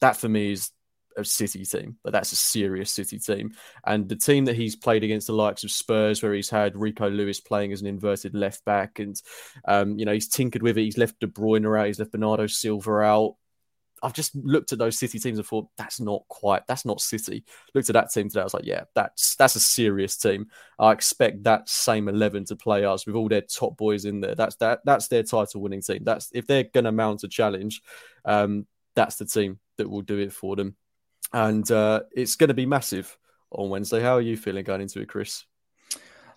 That 0.01 0.17
for 0.17 0.29
me 0.29 0.53
is 0.53 0.71
a 1.19 1.25
City 1.25 1.65
team, 1.65 1.97
but 2.03 2.13
that's 2.13 2.31
a 2.31 2.35
serious 2.35 2.91
City 2.91 3.19
team. 3.19 3.53
And 3.85 4.07
the 4.07 4.15
team 4.15 4.45
that 4.45 4.55
he's 4.55 4.75
played 4.75 5.03
against 5.03 5.27
the 5.27 5.33
likes 5.33 5.63
of 5.63 5.71
Spurs, 5.71 6.21
where 6.21 6.33
he's 6.33 6.49
had 6.49 6.77
Rico 6.77 7.09
Lewis 7.09 7.39
playing 7.39 7.71
as 7.71 7.81
an 7.81 7.87
inverted 7.87 8.33
left 8.33 8.63
back, 8.65 8.99
and 8.99 9.19
um, 9.67 9.97
you 9.97 10.05
know 10.05 10.13
he's 10.13 10.29
tinkered 10.29 10.63
with 10.63 10.77
it. 10.77 10.83
He's 10.83 10.97
left 10.97 11.19
De 11.19 11.27
Bruyne 11.27 11.79
out, 11.79 11.87
he's 11.87 11.99
left 11.99 12.11
Bernardo 12.11 12.47
Silva 12.47 12.99
out. 12.99 13.35
I've 14.01 14.13
just 14.13 14.35
looked 14.35 14.71
at 14.71 14.79
those 14.79 14.97
City 14.97 15.19
teams 15.19 15.37
and 15.37 15.47
thought 15.47 15.67
that's 15.77 15.99
not 15.99 16.23
quite 16.27 16.65
that's 16.67 16.85
not 16.85 17.01
City. 17.01 17.43
Looked 17.73 17.89
at 17.89 17.93
that 17.93 18.11
team 18.11 18.29
today, 18.29 18.41
I 18.41 18.43
was 18.43 18.53
like, 18.53 18.65
yeah, 18.65 18.83
that's 18.95 19.35
that's 19.35 19.55
a 19.55 19.59
serious 19.59 20.17
team. 20.17 20.47
I 20.77 20.91
expect 20.91 21.43
that 21.43 21.69
same 21.69 22.07
eleven 22.07 22.45
to 22.45 22.55
play 22.55 22.85
us 22.85 23.05
with 23.05 23.15
all 23.15 23.29
their 23.29 23.41
top 23.41 23.77
boys 23.77 24.05
in 24.05 24.21
there. 24.21 24.35
That's 24.35 24.55
that 24.57 24.79
that's 24.85 25.07
their 25.07 25.23
title 25.23 25.61
winning 25.61 25.81
team. 25.81 26.03
That's 26.03 26.29
if 26.33 26.47
they're 26.47 26.63
going 26.63 26.85
to 26.85 26.91
mount 26.91 27.23
a 27.23 27.27
challenge, 27.27 27.81
um, 28.25 28.65
that's 28.95 29.17
the 29.17 29.25
team 29.25 29.59
that 29.77 29.89
will 29.89 30.01
do 30.01 30.17
it 30.17 30.33
for 30.33 30.55
them 30.55 30.75
and 31.33 31.69
uh, 31.71 32.01
it's 32.11 32.35
going 32.35 32.47
to 32.49 32.53
be 32.53 32.65
massive 32.65 33.17
on 33.51 33.69
Wednesday. 33.69 34.01
How 34.01 34.15
are 34.15 34.21
you 34.21 34.37
feeling 34.37 34.63
going 34.63 34.81
into 34.81 35.01
it, 35.01 35.09
Chris? 35.09 35.45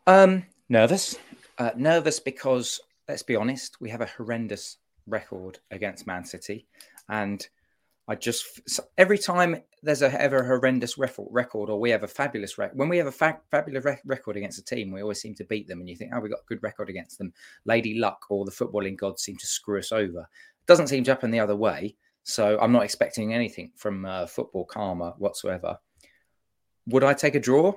Um, 0.07 0.45
nervous, 0.69 1.17
uh, 1.59 1.71
nervous 1.77 2.21
because 2.21 2.81
let's 3.09 3.23
be 3.23 3.37
honest, 3.37 3.81
we 3.81 3.91
have 3.91 4.01
a 4.01 4.07
horrendous 4.07 4.79
record 5.07 5.59
against 5.71 6.07
Man 6.07 6.25
City, 6.25 6.67
and 7.09 7.47
I 8.09 8.17
just 8.17 8.61
every 8.99 9.19
time 9.19 9.63
there's 9.83 10.03
a 10.03 10.21
ever 10.21 10.45
horrendous 10.45 10.99
record, 10.99 11.71
or 11.71 11.79
we 11.79 11.91
have 11.91 12.03
a 12.03 12.09
fabulous 12.09 12.59
record. 12.59 12.77
When 12.77 12.89
we 12.89 12.99
have 12.99 13.07
a 13.07 13.13
fa- 13.13 13.41
fabulous 13.51 13.85
record 14.05 14.37
against 14.37 14.59
a 14.59 14.65
team, 14.65 14.91
we 14.91 15.03
always 15.03 15.21
seem 15.21 15.35
to 15.37 15.45
beat 15.45 15.69
them, 15.69 15.81
and 15.81 15.89
you 15.89 15.97
think, 15.97 16.13
oh, 16.15 16.21
we 16.21 16.29
got 16.29 16.41
a 16.41 16.49
good 16.49 16.63
record 16.63 16.89
against 16.89 17.19
them. 17.19 17.33
Lady 17.65 17.99
Luck 17.99 18.25
or 18.29 18.45
the 18.45 18.51
footballing 18.51 18.97
gods 18.97 19.23
seem 19.23 19.37
to 19.37 19.47
screw 19.47 19.79
us 19.79 19.93
over. 19.93 20.29
Doesn't 20.67 20.89
seem 20.89 21.05
to 21.05 21.11
happen 21.13 21.31
the 21.31 21.41
other 21.41 21.57
way. 21.57 21.97
So 22.25 22.59
I'm 22.61 22.73
not 22.73 22.85
expecting 22.85 23.35
anything 23.35 23.73
from 23.77 24.05
uh, 24.05 24.27
football 24.27 24.65
karma 24.65 25.15
whatsoever. 25.19 25.79
Would 26.87 27.05
I 27.05 27.15
take 27.15 27.35
a 27.35 27.41
draw? 27.41 27.75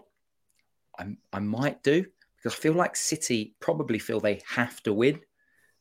I, 0.97 1.15
I 1.33 1.39
might 1.39 1.83
do 1.83 2.05
because 2.37 2.53
I 2.53 2.61
feel 2.61 2.73
like 2.73 2.95
City 2.95 3.55
probably 3.59 3.99
feel 3.99 4.19
they 4.19 4.41
have 4.47 4.81
to 4.83 4.93
win. 4.93 5.19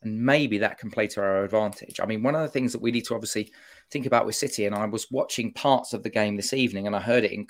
And 0.03 0.21
maybe 0.21 0.59
that 0.59 0.79
can 0.79 0.91
play 0.91 1.07
to 1.09 1.21
our 1.23 1.45
advantage. 1.45 1.99
I 1.99 2.05
mean, 2.07 2.23
one 2.23 2.35
of 2.35 2.43
the 2.43 2.49
things 2.49 2.73
that 2.73 2.83
we 2.83 2.93
need 2.93 3.07
to 3.07 3.15
obviously 3.15 3.51
think 3.91 4.05
about 4.05 4.27
with 4.27 4.35
City, 4.35 4.67
and 4.67 4.75
I 4.75 4.85
was 4.85 5.11
watching 5.11 5.53
parts 5.53 5.95
of 5.95 6.03
the 6.03 6.11
game 6.11 6.37
this 6.37 6.53
evening 6.53 6.87
and 6.87 6.95
I 6.95 7.01
heard 7.01 7.25
it 7.25 7.33
in 7.33 7.47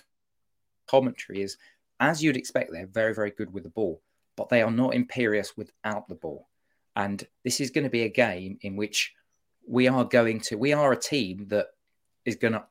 commentary, 0.87 1.43
is 1.43 1.57
as 1.99 2.23
you'd 2.23 2.37
expect, 2.37 2.71
they're 2.73 2.87
very, 2.87 3.15
very 3.15 3.31
good 3.31 3.53
with 3.53 3.65
the 3.65 3.71
ball, 3.71 4.03
but 4.37 4.49
they 4.49 4.63
are 4.63 4.71
not 4.71 4.95
imperious 4.95 5.57
without 5.57 6.09
the 6.09 6.15
ball. 6.15 6.49
And 6.95 7.27
this 7.43 7.61
is 7.61 7.71
going 7.71 7.85
to 7.85 7.91
be 7.91 8.03
a 8.03 8.09
game 8.09 8.59
in 8.63 8.77
which 8.77 9.15
we 9.67 9.89
are 9.89 10.05
going 10.05 10.41
to, 10.41 10.57
we 10.57 10.73
are 10.73 10.93
a 10.93 10.97
team 10.97 11.47
that 11.49 11.69
is 12.25 12.37
going 12.37 12.53
to 12.53 12.65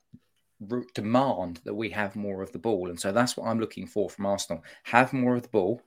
demand 0.94 1.60
that 1.66 1.74
we 1.74 1.90
have 1.90 2.16
more 2.16 2.42
of 2.42 2.52
the 2.52 2.60
ball. 2.60 2.90
And 2.90 3.00
so 3.00 3.12
that's 3.12 3.36
what 3.36 3.48
I'm 3.48 3.60
looking 3.60 3.88
for 3.88 4.10
from 4.10 4.26
Arsenal. 4.26 4.64
Have 4.84 5.14
more 5.14 5.36
of 5.36 5.44
the 5.44 5.50
ball, 5.50 5.82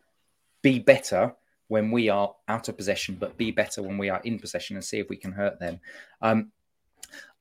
be 0.62 0.78
better 0.78 1.34
when 1.68 1.90
we 1.90 2.08
are 2.08 2.34
out 2.48 2.68
of 2.68 2.76
possession, 2.76 3.16
but 3.18 3.36
be 3.36 3.50
better 3.50 3.82
when 3.82 3.98
we 3.98 4.08
are 4.08 4.20
in 4.24 4.38
possession 4.38 4.76
and 4.76 4.84
see 4.84 4.98
if 4.98 5.08
we 5.08 5.16
can 5.16 5.32
hurt 5.32 5.58
them. 5.58 5.80
Um, 6.22 6.52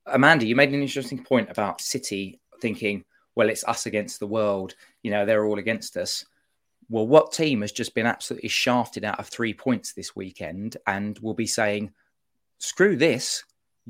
Amanda, 0.06 0.46
you 0.46 0.56
made 0.56 0.72
an 0.72 0.82
interesting 0.82 1.22
point 1.22 1.50
about 1.50 1.80
City 1.80 2.40
thinking, 2.60 3.04
well, 3.34 3.48
it's 3.48 3.64
us 3.64 3.86
against 3.86 4.18
the 4.18 4.26
world. 4.26 4.74
You 5.02 5.10
know, 5.10 5.26
they're 5.26 5.44
all 5.44 5.58
against 5.58 5.96
us. 5.96 6.24
Well, 6.88 7.06
what 7.06 7.32
team 7.32 7.60
has 7.62 7.72
just 7.72 7.94
been 7.94 8.06
absolutely 8.06 8.48
shafted 8.48 9.04
out 9.04 9.18
of 9.18 9.28
three 9.28 9.52
points 9.52 9.92
this 9.92 10.14
weekend 10.14 10.76
and 10.86 11.18
will 11.18 11.34
be 11.34 11.46
saying, 11.46 11.92
screw 12.58 12.96
this, 12.96 13.44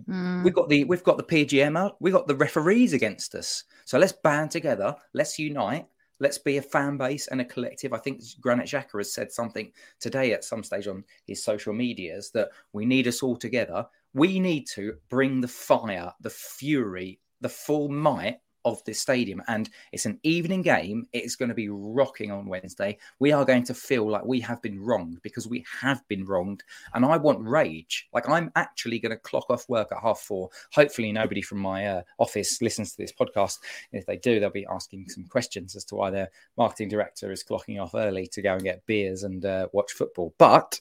Mm. 0.09 0.45
We've 0.45 0.55
got 0.55 0.69
the 0.69 0.85
we've 0.85 1.05
got 1.05 1.17
the 1.17 1.25
PGMOL. 1.25 1.93
We've 2.01 2.13
got 2.13 2.27
the 2.27 2.35
referees 2.35 2.93
against 2.93 3.35
us. 3.35 3.65
So 3.85 3.99
let's 3.99 4.13
band 4.13 4.51
together. 4.51 4.95
Let's 5.15 5.39
unite. 5.39 5.87
Let's 6.19 6.39
be 6.39 6.57
a 6.57 6.63
fan 6.63 6.97
base 6.97 7.29
and 7.29 7.41
a 7.41 7.45
collective. 7.45 7.93
I 7.93 7.99
think 7.99 8.23
Granit 8.41 8.67
Xhaka 8.67 8.99
has 8.99 9.13
said 9.13 9.31
something 9.31 9.71
today 10.01 10.33
at 10.33 10.45
some 10.45 10.63
stage 10.63 10.87
on 10.87 11.05
his 11.27 11.45
social 11.45 11.75
medias 11.75 12.31
that 12.31 12.49
we 12.73 12.87
need 12.87 13.07
us 13.07 13.23
all 13.23 13.37
together. 13.37 13.87
We 14.15 14.41
need 14.41 14.67
to 14.69 14.95
bring 15.11 15.43
the 15.43 15.49
fire, 15.49 16.13
the 16.21 16.31
fury, 16.31 17.21
the 17.43 17.51
full 17.51 17.91
might 17.91 18.39
of 18.67 18.85
this 18.85 19.01
stadium. 19.01 19.41
And 19.49 19.71
it's 19.93 20.05
an 20.05 20.19
evening 20.25 20.61
game. 20.61 21.07
It's 21.13 21.37
going 21.37 21.49
to 21.49 21.55
be 21.55 21.69
rocking 21.71 22.31
on 22.31 22.47
Wednesday. 22.47 22.99
We 23.21 23.33
are 23.33 23.45
going 23.45 23.63
to 23.65 23.75
feel 23.75 24.11
like 24.11 24.25
we 24.25 24.41
have 24.41 24.61
been 24.61 24.79
wronged 24.79 25.23
because 25.23 25.47
we 25.47 25.65
have 25.81 26.07
been 26.09 26.27
wronged. 26.27 26.65
And 26.93 27.07
I 27.07 27.17
want 27.17 27.41
rage. 27.41 28.09
Like 28.13 28.29
I'm 28.29 28.51
actually 28.57 28.99
going 28.99 29.11
to 29.11 29.17
clock 29.17 29.49
off 29.49 29.69
work 29.69 29.93
at 29.93 30.03
half 30.03 30.19
four. 30.19 30.51
Hopefully, 30.75 31.13
nobody 31.13 31.41
from 31.41 31.59
my 31.59 31.87
uh, 31.87 32.03
office 32.19 32.61
listens 32.61 32.91
to 32.93 32.99
this 32.99 33.13
podcast. 33.13 33.61
If 33.93 34.05
they 34.05 34.17
do, 34.17 34.41
they'll 34.41 34.51
be 34.51 34.67
asking 34.71 35.09
some 35.09 35.25
questions 35.25 35.77
as 35.77 35.85
to 35.87 35.95
why 35.95 36.11
their 36.11 36.31
marketing 36.59 36.89
director 36.89 37.31
is 37.31 37.45
clocking 37.45 37.81
off 37.81 37.95
early 37.95 38.27
to 38.27 38.43
go 38.43 38.55
and 38.55 38.63
get 38.63 38.85
beers 38.87 39.23
and 39.23 39.45
uh, 39.47 39.69
watch 39.73 39.93
football. 39.93 40.35
But 40.39 40.81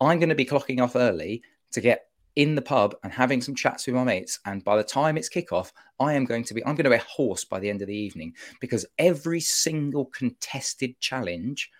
I'm 0.00 0.18
going 0.18 0.30
to 0.30 0.34
be 0.34 0.44
clocking 0.44 0.82
off 0.82 0.96
early 0.96 1.42
to 1.72 1.80
get 1.80 2.09
in 2.36 2.54
the 2.54 2.62
pub 2.62 2.94
and 3.02 3.12
having 3.12 3.40
some 3.40 3.54
chats 3.54 3.86
with 3.86 3.96
my 3.96 4.04
mates. 4.04 4.38
And 4.46 4.64
by 4.64 4.76
the 4.76 4.84
time 4.84 5.16
it's 5.16 5.28
kickoff, 5.28 5.72
I 5.98 6.14
am 6.14 6.24
going 6.24 6.44
to 6.44 6.54
be, 6.54 6.64
I'm 6.64 6.74
going 6.74 6.84
to 6.84 6.90
be 6.90 6.96
a 6.96 6.98
hoarse 7.00 7.44
by 7.44 7.58
the 7.60 7.68
end 7.68 7.82
of 7.82 7.88
the 7.88 7.96
evening 7.96 8.34
because 8.60 8.86
every 8.98 9.40
single 9.40 10.06
contested 10.06 10.98
challenge, 11.00 11.70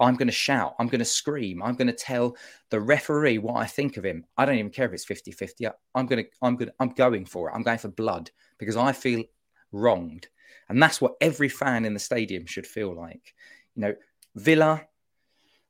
I'm 0.00 0.14
going 0.14 0.28
to 0.28 0.32
shout, 0.32 0.76
I'm 0.78 0.86
going 0.86 1.00
to 1.00 1.04
scream, 1.04 1.62
I'm 1.62 1.74
going 1.74 1.88
to 1.88 1.92
tell 1.92 2.36
the 2.70 2.80
referee 2.80 3.38
what 3.38 3.56
I 3.56 3.66
think 3.66 3.96
of 3.96 4.04
him. 4.04 4.24
I 4.36 4.44
don't 4.44 4.58
even 4.58 4.70
care 4.70 4.86
if 4.86 4.92
it's 4.92 5.04
50 5.04 5.32
50. 5.32 5.66
I'm 5.94 6.06
going 6.06 6.24
to, 6.24 6.30
I'm 6.40 6.56
going 6.56 6.68
to, 6.68 6.74
I'm 6.78 6.90
going 6.90 7.24
for 7.24 7.48
it. 7.48 7.54
I'm 7.54 7.62
going 7.62 7.78
for 7.78 7.88
blood 7.88 8.30
because 8.58 8.76
I 8.76 8.92
feel 8.92 9.24
wronged. 9.72 10.28
And 10.68 10.80
that's 10.82 11.00
what 11.00 11.14
every 11.20 11.48
fan 11.48 11.84
in 11.84 11.94
the 11.94 12.00
stadium 12.00 12.46
should 12.46 12.66
feel 12.66 12.94
like. 12.94 13.34
You 13.74 13.82
know, 13.82 13.94
Villa, 14.36 14.86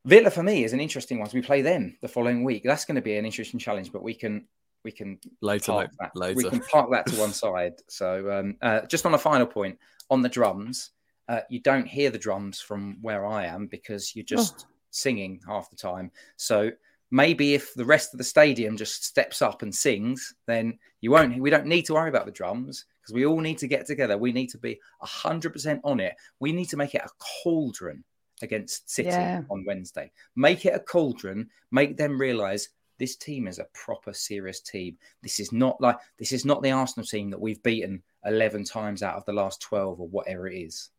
Villa 0.05 0.31
for 0.31 0.43
me 0.43 0.65
is 0.65 0.73
an 0.73 0.81
interesting 0.81 1.19
one. 1.19 1.29
So 1.29 1.35
we 1.35 1.43
play 1.43 1.63
them 1.63 1.97
the 2.01 2.09
following 2.09 2.43
week. 2.43 2.63
That's 2.65 2.85
going 2.85 2.97
to 2.97 3.03
be 3.03 3.17
an 3.17 3.25
interesting 3.25 3.61
challenge, 3.61 3.93
but 3.93 4.03
we 4.03 4.15
can 4.15 4.47
we 4.85 4.91
can 4.91 5.19
later, 5.41 5.73
park 5.73 5.91
that. 6.01 6.17
later. 6.17 6.37
We 6.37 6.51
can 6.51 6.61
park 6.61 6.91
that 6.91 7.07
to 7.07 7.17
one 7.17 7.33
side. 7.33 7.75
So 7.89 8.31
um, 8.33 8.57
uh, 8.61 8.81
just 8.87 9.07
on 9.07 9.15
a 9.15 9.19
final 9.19 9.47
point 9.47 9.79
on 10.11 10.23
the 10.23 10.29
drums, 10.29 10.91
uh, 11.29 11.41
you 11.49 11.61
don't 11.61 11.87
hear 11.87 12.11
the 12.11 12.19
drums 12.19 12.61
from 12.61 12.99
where 13.01 13.25
I 13.25 13.47
am 13.47 13.69
because 13.69 14.17
you're 14.17 14.25
just 14.25 14.67
oh. 14.67 14.71
singing 14.91 15.41
half 15.47 15.71
the 15.71 15.77
time. 15.77 16.11
So 16.37 16.73
maybe 17.13 17.55
if 17.55 17.73
the 17.75 17.85
rest 17.85 18.13
of 18.13 18.19
the 18.19 18.25
stadium 18.25 18.77
just 18.77 19.05
steps 19.05 19.41
up 19.41 19.63
and 19.63 19.73
sings, 19.73 20.35
then 20.47 20.79
you 21.01 21.13
won't. 21.13 21.41
We 21.41 21.51
don't 21.51 21.67
need 21.67 21.87
to 21.87 21.95
worry 21.95 22.09
about 22.09 22.27
the 22.27 22.33
drums 22.33 22.87
because 23.01 23.15
we 23.15 23.25
all 23.25 23.41
need 23.41 23.59
to 23.59 23.69
get 23.69 23.87
together. 23.87 24.19
We 24.19 24.33
need 24.33 24.49
to 24.49 24.59
be 24.59 24.81
hundred 25.01 25.53
percent 25.53 25.81
on 25.85 26.01
it. 26.01 26.15
We 26.41 26.53
need 26.53 26.71
to 26.71 26.77
make 26.77 26.97
it 26.97 27.03
a 27.03 27.11
cauldron 27.45 28.03
against 28.43 28.90
City 28.90 29.09
yeah. 29.09 29.43
on 29.51 29.64
Wednesday. 29.66 30.11
Make 30.36 30.66
it 30.66 30.74
a 30.74 30.80
cauldron. 30.80 31.49
Make 31.70 31.97
them 31.97 32.20
realise 32.20 32.68
this 32.99 33.16
team 33.16 33.49
is 33.49 33.59
a 33.59 33.66
proper 33.72 34.12
serious 34.12 34.61
team. 34.61 34.97
This 35.22 35.40
is 35.40 35.53
not 35.53 35.80
like 35.80 35.99
this 36.18 36.32
is 36.32 36.45
not 36.45 36.62
the 36.62 36.70
Arsenal 36.70 37.07
team 37.07 37.30
that 37.30 37.40
we've 37.40 37.62
beaten 37.62 38.03
eleven 38.24 38.64
times 38.64 39.03
out 39.03 39.16
of 39.16 39.24
the 39.24 39.32
last 39.32 39.61
twelve 39.61 40.01
or 40.01 40.09
whatever 40.09 40.47
it 40.47 40.57
is. 40.57 40.90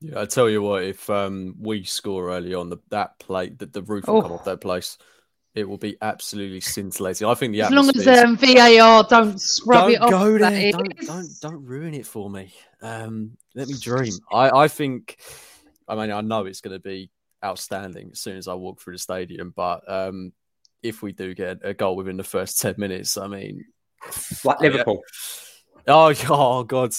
Yeah, 0.00 0.20
I 0.20 0.26
tell 0.26 0.50
you 0.50 0.60
what, 0.60 0.82
if 0.82 1.08
um, 1.08 1.54
we 1.58 1.84
score 1.84 2.30
early 2.30 2.52
on 2.52 2.68
the, 2.68 2.78
that 2.90 3.18
plate, 3.18 3.58
that 3.60 3.72
the 3.72 3.82
roof 3.82 4.06
will 4.06 4.16
oh. 4.16 4.22
come 4.22 4.32
off 4.32 4.44
that 4.44 4.60
place. 4.60 4.98
It 5.54 5.68
will 5.68 5.78
be 5.78 5.96
absolutely 6.02 6.60
scintillating. 6.60 7.28
I 7.28 7.34
think 7.34 7.52
the 7.52 7.62
as 7.62 7.70
long 7.70 7.88
as 7.88 8.08
um, 8.08 8.36
VAR 8.36 9.04
don't 9.08 9.40
scrub 9.40 9.82
don't 9.82 9.92
it 9.92 10.00
off. 10.00 10.10
Go 10.10 10.36
there. 10.36 10.72
Don't, 10.72 11.06
don't 11.06 11.40
don't 11.40 11.64
ruin 11.64 11.94
it 11.94 12.06
for 12.06 12.28
me. 12.28 12.52
Um, 12.82 13.36
let 13.54 13.68
me 13.68 13.74
dream. 13.80 14.12
I 14.32 14.50
I 14.50 14.68
think 14.68 15.16
I 15.88 15.94
mean, 15.94 16.10
I 16.10 16.20
know 16.20 16.46
it's 16.46 16.60
going 16.60 16.76
to 16.76 16.82
be 16.82 17.10
outstanding 17.44 18.10
as 18.12 18.20
soon 18.20 18.36
as 18.36 18.48
I 18.48 18.54
walk 18.54 18.80
through 18.80 18.94
the 18.94 18.98
stadium, 18.98 19.52
but 19.54 19.90
um, 19.90 20.32
if 20.82 21.02
we 21.02 21.12
do 21.12 21.34
get 21.34 21.58
a 21.62 21.74
goal 21.74 21.96
within 21.96 22.16
the 22.16 22.24
first 22.24 22.60
10 22.60 22.74
minutes, 22.78 23.16
I 23.16 23.26
mean, 23.26 23.64
like 24.44 24.60
Liverpool. 24.60 25.02
Oh, 25.86 26.14
oh, 26.28 26.64
God, 26.64 26.94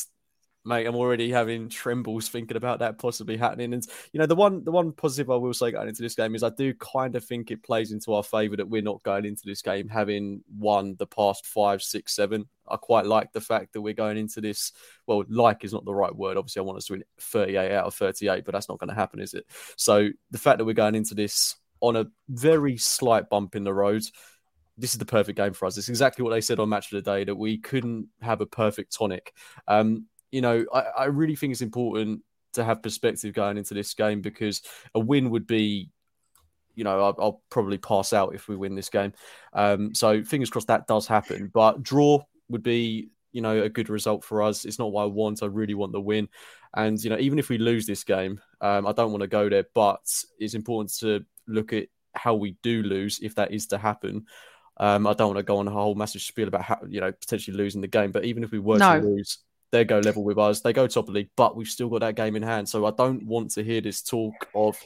mate, 0.65 0.85
I'm 0.85 0.95
already 0.95 1.31
having 1.31 1.69
trembles 1.69 2.29
thinking 2.29 2.57
about 2.57 2.79
that 2.79 2.97
possibly 2.97 3.37
happening. 3.37 3.73
And 3.73 3.85
you 4.11 4.19
know, 4.19 4.25
the 4.25 4.35
one 4.35 4.63
the 4.63 4.71
one 4.71 4.91
positive 4.91 5.29
I 5.29 5.35
will 5.35 5.53
say 5.53 5.71
going 5.71 5.87
into 5.87 6.01
this 6.01 6.15
game 6.15 6.35
is 6.35 6.43
I 6.43 6.49
do 6.49 6.73
kind 6.73 7.15
of 7.15 7.23
think 7.23 7.51
it 7.51 7.63
plays 7.63 7.91
into 7.91 8.13
our 8.13 8.23
favour 8.23 8.57
that 8.57 8.69
we're 8.69 8.81
not 8.81 9.03
going 9.03 9.25
into 9.25 9.43
this 9.45 9.61
game 9.61 9.87
having 9.87 10.41
won 10.57 10.95
the 10.97 11.07
past 11.07 11.45
five, 11.45 11.81
six, 11.81 12.15
seven. 12.15 12.45
I 12.67 12.77
quite 12.77 13.05
like 13.05 13.31
the 13.31 13.41
fact 13.41 13.73
that 13.73 13.81
we're 13.81 13.93
going 13.93 14.17
into 14.17 14.41
this. 14.41 14.71
Well, 15.05 15.23
like 15.29 15.63
is 15.63 15.73
not 15.73 15.85
the 15.85 15.93
right 15.93 16.15
word. 16.15 16.37
Obviously, 16.37 16.61
I 16.61 16.63
want 16.63 16.77
us 16.77 16.85
to 16.85 16.93
win 16.93 17.03
38 17.19 17.71
out 17.71 17.85
of 17.85 17.93
38, 17.93 18.43
but 18.43 18.53
that's 18.53 18.69
not 18.69 18.79
going 18.79 18.89
to 18.89 18.95
happen, 18.95 19.19
is 19.19 19.33
it? 19.33 19.45
So 19.75 20.09
the 20.31 20.37
fact 20.37 20.57
that 20.57 20.65
we're 20.65 20.73
going 20.73 20.95
into 20.95 21.13
this 21.13 21.55
on 21.81 21.95
a 21.95 22.07
very 22.29 22.77
slight 22.77 23.29
bump 23.29 23.55
in 23.55 23.63
the 23.63 23.73
road 23.73 24.03
this 24.77 24.93
is 24.93 24.99
the 24.99 25.05
perfect 25.05 25.37
game 25.37 25.53
for 25.53 25.65
us. 25.65 25.77
It's 25.77 25.89
exactly 25.89 26.23
what 26.23 26.31
they 26.31 26.41
said 26.41 26.59
on 26.59 26.69
Match 26.69 26.91
of 26.91 27.03
the 27.03 27.09
Day 27.09 27.23
that 27.23 27.35
we 27.35 27.57
couldn't 27.57 28.09
have 28.21 28.41
a 28.41 28.45
perfect 28.45 28.93
tonic. 28.93 29.33
Um, 29.67 30.05
you 30.35 30.41
know, 30.41 30.65
I, 30.73 30.79
I 30.79 31.05
really 31.05 31.35
think 31.35 31.51
it's 31.51 31.61
important 31.61 32.21
to 32.53 32.63
have 32.63 32.83
perspective 32.83 33.33
going 33.33 33.57
into 33.57 33.73
this 33.73 33.93
game 33.93 34.21
because 34.21 34.61
a 34.93 34.99
win 34.99 35.29
would 35.31 35.47
be 35.47 35.89
you 36.77 36.83
know, 36.83 36.99
I'll, 36.99 37.15
I'll, 37.19 37.41
probably 37.49 37.77
pass 37.77 38.11
out 38.11 38.35
if 38.35 38.49
we 38.49 38.57
win 38.57 38.75
this 38.75 38.89
game. 38.89 39.13
Um, 39.53 39.95
so 39.95 40.25
fingers 40.25 40.49
crossed 40.49 40.67
that 40.67 40.87
does 40.87 41.07
happen. 41.07 41.49
But 41.53 41.81
draw 41.81 42.21
would 42.49 42.63
be 42.63 43.11
you 43.35 43.41
know, 43.41 43.63
a 43.63 43.69
good 43.69 43.89
result 43.89 44.23
for 44.23 44.41
us. 44.41 44.63
It's 44.63 44.79
not 44.79 44.93
what 44.93 45.03
I 45.03 45.07
want. 45.07 45.43
I 45.43 45.47
really 45.47 45.73
want 45.73 45.91
the 45.91 45.99
win. 45.99 46.29
And, 46.73 47.01
you 47.03 47.09
know, 47.09 47.17
even 47.17 47.37
if 47.37 47.49
we 47.49 47.57
lose 47.57 47.85
this 47.85 48.05
game, 48.05 48.39
um, 48.61 48.87
I 48.87 48.93
don't 48.93 49.11
want 49.11 49.23
to 49.23 49.27
go 49.27 49.49
there, 49.49 49.65
but 49.73 49.99
it's 50.39 50.53
important 50.53 50.93
to 50.99 51.25
look 51.45 51.73
at 51.73 51.87
how 52.13 52.35
we 52.35 52.55
do 52.63 52.81
lose 52.81 53.19
if 53.21 53.35
that 53.35 53.51
is 53.51 53.67
to 53.67 53.77
happen. 53.77 54.25
Um, 54.77 55.05
I 55.05 55.11
don't 55.11 55.27
want 55.27 55.39
to 55.39 55.43
go 55.43 55.57
on 55.57 55.67
a 55.67 55.71
whole 55.71 55.95
massive 55.95 56.21
spiel 56.21 56.47
about 56.47 56.61
how, 56.61 56.79
you 56.87 57.01
know, 57.01 57.11
potentially 57.11 57.57
losing 57.57 57.81
the 57.81 57.87
game, 57.87 58.13
but 58.13 58.23
even 58.23 58.41
if 58.41 58.51
we 58.51 58.59
were 58.59 58.79
No. 58.79 59.01
to 59.01 59.05
lose, 59.05 59.39
they 59.75 59.83
go 59.85 59.99
level 59.99 60.23
with 60.23 60.37
us. 60.37 60.61
They 60.61 60.73
go 60.73 60.87
top 60.87 61.07
of 61.07 61.13
the 61.13 61.19
league, 61.19 61.29
but 61.35 61.55
we've 61.55 61.67
still 61.67 61.89
got 61.89 61.99
that 62.01 62.15
game 62.15 62.35
in 62.35 62.43
hand. 62.43 62.67
So 62.69 62.85
I 62.85 62.91
don't 62.91 63.25
want 63.25 63.51
to 63.51 63.63
hear 63.63 63.81
this 63.81 64.01
talk 64.01 64.33
of 64.55 64.77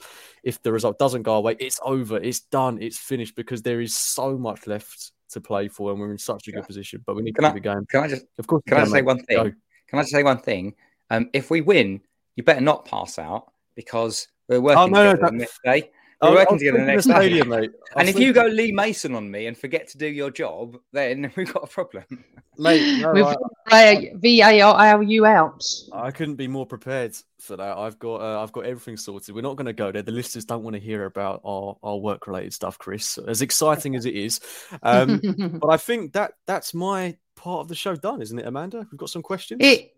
if 0.44 0.62
the 0.64 0.72
result 0.72 0.98
doesn't 1.00 1.22
go 1.24 1.36
away, 1.36 1.56
it's 1.60 1.80
over, 1.84 2.18
it's 2.18 2.40
done, 2.42 2.82
it's 2.82 2.98
finished 2.98 3.36
because 3.36 3.62
there 3.62 3.82
is 3.82 3.96
so 3.96 4.38
much 4.38 4.66
left 4.68 5.12
to 5.32 5.40
play 5.42 5.68
for 5.68 5.92
and 5.92 6.00
we're 6.00 6.12
in 6.12 6.18
such 6.18 6.48
a 6.48 6.52
good 6.52 6.66
position. 6.66 7.04
But 7.06 7.16
we 7.16 7.22
need 7.22 7.36
Can 7.36 7.44
to 7.44 7.50
I- 7.50 7.54
keep 7.54 7.64
the 7.64 7.70
game. 7.70 7.86
Can 7.90 8.04
I 8.04 8.08
just 8.08 8.26
Of 8.38 8.48
course, 8.48 8.64
can 8.68 8.78
I 8.78 8.86
say 8.86 8.92
mate. 8.94 9.06
one 9.06 9.24
thing? 9.24 9.38
Go. 9.38 9.44
Can 9.88 10.00
I 10.00 10.02
just 10.02 10.12
say 10.12 10.24
one 10.24 10.40
thing? 10.40 10.74
Um, 11.12 11.30
if 11.34 11.50
we 11.52 11.62
win, 11.62 12.02
you 12.36 12.44
better 12.44 12.62
not 12.62 12.86
pass 12.86 13.20
out 13.20 13.52
because 13.76 14.28
we're 14.48 14.60
working 14.62 14.80
Oh, 14.82 14.88
no, 14.88 15.04
no, 15.04 15.12
together 15.12 15.22
that- 15.22 15.32
the 15.32 15.38
next 15.38 15.60
day. 15.64 15.82
We're 15.82 15.99
I 16.22 16.34
reckon 16.34 16.34
to 16.34 16.36
working 16.36 16.54
was 16.54 16.60
together 16.62 16.78
the 16.80 16.86
next 16.86 17.06
the 17.08 17.14
stadium, 17.16 17.50
mate. 17.50 17.72
I 17.96 18.00
And 18.02 18.10
if 18.10 18.20
you 18.20 18.34
go 18.34 18.46
Lee 18.46 18.72
Mason 18.72 19.16
on 19.16 19.30
me 19.32 19.48
and 19.48 19.58
forget 19.58 19.88
to 19.90 19.98
do 19.98 20.08
your 20.08 20.32
job, 20.32 20.78
then 20.92 21.32
we've 21.38 21.52
got 21.54 21.64
a 21.64 21.68
problem. 21.68 22.24
mate, 22.58 23.00
no, 23.02 23.14
We've 23.14 23.26
I- 23.72 24.12
VAR 24.16 25.04
you 25.04 25.26
out. 25.26 25.64
I 25.94 26.12
couldn't 26.12 26.36
be 26.36 26.48
more 26.48 26.66
prepared 26.66 27.16
for 27.40 27.56
that. 27.56 27.78
I've 27.78 28.00
got 28.00 28.22
uh, 28.22 28.42
I've 28.44 28.52
got 28.52 28.66
everything 28.66 28.98
sorted. 28.98 29.34
We're 29.34 29.42
not 29.42 29.56
going 29.56 29.68
to 29.68 29.74
go 29.74 29.92
there. 29.92 30.02
The 30.02 30.12
listeners 30.12 30.46
don't 30.46 30.64
want 30.64 30.76
to 30.76 30.80
hear 30.80 31.06
about 31.06 31.42
our, 31.46 31.78
our 31.84 31.98
work 31.98 32.28
related 32.28 32.54
stuff, 32.54 32.78
Chris. 32.78 33.18
As 33.18 33.42
exciting 33.42 33.96
as 33.96 34.06
it 34.06 34.16
is, 34.16 34.42
um, 34.84 35.22
but 35.62 35.70
I 35.70 35.78
think 35.78 36.14
that 36.14 36.34
that's 36.48 36.74
my 36.74 37.16
part 37.36 37.62
of 37.62 37.68
the 37.70 37.76
show 37.76 37.96
done, 37.96 38.22
isn't 38.22 38.38
it, 38.38 38.46
Amanda? 38.46 38.86
We've 38.92 39.00
got 39.00 39.10
some 39.10 39.22
questions. 39.22 39.62
It, 39.64 39.94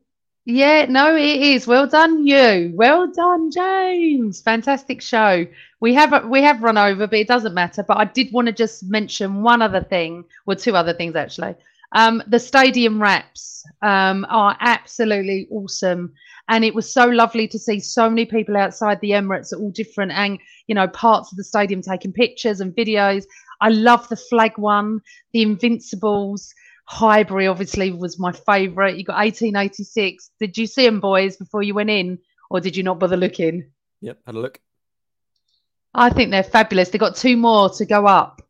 yeah, 0.45 0.85
no, 0.89 1.15
it 1.15 1.41
is. 1.41 1.67
Well 1.67 1.85
done, 1.87 2.25
you. 2.25 2.71
Well 2.73 3.11
done, 3.11 3.51
James. 3.51 4.41
Fantastic 4.41 5.01
show. 5.01 5.45
We 5.79 5.93
have 5.93 6.25
we 6.27 6.41
have 6.41 6.63
run 6.63 6.77
over, 6.77 7.05
but 7.05 7.19
it 7.19 7.27
doesn't 7.27 7.53
matter. 7.53 7.83
But 7.83 7.97
I 7.97 8.05
did 8.05 8.31
want 8.33 8.47
to 8.47 8.51
just 8.51 8.83
mention 8.83 9.43
one 9.43 9.61
other 9.61 9.81
thing, 9.81 10.25
well, 10.45 10.57
two 10.57 10.75
other 10.75 10.93
things 10.93 11.15
actually. 11.15 11.55
Um, 11.93 12.23
the 12.27 12.39
stadium 12.39 13.01
wraps 13.01 13.63
um, 13.83 14.25
are 14.29 14.57
absolutely 14.61 15.47
awesome, 15.51 16.13
and 16.49 16.65
it 16.65 16.73
was 16.73 16.91
so 16.91 17.05
lovely 17.05 17.47
to 17.47 17.59
see 17.59 17.79
so 17.79 18.09
many 18.09 18.25
people 18.25 18.57
outside 18.57 18.99
the 19.01 19.11
Emirates 19.11 19.53
at 19.53 19.59
all 19.59 19.71
different 19.71 20.11
and 20.11 20.39
you 20.67 20.73
know 20.73 20.87
parts 20.87 21.31
of 21.31 21.37
the 21.37 21.43
stadium 21.43 21.81
taking 21.83 22.13
pictures 22.13 22.61
and 22.61 22.75
videos. 22.75 23.25
I 23.61 23.69
love 23.69 24.09
the 24.09 24.15
flag 24.15 24.57
one, 24.57 25.01
the 25.33 25.43
Invincibles. 25.43 26.51
Highbury 26.91 27.47
obviously 27.47 27.89
was 27.91 28.19
my 28.19 28.33
favourite. 28.33 28.97
You 28.97 29.05
got 29.05 29.15
1886. 29.15 30.31
Did 30.41 30.57
you 30.57 30.67
see 30.67 30.85
them, 30.85 30.99
boys, 30.99 31.37
before 31.37 31.63
you 31.63 31.73
went 31.73 31.89
in, 31.89 32.19
or 32.49 32.59
did 32.59 32.75
you 32.75 32.83
not 32.83 32.99
bother 32.99 33.15
looking? 33.15 33.71
Yep, 34.01 34.19
had 34.25 34.35
a 34.35 34.39
look. 34.39 34.59
I 35.93 36.09
think 36.09 36.31
they're 36.31 36.43
fabulous. 36.43 36.89
They've 36.89 36.99
got 36.99 37.15
two 37.15 37.37
more 37.37 37.69
to 37.69 37.85
go 37.85 38.07
up. 38.07 38.41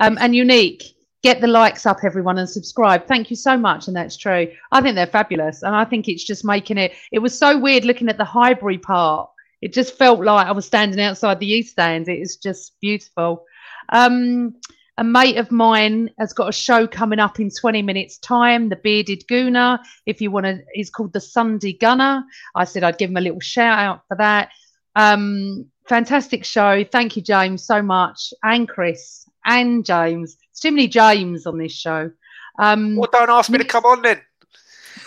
Um, 0.00 0.16
and 0.18 0.34
unique. 0.34 0.84
Get 1.22 1.42
the 1.42 1.46
likes 1.46 1.84
up, 1.84 1.98
everyone, 2.02 2.38
and 2.38 2.48
subscribe. 2.48 3.06
Thank 3.06 3.28
you 3.28 3.36
so 3.36 3.58
much. 3.58 3.88
And 3.88 3.96
that's 3.96 4.16
true. 4.16 4.48
I 4.72 4.80
think 4.80 4.94
they're 4.94 5.06
fabulous. 5.06 5.62
And 5.62 5.76
I 5.76 5.84
think 5.84 6.08
it's 6.08 6.24
just 6.24 6.46
making 6.46 6.78
it. 6.78 6.92
It 7.12 7.18
was 7.18 7.38
so 7.38 7.58
weird 7.58 7.84
looking 7.84 8.08
at 8.08 8.16
the 8.16 8.24
Highbury 8.24 8.78
part. 8.78 9.28
It 9.60 9.74
just 9.74 9.98
felt 9.98 10.24
like 10.24 10.46
I 10.46 10.52
was 10.52 10.64
standing 10.64 10.98
outside 10.98 11.40
the 11.40 11.46
East 11.46 11.72
Stand. 11.72 12.08
It 12.08 12.20
is 12.20 12.36
just 12.38 12.72
beautiful. 12.80 13.44
Um, 13.90 14.54
a 14.98 15.04
mate 15.04 15.36
of 15.38 15.50
mine 15.50 16.10
has 16.18 16.32
got 16.32 16.48
a 16.48 16.52
show 16.52 16.86
coming 16.86 17.18
up 17.18 17.40
in 17.40 17.50
20 17.50 17.82
minutes' 17.82 18.18
time, 18.18 18.68
The 18.68 18.76
Bearded 18.76 19.24
Gooner. 19.26 19.78
If 20.06 20.20
you 20.20 20.30
want 20.30 20.46
to, 20.46 20.60
he's 20.74 20.90
called 20.90 21.12
The 21.12 21.20
Sunday 21.20 21.72
Gunner. 21.72 22.24
I 22.54 22.64
said 22.64 22.84
I'd 22.84 22.98
give 22.98 23.10
him 23.10 23.16
a 23.16 23.20
little 23.22 23.40
shout 23.40 23.78
out 23.78 24.02
for 24.08 24.16
that. 24.18 24.50
Um, 24.94 25.66
fantastic 25.88 26.44
show. 26.44 26.84
Thank 26.84 27.16
you, 27.16 27.22
James, 27.22 27.64
so 27.64 27.80
much. 27.82 28.34
And 28.42 28.68
Chris 28.68 29.26
and 29.46 29.84
James. 29.84 30.36
It's 30.50 30.60
too 30.60 30.70
many 30.70 30.88
James 30.88 31.46
on 31.46 31.58
this 31.58 31.72
show. 31.72 32.10
Um, 32.58 32.96
Well, 32.96 33.08
don't 33.10 33.30
ask 33.30 33.48
me 33.50 33.58
to 33.58 33.64
come 33.64 33.84
on 33.86 34.02
then. 34.02 34.20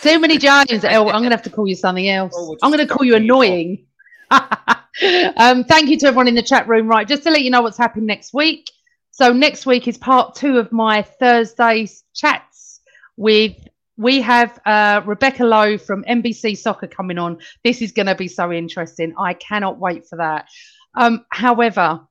too 0.01 0.19
many 0.19 0.39
James. 0.39 0.83
Oh, 0.83 1.09
I'm 1.09 1.21
going 1.21 1.23
to 1.25 1.29
have 1.35 1.43
to 1.43 1.49
call 1.51 1.67
you 1.67 1.75
something 1.75 2.09
else. 2.19 2.33
Oh, 2.35 2.57
I'm 2.63 2.71
going 2.71 2.85
to 2.85 2.91
call 2.91 3.05
you 3.05 3.13
copy 3.13 3.25
you 3.25 3.33
off. 3.33 3.43
annoying. 3.43 3.85
um, 5.37 5.63
thank 5.65 5.89
you 5.89 5.97
to 5.99 6.07
everyone 6.07 6.27
in 6.27 6.35
the 6.35 6.41
chat 6.41 6.67
room. 6.67 6.87
Right, 6.87 7.07
just 7.07 7.23
to 7.23 7.29
let 7.29 7.43
you 7.43 7.51
know 7.51 7.61
what's 7.61 7.77
happening 7.77 8.07
next 8.07 8.33
week. 8.33 8.69
So 9.15 9.31
next 9.31 9.65
week 9.65 9.87
is 9.87 9.97
part 9.97 10.35
two 10.35 10.57
of 10.57 10.73
my 10.73 11.01
Thursday 11.01 11.87
chats 12.13 12.81
with. 13.15 13.55
We 13.95 14.19
have 14.19 14.59
uh, 14.65 15.03
Rebecca 15.05 15.45
Lowe 15.45 15.77
from 15.77 16.03
NBC 16.03 16.57
Soccer 16.57 16.87
coming 16.87 17.17
on. 17.17 17.37
This 17.63 17.81
is 17.81 17.93
going 17.93 18.07
to 18.07 18.15
be 18.15 18.27
so 18.27 18.51
interesting. 18.51 19.13
I 19.17 19.33
cannot 19.33 19.79
wait 19.79 20.05
for 20.05 20.17
that. 20.17 20.49
Um, 20.95 21.25
however, 21.31 22.01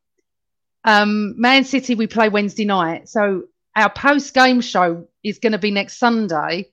um, 0.84 1.38
Man 1.38 1.64
City 1.64 1.94
we 1.94 2.06
play 2.06 2.30
Wednesday 2.30 2.64
night, 2.64 3.10
so 3.10 3.42
our 3.76 3.90
post 3.90 4.32
game 4.32 4.62
show 4.62 5.06
is 5.22 5.40
going 5.40 5.52
to 5.52 5.58
be 5.58 5.70
next 5.70 5.98
Sunday. 5.98 6.70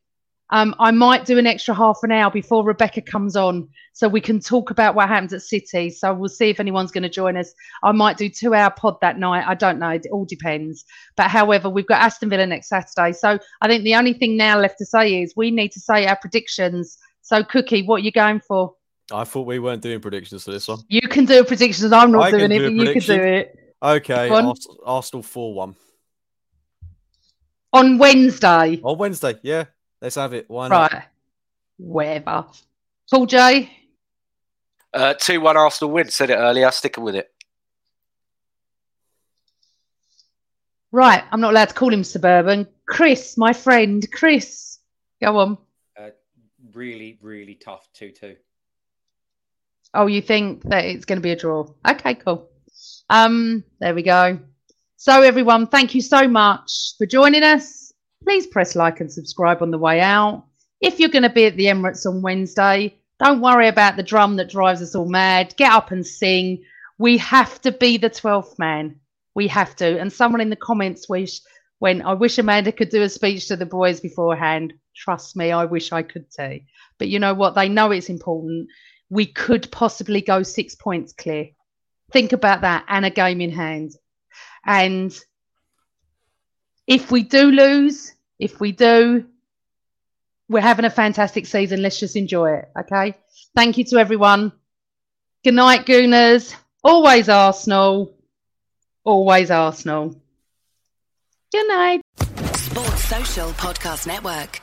Um, 0.51 0.75
I 0.79 0.91
might 0.91 1.25
do 1.25 1.37
an 1.37 1.47
extra 1.47 1.73
half 1.73 1.99
an 2.03 2.11
hour 2.11 2.29
before 2.29 2.65
Rebecca 2.65 3.01
comes 3.01 3.35
on 3.35 3.69
so 3.93 4.07
we 4.09 4.19
can 4.19 4.39
talk 4.39 4.69
about 4.69 4.95
what 4.95 5.07
happens 5.07 5.31
at 5.33 5.41
City. 5.41 5.89
So 5.89 6.13
we'll 6.13 6.29
see 6.29 6.49
if 6.49 6.59
anyone's 6.59 6.91
going 6.91 7.03
to 7.03 7.09
join 7.09 7.37
us. 7.37 7.53
I 7.83 7.93
might 7.93 8.17
do 8.17 8.27
two 8.29 8.53
hour 8.53 8.69
pod 8.69 8.97
that 9.01 9.17
night. 9.17 9.45
I 9.47 9.55
don't 9.55 9.79
know. 9.79 9.89
It 9.89 10.07
all 10.11 10.25
depends. 10.25 10.83
But 11.15 11.29
however, 11.29 11.69
we've 11.69 11.87
got 11.87 12.01
Aston 12.01 12.29
Villa 12.29 12.45
next 12.45 12.67
Saturday. 12.67 13.13
So 13.13 13.39
I 13.61 13.67
think 13.67 13.83
the 13.83 13.95
only 13.95 14.13
thing 14.13 14.35
now 14.35 14.59
left 14.59 14.77
to 14.79 14.85
say 14.85 15.21
is 15.21 15.33
we 15.35 15.51
need 15.51 15.71
to 15.71 15.79
say 15.79 16.05
our 16.05 16.17
predictions. 16.17 16.97
So, 17.21 17.43
Cookie, 17.43 17.83
what 17.83 18.01
are 18.01 18.03
you 18.03 18.11
going 18.11 18.41
for? 18.41 18.75
I 19.13 19.23
thought 19.23 19.45
we 19.45 19.59
weren't 19.59 19.81
doing 19.81 19.99
predictions 19.99 20.43
for 20.43 20.51
this 20.51 20.67
one. 20.67 20.79
You 20.87 21.01
can 21.01 21.25
do 21.25 21.39
a 21.39 21.45
prediction. 21.45 21.93
I'm 21.93 22.11
not 22.11 22.23
I 22.23 22.31
doing 22.31 22.51
it, 22.51 22.59
do 22.59 22.65
a 22.65 22.69
but 22.69 22.73
you 22.73 22.93
can 22.93 23.17
do 23.17 23.23
it. 23.23 23.73
Okay, 23.83 24.29
Go 24.29 24.35
on. 24.35 24.45
Ars- 24.45 24.67
Arsenal 24.85 25.23
four 25.23 25.53
one 25.53 25.75
On 27.73 27.97
Wednesday. 27.97 28.79
on 28.83 28.97
Wednesday. 28.97 29.35
Yeah, 29.43 29.65
let's 30.01 30.15
have 30.15 30.33
it. 30.33 30.49
Why 30.49 30.67
not? 30.67 30.93
Right. 30.93 31.03
Whatever. 31.77 32.45
Paul 33.09 33.25
J. 33.25 33.71
Uh, 34.93 35.13
2 35.13 35.39
1 35.41 35.57
Arsenal 35.57 35.91
win. 35.91 36.09
Said 36.09 36.29
it 36.29 36.35
earlier. 36.35 36.69
Sticking 36.71 37.03
with 37.03 37.15
it. 37.15 37.31
Right. 40.91 41.23
I'm 41.31 41.39
not 41.39 41.51
allowed 41.51 41.69
to 41.69 41.75
call 41.75 41.93
him 41.93 42.03
Suburban. 42.03 42.67
Chris, 42.85 43.37
my 43.37 43.53
friend. 43.53 44.05
Chris. 44.11 44.79
Go 45.21 45.37
on. 45.37 45.57
Uh, 45.97 46.09
really, 46.73 47.17
really 47.21 47.55
tough 47.55 47.87
2 47.93 48.11
2. 48.11 48.35
Oh, 49.93 50.07
you 50.07 50.21
think 50.21 50.63
that 50.63 50.85
it's 50.85 51.05
going 51.05 51.17
to 51.17 51.23
be 51.23 51.31
a 51.31 51.35
draw? 51.35 51.67
Okay, 51.87 52.15
cool. 52.15 52.49
Um, 53.09 53.63
there 53.79 53.93
we 53.93 54.03
go. 54.03 54.39
So, 54.95 55.21
everyone, 55.21 55.67
thank 55.67 55.95
you 55.95 56.01
so 56.01 56.27
much 56.27 56.93
for 56.97 57.05
joining 57.05 57.43
us. 57.43 57.80
Please 58.23 58.48
press 58.48 58.76
like 58.76 58.99
and 58.99 59.11
subscribe 59.11 59.61
on 59.61 59.72
the 59.72 59.77
way 59.77 59.99
out. 59.99 60.45
If 60.80 60.99
you're 60.99 61.10
going 61.10 61.23
to 61.23 61.30
be 61.30 61.45
at 61.45 61.57
the 61.57 61.65
Emirates 61.65 62.06
on 62.06 62.22
Wednesday, 62.22 62.95
don't 63.19 63.41
worry 63.41 63.68
about 63.68 63.98
the 63.98 64.03
drum 64.03 64.38
that 64.38 64.49
drives 64.49 64.81
us 64.81 64.95
all 64.95 65.10
mad. 65.10 65.53
Get 65.57 65.72
up 65.72 65.91
and 65.91 66.06
sing. 66.06 66.64
We 66.98 67.18
have 67.18 67.61
to 67.61 67.72
be 67.72 67.98
the 67.98 68.10
12th 68.10 68.57
man. 68.57 68.95
We 69.35 69.48
have 69.48 69.76
to. 69.77 69.99
And 69.99 70.11
someone 70.11 70.41
in 70.41 70.49
the 70.49 70.56
comments 70.56 71.07
wish 71.07 71.41
when 71.80 72.02
I 72.02 72.14
wish 72.14 72.38
Amanda 72.38 72.72
could 72.72 72.89
do 72.89 73.02
a 73.02 73.10
speech 73.10 73.48
to 73.48 73.56
the 73.56 73.65
boys 73.65 73.99
beforehand. 73.99 74.73
Trust 74.95 75.35
me, 75.35 75.52
I 75.52 75.65
wish 75.65 75.91
I 75.91 76.03
could 76.03 76.26
too. 76.31 76.61
But 76.98 77.07
you 77.07 77.19
know 77.19 77.34
what? 77.34 77.56
They 77.56 77.69
know 77.69 77.91
it's 77.91 78.10
important 78.10 78.69
we 79.11 79.26
could 79.26 79.69
possibly 79.72 80.22
go 80.22 80.41
six 80.41 80.73
points 80.73 81.11
clear. 81.11 81.49
Think 82.11 82.31
about 82.31 82.61
that 82.61 82.85
and 82.88 83.06
a 83.06 83.10
game 83.10 83.41
in 83.41 83.52
hand. 83.52 83.91
And 84.65 85.14
if 86.87 87.11
we 87.11 87.23
do 87.23 87.51
lose, 87.51 88.13
if 88.39 88.59
we 88.59 88.71
do, 88.71 89.25
we're 90.49 90.61
having 90.61 90.85
a 90.85 90.89
fantastic 90.89 91.45
season. 91.45 91.81
Let's 91.81 91.99
just 91.99 92.15
enjoy 92.15 92.53
it. 92.53 92.69
Okay. 92.77 93.15
Thank 93.55 93.77
you 93.77 93.83
to 93.85 93.97
everyone. 93.97 94.51
Good 95.43 95.53
night, 95.53 95.85
Gooners. 95.85 96.53
Always 96.83 97.29
Arsenal. 97.29 98.13
Always 99.03 99.49
Arsenal. 99.49 100.15
Good 101.51 101.67
night. 101.67 102.01
Sports 102.55 103.03
Social 103.05 103.49
Podcast 103.51 104.07
Network. 104.07 104.61